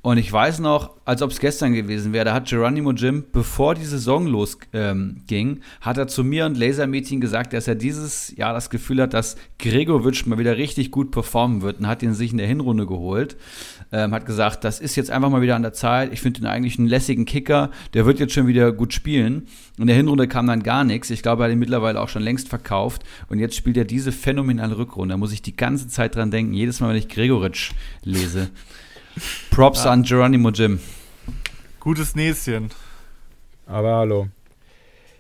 Und 0.02 0.16
ich 0.16 0.32
weiß 0.32 0.60
noch, 0.60 0.96
als 1.04 1.20
ob 1.20 1.30
es 1.30 1.40
gestern 1.40 1.74
gewesen 1.74 2.14
wäre, 2.14 2.24
da 2.24 2.32
hat 2.32 2.48
Geronimo 2.48 2.92
Jim, 2.92 3.24
bevor 3.32 3.74
die 3.74 3.84
Saison 3.84 4.26
losging, 4.26 4.70
ähm, 4.72 5.60
hat 5.82 5.98
er 5.98 6.08
zu 6.08 6.24
mir 6.24 6.46
und 6.46 6.56
Lasermädchen 6.56 7.20
gesagt, 7.20 7.52
dass 7.52 7.68
er 7.68 7.74
dieses 7.74 8.34
Jahr 8.34 8.54
das 8.54 8.70
Gefühl 8.70 9.02
hat, 9.02 9.12
dass 9.12 9.36
Gregovic 9.58 10.26
mal 10.26 10.38
wieder 10.38 10.56
richtig 10.56 10.90
gut 10.90 11.10
performen 11.10 11.60
wird 11.60 11.80
und 11.80 11.86
hat 11.86 12.02
ihn 12.02 12.14
sich 12.14 12.32
in 12.32 12.38
der 12.38 12.46
Hinrunde 12.46 12.86
geholt. 12.86 13.36
Ähm, 13.92 14.14
hat 14.14 14.24
gesagt, 14.24 14.64
das 14.64 14.80
ist 14.80 14.96
jetzt 14.96 15.10
einfach 15.10 15.28
mal 15.28 15.42
wieder 15.42 15.56
an 15.56 15.62
der 15.62 15.74
Zeit. 15.74 16.14
Ich 16.14 16.22
finde 16.22 16.40
ihn 16.40 16.46
eigentlich 16.46 16.78
einen 16.78 16.88
lässigen 16.88 17.26
Kicker. 17.26 17.70
Der 17.92 18.06
wird 18.06 18.20
jetzt 18.20 18.32
schon 18.32 18.46
wieder 18.46 18.72
gut 18.72 18.94
spielen. 18.94 19.48
In 19.76 19.86
der 19.86 19.96
Hinrunde 19.96 20.28
kam 20.28 20.46
dann 20.46 20.62
gar 20.62 20.84
nichts. 20.84 21.10
Ich 21.10 21.22
glaube, 21.22 21.42
er 21.42 21.46
hat 21.46 21.52
ihn 21.52 21.58
mittlerweile 21.58 22.00
auch 22.00 22.08
schon 22.08 22.22
längst 22.22 22.48
verkauft. 22.48 23.02
Und 23.28 23.38
jetzt 23.38 23.56
spielt 23.56 23.76
er 23.76 23.84
diese 23.84 24.12
phänomenale 24.12 24.78
Rückrunde. 24.78 25.12
Da 25.12 25.18
muss 25.18 25.32
ich 25.32 25.42
die 25.42 25.56
ganze 25.56 25.88
Zeit 25.88 26.14
dran 26.14 26.30
denken, 26.30 26.54
jedes 26.54 26.80
Mal, 26.80 26.90
wenn 26.90 26.96
ich 26.96 27.08
Gregoritsch 27.08 27.72
lese. 28.02 28.50
Props 29.50 29.86
an 29.86 30.02
Geronimo 30.02 30.50
Jim. 30.50 30.80
Gutes 31.80 32.14
Näschen. 32.14 32.70
Aber 33.66 33.96
hallo. 33.96 34.28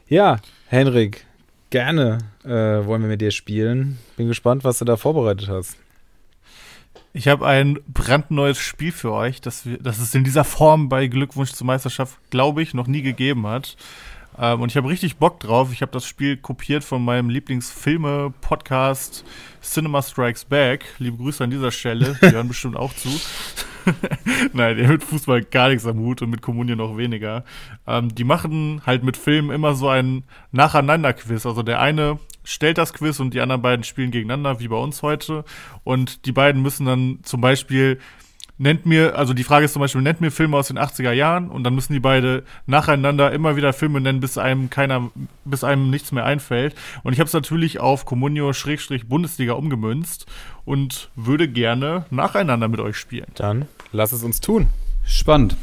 Ja, 0.08 0.40
Henrik, 0.66 1.26
gerne 1.70 2.18
äh, 2.44 2.48
wollen 2.48 3.02
wir 3.02 3.08
mit 3.08 3.20
dir 3.20 3.30
spielen. 3.30 3.98
Bin 4.16 4.28
gespannt, 4.28 4.64
was 4.64 4.78
du 4.78 4.84
da 4.84 4.96
vorbereitet 4.96 5.48
hast. 5.48 5.76
Ich 7.12 7.28
habe 7.28 7.46
ein 7.46 7.78
brandneues 7.88 8.58
Spiel 8.58 8.92
für 8.92 9.12
euch, 9.12 9.40
das, 9.40 9.66
wir, 9.66 9.78
das 9.78 9.98
es 9.98 10.14
in 10.14 10.22
dieser 10.22 10.44
Form 10.44 10.88
bei 10.88 11.08
Glückwunsch 11.08 11.52
zur 11.52 11.66
Meisterschaft, 11.66 12.18
glaube 12.30 12.62
ich, 12.62 12.72
noch 12.72 12.86
nie 12.86 13.02
gegeben 13.02 13.46
hat. 13.46 13.76
Ähm, 14.38 14.60
und 14.60 14.70
ich 14.70 14.76
habe 14.76 14.88
richtig 14.88 15.16
Bock 15.16 15.40
drauf. 15.40 15.72
Ich 15.72 15.82
habe 15.82 15.92
das 15.92 16.06
Spiel 16.06 16.36
kopiert 16.36 16.84
von 16.84 17.04
meinem 17.04 17.30
Lieblingsfilme-Podcast 17.30 19.24
Cinema 19.62 20.02
Strikes 20.02 20.44
Back. 20.44 20.84
Liebe 20.98 21.16
Grüße 21.16 21.44
an 21.44 21.50
dieser 21.50 21.70
Stelle. 21.70 22.18
Die 22.22 22.30
hören 22.30 22.48
bestimmt 22.48 22.76
auch 22.76 22.92
zu. 22.94 23.08
Nein, 24.52 24.76
der 24.76 24.88
mit 24.88 25.02
Fußball 25.02 25.42
gar 25.42 25.68
nichts 25.68 25.86
am 25.86 25.98
Hut 25.98 26.22
und 26.22 26.30
mit 26.30 26.42
Kommunion 26.42 26.78
noch 26.78 26.96
weniger. 26.96 27.44
Ähm, 27.86 28.14
die 28.14 28.24
machen 28.24 28.82
halt 28.86 29.02
mit 29.04 29.16
Filmen 29.16 29.50
immer 29.50 29.74
so 29.74 29.88
ein 29.88 30.24
Nacheinander-Quiz. 30.52 31.46
Also 31.46 31.62
der 31.62 31.80
eine 31.80 32.18
stellt 32.44 32.78
das 32.78 32.92
Quiz 32.92 33.20
und 33.20 33.34
die 33.34 33.40
anderen 33.40 33.62
beiden 33.62 33.84
spielen 33.84 34.10
gegeneinander, 34.10 34.60
wie 34.60 34.68
bei 34.68 34.76
uns 34.76 35.02
heute. 35.02 35.44
Und 35.84 36.26
die 36.26 36.32
beiden 36.32 36.62
müssen 36.62 36.86
dann 36.86 37.20
zum 37.22 37.40
Beispiel 37.40 37.98
nennt 38.60 38.84
mir, 38.84 39.16
also 39.16 39.32
die 39.32 39.42
Frage 39.42 39.64
ist 39.64 39.72
zum 39.72 39.80
Beispiel, 39.80 40.02
nennt 40.02 40.20
mir 40.20 40.30
Filme 40.30 40.58
aus 40.58 40.68
den 40.68 40.78
80er 40.78 41.12
Jahren 41.12 41.48
und 41.48 41.64
dann 41.64 41.74
müssen 41.74 41.94
die 41.94 42.00
beide 42.00 42.44
nacheinander 42.66 43.32
immer 43.32 43.56
wieder 43.56 43.72
Filme 43.72 44.02
nennen, 44.02 44.20
bis 44.20 44.36
einem 44.36 44.68
keiner, 44.68 45.10
bis 45.46 45.64
einem 45.64 45.88
nichts 45.88 46.12
mehr 46.12 46.26
einfällt. 46.26 46.74
Und 47.02 47.14
ich 47.14 47.20
habe 47.20 47.26
es 47.26 47.32
natürlich 47.32 47.80
auf 47.80 48.04
Comunio-Bundesliga 48.04 49.54
umgemünzt 49.54 50.26
und 50.66 51.08
würde 51.16 51.48
gerne 51.48 52.04
nacheinander 52.10 52.68
mit 52.68 52.80
euch 52.80 52.98
spielen. 52.98 53.28
Dann 53.34 53.66
lass 53.92 54.12
es 54.12 54.22
uns 54.22 54.40
tun. 54.40 54.66
Spannend. 55.04 55.56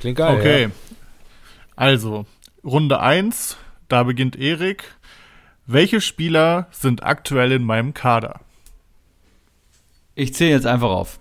Klingt 0.00 0.16
geil. 0.16 0.38
Okay. 0.38 0.62
Ja. 0.62 0.70
Also, 1.76 2.24
Runde 2.64 3.00
1, 3.00 3.58
da 3.88 4.04
beginnt 4.04 4.36
Erik. 4.36 4.84
Welche 5.66 6.00
Spieler 6.00 6.68
sind 6.70 7.02
aktuell 7.02 7.52
in 7.52 7.64
meinem 7.64 7.92
Kader? 7.92 8.40
Ich 10.14 10.32
zähle 10.32 10.52
jetzt 10.52 10.66
einfach 10.66 10.88
auf. 10.88 11.20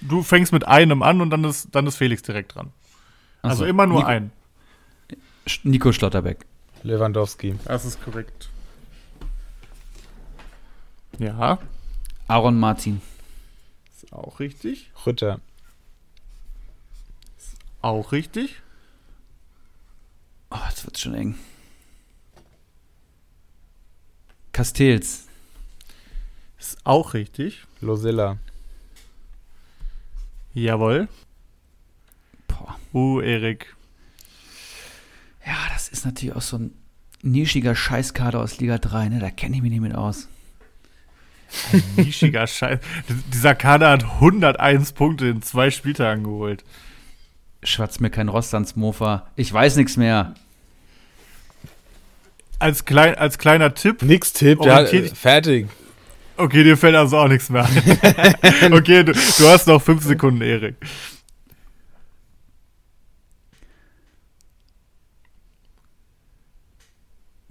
Du 0.00 0.22
fängst 0.22 0.52
mit 0.52 0.66
einem 0.66 1.02
an 1.02 1.20
und 1.20 1.30
dann 1.30 1.44
ist, 1.44 1.68
dann 1.72 1.86
ist 1.86 1.96
Felix 1.96 2.22
direkt 2.22 2.54
dran. 2.54 2.72
Also 3.42 3.58
so. 3.58 3.64
immer 3.64 3.86
nur 3.86 3.98
Nico, 3.98 4.08
ein. 4.08 4.30
Nico 5.62 5.92
Schlotterbeck. 5.92 6.44
Lewandowski. 6.82 7.58
Das 7.64 7.84
ist 7.84 8.02
korrekt. 8.02 8.48
Ja, 11.18 11.58
Aaron 12.28 12.58
Martin. 12.58 13.00
ist 13.92 14.12
auch 14.12 14.38
richtig. 14.38 14.92
Rütter. 15.04 15.40
Auch 17.82 18.12
richtig. 18.12 18.60
Oh, 20.50 20.58
jetzt 20.68 20.84
wird's 20.84 21.00
schon 21.00 21.14
eng. 21.14 21.34
Castells. 24.52 25.26
Ist 26.58 26.78
auch 26.84 27.14
richtig. 27.14 27.64
Losilla. 27.80 28.38
Jawohl. 30.54 31.08
Boah. 32.46 32.76
Uh, 32.92 33.20
Erik. 33.20 33.74
Ja, 35.46 35.56
das 35.72 35.88
ist 35.88 36.04
natürlich 36.04 36.34
auch 36.34 36.42
so 36.42 36.58
ein 36.58 36.74
nischiger 37.22 37.74
Scheißkader 37.74 38.40
aus 38.40 38.58
Liga 38.58 38.78
3, 38.78 39.08
ne? 39.08 39.18
Da 39.18 39.30
kenne 39.30 39.56
ich 39.56 39.62
mich 39.62 39.70
nicht 39.70 39.80
mit 39.80 39.94
aus. 39.94 40.28
Nischiger 41.96 42.46
Scheiß. 42.46 42.80
Dieser 43.32 43.54
Kader 43.54 43.90
hat 43.90 44.04
101 44.04 44.92
Punkte 44.92 45.28
in 45.28 45.42
zwei 45.42 45.70
Spieltagen 45.70 46.24
geholt. 46.24 46.64
Schwatz 47.62 48.00
mir 48.00 48.10
kein 48.10 48.28
Rost 48.28 48.54
ans 48.54 48.76
Mofa. 48.76 49.26
Ich 49.36 49.52
weiß 49.52 49.76
nichts 49.76 49.96
mehr. 49.96 50.34
Als, 52.58 52.84
klein, 52.84 53.14
als 53.14 53.38
kleiner 53.38 53.74
Tipp. 53.74 54.02
Nix 54.02 54.32
Tipp, 54.32 54.60
ja, 54.62 54.82
äh, 54.82 55.08
fertig. 55.08 55.68
Okay, 56.38 56.62
dir 56.62 56.76
fällt 56.76 56.94
also 56.94 57.18
auch 57.18 57.26
nichts 57.26 57.50
mehr 57.50 57.64
ein. 57.64 58.72
okay, 58.72 59.02
du, 59.02 59.12
du 59.12 59.48
hast 59.48 59.66
noch 59.66 59.82
fünf 59.82 60.04
Sekunden, 60.04 60.40
Erik. 60.40 60.76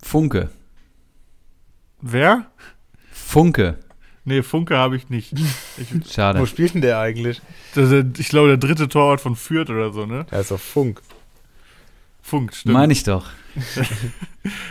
Funke. 0.02 0.50
Wer? 2.02 2.50
Funke. 3.12 3.78
Nee, 4.24 4.42
Funke 4.42 4.78
habe 4.78 4.96
ich 4.96 5.10
nicht. 5.10 5.34
Ich, 5.78 6.14
Schade. 6.14 6.40
Wo 6.40 6.46
spielt 6.46 6.74
denn 6.74 6.82
der 6.82 7.00
eigentlich? 7.00 7.42
das 7.76 7.92
ist, 7.92 8.20
ich 8.20 8.30
glaube, 8.30 8.48
der 8.48 8.58
dritte 8.58 8.88
Torwart 8.88 9.20
von 9.20 9.36
Fürth 9.36 9.70
oder 9.70 9.92
so, 9.92 10.06
ne? 10.06 10.26
Der 10.32 10.40
ist 10.40 10.52
doch 10.52 10.60
Funk. 10.60 11.02
Funk, 12.28 12.54
stimmt. 12.54 12.74
Meine 12.74 12.92
ich 12.94 13.04
doch. 13.04 13.26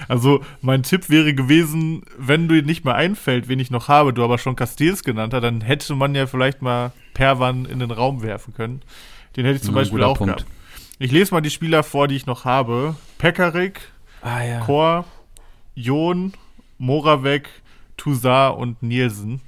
Also, 0.09 0.43
mein 0.63 0.83
Tipp 0.85 1.11
wäre 1.11 1.35
gewesen, 1.35 2.03
wenn 2.17 2.49
du 2.49 2.63
nicht 2.63 2.85
mehr 2.85 2.95
einfällt, 2.95 3.47
wen 3.49 3.61
ich 3.61 3.71
noch 3.71 3.89
habe, 3.89 4.15
du 4.15 4.25
aber 4.25 4.39
schon 4.39 4.57
Castells 4.57 5.05
genannt 5.05 5.35
hast, 5.35 5.43
dann 5.43 5.61
hätte 5.61 5.95
man 5.95 6.15
ja 6.15 6.27
vielleicht 6.27 6.63
mal 6.63 6.93
Perwan 7.13 7.67
in 7.67 7.81
den 7.81 7.91
Raum 7.91 8.23
werfen 8.23 8.55
können. 8.55 8.81
Den 9.37 9.45
hätte 9.45 9.57
ich 9.57 9.63
zum 9.63 9.75
Ja, 9.75 9.81
Beispiel 9.83 10.03
auch 10.03 10.17
Punkt. 10.17 10.37
gehabt. 10.39 10.51
Ich 10.99 11.13
lese 11.13 11.35
mal 11.35 11.43
die 11.43 11.51
Spieler 11.51 11.83
vor, 11.83 12.09
die 12.09 12.17
ich 12.17 12.25
noch 12.25 12.45
habe. 12.47 12.97
Pekarik, 13.19 13.81
Ah 14.23 14.43
ja. 14.43 14.61
Kor, 14.61 15.05
Jon, 15.75 16.33
Moravec, 16.79 17.49
Toussaint 17.99 18.57
und 18.57 18.83
Nielsen. 18.83 19.43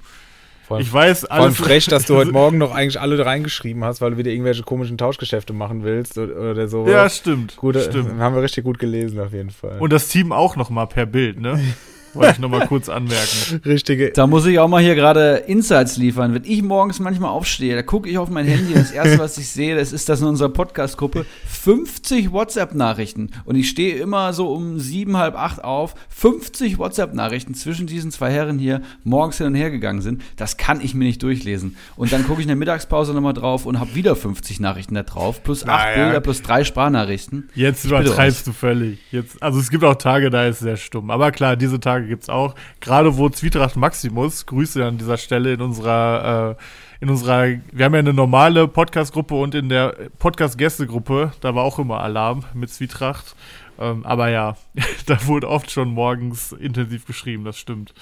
Vor 0.69 0.79
Ich 0.79 0.93
weiß 0.93 1.21
Vor 1.21 1.31
allem 1.31 1.43
alles. 1.45 1.57
frech, 1.57 1.85
dass 1.87 2.05
du 2.05 2.15
heute 2.15 2.31
Morgen 2.39 2.59
noch 2.59 2.71
eigentlich 2.75 3.01
alle 3.01 3.25
reingeschrieben 3.25 3.83
hast, 3.83 4.01
weil 4.01 4.11
du 4.11 4.17
wieder 4.17 4.29
irgendwelche 4.29 4.61
komischen 4.61 4.99
Tauschgeschäfte 4.99 5.51
machen 5.51 5.83
willst 5.83 6.19
oder, 6.19 6.67
sowas. 6.67 6.91
Ja, 6.91 7.09
stimmt. 7.09 7.55
Gut, 7.55 7.75
äh, 7.75 7.81
stimmt. 7.81 8.19
haben 8.19 8.35
wir 8.35 8.43
richtig 8.43 8.65
gut 8.65 8.77
gelesen 8.77 9.19
auf 9.19 9.33
jeden 9.33 9.49
Fall. 9.49 9.79
Und 9.79 9.91
das 9.91 10.09
Team 10.09 10.31
auch 10.31 10.55
nochmal 10.55 10.85
per 10.85 11.07
Bild, 11.07 11.39
ne? 11.41 11.59
Wollte 12.13 12.33
ich 12.33 12.39
nochmal 12.39 12.67
kurz 12.67 12.89
anmerken. 12.89 13.61
richtige. 13.65 14.11
Da 14.11 14.27
muss 14.27 14.45
ich 14.45 14.59
auch 14.59 14.67
mal 14.67 14.81
hier 14.81 14.95
gerade 14.95 15.35
Insights 15.47 15.97
liefern. 15.97 16.33
Wenn 16.33 16.43
ich 16.43 16.61
morgens 16.61 16.99
manchmal 16.99 17.31
aufstehe, 17.31 17.75
da 17.75 17.83
gucke 17.83 18.09
ich 18.09 18.17
auf 18.17 18.29
mein 18.29 18.45
Handy 18.45 18.73
und 18.73 18.81
das 18.81 18.91
erste, 18.91 19.19
was 19.19 19.37
ich 19.37 19.49
sehe, 19.49 19.75
das 19.75 19.91
ist 19.91 20.09
das 20.09 20.21
in 20.21 20.27
unserer 20.27 20.49
Podcast-Gruppe 20.49 21.25
50 21.47 22.31
WhatsApp-Nachrichten. 22.31 23.31
Und 23.45 23.55
ich 23.55 23.69
stehe 23.69 23.95
immer 23.97 24.33
so 24.33 24.51
um 24.51 24.79
sieben, 24.79 25.17
halb 25.17 25.35
acht 25.35 25.63
auf. 25.63 25.95
50 26.09 26.77
WhatsApp-Nachrichten 26.77 27.53
zwischen 27.53 27.87
diesen 27.87 28.11
zwei 28.11 28.31
Herren 28.31 28.59
hier 28.59 28.81
morgens 29.03 29.37
hin 29.37 29.47
und 29.47 29.55
her 29.55 29.69
gegangen 29.69 30.01
sind. 30.01 30.21
Das 30.37 30.57
kann 30.57 30.81
ich 30.81 30.93
mir 30.95 31.05
nicht 31.05 31.21
durchlesen. 31.21 31.75
Und 31.95 32.11
dann 32.11 32.23
gucke 32.25 32.39
ich 32.39 32.45
in 32.45 32.49
der 32.49 32.55
Mittagspause 32.55 33.13
nochmal 33.13 33.33
drauf 33.33 33.65
und 33.65 33.79
habe 33.79 33.93
wieder 33.95 34.15
50 34.15 34.59
Nachrichten 34.59 34.95
da 34.95 35.03
drauf. 35.03 35.43
Plus 35.43 35.63
acht 35.63 35.67
Naja. 35.67 36.05
Bilder, 36.05 36.21
plus 36.21 36.41
drei 36.41 36.63
Sprachnachrichten. 36.63 37.49
Jetzt 37.55 37.85
übertreibst 37.85 38.47
du 38.47 38.51
völlig. 38.53 38.99
Jetzt, 39.11 39.41
also 39.41 39.59
es 39.59 39.69
gibt 39.69 39.83
auch 39.83 39.95
Tage, 39.95 40.29
da 40.29 40.45
ist 40.45 40.55
es 40.57 40.61
sehr 40.61 40.77
stumm. 40.77 41.09
Aber 41.11 41.31
klar, 41.31 41.55
diese 41.55 41.79
Tage 41.79 41.98
gibt's 42.07 42.29
auch. 42.29 42.55
Gerade 42.79 43.17
wo 43.17 43.29
Zwietracht 43.29 43.75
Maximus, 43.75 44.45
Grüße 44.45 44.85
an 44.85 44.97
dieser 44.97 45.17
Stelle 45.17 45.53
in 45.53 45.61
unserer, 45.61 46.57
äh, 46.57 47.03
in 47.03 47.09
unserer, 47.09 47.47
wir 47.71 47.85
haben 47.85 47.93
ja 47.93 47.99
eine 47.99 48.13
normale 48.13 48.67
Podcast-Gruppe 48.67 49.35
und 49.35 49.55
in 49.55 49.69
der 49.69 49.95
Podcast-Gäste-Gruppe, 50.19 51.31
da 51.41 51.55
war 51.55 51.63
auch 51.63 51.79
immer 51.79 52.01
Alarm 52.01 52.43
mit 52.53 52.69
Zwietracht. 52.69 53.35
Ähm, 53.79 54.05
aber 54.05 54.29
ja, 54.29 54.57
da 55.05 55.25
wurde 55.25 55.47
oft 55.47 55.71
schon 55.71 55.89
morgens 55.89 56.51
intensiv 56.51 57.05
geschrieben, 57.05 57.45
das 57.45 57.57
stimmt. 57.57 57.93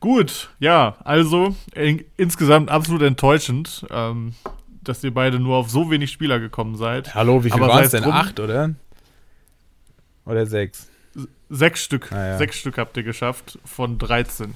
Gut, 0.00 0.50
ja, 0.58 0.96
also 1.04 1.56
in, 1.74 2.04
insgesamt 2.16 2.70
absolut 2.70 3.02
enttäuschend, 3.02 3.86
ähm, 3.90 4.34
dass 4.82 5.02
ihr 5.02 5.14
beide 5.14 5.40
nur 5.40 5.56
auf 5.56 5.70
so 5.70 5.90
wenig 5.90 6.10
Spieler 6.10 6.38
gekommen 6.38 6.76
seid. 6.76 7.14
Hallo, 7.14 7.44
wie 7.44 7.50
viel 7.50 7.60
waren 7.60 7.84
es 7.84 7.90
denn? 7.90 8.02
drum. 8.02 8.12
Acht, 8.12 8.38
oder? 8.38 8.74
Oder 10.26 10.46
sechs? 10.46 10.88
Sechs 11.48 11.82
Stück. 11.82 12.12
Ah, 12.12 12.28
ja. 12.28 12.38
Sechs 12.38 12.56
Stück 12.56 12.78
habt 12.78 12.96
ihr 12.96 13.02
geschafft 13.02 13.58
von 13.64 13.98
13. 13.98 14.54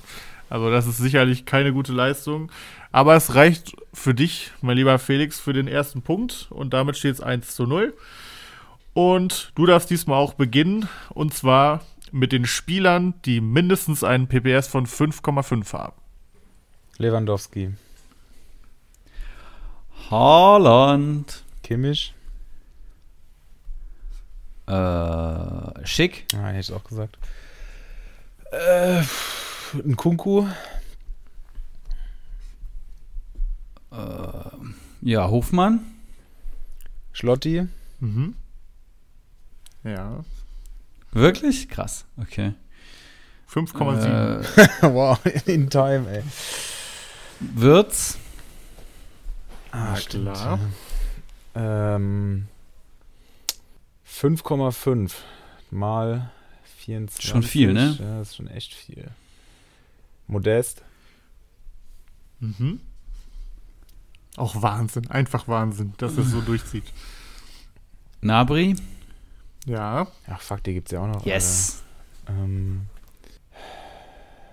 Also 0.49 0.71
das 0.71 0.87
ist 0.87 0.99
sicherlich 0.99 1.47
keine 1.47 1.73
gute 1.73 1.93
Leistung. 1.93 2.51
Aber 2.93 3.15
es 3.15 3.35
reicht 3.35 3.77
für 3.95 4.15
dich, 4.15 4.51
mein 4.61 4.77
lieber 4.77 4.99
Felix, 4.99 5.39
für 5.39 5.53
den 5.53 5.69
ersten 5.69 6.03
Punkt. 6.03 6.49
Und 6.51 6.75
damit 6.75 6.97
steht 6.97 7.15
es 7.15 7.21
1 7.21 7.55
zu 7.55 7.67
0. 7.67 7.95
Und 8.93 9.53
du 9.55 9.67
darfst 9.67 9.91
diesmal 9.91 10.19
auch 10.19 10.35
beginnen. 10.35 10.89
Und 11.11 11.33
zwar 11.33 11.85
mit 12.11 12.33
den 12.33 12.47
Spielern, 12.47 13.15
die 13.25 13.41
mindestens 13.41 14.03
einen 14.03 14.27
PPS 14.27 14.67
von 14.67 14.87
5,5 14.87 15.73
haben. 15.73 15.97
Lewandowski. 16.99 17.73
Holland. 20.11 21.45
Kimmich. 21.63 22.15
Äh, 24.71 25.87
schick. 25.87 26.27
Ah, 26.35 26.47
hätte 26.49 26.61
ich 26.61 26.73
auch 26.73 26.85
gesagt. 26.85 27.19
Äh, 28.53 29.03
ein 29.75 29.97
Kunku. 29.97 30.47
Ja, 35.03 35.29
Hofmann. 35.29 35.81
Schlotti. 37.13 37.67
Mhm. 38.01 38.35
Ja. 39.83 40.25
Wirklich? 41.13 41.69
Krass. 41.69 42.05
Okay. 42.17 42.53
5,7. 43.53 44.43
Äh, 44.83 44.83
wow, 44.95 45.19
in 45.47 45.71
time, 45.71 46.09
ey. 46.09 46.23
Wirtz. 47.41 48.19
Ah, 49.73 49.95
Na 49.95 50.01
klar. 50.01 50.59
Ähm, 51.55 52.47
5,5 54.21 55.13
mal 55.71 56.31
24. 56.79 57.25
Schon 57.25 57.43
viel, 57.43 57.73
ne? 57.73 57.97
Ja, 57.99 58.19
das 58.19 58.31
ist 58.31 58.37
schon 58.37 58.49
echt 58.49 58.75
viel. 58.75 59.09
Modest. 60.27 60.83
Mhm. 62.41 62.81
Auch 64.37 64.61
Wahnsinn. 64.61 65.11
Einfach 65.11 65.49
Wahnsinn, 65.49 65.95
dass 65.97 66.19
es 66.19 66.31
so 66.31 66.41
durchzieht. 66.47 66.85
Nabri. 68.21 68.77
Ja, 69.67 70.07
Ach, 70.29 70.41
fuck, 70.41 70.63
die 70.65 70.75
gibt's 70.75 70.91
ja 70.91 71.01
auch 71.01 71.07
noch. 71.07 71.25
Yes. 71.25 71.83
Ähm, 72.29 72.83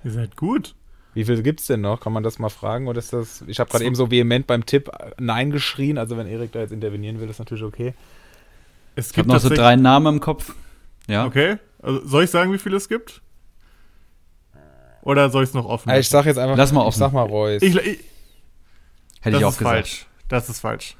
ihr 0.03 0.11
seid 0.11 0.35
gut. 0.37 0.75
wie 1.13 1.25
viel 1.25 1.41
gibt's 1.43 1.67
denn 1.67 1.81
noch? 1.81 1.99
Kann 1.99 2.13
man 2.13 2.23
das 2.23 2.39
mal 2.39 2.49
fragen? 2.49 2.87
Oder 2.87 2.99
ist 2.99 3.11
das. 3.11 3.43
Ich 3.47 3.59
habe 3.59 3.69
gerade 3.69 3.83
eben 3.85 3.95
so 3.95 4.11
vehement 4.11 4.47
beim 4.47 4.65
Tipp 4.65 4.89
Nein 5.17 5.51
geschrien. 5.51 5.97
Also, 5.97 6.15
wenn 6.17 6.27
Erik 6.27 6.53
da 6.53 6.59
jetzt 6.59 6.71
intervenieren 6.71 7.19
will, 7.19 7.29
ist 7.29 7.39
natürlich 7.39 7.63
okay. 7.63 7.93
Es 8.97 9.11
Ich 9.11 9.17
habe 9.17 9.27
noch 9.29 9.39
so 9.39 9.49
drei 9.49 9.75
Namen 9.75 10.15
im 10.15 10.19
Kopf. 10.19 10.53
Ja. 11.07 11.25
Okay. 11.25 11.57
Also 11.81 12.05
soll 12.07 12.23
ich 12.23 12.31
sagen, 12.31 12.51
wie 12.51 12.57
viele 12.57 12.77
es 12.77 12.89
gibt? 12.89 13.21
Oder 15.03 15.29
soll 15.29 15.43
ich 15.43 15.49
es 15.49 15.53
noch 15.53 15.65
offen? 15.65 15.89
Ah, 15.89 15.97
ich 15.99 16.09
sag 16.09 16.25
jetzt 16.25 16.37
einfach. 16.37 16.57
Lass 16.57 16.71
mal 16.73 16.81
Ich 16.81 16.87
offen. 16.87 16.99
sag 16.99 17.13
mal 17.13 17.21
Reus. 17.21 17.61
ich, 17.61 17.75
ich, 17.75 17.99
Hätte 19.21 19.31
das 19.31 19.39
ich 19.39 19.45
auch 19.45 19.51
ist 19.51 19.57
gesagt. 19.59 19.75
falsch. 19.75 20.05
Das 20.27 20.49
ist 20.49 20.59
falsch. 20.59 20.95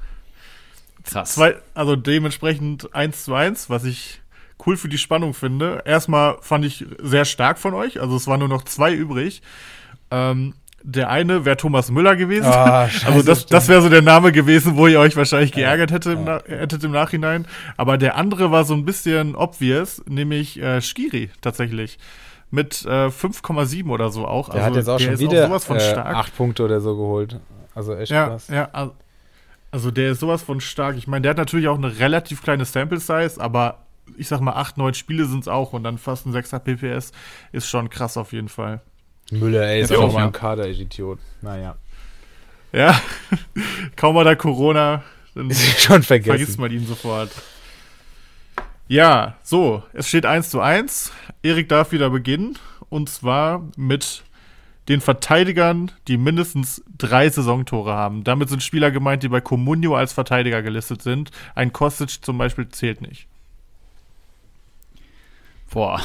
Krass. 1.04 1.34
Zwei, 1.34 1.56
also 1.74 1.96
dementsprechend 1.96 2.94
1 2.94 3.24
zu 3.24 3.34
1, 3.34 3.68
was 3.68 3.84
ich 3.84 4.20
cool 4.64 4.76
für 4.76 4.88
die 4.88 4.98
Spannung 4.98 5.34
finde. 5.34 5.82
Erstmal 5.84 6.38
fand 6.40 6.64
ich 6.64 6.86
sehr 7.00 7.24
stark 7.24 7.58
von 7.58 7.74
euch. 7.74 8.00
Also 8.00 8.16
es 8.16 8.26
waren 8.26 8.38
nur 8.40 8.48
noch 8.48 8.62
zwei 8.62 8.92
übrig. 8.94 9.42
Ähm, 10.10 10.54
der 10.82 11.10
eine 11.10 11.44
wäre 11.44 11.56
Thomas 11.56 11.90
Müller 11.90 12.16
gewesen. 12.16 12.46
Ah, 12.46 12.88
scheiße, 12.88 13.06
also 13.06 13.22
das, 13.22 13.38
stimmt. 13.40 13.52
das 13.52 13.68
wäre 13.68 13.82
so 13.82 13.88
der 13.88 14.02
Name 14.02 14.32
gewesen, 14.32 14.76
wo 14.76 14.86
ihr 14.86 15.00
euch 15.00 15.16
wahrscheinlich 15.16 15.52
geärgert 15.52 15.90
hätte 15.90 16.12
im, 16.12 16.26
hättet 16.46 16.84
im 16.84 16.92
Nachhinein. 16.92 17.46
Aber 17.76 17.98
der 17.98 18.16
andere 18.16 18.50
war 18.50 18.64
so 18.64 18.74
ein 18.74 18.84
bisschen 18.84 19.34
obvious, 19.34 20.02
nämlich 20.06 20.60
äh, 20.60 20.80
Skiri 20.80 21.30
tatsächlich. 21.40 21.98
Mit 22.50 22.84
äh, 22.86 23.08
5,7 23.08 23.88
oder 23.90 24.08
so 24.10 24.26
auch. 24.26 24.48
Der 24.48 24.64
hat 24.64 24.74
jetzt 24.74 24.88
auch 24.88 24.96
der 24.96 25.04
schon 25.06 25.18
wieder 25.18 25.46
sowas 25.48 25.64
von 25.66 25.76
äh, 25.76 25.80
stark. 25.80 26.16
acht 26.16 26.34
Punkte 26.36 26.64
oder 26.64 26.80
so 26.80 26.96
geholt. 26.96 27.38
Also 27.74 27.94
echt 27.94 28.10
Ja, 28.10 28.28
krass. 28.28 28.48
ja, 28.48 28.68
al- 28.72 28.92
also 29.70 29.90
der 29.90 30.12
ist 30.12 30.20
sowas 30.20 30.42
von 30.42 30.60
stark. 30.62 30.96
Ich 30.96 31.06
meine, 31.06 31.20
der 31.22 31.30
hat 31.30 31.36
natürlich 31.36 31.68
auch 31.68 31.76
eine 31.76 31.98
relativ 31.98 32.42
kleine 32.42 32.64
Sample 32.64 33.00
Size, 33.00 33.34
aber 33.38 33.80
ich 34.16 34.28
sag 34.28 34.40
mal, 34.40 34.52
acht, 34.54 34.78
neun 34.78 34.94
Spiele 34.94 35.26
sind 35.26 35.40
es 35.40 35.48
auch 35.48 35.74
und 35.74 35.82
dann 35.84 35.98
fast 35.98 36.24
ein 36.24 36.32
6er 36.34 36.58
PPS 36.60 37.12
ist 37.52 37.68
schon 37.68 37.90
krass 37.90 38.16
auf 38.16 38.32
jeden 38.32 38.48
Fall. 38.48 38.80
Müller, 39.30 39.62
ey, 39.68 39.82
ist 39.82 39.90
Ja, 39.90 39.98
auch 39.98 40.12
mal 40.12 40.24
im 40.26 40.32
Kader, 40.32 40.66
ich 40.68 40.80
Idiot. 40.80 41.18
Naja. 41.42 41.76
Ja, 42.72 43.00
kaum 43.96 44.14
mal 44.14 44.24
da 44.24 44.34
Corona, 44.34 45.02
dann 45.34 45.50
Ist 45.50 45.80
schon 45.80 46.02
vergisst 46.02 46.28
vergessen. 46.28 46.60
man 46.60 46.70
ihn 46.72 46.86
sofort. 46.86 47.30
Ja, 48.88 49.36
so, 49.42 49.82
es 49.92 50.08
steht 50.08 50.24
1 50.26 50.50
zu 50.50 50.60
1. 50.60 51.12
Erik 51.42 51.68
darf 51.68 51.92
wieder 51.92 52.10
beginnen 52.10 52.58
und 52.88 53.08
zwar 53.10 53.62
mit 53.76 54.22
den 54.88 55.02
Verteidigern, 55.02 55.90
die 56.08 56.16
mindestens 56.16 56.82
drei 56.96 57.28
Saisontore 57.28 57.92
haben. 57.92 58.24
Damit 58.24 58.48
sind 58.48 58.62
Spieler 58.62 58.90
gemeint, 58.90 59.22
die 59.22 59.28
bei 59.28 59.42
Comunio 59.42 59.94
als 59.94 60.14
Verteidiger 60.14 60.62
gelistet 60.62 61.02
sind. 61.02 61.30
Ein 61.54 61.74
Kostic 61.74 62.24
zum 62.24 62.38
Beispiel 62.38 62.68
zählt 62.70 63.02
nicht. 63.02 63.26
Boah. 65.70 66.00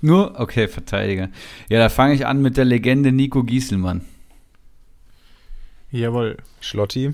Nur, 0.00 0.38
okay, 0.38 0.68
Verteidiger. 0.68 1.28
Ja, 1.68 1.78
da 1.78 1.88
fange 1.88 2.14
ich 2.14 2.26
an 2.26 2.42
mit 2.42 2.56
der 2.56 2.64
Legende 2.64 3.12
Nico 3.12 3.42
Gieselmann. 3.44 4.02
Jawohl. 5.90 6.36
Schlotti. 6.60 7.12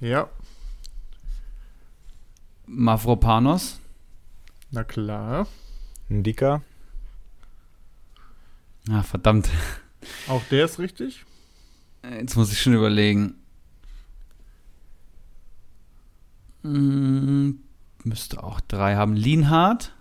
Ja, 0.00 0.28
Mavropanos. 2.66 3.78
na 4.70 4.82
klar. 4.84 5.46
Ein 6.10 6.22
Dicker. 6.22 6.62
Ah, 8.88 9.02
verdammt. 9.02 9.48
Auch 10.26 10.42
der 10.50 10.64
ist 10.64 10.78
richtig. 10.78 11.24
Jetzt 12.02 12.34
muss 12.36 12.50
ich 12.50 12.60
schon 12.60 12.72
überlegen. 12.74 13.34
Hm, 16.62 17.60
müsste 18.04 18.42
auch 18.42 18.60
drei 18.60 18.96
haben. 18.96 19.14
Lienhardt. 19.14 19.94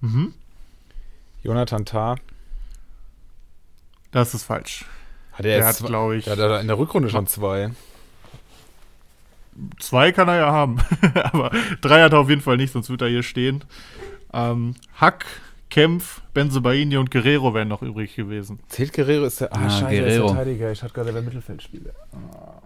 Mhm. 0.00 0.34
Jonathan 1.42 1.84
Tah. 1.84 2.16
Das 4.10 4.34
ist 4.34 4.44
falsch. 4.44 4.84
Hat 5.32 5.44
Der 5.44 5.58
er 5.58 5.66
hat, 5.66 5.78
jetzt 5.78 5.86
glaube 5.86 6.16
ich, 6.16 6.24
der 6.24 6.36
hat 6.36 6.60
in 6.62 6.66
der 6.66 6.78
Rückrunde 6.78 7.10
schon 7.10 7.26
zwei. 7.26 7.70
zwei 9.78 10.12
kann 10.12 10.28
er 10.28 10.36
ja 10.36 10.52
haben. 10.52 10.78
Aber 11.32 11.50
drei 11.80 12.02
hat 12.02 12.12
er 12.12 12.18
auf 12.20 12.28
jeden 12.28 12.40
Fall 12.40 12.56
nicht, 12.56 12.72
sonst 12.72 12.90
wird 12.90 13.02
er 13.02 13.08
hier 13.08 13.22
stehen. 13.22 13.64
Ähm, 14.32 14.74
Hack, 14.96 15.26
Kempf, 15.70 16.20
Benzebaini 16.34 16.96
und 16.96 17.10
Guerrero 17.10 17.54
wären 17.54 17.68
noch 17.68 17.82
übrig 17.82 18.14
gewesen. 18.16 18.60
Zählt 18.68 18.92
Guerrero 18.92 19.26
ist 19.26 19.40
der. 19.40 19.52
Ah, 19.54 19.66
Ah, 19.66 19.70
scheiße, 19.70 19.90
der 19.90 20.06
ist 20.06 20.14
Guerrero. 20.16 20.28
Verteidiger. 20.28 20.72
Ich 20.72 20.82
hatte 20.82 20.94
gerade 20.94 21.12
der 21.12 21.22
Mittelfeldspieler. 21.22 21.92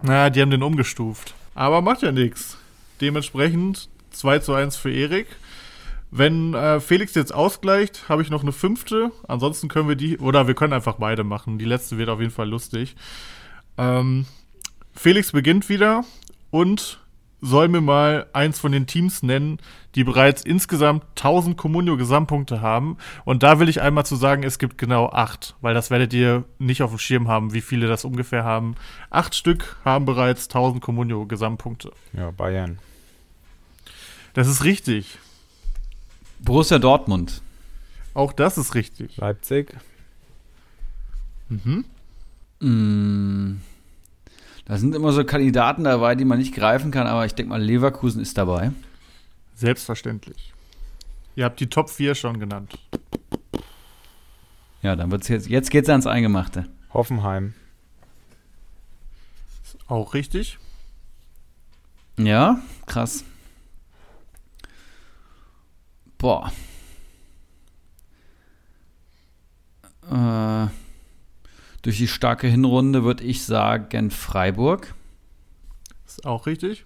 Naja, 0.03 0.31
die 0.31 0.41
haben 0.41 0.51
den 0.51 0.63
umgestuft. 0.63 1.35
Aber 1.55 1.83
macht 1.83 2.03
ja 2.03 2.13
nichts. 2.13 2.57
Dementsprechend 3.01 3.89
2 4.13 4.39
zu 4.39 4.55
1 4.55 4.77
für 4.77 4.93
Erik. 4.93 5.27
Wenn 6.15 6.53
äh, 6.53 6.79
Felix 6.79 7.15
jetzt 7.15 7.35
ausgleicht, 7.35 8.11
habe 8.11 8.21
ich 8.21 8.29
noch 8.29 8.43
eine 8.43 8.53
fünfte. 8.53 9.13
Ansonsten 9.27 9.69
können 9.69 9.89
wir 9.89 9.97
die, 9.97 10.19
oder 10.19 10.47
wir 10.47 10.55
können 10.55 10.75
einfach 10.75 10.97
beide 10.97 11.25
machen. 11.25 11.59
Die 11.59 11.65
letzte 11.65 11.97
wird 11.97 12.11
auf 12.11 12.21
jeden 12.21 12.31
Fall 12.31 12.51
lustig. 12.51 12.97
Ähm, 13.79 14.27
Felix 14.95 15.33
beginnt 15.33 15.71
wieder 15.71 16.05
und 16.51 17.01
soll 17.41 17.69
mir 17.69 17.81
mal 17.81 18.27
eins 18.35 18.61
von 18.61 18.73
den 18.73 18.87
Teams 18.87 19.23
nennen, 19.23 19.57
die 19.95 20.05
bereits 20.05 20.43
insgesamt 20.43 21.03
1000 21.17 21.57
Communio 21.57 21.97
Gesamtpunkte 21.97 22.61
haben. 22.61 22.99
Und 23.25 23.43
da 23.43 23.59
will 23.59 23.71
ich 23.71 23.81
einmal 23.81 24.05
zu 24.05 24.15
sagen, 24.15 24.43
es 24.43 24.59
gibt 24.59 24.77
genau 24.77 25.09
acht, 25.09 25.57
weil 25.63 25.73
das 25.73 25.91
werdet 25.91 26.13
ihr 26.13 26.45
nicht 26.59 26.83
auf 26.83 26.91
dem 26.91 26.99
Schirm 26.99 27.29
haben, 27.29 27.55
wie 27.55 27.63
viele 27.63 27.89
das 27.89 28.05
ungefähr 28.05 28.45
haben. 28.45 28.75
Acht 29.09 29.35
Stück 29.35 29.79
haben 29.83 30.05
bereits 30.05 30.45
1000 30.49 30.83
Communio 30.83 31.25
Gesamtpunkte. 31.25 31.91
Ja, 32.13 32.31
Bayern. 32.31 32.79
Das 34.35 34.47
ist 34.47 34.63
richtig. 34.65 35.19
Borussia 36.43 36.79
Dortmund. 36.79 37.41
Auch 38.15 38.33
das 38.33 38.59
ist 38.59 38.75
richtig. 38.75 39.17
Leipzig. 39.17 39.75
Mhm. 41.49 41.85
Mm, 42.61 43.61
Da 44.67 44.79
sind 44.79 44.95
immer 44.95 45.13
so 45.13 45.25
Kandidaten 45.25 45.85
dabei, 45.85 46.15
die 46.15 46.25
man 46.25 46.39
nicht 46.39 46.55
greifen 46.55 46.91
kann, 46.91 47.07
aber 47.07 47.27
ich 47.27 47.35
denke 47.35 47.51
mal, 47.51 47.63
Leverkusen 47.63 48.21
ist 48.21 48.39
dabei. 48.39 48.71
Selbstverständlich. 49.55 50.53
Ihr 51.37 51.45
habt 51.45 51.61
die 51.61 51.69
Top 51.69 51.91
4 51.91 52.15
schon 52.15 52.39
genannt. 52.41 52.79
Ja, 54.83 54.97
dann 54.97 55.11
wird's 55.11 55.29
jetzt, 55.29 55.49
jetzt 55.49 55.71
geht's 55.71 55.89
ans 55.89 56.07
Eingemachte. 56.07 56.67
Hoffenheim. 56.93 57.55
Auch 59.87 60.15
richtig. 60.15 60.59
Ja, 62.19 62.61
krass. 62.87 63.25
Boah. 66.23 66.53
Äh, 70.09 70.69
durch 71.83 71.97
die 71.99 72.07
starke 72.07 72.47
Hinrunde 72.47 73.03
würde 73.03 73.25
ich 73.25 73.45
sagen 73.45 74.13
Freiburg. 74.13 74.95
Ist 76.07 76.25
auch 76.25 76.47
richtig. 76.47 76.85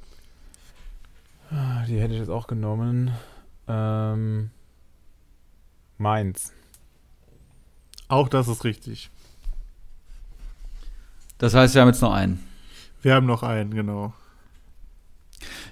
Ah, 1.51 1.85
Die 1.85 2.01
hätte 2.01 2.15
ich 2.15 2.21
jetzt 2.21 2.31
auch 2.31 2.47
genommen. 2.47 3.13
Ähm, 3.69 4.51
Mainz. 5.99 6.55
Auch 8.09 8.31
das 8.31 8.49
ist 8.49 8.65
richtig. 8.65 9.11
Das 11.37 11.53
heißt, 11.53 11.75
wir 11.75 11.83
haben 11.83 11.89
jetzt 11.89 12.01
noch 12.01 12.15
einen. 12.15 12.43
Wir 13.03 13.15
haben 13.15 13.27
noch 13.27 13.43
einen, 13.43 13.75
genau. 13.75 14.15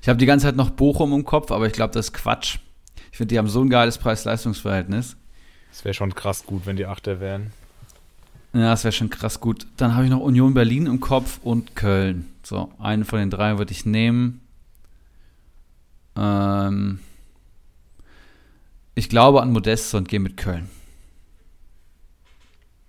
Ich 0.02 0.08
habe 0.10 0.18
die 0.18 0.26
ganze 0.26 0.44
Zeit 0.48 0.56
noch 0.56 0.68
Bochum 0.68 1.14
im 1.14 1.24
Kopf, 1.24 1.50
aber 1.50 1.66
ich 1.66 1.72
glaube, 1.72 1.94
das 1.94 2.08
ist 2.08 2.12
Quatsch. 2.12 2.58
Ich 3.14 3.18
finde, 3.18 3.32
die 3.32 3.38
haben 3.38 3.46
so 3.46 3.60
ein 3.60 3.70
geiles 3.70 3.96
Preis-Leistungs-Verhältnis. 3.98 5.16
Das 5.70 5.84
wäre 5.84 5.94
schon 5.94 6.16
krass 6.16 6.44
gut, 6.44 6.66
wenn 6.66 6.74
die 6.74 6.86
Achter 6.86 7.20
wären. 7.20 7.52
Ja, 8.52 8.70
das 8.70 8.82
wäre 8.82 8.90
schon 8.90 9.08
krass 9.08 9.38
gut. 9.38 9.68
Dann 9.76 9.94
habe 9.94 10.02
ich 10.02 10.10
noch 10.10 10.18
Union 10.18 10.52
Berlin 10.52 10.86
im 10.86 10.98
Kopf 10.98 11.38
und 11.44 11.76
Köln. 11.76 12.26
So, 12.42 12.72
einen 12.80 13.04
von 13.04 13.20
den 13.20 13.30
drei 13.30 13.56
würde 13.56 13.70
ich 13.70 13.86
nehmen. 13.86 14.40
Ähm, 16.16 16.98
ich 18.96 19.08
glaube 19.08 19.42
an 19.42 19.52
Modeste 19.52 19.96
und 19.96 20.08
gehe 20.08 20.18
mit 20.18 20.36
Köln. 20.36 20.68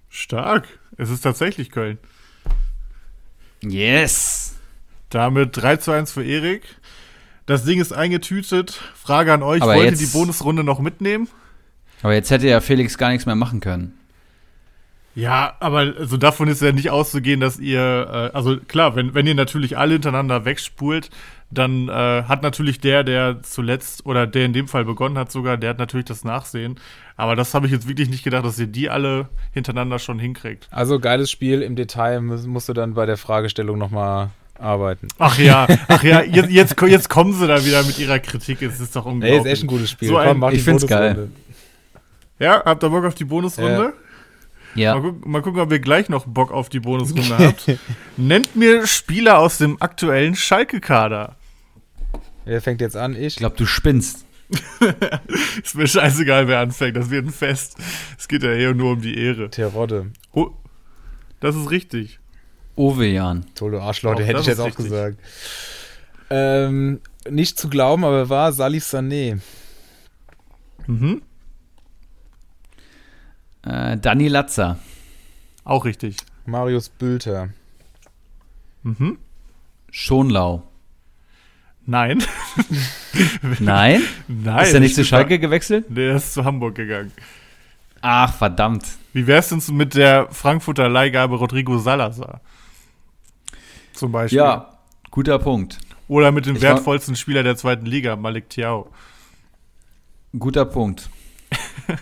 Stark. 0.09 0.67
Es 0.97 1.11
ist 1.11 1.21
tatsächlich 1.21 1.69
Köln. 1.69 1.99
Yes! 3.61 4.55
Damit 5.11 5.55
3 5.55 5.77
zu 5.77 5.91
1 5.91 6.11
für 6.11 6.25
Erik. 6.25 6.63
Das 7.45 7.63
Ding 7.63 7.79
ist 7.79 7.91
eingetütet. 7.93 8.79
Frage 8.95 9.31
an 9.33 9.43
euch, 9.43 9.61
Aber 9.61 9.73
wollt 9.75 9.83
ihr 9.85 9.89
jetzt- 9.91 10.01
die 10.01 10.17
Bonusrunde 10.17 10.63
noch 10.63 10.79
mitnehmen? 10.79 11.27
Aber 12.01 12.13
jetzt 12.13 12.29
hätte 12.31 12.47
ja 12.47 12.59
Felix 12.61 12.97
gar 12.97 13.09
nichts 13.09 13.25
mehr 13.25 13.35
machen 13.35 13.59
können. 13.59 13.93
Ja, 15.17 15.55
aber 15.61 15.93
also 15.97 16.17
davon 16.17 16.49
ist 16.49 16.61
ja 16.61 16.73
nicht 16.73 16.89
auszugehen, 16.89 17.39
dass 17.39 17.57
ihr, 17.57 17.79
äh, 18.33 18.35
also 18.35 18.57
klar, 18.57 18.97
wenn, 18.97 19.13
wenn 19.13 19.25
ihr 19.25 19.33
natürlich 19.35 19.77
alle 19.77 19.93
hintereinander 19.93 20.43
wegspult, 20.43 21.09
dann 21.49 21.87
äh, 21.87 22.23
hat 22.23 22.43
natürlich 22.43 22.81
der, 22.81 23.05
der 23.05 23.41
zuletzt 23.41 24.05
oder 24.05 24.27
der 24.27 24.43
in 24.45 24.51
dem 24.51 24.67
Fall 24.67 24.83
begonnen 24.83 25.17
hat 25.17 25.31
sogar, 25.31 25.55
der 25.55 25.69
hat 25.69 25.77
natürlich 25.79 26.05
das 26.07 26.25
Nachsehen. 26.25 26.79
Aber 27.15 27.37
das 27.37 27.53
habe 27.53 27.65
ich 27.65 27.71
jetzt 27.71 27.87
wirklich 27.87 28.09
nicht 28.09 28.25
gedacht, 28.25 28.43
dass 28.43 28.59
ihr 28.59 28.67
die 28.67 28.89
alle 28.89 29.29
hintereinander 29.53 29.99
schon 29.99 30.19
hinkriegt. 30.19 30.67
Also 30.69 30.99
geiles 30.99 31.31
Spiel 31.31 31.61
im 31.61 31.77
Detail 31.77 32.19
muss- 32.19 32.45
musst 32.45 32.67
du 32.67 32.73
dann 32.73 32.93
bei 32.93 33.05
der 33.05 33.15
Fragestellung 33.17 33.77
nochmal 33.77 34.31
arbeiten. 34.59 35.07
Ach 35.19 35.37
ja, 35.37 35.67
ach 35.87 36.03
ja, 36.03 36.21
jetzt, 36.23 36.49
jetzt, 36.49 36.81
jetzt 36.81 37.09
kommen 37.09 37.33
sie 37.33 37.47
da 37.47 37.63
wieder 37.65 37.83
mit 37.83 37.97
ihrer 37.99 38.19
Kritik. 38.19 38.61
Es 38.61 38.79
ist 38.79 38.95
doch 38.95 39.05
Nee, 39.05 39.11
unglaublich. 39.11 39.39
ist 39.39 39.45
echt 39.45 39.63
ein 39.63 39.67
gutes 39.67 39.89
Spiel. 39.91 40.07
So 40.09 40.17
ein- 40.17 40.37
mach 40.37 40.51
ich 40.51 40.57
die 40.59 40.63
find's 40.63 40.85
Bonusrunde. 40.85 41.29
Ja, 42.39 42.63
habt 42.65 42.83
ihr 42.83 42.89
Bock 42.89 43.05
auf 43.05 43.15
die 43.15 43.25
Bonusrunde? 43.25 43.93
Ja. 44.75 44.95
Mal, 44.95 45.01
gucken, 45.01 45.31
mal 45.31 45.41
gucken, 45.41 45.61
ob 45.61 45.71
ihr 45.71 45.79
gleich 45.79 46.09
noch 46.09 46.25
Bock 46.25 46.51
auf 46.51 46.67
die 46.67 46.81
Bonusrunde 46.81 47.37
habt. 47.37 47.65
Nennt 48.17 48.55
mir 48.57 48.85
Spieler 48.87 49.39
aus 49.39 49.57
dem 49.57 49.81
aktuellen 49.81 50.35
Schalke-Kader. 50.35 51.35
Wer 52.43 52.61
fängt 52.61 52.81
jetzt 52.81 52.97
an? 52.97 53.15
Ich. 53.15 53.25
Ich 53.27 53.35
glaube, 53.37 53.55
du 53.55 53.65
spinnst. 53.65 54.25
Ist 55.63 55.75
mir 55.75 55.87
scheißegal, 55.87 56.47
wer 56.47 56.59
anfängt. 56.59 56.97
Das 56.97 57.09
wird 57.09 57.25
ein 57.25 57.31
Fest. 57.31 57.77
Es 58.19 58.27
geht 58.27 58.43
ja 58.43 58.51
eher 58.51 58.73
nur 58.73 58.91
um 58.91 59.01
die 59.01 59.17
Ehre. 59.17 59.49
Terodde. 59.49 60.07
Oh, 60.33 60.49
das 61.39 61.55
ist 61.55 61.71
richtig. 61.71 62.19
Ovejan. 62.75 63.45
Tolo 63.55 63.81
Arschleute, 63.81 64.23
hätte 64.23 64.41
ich 64.41 64.47
jetzt 64.47 64.59
auch 64.59 64.65
richtig. 64.65 64.85
gesagt. 64.85 65.17
Ähm, 66.29 67.01
nicht 67.29 67.57
zu 67.57 67.69
glauben, 67.69 68.03
aber 68.03 68.29
war 68.29 68.51
Salif 68.51 68.85
Sané. 68.85 69.39
Mhm. 70.87 71.21
Äh, 73.63 73.97
Dani 73.97 74.27
Latzer. 74.27 74.79
Auch 75.63 75.85
richtig. 75.85 76.17
Marius 76.45 76.89
Bülter. 76.89 77.49
Mhm. 78.83 79.17
Schonlau. 79.89 80.63
Nein. 81.87 82.23
Nein? 83.59 84.01
Nein. 84.27 84.63
ist 84.63 84.73
er 84.73 84.79
nicht 84.79 84.95
zu 84.95 85.05
Schalke 85.05 85.39
gewechselt? 85.39 85.89
Nee, 85.89 86.09
er 86.09 86.15
ist 86.15 86.33
zu 86.33 86.43
Hamburg 86.43 86.75
gegangen. 86.75 87.11
Ach, 88.01 88.33
verdammt. 88.33 88.85
Wie 89.13 89.25
wär's 89.25 89.49
denn 89.49 89.61
mit 89.75 89.95
der 89.95 90.27
Frankfurter 90.31 90.89
Leihgabe 90.89 91.35
Rodrigo 91.37 91.77
Salazar? 91.79 92.41
Zum 93.95 94.11
Beispiel. 94.11 94.37
Ja, 94.39 94.69
guter 95.11 95.39
Punkt. 95.39 95.79
Oder 96.07 96.31
mit 96.31 96.45
dem 96.45 96.55
Ich 96.57 96.61
wertvollsten 96.61 97.15
Spieler 97.15 97.41
der 97.43 97.55
zweiten 97.57 97.85
Liga, 97.85 98.15
Malik 98.15 98.49
Tiao. 98.49 98.89
Guter 100.37 100.65
Punkt. 100.65 101.09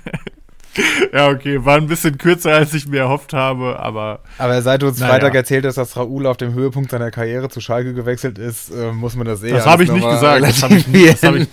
Ja, 1.13 1.29
okay, 1.29 1.63
war 1.63 1.77
ein 1.77 1.85
bisschen 1.85 2.17
kürzer, 2.17 2.51
als 2.51 2.73
ich 2.73 2.87
mir 2.87 3.01
erhofft 3.01 3.31
habe, 3.33 3.79
aber 3.79 4.21
Aber 4.39 4.59
seit 4.63 4.81
du 4.81 4.87
uns 4.87 4.97
Naja. 4.99 5.11
Freitag 5.13 5.35
erzählt 5.35 5.65
hast, 5.67 5.75
dass 5.75 5.95
Raoul 5.95 6.25
auf 6.25 6.37
dem 6.37 6.53
Höhepunkt 6.55 6.89
seiner 6.89 7.11
Karriere 7.11 7.47
zu 7.49 7.61
Schalke 7.61 7.93
gewechselt 7.93 8.39
ist, 8.39 8.71
äh, 8.71 8.91
muss 8.91 9.15
man 9.15 9.27
das 9.27 9.43
eh 9.43 9.51
das 9.51 9.67
habe 9.67 9.83
ich 9.83 9.91
nicht 9.91 10.03
gesagt. 10.09 10.41
Das 10.43 10.63
habe 10.63 10.75
ich, 10.75 10.87
nie- 10.87 11.05
das 11.05 11.21
hab 11.21 11.35
ich, 11.35 11.47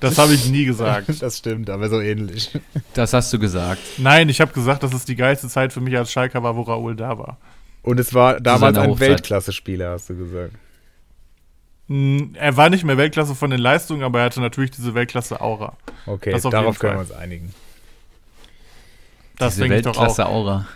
das 0.00 0.18
hab 0.18 0.30
ich 0.30 0.50
nie 0.50 0.64
gesagt. 0.64 1.06
Das 1.20 1.38
stimmt, 1.38 1.70
aber 1.70 1.88
so 1.88 2.00
ähnlich. 2.00 2.50
Das 2.94 3.12
hast 3.12 3.32
du 3.32 3.38
gesagt. 3.38 3.78
Nein, 3.98 4.28
ich 4.28 4.40
habe 4.40 4.52
gesagt, 4.52 4.82
dass 4.82 4.92
es 4.94 5.04
die 5.04 5.14
geilste 5.14 5.46
Zeit 5.46 5.72
für 5.72 5.80
mich 5.80 5.96
als 5.96 6.10
Schalker 6.10 6.42
war, 6.42 6.56
wo 6.56 6.62
Raoul 6.62 6.96
da 6.96 7.18
war. 7.18 7.36
Und 7.82 7.98
es 8.00 8.12
war 8.14 8.40
damals 8.40 8.76
ein. 8.76 8.98
Weltklasse-Spieler, 8.98 9.92
hast 9.92 10.10
du 10.10 10.16
gesagt. 10.16 10.52
Mm, 11.88 12.34
Er 12.34 12.56
war 12.56 12.70
nicht 12.70 12.84
mehr 12.84 12.96
Weltklasse 12.98 13.34
von 13.34 13.50
den 13.50 13.60
Leistungen, 13.60 14.02
aber 14.02 14.20
er 14.20 14.26
hatte 14.26 14.40
natürlich 14.40 14.70
diese 14.70 14.94
Weltklasse-Aura. 14.94 15.76
Okay, 16.06 16.38
darauf 16.50 16.78
können 16.78 16.94
wir 16.94 17.00
uns 17.00 17.12
einigen. 17.12 17.54
Das 19.38 19.54
Diese. 19.54 19.68
Weltklasse-Aura. 19.68 20.66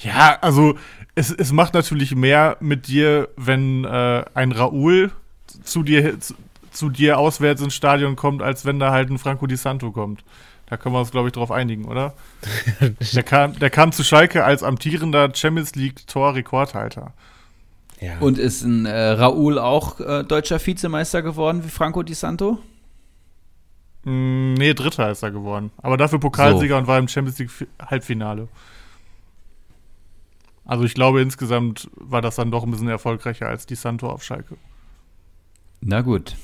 Ja, 0.00 0.38
also 0.42 0.76
es, 1.14 1.30
es 1.30 1.52
macht 1.52 1.74
natürlich 1.74 2.14
mehr 2.14 2.56
mit 2.60 2.86
dir, 2.86 3.28
wenn 3.36 3.84
äh, 3.84 4.24
ein 4.34 4.52
Raoul 4.52 5.10
zu 5.62 5.82
dir, 5.82 6.20
zu, 6.20 6.34
zu 6.70 6.90
dir 6.90 7.18
auswärts 7.18 7.62
ins 7.62 7.74
Stadion 7.74 8.14
kommt, 8.16 8.42
als 8.42 8.66
wenn 8.66 8.78
da 8.78 8.90
halt 8.90 9.10
ein 9.10 9.18
Franco 9.18 9.46
Di 9.46 9.56
Santo 9.56 9.92
kommt. 9.92 10.22
Da 10.66 10.76
können 10.76 10.94
wir 10.94 11.00
uns, 11.00 11.10
glaube 11.10 11.28
ich, 11.28 11.34
drauf 11.34 11.50
einigen, 11.50 11.84
oder? 11.84 12.14
der, 13.14 13.22
kam, 13.22 13.58
der 13.58 13.70
kam 13.70 13.92
zu 13.92 14.02
Schalke 14.02 14.44
als 14.44 14.62
amtierender 14.62 15.30
Champions 15.34 15.74
League-Tor-Rekordhalter. 15.74 17.12
Ja. 18.00 18.18
Und 18.20 18.38
ist 18.38 18.62
ein 18.62 18.86
äh, 18.86 19.10
Raoul 19.10 19.58
auch 19.58 20.00
äh, 20.00 20.24
deutscher 20.24 20.64
Vizemeister 20.64 21.22
geworden 21.22 21.64
wie 21.64 21.68
Franco 21.68 22.02
Di 22.02 22.14
Santo? 22.14 22.58
Mm, 24.04 24.54
nee, 24.54 24.74
Dritter 24.74 25.10
ist 25.10 25.22
er 25.22 25.30
geworden. 25.30 25.70
Aber 25.78 25.96
dafür 25.96 26.18
Pokalsieger 26.18 26.76
und 26.76 26.86
war 26.86 26.98
im 26.98 27.08
Champions 27.08 27.38
League-Halbfinale. 27.38 28.48
Also 30.64 30.84
ich 30.84 30.94
glaube, 30.94 31.20
insgesamt 31.20 31.90
war 31.94 32.22
das 32.22 32.36
dann 32.36 32.50
doch 32.50 32.64
ein 32.64 32.70
bisschen 32.70 32.88
erfolgreicher 32.88 33.48
als 33.48 33.66
Di 33.66 33.74
Santo 33.74 34.08
auf 34.08 34.22
Schalke. 34.24 34.56
Na 35.80 36.00
gut. 36.00 36.36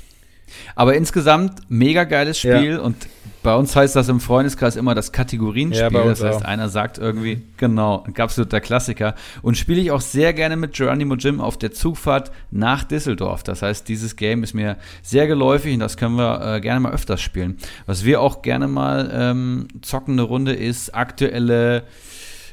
Aber 0.75 0.95
insgesamt 0.95 1.61
mega 1.69 2.05
geiles 2.05 2.39
Spiel 2.39 2.73
Ja. 2.73 2.81
und 2.81 2.97
bei 3.43 3.55
uns 3.55 3.75
heißt 3.75 3.97
das 3.97 4.09
im 4.11 4.21
Freundeskreis 4.21 4.77
immer 4.77 4.95
das 4.95 5.13
Kategorienspiel. 5.13 5.91
Ja, 5.91 6.05
das 6.05 6.23
heißt, 6.23 6.41
auch. 6.43 6.45
einer 6.45 6.69
sagt 6.69 6.99
irgendwie, 6.99 7.41
genau, 7.57 8.05
ein 8.07 8.15
absoluter 8.21 8.61
Klassiker. 8.61 9.15
Und 9.41 9.57
spiele 9.57 9.81
ich 9.81 9.91
auch 9.93 10.03
sehr 10.03 10.35
gerne 10.35 10.57
mit 10.57 10.75
Geronimo 10.75 11.15
Jim 11.15 11.41
auf 11.41 11.57
der 11.57 11.73
Zugfahrt 11.73 12.31
nach 12.51 12.85
Düsseldorf. 12.85 13.43
Das 13.43 13.63
heißt, 13.63 13.89
dieses 13.89 14.17
Game 14.17 14.43
ist 14.43 14.53
mir 14.53 14.77
sehr 15.03 15.27
geläufig 15.27 15.73
und 15.73 15.81
das 15.81 15.97
können 15.97 16.17
wir 16.17 16.57
äh, 16.57 16.61
gerne 16.61 16.81
mal 16.81 16.93
öfters 16.93 17.23
spielen. 17.23 17.57
Was 17.87 18.05
wir 18.05 18.21
auch 18.21 18.43
gerne 18.43 18.69
mal 18.69 19.11
ähm, 19.11 19.69
zocken 19.81 20.15
eine 20.15 20.23
Runde 20.23 20.53
ist 20.53 20.95
aktuelle 20.95 21.85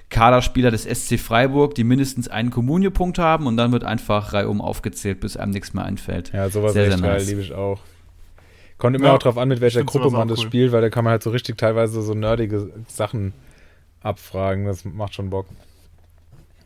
Kaderspieler 0.09 0.71
des 0.71 0.83
SC 0.83 1.19
Freiburg, 1.19 1.75
die 1.75 1.83
mindestens 1.83 2.27
einen 2.29 2.49
Kommunio-Punkt 2.49 3.19
haben 3.19 3.45
und 3.45 3.57
dann 3.57 3.71
wird 3.71 3.83
einfach 3.83 4.31
reihum 4.33 4.61
aufgezählt, 4.61 5.19
bis 5.19 5.35
einem 5.35 5.51
nichts 5.51 5.73
mehr 5.73 5.83
einfällt. 5.85 6.31
Ja, 6.33 6.49
sowas 6.49 6.73
Sehr, 6.73 6.83
echt 6.87 6.93
sehr 6.97 7.01
geil, 7.01 7.17
nice. 7.17 7.27
liebe 7.27 7.41
ich 7.41 7.53
auch. 7.53 7.81
Kommt 8.77 8.95
immer 8.95 9.07
Ja, 9.07 9.13
auch 9.15 9.19
drauf 9.19 9.37
an, 9.37 9.49
mit 9.49 9.59
welcher 9.59 9.83
Gruppe 9.83 10.09
man 10.11 10.27
das 10.27 10.39
cool. 10.39 10.45
spielt, 10.45 10.71
weil 10.71 10.81
da 10.81 10.89
kann 10.89 11.03
man 11.03 11.11
halt 11.11 11.23
so 11.23 11.31
richtig 11.31 11.57
teilweise 11.57 12.01
so 12.01 12.13
nerdige 12.13 12.71
Sachen 12.87 13.33
abfragen. 14.01 14.65
Das 14.65 14.85
macht 14.85 15.15
schon 15.15 15.29
Bock. 15.29 15.47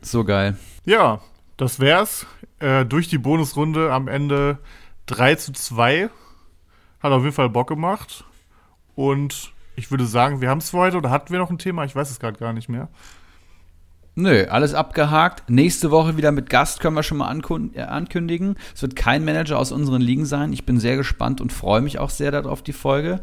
So 0.02 0.24
geil. 0.24 0.58
Ja, 0.86 1.22
das 1.58 1.80
wär's. 1.80 2.26
Äh, 2.60 2.86
durch 2.86 3.08
die 3.08 3.18
Bonusrunde 3.18 3.92
am 3.92 4.08
Ende 4.08 4.58
3 5.08 5.36
zu 5.36 5.54
2. 5.54 6.10
Hat 7.02 7.12
auf 7.12 7.24
jeden 7.24 7.34
Fall 7.34 7.50
Bock 7.50 7.70
gemacht. 7.70 8.24
Und 8.96 9.54
ich 9.76 9.90
würde 9.90 10.06
sagen, 10.06 10.42
wir 10.42 10.50
haben 10.50 10.58
es 10.60 10.70
für 10.72 10.78
heute. 10.78 10.98
Oder 10.98 11.10
hatten 11.10 11.32
wir 11.32 11.40
noch 11.40 11.50
ein 11.50 11.58
Thema? 11.58 11.86
Ich 11.86 11.96
weiß 11.96 12.12
es 12.12 12.20
gerade 12.20 12.38
gar 12.38 12.54
nicht 12.54 12.70
mehr. 12.70 12.90
Nö, 14.22 14.46
alles 14.50 14.76
abgehakt. 14.76 15.50
Nächste 15.50 15.90
Woche 15.90 16.16
wieder 16.16 16.32
mit 16.32 16.48
Gast 16.48 16.80
können 16.80 16.96
wir 16.96 17.02
schon 17.02 17.18
mal 17.18 17.36
äh, 17.74 17.82
ankündigen. 17.82 18.56
Es 18.76 18.84
wird 18.84 18.96
kein 18.96 19.26
Manager 19.26 19.58
aus 19.58 19.72
unseren 19.72 20.00
Ligen 20.00 20.26
sein. 20.26 20.54
Ich 20.54 20.64
bin 20.64 20.80
sehr 20.80 20.96
gespannt 20.96 21.42
und 21.42 21.52
freue 21.52 21.82
mich 21.82 21.98
auch 21.98 22.12
sehr 22.12 22.30
darauf, 22.30 22.62
die 22.62 22.72
Folge. 22.72 23.22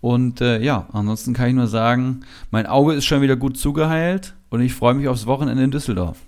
Und 0.00 0.40
äh, 0.40 0.58
ja, 0.60 0.88
ansonsten 0.92 1.32
kann 1.32 1.46
ich 1.46 1.54
nur 1.54 1.68
sagen, 1.68 2.22
mein 2.50 2.66
Auge 2.66 2.94
ist 2.94 3.04
schon 3.04 3.22
wieder 3.22 3.36
gut 3.36 3.56
zugeheilt 3.56 4.34
und 4.50 4.62
ich 4.62 4.74
freue 4.74 4.94
mich 4.94 5.06
aufs 5.06 5.26
Wochenende 5.26 5.62
in 5.62 5.70
Düsseldorf. 5.70 6.18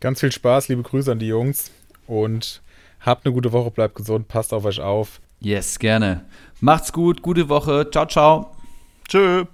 Ganz 0.00 0.20
viel 0.20 0.32
Spaß, 0.32 0.68
liebe 0.68 0.82
Grüße 0.82 1.12
an 1.12 1.18
die 1.18 1.26
Jungs 1.26 1.70
und 2.06 2.62
habt 3.00 3.26
eine 3.26 3.34
gute 3.34 3.52
Woche, 3.52 3.70
bleibt 3.70 3.94
gesund, 3.94 4.26
passt 4.26 4.54
auf 4.54 4.64
euch 4.64 4.80
auf. 4.80 5.20
Yes, 5.38 5.78
gerne. 5.78 6.24
Macht's 6.60 6.94
gut, 6.94 7.20
gute 7.20 7.50
Woche. 7.50 7.86
Ciao, 7.90 8.06
ciao. 8.06 8.56
Tschö. 9.06 9.44